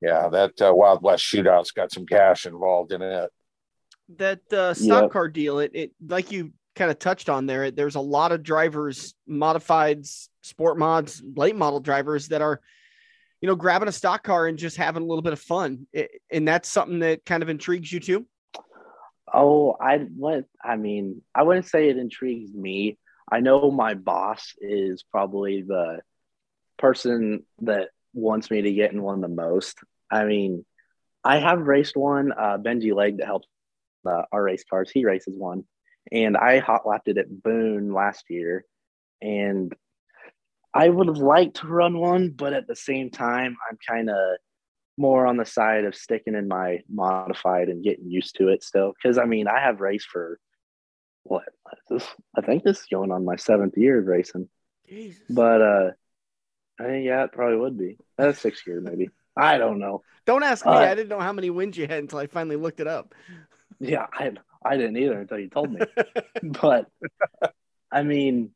Yeah, 0.00 0.28
that 0.28 0.60
uh, 0.60 0.72
Wild 0.74 1.02
West 1.02 1.24
shootout's 1.24 1.70
got 1.70 1.92
some 1.92 2.06
cash 2.06 2.46
involved 2.46 2.92
in 2.92 3.02
it. 3.02 3.30
that 4.16 4.52
uh, 4.52 4.74
stock 4.74 5.04
Yep. 5.04 5.10
car 5.12 5.28
deal, 5.28 5.58
it, 5.60 5.70
it 5.74 5.92
like 6.06 6.30
you 6.32 6.52
kind 6.74 6.90
of 6.90 6.98
touched 6.98 7.28
on 7.28 7.46
there. 7.46 7.70
There's 7.70 7.94
a 7.94 8.00
lot 8.00 8.32
of 8.32 8.42
drivers, 8.42 9.14
modifieds, 9.28 10.28
sport 10.42 10.78
mods, 10.78 11.22
late 11.36 11.56
model 11.56 11.80
drivers 11.80 12.28
that 12.28 12.42
are, 12.42 12.60
you 13.44 13.48
know, 13.50 13.56
grabbing 13.56 13.88
a 13.88 13.92
stock 13.92 14.22
car 14.22 14.46
and 14.46 14.56
just 14.56 14.78
having 14.78 15.02
a 15.02 15.06
little 15.06 15.20
bit 15.20 15.34
of 15.34 15.38
fun, 15.38 15.86
It- 15.92 16.22
and 16.32 16.48
that's 16.48 16.66
something 16.66 17.00
that 17.00 17.26
kind 17.26 17.42
of 17.42 17.50
intrigues 17.50 17.92
you 17.92 18.00
too. 18.00 18.26
Oh, 19.30 19.76
I 19.78 19.98
what 19.98 20.46
I 20.64 20.76
mean, 20.76 21.20
I 21.34 21.42
wouldn't 21.42 21.66
say 21.66 21.90
it 21.90 21.98
intrigues 21.98 22.54
me. 22.54 22.98
I 23.30 23.40
know 23.40 23.70
my 23.70 23.92
boss 23.92 24.54
is 24.62 25.02
probably 25.02 25.60
the 25.60 26.00
person 26.78 27.44
that 27.60 27.90
wants 28.14 28.50
me 28.50 28.62
to 28.62 28.72
get 28.72 28.92
in 28.92 29.02
one 29.02 29.20
the 29.20 29.28
most. 29.28 29.76
I 30.10 30.24
mean, 30.24 30.64
I 31.22 31.36
have 31.36 31.66
raced 31.66 31.98
one, 31.98 32.32
uh, 32.32 32.56
Benji 32.56 32.94
Leg 32.94 33.18
that 33.18 33.26
helps 33.26 33.46
uh, 34.06 34.22
our 34.32 34.42
race 34.42 34.64
cars. 34.64 34.90
He 34.90 35.04
races 35.04 35.36
one, 35.36 35.64
and 36.10 36.34
I 36.34 36.60
hot 36.60 36.86
lapped 36.86 37.08
it 37.08 37.18
at 37.18 37.42
Boone 37.42 37.92
last 37.92 38.24
year, 38.30 38.64
and 39.20 39.70
I 40.74 40.88
would 40.88 41.06
have 41.06 41.18
liked 41.18 41.58
to 41.58 41.68
run 41.68 41.98
one, 41.98 42.30
but 42.30 42.52
at 42.52 42.66
the 42.66 42.74
same 42.74 43.10
time, 43.10 43.56
I'm 43.70 43.78
kind 43.88 44.10
of 44.10 44.16
more 44.96 45.26
on 45.26 45.36
the 45.36 45.44
side 45.44 45.84
of 45.84 45.94
sticking 45.94 46.34
in 46.34 46.48
my 46.48 46.80
modified 46.88 47.68
and 47.68 47.84
getting 47.84 48.10
used 48.10 48.36
to 48.36 48.48
it 48.48 48.62
still. 48.62 48.92
Because 48.92 49.18
I 49.18 49.24
mean, 49.24 49.46
I 49.46 49.60
have 49.60 49.80
raced 49.80 50.08
for 50.08 50.38
what 51.22 51.44
this 51.88 52.06
I 52.36 52.42
think 52.42 52.64
this 52.64 52.80
is 52.80 52.86
going 52.90 53.10
on 53.10 53.24
my 53.24 53.36
seventh 53.36 53.76
year 53.76 53.98
of 54.00 54.06
racing. 54.06 54.48
Jesus. 54.88 55.22
But 55.30 55.62
uh 55.62 55.90
I 56.78 56.84
think 56.84 57.06
yeah, 57.06 57.24
it 57.24 57.32
probably 57.32 57.56
would 57.56 57.78
be. 57.78 57.98
That's 58.18 58.40
six 58.40 58.66
year 58.66 58.80
maybe. 58.80 59.10
I 59.36 59.58
don't 59.58 59.78
know. 59.78 60.02
Don't 60.26 60.42
ask 60.42 60.64
me. 60.64 60.72
Uh, 60.72 60.76
I 60.76 60.94
didn't 60.94 61.08
know 61.08 61.20
how 61.20 61.32
many 61.32 61.50
wins 61.50 61.76
you 61.76 61.86
had 61.86 61.98
until 61.98 62.18
I 62.18 62.26
finally 62.26 62.56
looked 62.56 62.80
it 62.80 62.86
up. 62.86 63.14
Yeah, 63.80 64.06
I 64.12 64.32
I 64.64 64.76
didn't 64.76 64.96
either 64.96 65.18
until 65.20 65.38
you 65.38 65.48
told 65.48 65.72
me. 65.72 65.80
but 66.42 66.86
I 67.90 68.02
mean, 68.02 68.50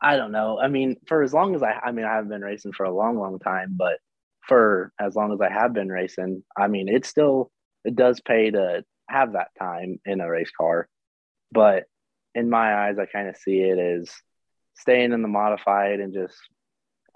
I 0.00 0.16
don't 0.16 0.32
know. 0.32 0.58
I 0.58 0.68
mean, 0.68 0.96
for 1.06 1.22
as 1.22 1.32
long 1.34 1.54
as 1.54 1.62
I, 1.62 1.72
I 1.72 1.92
mean, 1.92 2.04
I 2.04 2.14
haven't 2.14 2.30
been 2.30 2.42
racing 2.42 2.72
for 2.72 2.84
a 2.84 2.94
long, 2.94 3.18
long 3.18 3.38
time, 3.38 3.74
but 3.76 3.98
for 4.46 4.92
as 5.00 5.16
long 5.16 5.32
as 5.32 5.40
I 5.40 5.50
have 5.50 5.72
been 5.72 5.88
racing, 5.88 6.44
I 6.56 6.68
mean, 6.68 6.88
it 6.88 7.04
still 7.04 7.50
it 7.84 7.96
does 7.96 8.20
pay 8.20 8.50
to 8.50 8.84
have 9.08 9.32
that 9.32 9.48
time 9.58 10.00
in 10.04 10.20
a 10.20 10.30
race 10.30 10.50
car. 10.56 10.88
But 11.50 11.84
in 12.34 12.50
my 12.50 12.86
eyes, 12.86 12.98
I 12.98 13.06
kind 13.06 13.28
of 13.28 13.36
see 13.36 13.60
it 13.60 13.78
as 13.78 14.10
staying 14.74 15.12
in 15.12 15.22
the 15.22 15.28
modified 15.28 16.00
and 16.00 16.14
just 16.14 16.36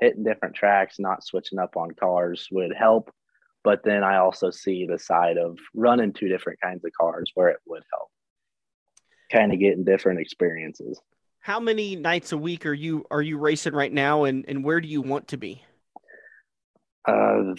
hitting 0.00 0.24
different 0.24 0.56
tracks, 0.56 0.98
not 0.98 1.24
switching 1.24 1.58
up 1.58 1.76
on 1.76 1.92
cars 1.92 2.48
would 2.50 2.74
help. 2.74 3.12
But 3.62 3.84
then 3.84 4.02
I 4.02 4.16
also 4.16 4.50
see 4.50 4.86
the 4.86 4.98
side 4.98 5.38
of 5.38 5.58
running 5.74 6.12
two 6.12 6.28
different 6.28 6.60
kinds 6.60 6.84
of 6.84 6.90
cars 6.98 7.30
where 7.34 7.48
it 7.48 7.60
would 7.66 7.84
help, 7.92 8.08
kind 9.30 9.52
of 9.52 9.60
getting 9.60 9.84
different 9.84 10.18
experiences. 10.18 11.00
How 11.42 11.58
many 11.58 11.96
nights 11.96 12.30
a 12.30 12.38
week 12.38 12.66
are 12.66 12.72
you 12.72 13.04
are 13.10 13.20
you 13.20 13.36
racing 13.36 13.72
right 13.72 13.92
now, 13.92 14.24
and 14.24 14.44
and 14.46 14.62
where 14.64 14.80
do 14.80 14.86
you 14.86 15.02
want 15.02 15.26
to 15.28 15.36
be? 15.36 15.64
Uh, 17.04 17.54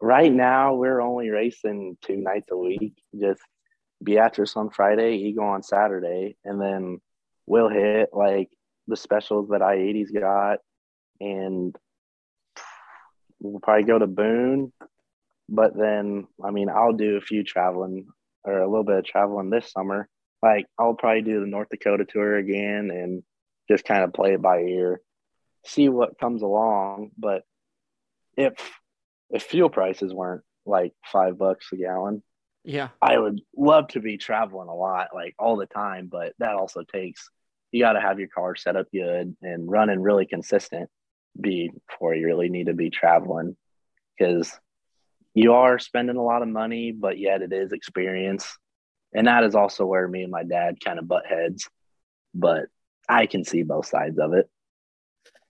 right 0.00 0.32
now, 0.32 0.74
we're 0.74 1.02
only 1.02 1.28
racing 1.28 1.98
two 2.00 2.16
nights 2.16 2.48
a 2.50 2.56
week. 2.56 2.94
Just 3.20 3.42
Beatrice 4.02 4.56
on 4.56 4.70
Friday, 4.70 5.16
Eagle 5.16 5.44
on 5.44 5.62
Saturday, 5.62 6.38
and 6.42 6.58
then 6.58 7.02
we'll 7.44 7.68
hit 7.68 8.08
like 8.14 8.48
the 8.88 8.96
specials 8.96 9.50
that 9.50 9.60
I 9.60 9.76
80's 9.76 10.12
got, 10.12 10.60
and 11.20 11.76
we'll 13.40 13.60
probably 13.60 13.84
go 13.84 13.98
to 13.98 14.06
Boone. 14.06 14.72
But 15.50 15.76
then, 15.76 16.28
I 16.42 16.50
mean, 16.50 16.70
I'll 16.70 16.94
do 16.94 17.18
a 17.18 17.20
few 17.20 17.44
traveling 17.44 18.06
or 18.42 18.60
a 18.60 18.66
little 18.66 18.84
bit 18.84 19.00
of 19.00 19.04
traveling 19.04 19.50
this 19.50 19.70
summer. 19.70 20.08
Like, 20.42 20.66
I'll 20.78 20.94
probably 20.94 21.22
do 21.22 21.40
the 21.40 21.46
North 21.46 21.68
Dakota 21.70 22.04
tour 22.04 22.36
again 22.36 22.90
and 22.90 23.22
just 23.68 23.84
kind 23.84 24.02
of 24.04 24.12
play 24.12 24.34
it 24.34 24.42
by 24.42 24.60
ear, 24.60 25.00
see 25.66 25.88
what 25.88 26.18
comes 26.18 26.42
along. 26.42 27.10
But 27.18 27.42
if 28.36 28.54
if 29.30 29.44
fuel 29.44 29.70
prices 29.70 30.12
weren't 30.12 30.42
like 30.66 30.92
five 31.04 31.38
bucks 31.38 31.68
a 31.72 31.76
gallon, 31.76 32.22
Yeah, 32.64 32.88
I 33.00 33.18
would 33.18 33.40
love 33.56 33.88
to 33.88 34.00
be 34.00 34.16
traveling 34.16 34.68
a 34.68 34.74
lot, 34.74 35.08
like 35.14 35.34
all 35.38 35.56
the 35.56 35.66
time. 35.66 36.08
But 36.10 36.32
that 36.38 36.54
also 36.54 36.82
takes 36.82 37.30
you 37.72 37.82
got 37.82 37.92
to 37.92 38.00
have 38.00 38.18
your 38.18 38.28
car 38.28 38.56
set 38.56 38.76
up 38.76 38.86
good 38.92 39.36
and 39.42 39.70
running 39.70 40.00
really 40.00 40.26
consistent 40.26 40.90
before 41.40 42.14
you 42.14 42.26
really 42.26 42.48
need 42.48 42.66
to 42.66 42.74
be 42.74 42.90
traveling 42.90 43.56
because 44.18 44.52
you 45.34 45.52
are 45.52 45.78
spending 45.78 46.16
a 46.16 46.22
lot 46.22 46.42
of 46.42 46.48
money, 46.48 46.90
but 46.90 47.18
yet 47.18 47.42
it 47.42 47.52
is 47.52 47.72
experience. 47.72 48.58
And 49.12 49.26
that 49.26 49.44
is 49.44 49.54
also 49.54 49.86
where 49.86 50.06
me 50.06 50.22
and 50.22 50.30
my 50.30 50.44
dad 50.44 50.78
kind 50.82 50.98
of 50.98 51.08
butt 51.08 51.26
heads. 51.26 51.68
But 52.34 52.66
I 53.08 53.26
can 53.26 53.44
see 53.44 53.62
both 53.62 53.86
sides 53.86 54.18
of 54.18 54.34
it. 54.34 54.48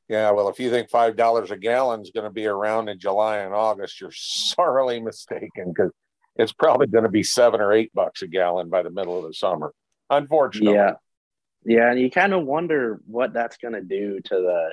Yeah, 0.08 0.32
well, 0.32 0.48
if 0.48 0.58
you 0.58 0.70
think 0.70 0.90
five 0.90 1.14
dollars 1.14 1.50
a 1.50 1.56
gallon 1.56 2.00
is 2.00 2.10
going 2.10 2.24
to 2.24 2.32
be 2.32 2.46
around 2.46 2.88
in 2.88 2.98
July 2.98 3.38
and 3.38 3.54
August, 3.54 4.00
you're 4.00 4.10
sorely 4.14 5.00
mistaken 5.00 5.72
because 5.72 5.92
it's 6.36 6.52
probably 6.52 6.86
going 6.86 7.04
to 7.04 7.10
be 7.10 7.22
seven 7.22 7.60
or 7.60 7.72
eight 7.72 7.92
bucks 7.94 8.22
a 8.22 8.26
gallon 8.26 8.70
by 8.70 8.82
the 8.82 8.90
middle 8.90 9.18
of 9.18 9.24
the 9.24 9.34
summer. 9.34 9.72
Unfortunately, 10.08 10.74
Yeah. 10.74 10.94
Yeah. 11.64 11.90
And 11.90 12.00
you 12.00 12.10
kind 12.10 12.32
of 12.32 12.46
wonder 12.46 13.00
what 13.06 13.34
that's 13.34 13.58
going 13.58 13.74
to 13.74 13.82
do 13.82 14.20
to 14.20 14.34
the 14.34 14.72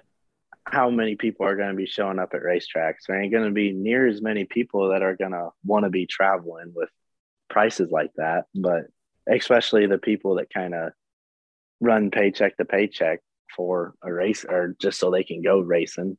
how 0.64 0.90
many 0.90 1.16
people 1.16 1.46
are 1.46 1.56
going 1.56 1.70
to 1.70 1.76
be 1.76 1.86
showing 1.86 2.20
up 2.20 2.34
at 2.34 2.42
racetracks. 2.42 3.06
There 3.08 3.22
ain't 3.22 3.32
going 3.32 3.46
to 3.46 3.52
be 3.52 3.72
near 3.72 4.08
as 4.08 4.22
many 4.22 4.46
people 4.46 4.90
that 4.90 5.02
are 5.02 5.16
going 5.16 5.32
to 5.32 5.50
want 5.66 5.86
to 5.86 5.90
be 5.90 6.06
traveling 6.06 6.72
with 6.74 6.90
prices 7.58 7.89
like 7.91 8.12
that. 8.18 8.45
But 8.53 8.84
especially 9.28 9.88
the 9.88 9.97
people 9.97 10.36
that 10.36 10.53
kind 10.53 10.74
of 10.76 10.91
run 11.82 12.12
paycheck 12.12 12.55
to 12.58 12.66
paycheck 12.66 13.20
for 13.55 13.95
a 14.03 14.14
race 14.14 14.45
or 14.47 14.76
just 14.80 14.99
so 14.99 15.10
they 15.10 15.24
can 15.24 15.41
go 15.41 15.60
racing. 15.60 16.18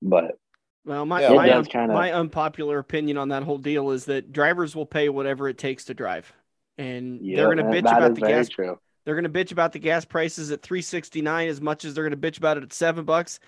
But 0.00 0.38
Well, 0.84 1.04
my 1.06 1.20
Yeah, 1.22 1.32
my, 1.34 1.46
it 1.46 1.52
un- 1.52 1.64
kinda- 1.64 1.94
my 1.94 2.12
unpopular 2.12 2.78
opinion 2.78 3.16
on 3.18 3.28
that 3.30 3.42
whole 3.42 3.58
deal 3.58 3.90
is 3.90 4.04
that 4.06 4.32
drivers 4.32 4.74
will 4.76 4.86
pay 4.86 5.08
whatever 5.08 5.48
it 5.48 5.58
takes 5.58 5.84
to 5.86 5.94
drive, 5.94 6.32
and 6.78 7.20
yeah, 7.20 7.36
they're 7.36 7.54
going 7.54 7.58
to 7.58 7.64
bitch 7.64 7.96
about 7.96 8.14
the 8.14 8.20
gas. 8.20 8.48
True. 8.48 8.78
They're 9.04 9.14
going 9.20 9.30
to 9.32 9.44
bitch 9.44 9.50
about 9.52 9.72
the 9.72 9.78
gas 9.80 10.04
prices 10.04 10.50
at 10.52 10.62
three 10.62 10.82
sixty 10.82 11.22
nine 11.22 11.48
as 11.48 11.60
much 11.60 11.84
as 11.84 11.94
they're 11.94 12.08
going 12.08 12.20
to 12.20 12.30
bitch 12.30 12.38
about 12.38 12.56
it 12.56 12.62
at 12.64 12.72
seven 12.72 13.04
bucks, 13.04 13.38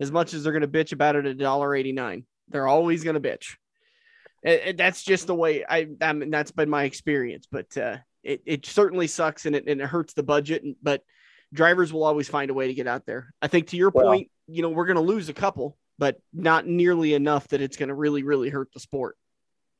as 0.00 0.10
much 0.12 0.32
as 0.34 0.42
they're 0.42 0.52
going 0.52 0.62
to 0.62 0.68
bitch 0.68 0.92
about 0.92 1.16
it 1.16 1.26
at 1.26 1.38
dollar 1.38 1.74
eighty 1.74 1.92
nine. 1.92 2.24
They're 2.48 2.66
always 2.66 3.04
going 3.04 3.20
to 3.20 3.26
bitch. 3.28 3.56
And- 4.44 4.60
and 4.60 4.78
that's 4.78 5.02
just 5.02 5.26
the 5.26 5.34
way 5.34 5.64
I. 5.68 5.88
I 6.00 6.12
mean, 6.12 6.30
that's 6.30 6.50
been 6.50 6.68
my 6.70 6.84
experience, 6.84 7.46
but 7.50 7.76
uh, 7.76 7.98
it 8.22 8.42
it 8.46 8.66
certainly 8.66 9.06
sucks 9.06 9.46
and 9.46 9.54
it 9.56 9.66
and 9.68 9.80
it 9.80 9.86
hurts 9.86 10.14
the 10.14 10.22
budget. 10.22 10.62
and- 10.62 10.76
But 10.82 11.02
drivers 11.52 11.92
will 11.92 12.04
always 12.04 12.28
find 12.28 12.50
a 12.50 12.54
way 12.54 12.66
to 12.68 12.74
get 12.74 12.86
out 12.86 13.04
there. 13.06 13.32
I 13.42 13.48
think 13.48 13.68
to 13.68 13.76
your 13.76 13.90
Well- 13.90 14.06
point, 14.06 14.30
you 14.48 14.62
know, 14.62 14.70
we're 14.70 14.86
going 14.86 14.96
to 14.96 15.02
lose 15.02 15.28
a 15.28 15.34
couple, 15.34 15.76
but 15.98 16.18
not 16.32 16.66
nearly 16.66 17.14
enough 17.14 17.48
that 17.48 17.60
it's 17.60 17.76
going 17.76 17.88
to 17.90 17.94
really 17.94 18.22
really 18.22 18.48
hurt 18.50 18.68
the 18.72 18.80
sport. 18.80 19.16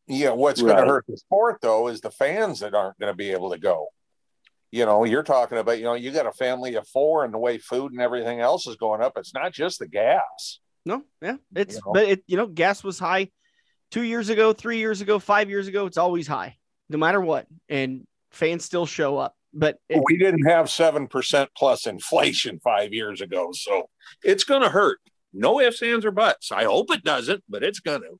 Yeah, 0.09 0.31
what's 0.31 0.61
going 0.61 0.77
to 0.77 0.85
hurt 0.85 1.05
the 1.09 1.17
sport 1.17 1.59
though 1.63 1.89
is 1.89 2.01
the 2.01 2.11
fans 2.11 2.61
that 2.61 2.75
aren't 2.75 2.99
going 2.99 3.13
to 3.13 3.17
be 3.17 3.31
able 3.33 3.51
to 3.51 3.59
go. 3.59 3.89
You 4.71 4.87
know, 4.87 5.05
you're 5.05 5.23
talking 5.23 5.59
about, 5.59 5.79
you 5.79 5.85
know, 5.85 5.95
you 5.95 6.11
got 6.13 6.27
a 6.27 6.33
family 6.33 6.75
of 6.77 6.89
four 6.89 7.25
and 7.25 7.33
the 7.35 7.39
way 7.39 7.59
food 7.59 7.93
and 7.93 8.01
everything 8.01 8.41
else 8.41 8.67
is 8.67 8.77
going 8.77 9.03
up. 9.03 9.13
It's 9.17 9.35
not 9.35 9.53
just 9.53 9.79
the 9.81 9.87
gas. 9.87 10.61
No, 10.87 11.05
yeah, 11.21 11.37
it's 11.55 11.75
You 11.75 11.81
know? 11.87 11.93
but 11.93 12.05
it 12.09 12.25
you 12.27 12.37
know 12.37 12.47
gas 12.47 12.83
was 12.83 12.99
high 12.99 13.31
two 13.93 14.03
years 14.03 14.31
ago, 14.31 14.53
three 14.53 14.79
years 14.79 15.01
ago, 15.01 15.21
five 15.21 15.49
years 15.49 15.69
ago. 15.69 15.87
It's 15.87 15.99
always 15.99 16.27
high, 16.27 16.57
no 16.89 16.99
matter 16.99 17.21
what, 17.21 17.47
and 17.69 18.05
fans 18.33 18.65
still 18.65 18.87
show 18.87 19.19
up. 19.19 19.37
But 19.55 19.79
it, 19.89 20.03
We 20.05 20.17
didn't 20.17 20.47
have 20.49 20.67
7% 20.67 21.47
plus 21.57 21.87
inflation 21.87 22.59
five 22.65 22.93
years 22.93 23.21
ago. 23.21 23.51
So 23.53 23.89
It's 24.25 24.45
going 24.45 24.63
to 24.63 24.71
hurt. 24.71 24.99
No 25.35 25.61
ifs, 25.61 25.83
ands, 25.83 26.05
or 26.05 26.11
buts. 26.11 26.51
I 26.51 26.65
hope 26.65 26.91
it 26.91 27.05
doesn't, 27.05 27.45
but 27.49 27.63
it's 27.63 27.81
going 27.81 28.01
to. 28.01 28.19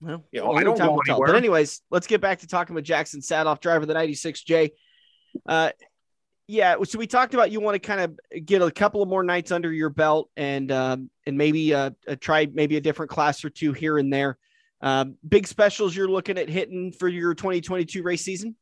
well, 0.00 0.24
You 0.30 0.40
know, 0.40 0.52
I 0.52 0.64
don't 0.64 0.78
go 0.78 0.98
anywhere. 1.06 1.28
But 1.28 1.36
anyways, 1.36 1.80
let's 1.90 2.06
get 2.06 2.20
back 2.20 2.40
to 2.40 2.46
talking 2.46 2.74
with 2.74 2.84
Jaxon 2.84 3.24
Saathoff, 3.24 3.60
driver 3.60 3.82
of 3.82 3.88
the 3.88 3.94
'96J. 3.94 4.70
Uh, 5.48 5.70
yeah, 6.46 6.76
so 6.84 6.98
we 6.98 7.06
talked 7.06 7.34
about 7.34 7.50
you 7.50 7.60
want 7.60 7.74
to 7.74 7.78
kind 7.80 8.00
of 8.00 8.46
get 8.46 8.62
a 8.62 8.70
couple 8.70 9.02
of 9.02 9.08
more 9.08 9.22
nights 9.22 9.50
under 9.50 9.72
your 9.72 9.90
belt 9.90 10.30
and 10.36 10.72
um, 10.72 11.10
and 11.26 11.36
maybe 11.36 11.74
uh, 11.74 11.90
try 12.20 12.46
maybe 12.52 12.76
a 12.76 12.80
different 12.80 13.10
class 13.10 13.44
or 13.44 13.50
two 13.50 13.72
here 13.72 13.98
and 13.98 14.12
there. 14.12 14.38
Um, 14.80 15.16
big 15.26 15.46
specials 15.46 15.94
you're 15.96 16.08
looking 16.08 16.38
at 16.38 16.48
hitting 16.48 16.92
for 16.92 17.08
your 17.08 17.34
2022 17.34 18.02
race 18.02 18.24
season. 18.24 18.56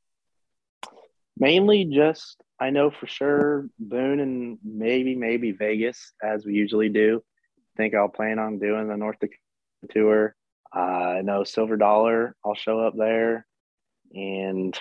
Mainly 1.38 1.84
just 1.84 2.42
I 2.58 2.70
know 2.70 2.90
for 2.90 3.06
sure 3.06 3.68
Boone 3.78 4.20
and 4.20 4.58
maybe 4.64 5.14
maybe 5.14 5.52
Vegas 5.52 6.12
as 6.22 6.46
we 6.46 6.54
usually 6.54 6.88
do. 6.88 7.22
I 7.58 7.76
think 7.76 7.94
I'll 7.94 8.08
plan 8.08 8.38
on 8.38 8.58
doing 8.58 8.88
the 8.88 8.96
North 8.96 9.18
Dakota 9.20 9.36
tour. 9.90 10.36
Uh, 10.74 10.78
I 11.18 11.20
know 11.22 11.44
Silver 11.44 11.76
Dollar. 11.76 12.34
I'll 12.44 12.54
show 12.54 12.80
up 12.80 12.94
there, 12.96 13.46
and 14.14 14.78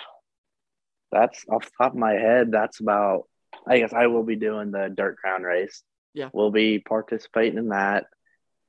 that's 1.12 1.44
off 1.48 1.66
the 1.66 1.70
top 1.78 1.92
of 1.92 1.98
my 1.98 2.14
head. 2.14 2.50
That's 2.50 2.80
about. 2.80 3.24
I 3.66 3.78
guess 3.78 3.92
I 3.92 4.06
will 4.06 4.22
be 4.22 4.36
doing 4.36 4.70
the 4.70 4.92
Dirt 4.94 5.16
Crown 5.18 5.42
race. 5.42 5.82
Yeah. 6.14 6.30
we'll 6.32 6.50
be 6.50 6.78
participating 6.78 7.58
in 7.58 7.68
that. 7.68 8.06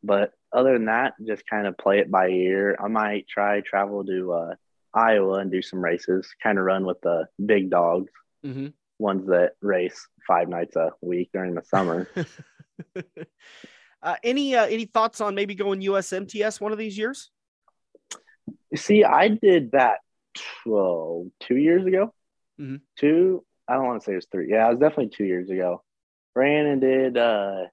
But 0.04 0.32
other 0.54 0.74
than 0.74 0.86
that, 0.86 1.14
just 1.26 1.44
kind 1.50 1.68
of 1.68 1.78
play 1.78 2.00
it 2.00 2.10
by 2.12 2.30
ear. 2.30 2.78
I 2.80 2.88
might 2.88 3.28
try 3.28 3.62
travel 3.62 4.06
to 4.06 4.34
uh, 4.34 4.56
Iowa 4.94 5.40
and 5.40 5.52
do 5.52 5.62
some 5.62 5.84
races. 5.84 6.28
Kind 6.42 6.58
of 6.60 6.66
run 6.66 6.86
with 6.86 7.02
the 7.02 7.28
big 7.44 7.70
dogs, 7.70 8.12
Mm-hmm. 8.46 8.68
ones 9.00 9.28
that 9.28 9.54
race 9.62 10.08
five 10.28 10.48
nights 10.48 10.76
a 10.76 10.92
week 11.02 11.30
during 11.34 11.56
the 11.56 11.64
summer. 11.64 12.08
uh, 14.04 14.16
any 14.24 14.56
uh, 14.56 14.66
any 14.68 14.86
thoughts 14.86 15.22
on 15.22 15.36
maybe 15.36 15.56
going 15.56 15.82
USMTS 15.82 16.62
one 16.62 16.72
of 16.72 16.78
these 16.78 16.98
years? 16.98 17.32
See, 18.76 19.04
I 19.04 19.30
did 19.30 19.72
that 19.72 20.00
well, 20.66 21.28
two 21.40 21.58
years 21.58 21.86
ago. 21.86 22.14
Mhm. 22.60 22.82
Two, 22.98 23.44
I 23.68 23.74
don't 23.74 23.86
want 23.86 24.02
to 24.02 24.06
say 24.06 24.14
it 24.14 24.16
was 24.16 24.28
three. 24.32 24.50
Yeah, 24.50 24.68
it 24.68 24.72
was 24.72 24.80
definitely 24.80 25.10
two 25.10 25.26
years 25.26 25.50
ago. 25.50 25.84
Ran 26.36 26.68
and 26.68 26.82
did. 26.82 27.18
Uh, 27.18 27.66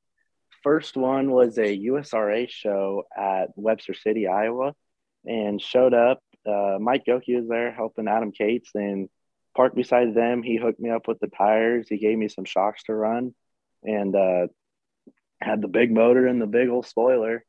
first 0.65 0.97
one 0.97 1.31
was 1.31 1.59
a 1.59 1.79
USRA 1.79 2.49
show 2.49 3.05
at 3.17 3.51
Webster 3.55 3.95
City, 3.95 4.27
Iowa, 4.27 4.75
and 5.25 5.61
showed 5.61 5.95
up. 5.95 6.21
Uh, 6.45 6.79
Mike 6.81 7.05
Goki 7.07 7.37
was 7.37 7.49
there 7.49 7.71
helping 7.71 8.09
Adam 8.09 8.33
Cates 8.33 8.71
and 8.75 9.09
parked 9.55 9.77
beside 9.77 10.15
them. 10.15 10.43
He 10.43 10.57
hooked 10.57 10.81
me 10.81 10.91
up 10.91 11.07
with 11.07 11.21
the 11.21 11.29
tires. 11.29 11.87
He 11.89 11.99
gave 11.99 12.19
me 12.19 12.29
some 12.29 12.47
shocks 12.47 12.83
to 12.85 12.95
run, 12.95 13.35
and 13.83 14.17
uh, 14.17 14.47
had 15.41 15.61
the 15.61 15.69
big 15.69 15.93
motor 15.93 16.27
and 16.27 16.41
the 16.41 16.47
big 16.47 16.69
old 16.69 16.87
spoiler. 16.87 17.45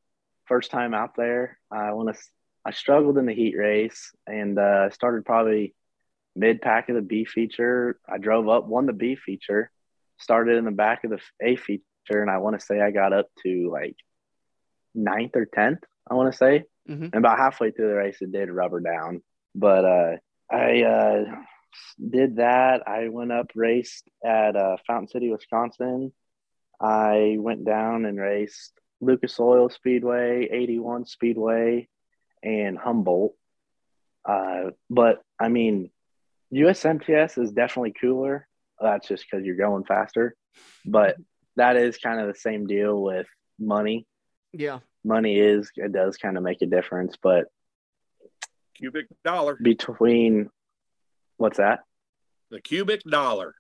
First 0.46 0.70
time 0.70 0.94
out 0.94 1.16
there, 1.16 1.58
I 1.72 1.94
want 1.94 2.16
to. 2.16 2.22
I 2.68 2.72
struggled 2.72 3.18
in 3.18 3.28
the 3.28 3.34
heat 3.34 3.56
race 3.56 4.12
and 4.26 4.58
uh, 4.58 4.90
started 4.90 5.24
probably 5.24 5.76
mid 6.36 6.62
pack 6.62 6.90
of 6.90 6.96
the 6.96 7.02
B 7.02 7.26
feature. 7.26 8.00
I 8.08 8.18
drove 8.18 8.50
up, 8.50 8.68
won 8.68 8.88
the 8.88 8.94
B 8.94 9.16
feature, 9.16 9.72
started 10.18 10.58
in 10.58 10.66
the 10.66 10.72
back 10.72 11.04
of 11.04 11.12
the 11.12 11.20
A 11.42 11.56
feature, 11.56 11.84
and 12.10 12.30
I 12.30 12.38
want 12.38 12.60
to 12.60 12.66
say 12.66 12.82
I 12.82 12.92
got 12.92 13.14
up 13.14 13.28
to 13.44 13.70
like 13.72 13.96
ninth 14.94 15.36
or 15.36 15.46
tenth. 15.46 15.80
I 16.10 16.14
want 16.14 16.32
to 16.32 16.38
say, 16.38 16.64
Mhm. 16.90 17.06
and 17.06 17.16
about 17.16 17.38
halfway 17.40 17.72
through 17.72 17.88
the 17.90 17.96
race, 17.96 18.22
it 18.22 18.32
did 18.32 18.50
rubber 18.50 18.80
down. 18.80 19.24
But 19.56 19.86
uh, 19.86 20.18
I 20.52 20.84
uh, 20.84 21.36
did 22.10 22.36
that. 22.38 22.88
I 22.88 23.10
went 23.10 23.32
up, 23.32 23.52
raced 23.56 24.08
at 24.24 24.56
uh, 24.56 24.78
Fountain 24.86 25.08
City, 25.08 25.32
Wisconsin. 25.32 26.14
I 26.80 27.38
went 27.40 27.66
down 27.66 28.06
and 28.06 28.20
raced 28.20 28.74
Lucas 29.02 29.40
Oil 29.40 29.70
Speedway, 29.70 30.48
81 30.52 31.06
Speedway, 31.06 31.88
and 32.44 32.78
Humboldt. 32.78 33.36
Uh, 34.24 34.72
but 34.90 35.22
I 35.40 35.50
mean, 35.50 35.90
USMTS 36.54 37.38
is 37.42 37.52
definitely 37.52 37.94
cooler. 38.00 38.48
That's 38.80 39.08
just 39.08 39.26
because 39.30 39.46
you're 39.46 39.56
going 39.56 39.84
faster. 39.86 40.36
But 40.86 41.18
that 41.56 41.76
is 41.78 41.98
kind 41.98 42.20
of 42.20 42.28
the 42.28 42.40
same 42.40 42.68
deal 42.68 43.02
with 43.02 43.28
money. 43.60 44.06
Yeah. 44.54 44.80
Money 45.04 45.40
is, 45.40 45.72
it 45.76 45.92
does 45.92 46.18
kind 46.18 46.38
of 46.38 46.44
make 46.44 46.62
a 46.62 46.66
difference. 46.66 47.16
But 47.22 47.46
Cubic 48.76 49.08
dollar. 49.24 49.58
between, 49.62 50.50
what's 51.38 51.58
that? 51.58 51.80
The 52.52 52.62
cubic 52.62 53.02
dollar. 53.04 53.56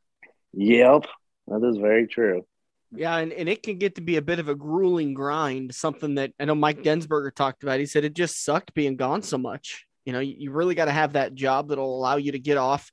Yep. 0.54 1.06
That 1.48 1.64
is 1.68 1.78
very 1.78 2.08
true. 2.08 2.46
Yeah, 2.92 3.18
and, 3.18 3.34
and 3.34 3.50
it 3.50 3.62
can 3.62 3.78
get 3.78 3.96
to 3.96 4.02
be 4.02 4.18
a 4.18 4.22
bit 4.22 4.40
of 4.40 4.48
a 4.48 4.56
grueling 4.56 5.14
grind, 5.14 5.76
something 5.76 6.16
that 6.16 6.32
I 6.40 6.46
know 6.46 6.56
Mike 6.56 6.82
Densberger 6.82 7.34
talked 7.34 7.64
about. 7.64 7.80
He 7.80 7.86
said 7.86 8.06
it 8.06 8.14
just 8.14 8.44
sucked 8.44 8.74
being 8.74 8.96
gone 8.96 9.22
so 9.22 9.38
much. 9.38 9.86
You 10.06 10.14
know, 10.14 10.20
you, 10.20 10.36
you 10.38 10.52
really 10.52 10.76
got 10.76 10.86
to 10.86 10.92
have 10.92 11.14
that 11.14 11.34
job 11.36 11.70
that'll 11.70 11.98
allow 11.98 12.16
you 12.18 12.32
to 12.34 12.40
get 12.40 12.58
off, 12.58 12.92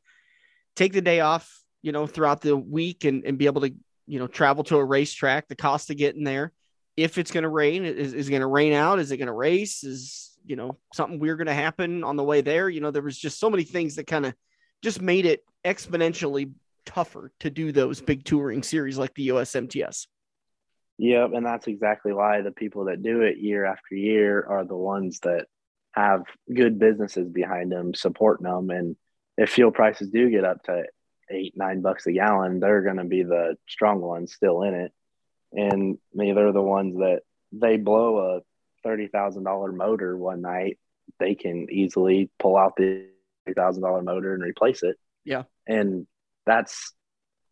take 0.74 0.92
the 0.92 1.02
day 1.02 1.20
off, 1.20 1.62
you 1.82 1.92
know, 1.92 2.06
throughout 2.06 2.40
the 2.40 2.56
week 2.56 3.04
and, 3.04 3.24
and 3.24 3.38
be 3.38 3.46
able 3.46 3.60
to, 3.60 3.74
you 4.12 4.18
know, 4.18 4.26
travel 4.26 4.62
to 4.62 4.76
a 4.76 4.84
racetrack, 4.84 5.48
the 5.48 5.56
cost 5.56 5.88
of 5.88 5.96
getting 5.96 6.22
there. 6.22 6.52
If 6.98 7.16
it's 7.16 7.30
going 7.30 7.44
to 7.44 7.48
rain, 7.48 7.86
is, 7.86 8.12
is 8.12 8.28
going 8.28 8.42
to 8.42 8.46
rain 8.46 8.74
out? 8.74 8.98
Is 8.98 9.10
it 9.10 9.16
going 9.16 9.28
to 9.28 9.32
race? 9.32 9.84
Is, 9.84 10.36
you 10.44 10.54
know, 10.54 10.76
something 10.92 11.18
weird 11.18 11.38
going 11.38 11.46
to 11.46 11.54
happen 11.54 12.04
on 12.04 12.16
the 12.16 12.22
way 12.22 12.42
there? 12.42 12.68
You 12.68 12.82
know, 12.82 12.90
there 12.90 13.00
was 13.00 13.16
just 13.16 13.40
so 13.40 13.48
many 13.48 13.64
things 13.64 13.96
that 13.96 14.06
kind 14.06 14.26
of 14.26 14.34
just 14.82 15.00
made 15.00 15.24
it 15.24 15.42
exponentially 15.64 16.52
tougher 16.84 17.32
to 17.40 17.48
do 17.48 17.72
those 17.72 18.02
big 18.02 18.22
touring 18.22 18.62
series 18.62 18.98
like 18.98 19.14
the 19.14 19.28
USMTS. 19.28 20.06
Yep, 20.98 21.30
and 21.32 21.46
that's 21.46 21.66
exactly 21.66 22.12
why 22.12 22.42
the 22.42 22.52
people 22.52 22.84
that 22.84 23.02
do 23.02 23.22
it 23.22 23.38
year 23.38 23.64
after 23.64 23.94
year 23.94 24.44
are 24.46 24.66
the 24.66 24.76
ones 24.76 25.20
that 25.20 25.46
have 25.92 26.24
good 26.54 26.78
businesses 26.78 27.30
behind 27.30 27.72
them 27.72 27.94
supporting 27.94 28.44
them. 28.44 28.68
And 28.68 28.94
if 29.38 29.48
fuel 29.48 29.70
prices 29.70 30.10
do 30.10 30.28
get 30.28 30.44
up 30.44 30.62
to 30.64 30.84
eight, 31.30 31.54
nine 31.56 31.80
bucks 31.80 32.06
a 32.06 32.12
gallon, 32.12 32.60
they're 32.60 32.82
going 32.82 32.96
to 32.96 33.04
be 33.04 33.22
the 33.22 33.56
strong 33.68 34.00
ones 34.00 34.32
still 34.32 34.62
in 34.62 34.74
it. 34.74 34.92
And 35.52 35.98
they're 36.14 36.52
the 36.52 36.62
ones 36.62 36.96
that 36.96 37.20
they 37.52 37.76
blow 37.76 38.18
a 38.18 38.40
thirty 38.82 39.08
thousand 39.08 39.44
dollar 39.44 39.72
motor 39.72 40.16
one 40.16 40.40
night, 40.40 40.78
they 41.18 41.34
can 41.34 41.68
easily 41.70 42.30
pull 42.38 42.56
out 42.56 42.76
the 42.76 43.06
thousand 43.54 43.82
dollar 43.82 44.02
motor 44.02 44.34
and 44.34 44.42
replace 44.42 44.82
it. 44.82 44.96
Yeah. 45.24 45.44
and 45.66 46.06
that's, 46.46 46.92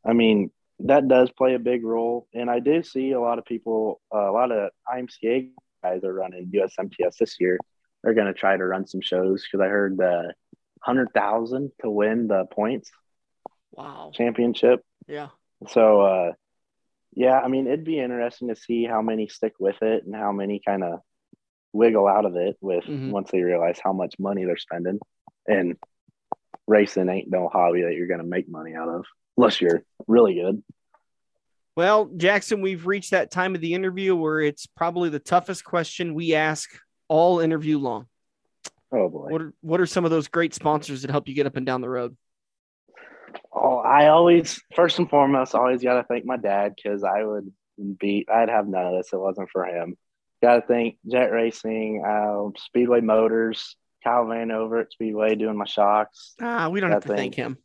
I 0.05 0.13
mean, 0.13 0.51
that 0.81 1.07
does 1.09 1.31
play 1.31 1.55
a 1.55 1.59
big 1.59 1.85
role. 1.85 2.27
And 2.35 2.51
I 2.51 2.59
do 2.59 2.83
see 2.83 3.13
a 3.13 3.21
lot 3.21 3.39
of 3.39 3.45
people, 3.45 4.01
uh, 4.13 4.31
a 4.31 4.33
lot 4.33 4.51
of 4.51 4.71
IMCA 4.93 5.51
guys 5.83 6.03
are 6.05 6.13
running 6.13 6.51
USMTS 6.53 7.17
this 7.19 7.37
year. 7.39 7.59
They're 8.03 8.15
going 8.15 8.27
to 8.27 8.33
try 8.33 8.57
to 8.57 8.65
run 8.65 8.87
some 8.87 9.01
shows 9.01 9.45
because 9.45 9.65
I 9.65 9.69
heard 9.69 9.97
the 9.97 10.35
hundred 10.83 11.13
thousand 11.13 11.71
to 11.83 11.91
win 11.91 12.27
the 12.29 12.47
points 12.51 12.91
Wow. 13.73 14.11
championship. 14.15 14.83
Yeah. 15.07 15.29
So, 15.69 16.01
uh, 16.01 16.33
yeah, 17.15 17.39
I 17.41 17.49
mean, 17.49 17.67
it'd 17.67 17.85
be 17.85 17.99
interesting 18.01 18.49
to 18.49 18.57
see 18.57 18.85
how 18.85 19.03
many 19.03 19.29
stick 19.29 19.55
with 19.59 19.83
it 19.83 20.05
and 20.05 20.15
how 20.15 20.33
many 20.33 20.61
kind 20.65 20.83
of 20.85 21.01
wiggle 21.73 22.07
out 22.09 22.25
of 22.25 22.37
it 22.37 22.57
with 22.61 22.85
Mhm. 22.85 23.11
once 23.11 23.31
they 23.31 23.43
realize 23.43 23.79
how 23.83 23.93
much 23.93 24.15
money 24.19 24.45
they're 24.45 24.57
spending. 24.57 24.99
And 25.47 25.77
racing 26.67 27.09
ain't 27.09 27.31
no 27.31 27.49
hobby 27.49 27.83
that 27.83 27.95
you're 27.95 28.07
going 28.07 28.21
to 28.21 28.27
make 28.27 28.49
money 28.49 28.75
out 28.75 28.89
of 28.89 29.05
unless 29.37 29.61
you're 29.61 29.83
really 30.07 30.35
good. 30.35 30.63
Well, 31.77 32.07
Jaxon, 32.09 32.63
we've 32.63 32.87
reached 32.87 33.13
that 33.13 33.31
time 33.31 33.55
of 33.55 33.61
the 33.61 33.75
interview 33.75 34.15
where 34.15 34.41
it's 34.41 34.67
probably 34.67 35.09
the 35.09 35.19
toughest 35.19 35.65
question 35.65 36.15
we 36.15 36.35
ask 36.35 36.69
all 37.09 37.41
interview 37.41 37.79
long. 37.79 38.07
Oh 38.93 39.09
boy. 39.09 39.29
What 39.31 39.43
are, 39.43 39.55
what 39.61 39.81
are 39.81 39.87
some 39.87 40.05
of 40.05 40.11
those 40.11 40.29
great 40.29 40.53
sponsors 40.55 41.03
that 41.03 41.11
help 41.11 41.29
you 41.29 41.35
get 41.35 41.47
up 41.47 41.57
and 41.57 41.65
down 41.65 41.81
the 41.81 41.89
road? 41.89 42.17
I 43.81 44.09
always, 44.09 44.61
first 44.75 44.99
and 44.99 45.09
foremost, 45.09 45.55
always 45.55 45.83
got 45.83 45.95
to 45.95 46.05
thank 46.05 46.25
my 46.25 46.37
dad 46.37 46.75
because 46.77 47.05
I 47.05 47.23
would 47.25 47.51
be, 47.99 48.27
I'd 48.33 48.49
have 48.49 48.67
none 48.69 48.87
of 48.87 48.93
this 48.95 49.09
if 49.09 49.15
it 49.15 49.19
wasn't 49.19 49.51
for 49.51 49.65
him. 49.65 49.97
Got 50.43 50.55
to 50.57 50.61
thank 50.67 50.97
Jet 51.11 51.33
Racing, 51.33 52.03
uh, 52.07 52.49
Speedway 52.59 53.01
Motors, 53.01 53.77
Kyle 54.03 54.25
Vanover 54.25 54.81
at 54.83 54.93
Speedway 54.93 55.35
doing 55.35 55.57
my 55.57 55.67
shocks. 55.67 56.35
Ah, 56.41 56.69
we 56.69 56.81
don't 56.81 56.91
That 56.91 56.97
have 56.97 57.05
to 57.05 57.15
thank 57.17 57.35
thing. 57.35 57.45
him. 57.45 57.59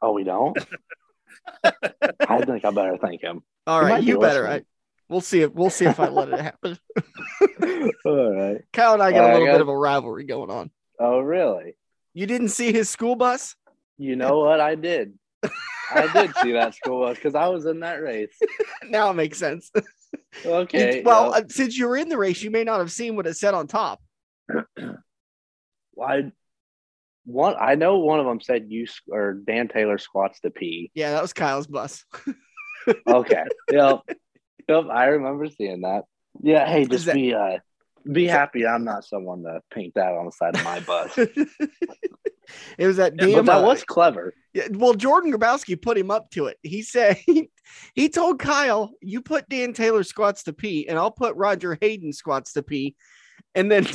Oh, 0.00 0.12
we 0.12 0.22
don't? 0.24 0.56
I 1.64 2.44
think 2.44 2.64
I 2.64 2.70
better 2.70 2.96
thank 2.98 3.20
him. 3.20 3.42
All 3.66 3.82
right, 3.82 4.02
you 4.02 4.18
better. 4.18 4.46
I, 4.46 4.62
we'll 5.08 5.20
see 5.20 5.42
if 5.42 5.52
we'll 5.52 5.70
see 5.70 5.86
if 5.86 5.98
I 5.98 6.08
let 6.08 6.28
it 6.28 6.40
happen. 6.40 6.78
All 8.04 8.32
right. 8.34 8.60
Kyle 8.72 8.94
and 8.94 9.02
I 9.02 9.10
got 9.12 9.30
a 9.30 9.32
little 9.32 9.46
got- 9.46 9.52
bit 9.54 9.60
of 9.60 9.68
a 9.68 9.76
rivalry 9.76 10.24
going 10.24 10.50
on. 10.50 10.70
Oh, 11.00 11.18
really? 11.20 11.74
You 12.14 12.26
didn't 12.26 12.48
see 12.50 12.72
his 12.72 12.88
school 12.88 13.16
bus? 13.16 13.56
You 13.98 14.16
know 14.16 14.38
what? 14.40 14.60
I 14.60 14.74
did. 14.76 15.14
I 15.90 16.12
did 16.12 16.34
see 16.36 16.52
that 16.52 16.74
school 16.74 17.00
bus 17.00 17.16
because 17.16 17.34
I 17.34 17.48
was 17.48 17.66
in 17.66 17.80
that 17.80 18.02
race. 18.02 18.36
now 18.84 19.10
it 19.10 19.14
makes 19.14 19.38
sense. 19.38 19.70
Okay. 20.44 21.02
Well, 21.02 21.34
uh, 21.34 21.42
since 21.48 21.76
you 21.76 21.86
were 21.88 21.96
in 21.96 22.08
the 22.08 22.18
race, 22.18 22.42
you 22.42 22.50
may 22.50 22.64
not 22.64 22.78
have 22.80 22.92
seen 22.92 23.16
what 23.16 23.26
it 23.26 23.36
said 23.36 23.54
on 23.54 23.66
top. 23.66 24.00
I 26.02 26.32
one 27.24 27.56
I 27.58 27.74
know 27.74 27.98
one 27.98 28.20
of 28.20 28.26
them 28.26 28.40
said 28.40 28.66
you 28.68 28.86
or 29.10 29.34
Dan 29.34 29.68
Taylor 29.68 29.98
squats 29.98 30.40
to 30.40 30.50
pee. 30.50 30.90
Yeah, 30.94 31.12
that 31.12 31.22
was 31.22 31.32
Kyle's 31.32 31.66
bus. 31.66 32.04
Okay. 33.06 33.44
yep. 33.70 34.00
Yep. 34.68 34.84
I 34.90 35.06
remember 35.06 35.46
seeing 35.48 35.82
that. 35.82 36.04
Yeah. 36.42 36.66
Hey, 36.66 36.84
just 36.86 37.06
that- 37.06 37.14
be 37.14 37.34
uh 37.34 37.58
be 38.10 38.26
happy 38.26 38.66
I'm 38.66 38.84
not 38.84 39.04
someone 39.04 39.42
to 39.42 39.60
paint 39.70 39.94
that 39.94 40.12
on 40.12 40.26
the 40.26 40.32
side 40.32 40.56
of 40.56 40.64
my 40.64 40.80
bus. 40.80 41.18
It 42.78 42.86
was 42.86 42.96
that 42.96 43.14
Yeah, 43.18 43.26
damn. 43.26 43.44
but 43.44 43.46
that 43.46 43.64
uh, 43.64 43.66
was 43.66 43.84
clever. 43.84 44.34
Yeah, 44.54 44.68
well, 44.72 44.94
Jordan 44.94 45.32
Grabowski 45.32 45.80
put 45.80 45.96
him 45.98 46.10
up 46.10 46.30
to 46.32 46.46
it. 46.46 46.56
He 46.62 46.82
said 46.82 47.16
he, 47.26 47.50
he 47.94 48.08
told 48.08 48.38
Kyle, 48.38 48.92
"You 49.02 49.20
put 49.20 49.48
Dan 49.48 49.72
Taylor 49.72 50.02
squats 50.02 50.44
to 50.44 50.52
pee, 50.52 50.88
and 50.88 50.98
I'll 50.98 51.10
put 51.10 51.36
Roger 51.36 51.76
Hayden 51.80 52.12
squats 52.12 52.52
to 52.54 52.62
pee." 52.62 52.96
And 53.54 53.70
then 53.70 53.86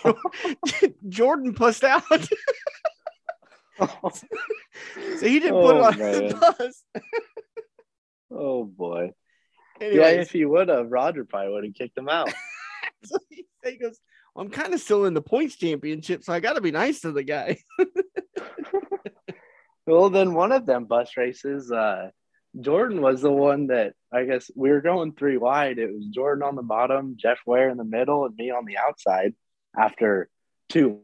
Jordan 1.08 1.54
pussed 1.54 1.84
out, 1.84 2.02
so 3.78 5.26
he 5.26 5.40
didn't 5.40 5.60
put 5.60 5.76
it 5.76 5.80
Oh, 5.80 5.84
on 5.84 5.98
man. 5.98 6.28
the 6.28 6.54
bus. 6.58 6.84
oh 8.30 8.64
boy. 8.64 9.10
Yeah, 9.80 10.08
if 10.08 10.30
he 10.30 10.44
would 10.44 10.68
have, 10.68 10.90
Roger 10.92 11.24
probably 11.24 11.52
would 11.52 11.64
have 11.64 11.74
kicked 11.74 11.98
him 11.98 12.08
out. 12.08 12.32
so 13.04 13.16
he, 13.30 13.46
he 13.64 13.78
goes, 13.78 13.98
"I'm 14.36 14.50
kind 14.50 14.74
of 14.74 14.80
still 14.80 15.04
in 15.04 15.14
the 15.14 15.22
points 15.22 15.56
championship, 15.56 16.24
so 16.24 16.32
I 16.32 16.40
got 16.40 16.54
to 16.54 16.60
be 16.60 16.70
nice 16.70 17.00
to 17.00 17.12
the 17.12 17.22
guy." 17.24 17.58
Well, 19.86 20.10
then 20.10 20.34
one 20.34 20.52
of 20.52 20.66
them 20.66 20.84
bus 20.84 21.16
races, 21.16 21.72
uh, 21.72 22.10
Jordan 22.60 23.00
was 23.00 23.20
the 23.20 23.32
one 23.32 23.68
that 23.68 23.94
I 24.12 24.24
guess 24.24 24.50
we 24.54 24.70
were 24.70 24.80
going 24.80 25.12
three 25.12 25.38
wide. 25.38 25.78
It 25.78 25.92
was 25.92 26.06
Jordan 26.06 26.44
on 26.44 26.54
the 26.54 26.62
bottom, 26.62 27.16
Jeff 27.16 27.38
Ware 27.46 27.70
in 27.70 27.78
the 27.78 27.84
middle, 27.84 28.26
and 28.26 28.36
me 28.36 28.50
on 28.50 28.64
the 28.64 28.76
outside. 28.78 29.34
After 29.76 30.28
two 30.68 31.00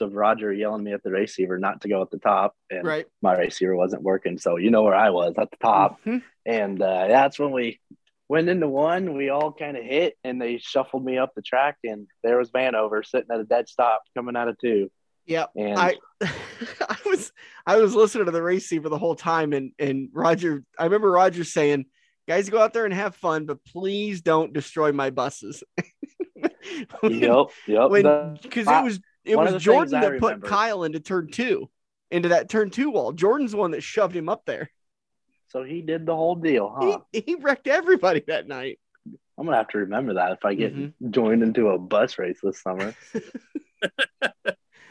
of 0.00 0.14
Roger 0.14 0.52
yelling 0.52 0.84
me 0.84 0.92
at 0.92 1.02
the 1.02 1.10
receiver 1.10 1.58
not 1.58 1.82
to 1.82 1.88
go 1.88 2.02
at 2.02 2.10
the 2.10 2.18
top, 2.18 2.54
and 2.70 2.84
right. 2.84 3.06
my 3.20 3.34
receiver 3.36 3.74
wasn't 3.74 4.02
working, 4.02 4.38
so 4.38 4.56
you 4.56 4.70
know 4.70 4.82
where 4.82 4.94
I 4.94 5.10
was 5.10 5.34
at 5.36 5.50
the 5.50 5.56
top. 5.58 6.00
Mhm. 6.04 6.22
And 6.46 6.80
uh, 6.80 7.08
that's 7.08 7.38
when 7.38 7.52
we 7.52 7.80
went 8.32 8.48
into 8.48 8.66
one. 8.66 9.14
We 9.14 9.28
all 9.28 9.52
kind 9.52 9.76
of 9.76 9.84
hit, 9.84 10.16
and 10.24 10.40
they 10.40 10.56
shuffled 10.56 11.04
me 11.04 11.18
up 11.18 11.34
the 11.36 11.42
track, 11.42 11.76
and 11.84 12.06
there 12.24 12.38
was 12.38 12.50
Vanover 12.50 13.04
sitting 13.04 13.28
at 13.30 13.38
a 13.38 13.44
dead 13.44 13.68
stop 13.68 14.04
coming 14.16 14.36
out 14.36 14.48
of 14.48 14.58
two. 14.58 14.90
Yep. 15.26 15.50
And 15.54 15.78
I 15.78 15.98
I 16.22 16.96
was 17.04 17.30
I 17.66 17.76
was 17.76 17.94
listening 17.94 18.24
to 18.24 18.30
the 18.30 18.42
race 18.42 18.62
receiver 18.62 18.88
the 18.88 18.98
whole 18.98 19.14
time 19.14 19.52
and 19.52 19.72
and 19.78 20.08
Roger 20.14 20.64
I 20.78 20.84
remember 20.84 21.10
Roger 21.10 21.44
saying, 21.44 21.84
guys 22.26 22.48
go 22.48 22.58
out 22.58 22.72
there 22.72 22.86
and 22.86 22.94
have 22.94 23.14
fun, 23.14 23.44
but 23.44 23.62
please 23.66 24.22
don't 24.22 24.54
destroy 24.54 24.92
my 24.92 25.10
buses. 25.10 25.62
yep, 27.02 27.48
yep. 27.68 27.90
because 28.42 28.66
it 28.66 28.82
was 28.82 29.00
it 29.26 29.36
one 29.36 29.52
was 29.52 29.62
Jordan 29.62 30.00
that 30.00 30.18
put 30.20 30.42
Kyle 30.42 30.84
into 30.84 31.00
turn 31.00 31.30
two, 31.30 31.68
into 32.10 32.30
that 32.30 32.48
turn 32.48 32.70
two 32.70 32.90
wall. 32.90 33.12
Jordan's 33.12 33.52
the 33.52 33.58
one 33.58 33.72
that 33.72 33.82
shoved 33.82 34.16
him 34.16 34.30
up 34.30 34.46
there. 34.46 34.70
So 35.52 35.62
he 35.62 35.82
did 35.82 36.06
the 36.06 36.16
whole 36.16 36.34
deal, 36.34 36.74
huh? 36.74 36.98
He, 37.12 37.20
he 37.20 37.34
wrecked 37.36 37.68
everybody 37.68 38.24
that 38.28 38.48
night. 38.48 38.78
I'm 39.38 39.44
gonna 39.44 39.56
have 39.58 39.68
to 39.68 39.78
remember 39.78 40.14
that 40.14 40.32
if 40.32 40.44
I 40.44 40.54
get 40.54 40.74
Mhm. 40.74 40.92
joined 41.10 41.42
into 41.42 41.68
a 41.68 41.78
bus 41.78 42.18
race 42.18 42.38
this 42.42 42.60
summer. 42.60 42.94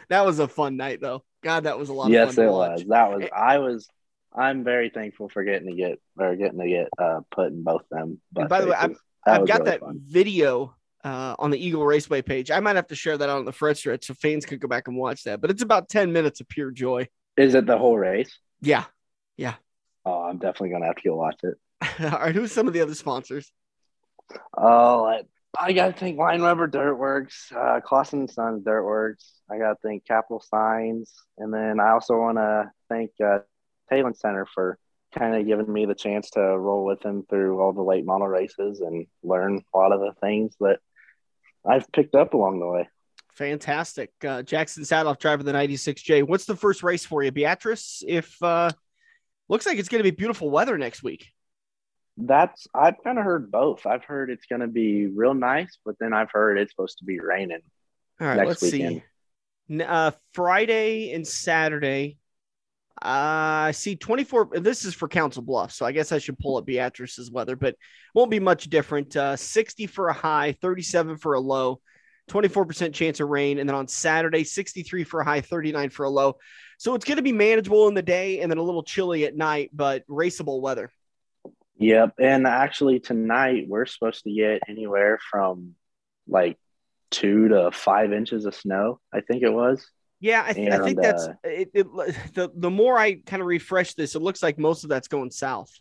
That 0.10 0.26
was 0.26 0.40
a 0.40 0.48
fun 0.50 0.76
night 0.76 1.00
though. 1.00 1.24
God, 1.42 1.64
that 1.64 1.80
was 1.80 1.88
a 1.88 1.94
lot. 1.94 2.12
Yes, 2.12 2.38
it 2.38 2.46
was. 2.46 2.84
That 2.90 3.12
was. 3.12 3.30
I 3.34 3.60
was. 3.60 3.88
I'm 4.34 4.66
very 4.66 4.90
thankful 4.90 5.30
for 5.30 5.42
getting 5.46 5.70
to 5.70 5.74
get 5.74 6.02
or 6.20 6.36
getting 6.36 6.60
to 6.60 6.68
get 6.68 6.90
uh, 6.98 7.22
put 7.32 7.48
in 7.48 7.64
both 7.64 7.84
them. 7.90 8.20
But 8.34 8.50
by 8.50 8.60
the 8.60 8.68
way, 8.68 8.76
I'm, 8.78 8.98
I've 9.26 9.48
got 9.48 9.60
really 9.60 9.72
that 9.72 9.80
fun. 9.80 10.02
video 10.04 10.76
uh, 11.06 11.36
on 11.40 11.50
the 11.50 11.66
Eagle 11.66 11.86
Raceway 11.86 12.24
page. 12.24 12.52
I 12.52 12.60
might 12.60 12.76
have 12.76 12.88
to 12.88 12.96
share 12.96 13.18
that 13.18 13.30
on 13.30 13.46
the 13.46 13.54
front 13.54 13.78
stretch 13.78 14.08
so 14.08 14.14
fans 14.14 14.46
could 14.46 14.60
go 14.60 14.68
back 14.68 14.90
and 14.90 14.98
watch 14.98 15.24
that. 15.24 15.40
But 15.40 15.50
it's 15.50 15.62
about 15.62 15.88
10 15.88 16.12
minutes 16.12 16.42
of 16.42 16.50
pure 16.50 16.72
joy. 16.72 17.08
Is 17.38 17.56
it 17.56 17.66
the 17.66 17.78
whole 17.78 17.98
race? 17.98 18.38
Yeah. 18.62 18.84
Yeah. 19.38 19.54
Oh, 20.06 20.24
I'm 20.24 20.38
definitely 20.38 20.70
going 20.70 20.82
to 20.82 20.88
have 20.88 20.96
to 20.98 21.10
go 21.10 21.16
watch 21.16 21.40
it. 21.44 21.56
All 22.04 22.20
right. 22.20 22.36
Who's 22.36 22.52
some 22.52 22.68
of 22.68 22.74
the 22.74 22.82
other 22.82 22.96
sponsors? 22.96 23.52
Oh, 24.58 25.06
I, 25.06 25.22
I 25.60 25.74
got 25.74 25.88
to 25.88 25.94
think 25.94 26.18
Line 26.18 26.42
Weber 26.42 26.68
Dirtworks, 26.68 27.52
uh, 27.56 27.82
Clausen 27.82 28.28
Sons 28.28 28.64
Dirtworks. 28.64 29.32
I 29.50 29.58
got 29.58 29.70
to 29.74 29.88
think 29.88 30.06
Capital 30.06 30.40
Signs. 30.40 31.14
And 31.38 31.54
then 31.54 31.80
I 31.80 31.92
also 31.92 32.18
want 32.18 32.38
to 32.38 32.72
thank 32.90 33.12
uh, 33.24 33.40
Talent 33.90 34.18
Center 34.18 34.46
for 34.46 34.78
kind 35.18 35.36
of 35.36 35.46
giving 35.46 35.72
me 35.72 35.86
the 35.86 35.96
chance 35.96 36.30
to 36.32 36.40
roll 36.40 36.86
with 36.86 37.02
them 37.02 37.26
through 37.30 37.60
all 37.60 37.74
the 37.74 37.82
late 37.82 38.06
model 38.06 38.28
races 38.28 38.80
and 38.80 39.06
learn 39.24 39.62
a 39.74 39.78
lot 39.78 39.92
of 39.92 40.00
the 40.00 40.14
things 40.22 40.56
that 40.62 40.80
I've 41.66 41.92
picked 41.92 42.16
up 42.16 42.34
along 42.34 42.60
the 42.60 42.68
way. 42.68 42.90
Fantastic. 43.34 44.12
Uh, 44.22 44.44
Jaxon 44.44 44.80
Saathoff, 44.80 45.20
driver 45.20 45.44
the 45.44 45.52
96J. 45.52 46.28
What's 46.28 46.46
the 46.46 46.56
first 46.56 46.84
race 46.84 47.06
for 47.06 47.24
you? 47.24 47.32
Beatrice, 47.32 48.04
if 48.06 48.42
uh, 48.42 48.72
looks 49.52 49.66
like 49.66 49.78
it's 49.78 49.90
going 49.90 50.00
to 50.00 50.10
be 50.10 50.16
beautiful 50.16 50.50
weather 50.50 50.78
next 50.78 51.04
week. 51.04 51.28
That's, 52.18 52.68
I've 52.74 52.96
kind 53.04 53.20
of 53.20 53.26
heard 53.26 53.52
both. 53.52 53.86
I've 53.86 54.04
heard 54.04 54.30
it's 54.30 54.46
going 54.46 54.62
to 54.62 54.68
be 54.68 55.08
real 55.08 55.34
nice, 55.34 55.78
but 55.86 55.96
then 56.00 56.14
I've 56.14 56.32
heard 56.32 56.58
it's 56.58 56.72
supposed 56.72 57.00
to 57.00 57.06
be 57.06 57.20
raining 57.20 57.60
All 58.20 58.28
right, 58.28 58.48
let's 58.48 58.62
weekend. 58.62 59.04
See. 59.70 59.84
Uh, 59.84 60.12
Friday 60.34 61.14
and 61.14 61.28
Saturday, 61.28 62.18
uh, 63.02 63.68
I 63.68 63.72
see 63.72 63.96
24. 63.96 64.60
This 64.60 64.86
is 64.86 64.94
for 64.94 65.08
Council 65.08 65.42
Bluffs, 65.42 65.76
so 65.76 65.86
I 65.86 65.92
guess 65.92 66.12
I 66.12 66.18
should 66.18 66.38
pull 66.40 66.58
up 66.58 66.66
Beatrice's 66.66 67.32
weather, 67.32 67.56
but 67.56 67.76
won't 68.14 68.32
be 68.32 68.40
much 68.40 68.70
different. 68.70 69.16
Uh, 69.16 69.36
60 69.36 69.88
for 69.88 70.10
a 70.10 70.14
high, 70.14 70.54
37 70.62 71.18
for 71.18 71.34
a 71.34 71.40
low, 71.40 71.82
24% 72.30 72.94
chance 72.94 73.20
of 73.20 73.30
rain. 73.30 73.60
And 73.60 73.68
then 73.68 73.76
on 73.76 73.88
Saturday, 73.88 74.44
63 74.44 75.04
for 75.04 75.22
a 75.22 75.26
high, 75.26 75.42
39 75.42 75.90
for 75.90 76.06
a 76.06 76.10
low. 76.10 76.38
So 76.82 76.96
it's 76.96 77.06
going 77.06 77.18
to 77.18 77.22
be 77.22 77.32
manageable 77.32 77.88
in 77.90 77.94
the 77.94 78.02
day 78.02 78.40
and 78.40 78.50
then 78.52 78.58
a 78.58 78.64
little 78.64 78.82
chilly 78.82 79.26
at 79.26 79.38
night, 79.38 79.70
but 79.72 80.04
raceable 80.08 80.62
weather. 80.62 80.92
Yep. 81.78 82.16
And 82.20 82.48
actually, 82.48 83.00
tonight 83.00 83.66
we're 83.68 83.86
supposed 83.86 84.24
to 84.24 84.34
get 84.34 84.64
anywhere 84.68 85.20
from 85.30 85.76
like 86.28 86.58
two 87.12 87.50
to 87.50 87.70
five 87.70 88.12
inches 88.14 88.46
of 88.46 88.56
snow, 88.56 89.00
I 89.14 89.22
think 89.22 89.44
it 89.44 89.54
was. 89.54 89.86
Yeah, 90.20 90.44
I, 90.44 90.54
th- 90.54 90.70
and, 90.70 90.82
I 90.82 90.84
think 90.84 91.00
that's 91.00 91.28
uh, 91.28 91.34
it, 91.44 91.70
it, 91.76 91.86
the 92.34 92.50
the 92.56 92.72
more 92.72 92.98
I 92.98 93.22
kind 93.28 93.44
of 93.44 93.48
refresh 93.48 93.94
this, 93.94 94.16
it 94.16 94.24
looks 94.24 94.42
like 94.42 94.58
most 94.58 94.84
of 94.84 94.90
that's 94.90 95.08
going 95.08 95.30
south. 95.30 95.72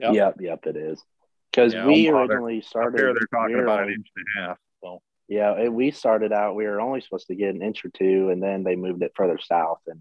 Yep, 0.00 0.14
yep, 0.14 0.36
yep 0.40 0.60
it 0.64 0.78
is. 0.78 1.04
Because 1.50 1.74
yeah, 1.74 1.86
we 1.86 2.08
originally 2.08 2.62
started. 2.62 2.98
Here 2.98 3.12
they're 3.12 3.38
talking 3.38 3.60
about 3.62 3.82
an 3.82 3.90
inch 3.90 4.08
and 4.16 4.24
a 4.24 4.48
half. 4.48 4.58
So 4.82 5.02
yeah, 5.28 5.60
it, 5.60 5.70
we 5.70 5.90
started 5.90 6.32
out. 6.32 6.54
We 6.54 6.64
were 6.64 6.80
only 6.80 7.02
supposed 7.02 7.26
to 7.26 7.34
get 7.34 7.54
an 7.54 7.60
inch 7.60 7.84
or 7.84 7.90
two, 7.90 8.30
and 8.30 8.42
then 8.42 8.64
they 8.64 8.76
moved 8.76 9.02
it 9.02 9.12
further 9.14 9.38
south, 9.38 9.80
and 9.86 10.00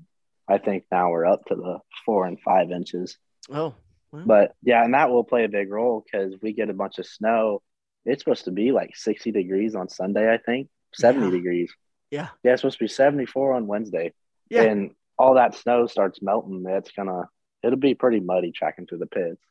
I 0.51 0.57
think 0.57 0.85
now 0.91 1.11
we're 1.11 1.25
up 1.25 1.45
to 1.45 1.55
the 1.55 1.79
four 2.05 2.25
and 2.25 2.39
five 2.39 2.71
inches. 2.71 3.17
Oh, 3.49 3.73
well. 4.11 4.23
but 4.25 4.55
yeah, 4.61 4.83
and 4.83 4.93
that 4.93 5.09
will 5.09 5.23
play 5.23 5.45
a 5.45 5.49
big 5.49 5.71
role 5.71 6.03
because 6.05 6.35
we 6.41 6.53
get 6.53 6.69
a 6.69 6.73
bunch 6.73 6.99
of 6.99 7.05
snow. 7.05 7.61
It's 8.05 8.21
supposed 8.21 8.45
to 8.45 8.51
be 8.51 8.71
like 8.71 8.95
sixty 8.95 9.31
degrees 9.31 9.75
on 9.75 9.89
Sunday, 9.89 10.31
I 10.31 10.37
think, 10.37 10.69
seventy 10.93 11.27
yeah. 11.27 11.31
degrees. 11.31 11.71
Yeah. 12.11 12.27
Yeah, 12.43 12.53
it's 12.53 12.61
supposed 12.61 12.77
to 12.77 12.83
be 12.83 12.89
74 12.89 13.53
on 13.53 13.67
Wednesday. 13.67 14.13
Yeah. 14.49 14.63
And 14.63 14.91
all 15.17 15.35
that 15.35 15.55
snow 15.55 15.87
starts 15.87 16.21
melting. 16.21 16.65
It's 16.67 16.91
gonna 16.91 17.29
it'll 17.63 17.79
be 17.79 17.95
pretty 17.95 18.19
muddy 18.19 18.51
tracking 18.51 18.85
through 18.85 18.99
the 18.99 19.07
pits. 19.07 19.41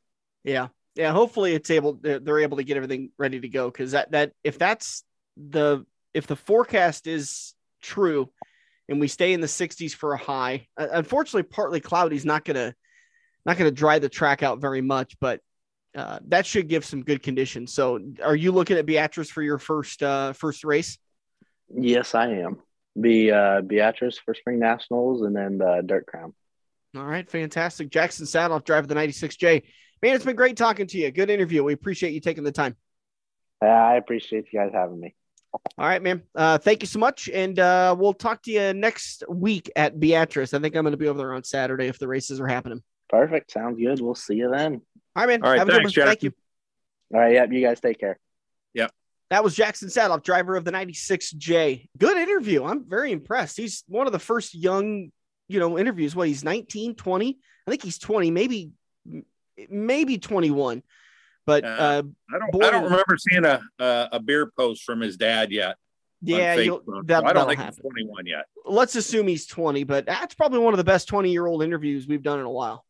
Yeah. 0.44 0.68
Yeah. 0.94 1.12
Hopefully 1.12 1.55
it's 1.55 1.70
able 1.70 1.94
they're 1.94 2.40
able 2.40 2.59
to 2.59 2.64
get 2.64 2.77
everything 2.77 3.10
ready 3.18 3.40
to 3.40 3.48
go. 3.48 3.70
Cause 3.70 3.93
that 3.93 4.12
that 4.12 4.32
if 4.44 4.59
that's 4.59 5.05
the 5.36 5.86
if 6.12 6.27
the 6.27 6.36
forecast 6.36 7.06
is 7.06 7.55
true 7.81 8.31
and 8.91 9.01
we 9.01 9.09
stay 9.09 9.33
in 9.33 9.41
the 9.41 9.47
60s 9.47 9.95
for 9.95 10.12
a 10.12 10.19
high, 10.19 10.67
unfortunately 10.77 11.45
partly 11.45 11.81
cloudy 11.81 12.17
is 12.17 12.25
not 12.25 12.45
gonna 12.45 12.75
not 13.47 13.57
gonna 13.57 13.71
dry 13.71 13.99
the 14.01 14.09
track 14.09 14.43
out 14.43 14.61
very 14.61 14.83
much, 14.83 15.17
but 15.21 15.41
uh, 15.95 16.19
that 16.27 16.45
should 16.45 16.69
give 16.69 16.85
some 16.85 17.03
good 17.03 17.23
conditions. 17.23 17.73
So, 17.73 18.01
are 18.23 18.37
you 18.37 18.53
looking 18.53 18.77
at 18.77 18.87
Beatrice 18.87 19.31
for 19.31 19.43
your 19.43 19.59
first 19.59 20.03
uh, 20.03 20.33
first 20.35 20.65
race? 20.65 20.99
Yes, 21.75 22.15
I 22.15 22.29
am. 22.33 22.59
Be 23.01 23.31
uh, 23.31 23.62
Beatrice 23.62 24.19
for 24.19 24.35
Spring 24.35 24.59
Nationals 24.59 25.23
and 25.23 25.35
then 25.35 25.59
the 25.59 25.83
Dirt 25.87 26.07
Crown. 26.07 26.35
All 26.97 27.05
right, 27.05 27.31
fantastic. 27.31 27.91
Jaxon 27.91 28.23
Saathoff, 28.23 28.65
driver 28.65 28.81
of 28.81 28.89
the 28.89 28.97
96J. 28.97 29.62
Man, 30.03 30.17
it's 30.17 30.25
been 30.25 30.35
great 30.35 30.57
talking 30.57 30.89
to 30.89 30.99
you. 30.99 31.12
Good 31.12 31.31
interview. 31.31 31.62
We 31.62 31.73
appreciate 31.73 32.12
you 32.12 32.21
taking 32.21 32.43
the 32.43 32.51
time. 32.51 32.77
I 33.62 33.95
appreciate 33.95 34.47
you 34.53 34.59
guys 34.59 34.73
having 34.73 34.99
me. 34.99 35.15
All 35.52 35.62
right, 35.78 36.02
man. 36.02 36.22
Uh, 36.35 36.59
thank 36.59 36.82
you 36.82 36.86
so 36.86 36.98
much. 36.98 37.28
And 37.28 37.59
uh, 37.59 37.97
we'll 37.98 38.14
talk 38.14 38.43
to 38.43 38.51
you 38.51 38.72
next 38.72 39.24
week 39.28 39.70
at 39.74 39.98
Beatrice. 39.98 40.55
I 40.55 40.59
think 40.60 40.77
I'm 40.77 40.85
going 40.85 40.93
to 40.93 40.98
be 40.98 41.09
over 41.09 41.18
there 41.18 41.35
on 41.35 41.43
Saturday 41.43 41.86
if 41.86 41.98
the 41.98 42.09
races 42.09 42.40
are 42.40 42.47
happening. 42.47 42.82
Perfect. 43.09 43.51
Sounds 43.51 43.78
good. 43.78 44.01
We'll 44.01 44.14
see 44.14 44.36
you 44.36 44.51
then. 44.51 44.81
All 45.16 45.27
right, 45.27 45.28
man. 45.28 45.43
All 45.43 45.51
right. 45.51 45.59
Have 45.59 45.68
thanks, 45.68 45.93
Thank 45.93 46.22
you. 46.22 46.32
All 47.12 47.20
right. 47.20 47.32
Yep. 47.32 47.52
You 47.52 47.60
guys 47.60 47.81
take 47.81 47.98
care. 47.98 48.18
Yep. 48.74 48.93
That 49.31 49.43
was 49.43 49.56
Jaxon 49.56 49.85
Saathoff, 49.85 50.22
driver 50.22 50.56
of 50.56 50.64
the 50.64 50.72
96J. 50.72 51.89
Good 51.98 52.16
interview. 52.16 52.64
I'm 52.64 52.89
very 52.89 53.10
impressed. 53.10 53.56
He's 53.56 53.82
one 53.89 54.06
of 54.06 54.12
the 54.12 54.18
first 54.18 54.55
young, 54.55 55.10
you 55.48 55.59
know, 55.59 55.78
interviews. 55.78 56.14
What 56.14 56.28
he's 56.28 56.44
19, 56.44 56.94
20. 56.94 57.39
I 57.66 57.70
think 57.70 57.82
he's 57.82 57.98
20, 57.98 58.31
maybe, 58.31 58.70
maybe 59.68 60.18
21. 60.18 60.82
But 61.47 61.65
uh, 61.65 61.69
uh 61.69 62.03
I 62.35 62.39
don't, 62.39 62.65
I 62.65 62.71
don't 62.71 62.85
remember 62.85 63.17
seeing 63.19 63.45
a 63.45 63.61
uh, 63.79 64.09
a 64.12 64.21
beer 64.21 64.51
post 64.57 64.83
from 64.85 65.01
his 65.01 65.17
dad 65.17 65.51
yet. 65.51 65.77
Yeah, 66.23 66.55
that, 66.57 67.25
I 67.25 67.33
don't 67.33 67.47
think 67.47 67.61
happen. 67.61 67.75
he's 67.75 67.83
21 67.83 68.27
yet. 68.27 68.45
Let's 68.67 68.95
assume 68.95 69.27
he's 69.27 69.47
20, 69.47 69.85
but 69.85 70.05
that's 70.05 70.35
probably 70.35 70.59
one 70.59 70.75
of 70.75 70.79
the 70.79 70.85
best 70.85 71.09
20 71.09 71.31
year 71.31 71.47
old 71.47 71.62
interviews 71.62 72.07
we've 72.07 72.23
done 72.23 72.39
in 72.39 72.45
a 72.45 72.51
while. 72.51 72.85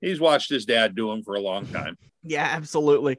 He's 0.00 0.20
watched 0.20 0.48
his 0.48 0.64
dad 0.64 0.94
do 0.94 1.08
them 1.08 1.22
for 1.22 1.34
a 1.34 1.40
long 1.40 1.66
time. 1.66 1.98
yeah, 2.22 2.48
absolutely. 2.50 3.18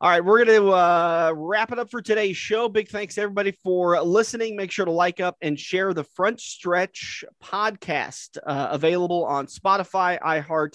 All 0.00 0.10
right, 0.10 0.24
we're 0.24 0.44
going 0.44 0.60
to 0.60 0.70
uh, 0.70 1.32
wrap 1.34 1.72
it 1.72 1.78
up 1.78 1.90
for 1.90 2.02
today's 2.02 2.36
show. 2.36 2.68
Big 2.68 2.88
thanks 2.88 3.16
everybody 3.18 3.52
for 3.62 4.00
listening. 4.02 4.56
Make 4.56 4.72
sure 4.72 4.84
to 4.84 4.90
like 4.90 5.20
up 5.20 5.36
and 5.40 5.58
share 5.58 5.94
the 5.94 6.04
Front 6.04 6.40
Stretch 6.40 7.24
podcast 7.42 8.36
uh, 8.44 8.68
available 8.72 9.24
on 9.24 9.46
Spotify, 9.46 10.20
iHeart, 10.20 10.74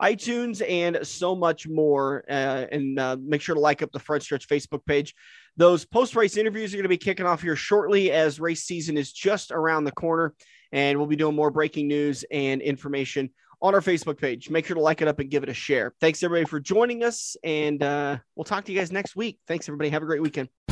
iTunes, 0.00 0.62
and 0.68 1.06
so 1.06 1.34
much 1.34 1.68
more. 1.68 2.24
Uh, 2.28 2.66
and 2.70 2.98
uh, 2.98 3.16
make 3.20 3.40
sure 3.40 3.54
to 3.54 3.60
like 3.60 3.82
up 3.82 3.92
the 3.92 3.98
Front 3.98 4.22
Stretch 4.22 4.48
Facebook 4.48 4.84
page. 4.86 5.14
Those 5.56 5.84
post 5.84 6.14
race 6.14 6.36
interviews 6.36 6.72
are 6.72 6.76
going 6.76 6.84
to 6.84 6.88
be 6.88 6.96
kicking 6.96 7.26
off 7.26 7.42
here 7.42 7.56
shortly 7.56 8.12
as 8.12 8.38
race 8.38 8.64
season 8.64 8.96
is 8.96 9.12
just 9.12 9.50
around 9.50 9.84
the 9.84 9.92
corner. 9.92 10.34
And 10.70 10.98
we'll 10.98 11.06
be 11.06 11.16
doing 11.16 11.34
more 11.34 11.50
breaking 11.50 11.88
news 11.88 12.24
and 12.30 12.60
information 12.60 13.30
on 13.60 13.74
our 13.74 13.80
Facebook 13.80 14.18
page. 14.18 14.50
Make 14.50 14.66
sure 14.66 14.76
to 14.76 14.82
like 14.82 15.02
it 15.02 15.08
up 15.08 15.18
and 15.18 15.30
give 15.30 15.42
it 15.42 15.48
a 15.48 15.54
share. 15.54 15.94
Thanks 16.00 16.22
everybody 16.22 16.48
for 16.48 16.60
joining 16.60 17.02
us, 17.02 17.36
and 17.42 17.82
uh, 17.82 18.18
we'll 18.36 18.44
talk 18.44 18.64
to 18.64 18.72
you 18.72 18.78
guys 18.78 18.92
next 18.92 19.16
week. 19.16 19.38
Thanks 19.46 19.68
everybody. 19.68 19.90
Have 19.90 20.02
a 20.02 20.06
great 20.06 20.22
weekend. 20.22 20.48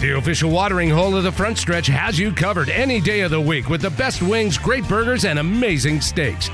The 0.00 0.16
official 0.16 0.50
watering 0.50 0.90
hole 0.90 1.16
of 1.16 1.24
the 1.24 1.32
front 1.32 1.58
stretch 1.58 1.88
has 1.88 2.16
you 2.16 2.32
covered 2.32 2.68
any 2.68 3.00
day 3.00 3.20
of 3.22 3.32
the 3.32 3.40
week 3.40 3.68
with 3.68 3.82
the 3.82 3.90
best 3.90 4.22
wings, 4.22 4.56
great 4.56 4.86
burgers, 4.86 5.24
and 5.24 5.40
amazing 5.40 6.00
steaks. 6.00 6.50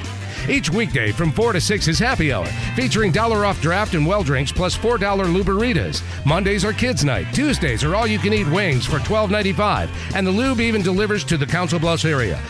Each 0.49 0.71
weekday 0.71 1.13
from 1.13 1.31
4 1.31 1.53
to 1.55 1.61
6 1.61 1.89
is 1.89 1.99
happy 1.99 2.33
hour, 2.33 2.47
featuring 2.75 3.13
dollar 3.13 3.45
off 3.45 3.61
draft 3.61 3.95
and 3.95 4.07
well 4.07 4.23
drinks 4.23 4.51
plus 4.51 4.77
$4 4.77 4.99
luberitas. 4.99 6.03
Mondays 6.25 6.65
are 6.65 6.73
kids' 6.73 7.05
night. 7.05 7.27
Tuesdays 7.35 7.85
are 7.85 7.95
all 7.95 8.07
you 8.07 8.19
can 8.19 8.33
eat 8.33 8.49
wings 8.49 8.87
for 8.87 8.99
$12.95. 8.99 9.91
And 10.15 10.27
the 10.27 10.31
lube 10.31 10.61
even 10.61 10.83
delivers 10.83 11.25
to 11.25 11.37
the 11.37 11.47
Council 11.47 11.79
Bluffs 11.79 12.05
area. 12.05 12.41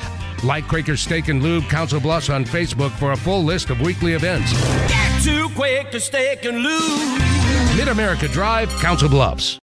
Like 0.45 0.69
Quaker 0.69 0.97
Steak 0.97 1.29
and 1.29 1.43
Lube 1.43 1.65
Council 1.71 2.01
Bluffs 2.01 2.29
on 2.29 2.45
Facebook 2.45 2.91
for 2.93 3.13
a 3.13 3.17
full 3.17 3.43
list 3.43 3.71
of 3.71 3.81
weekly 3.81 4.13
events. 4.13 4.53
Get 4.89 5.23
to 5.25 5.49
Quaker 5.55 5.99
Steak 5.99 6.45
and 6.45 6.59
Lube. 6.59 7.19
Mid 7.77 7.89
America 7.89 8.29
Drive, 8.29 8.69
Council 8.79 9.09
Bluffs. 9.09 9.59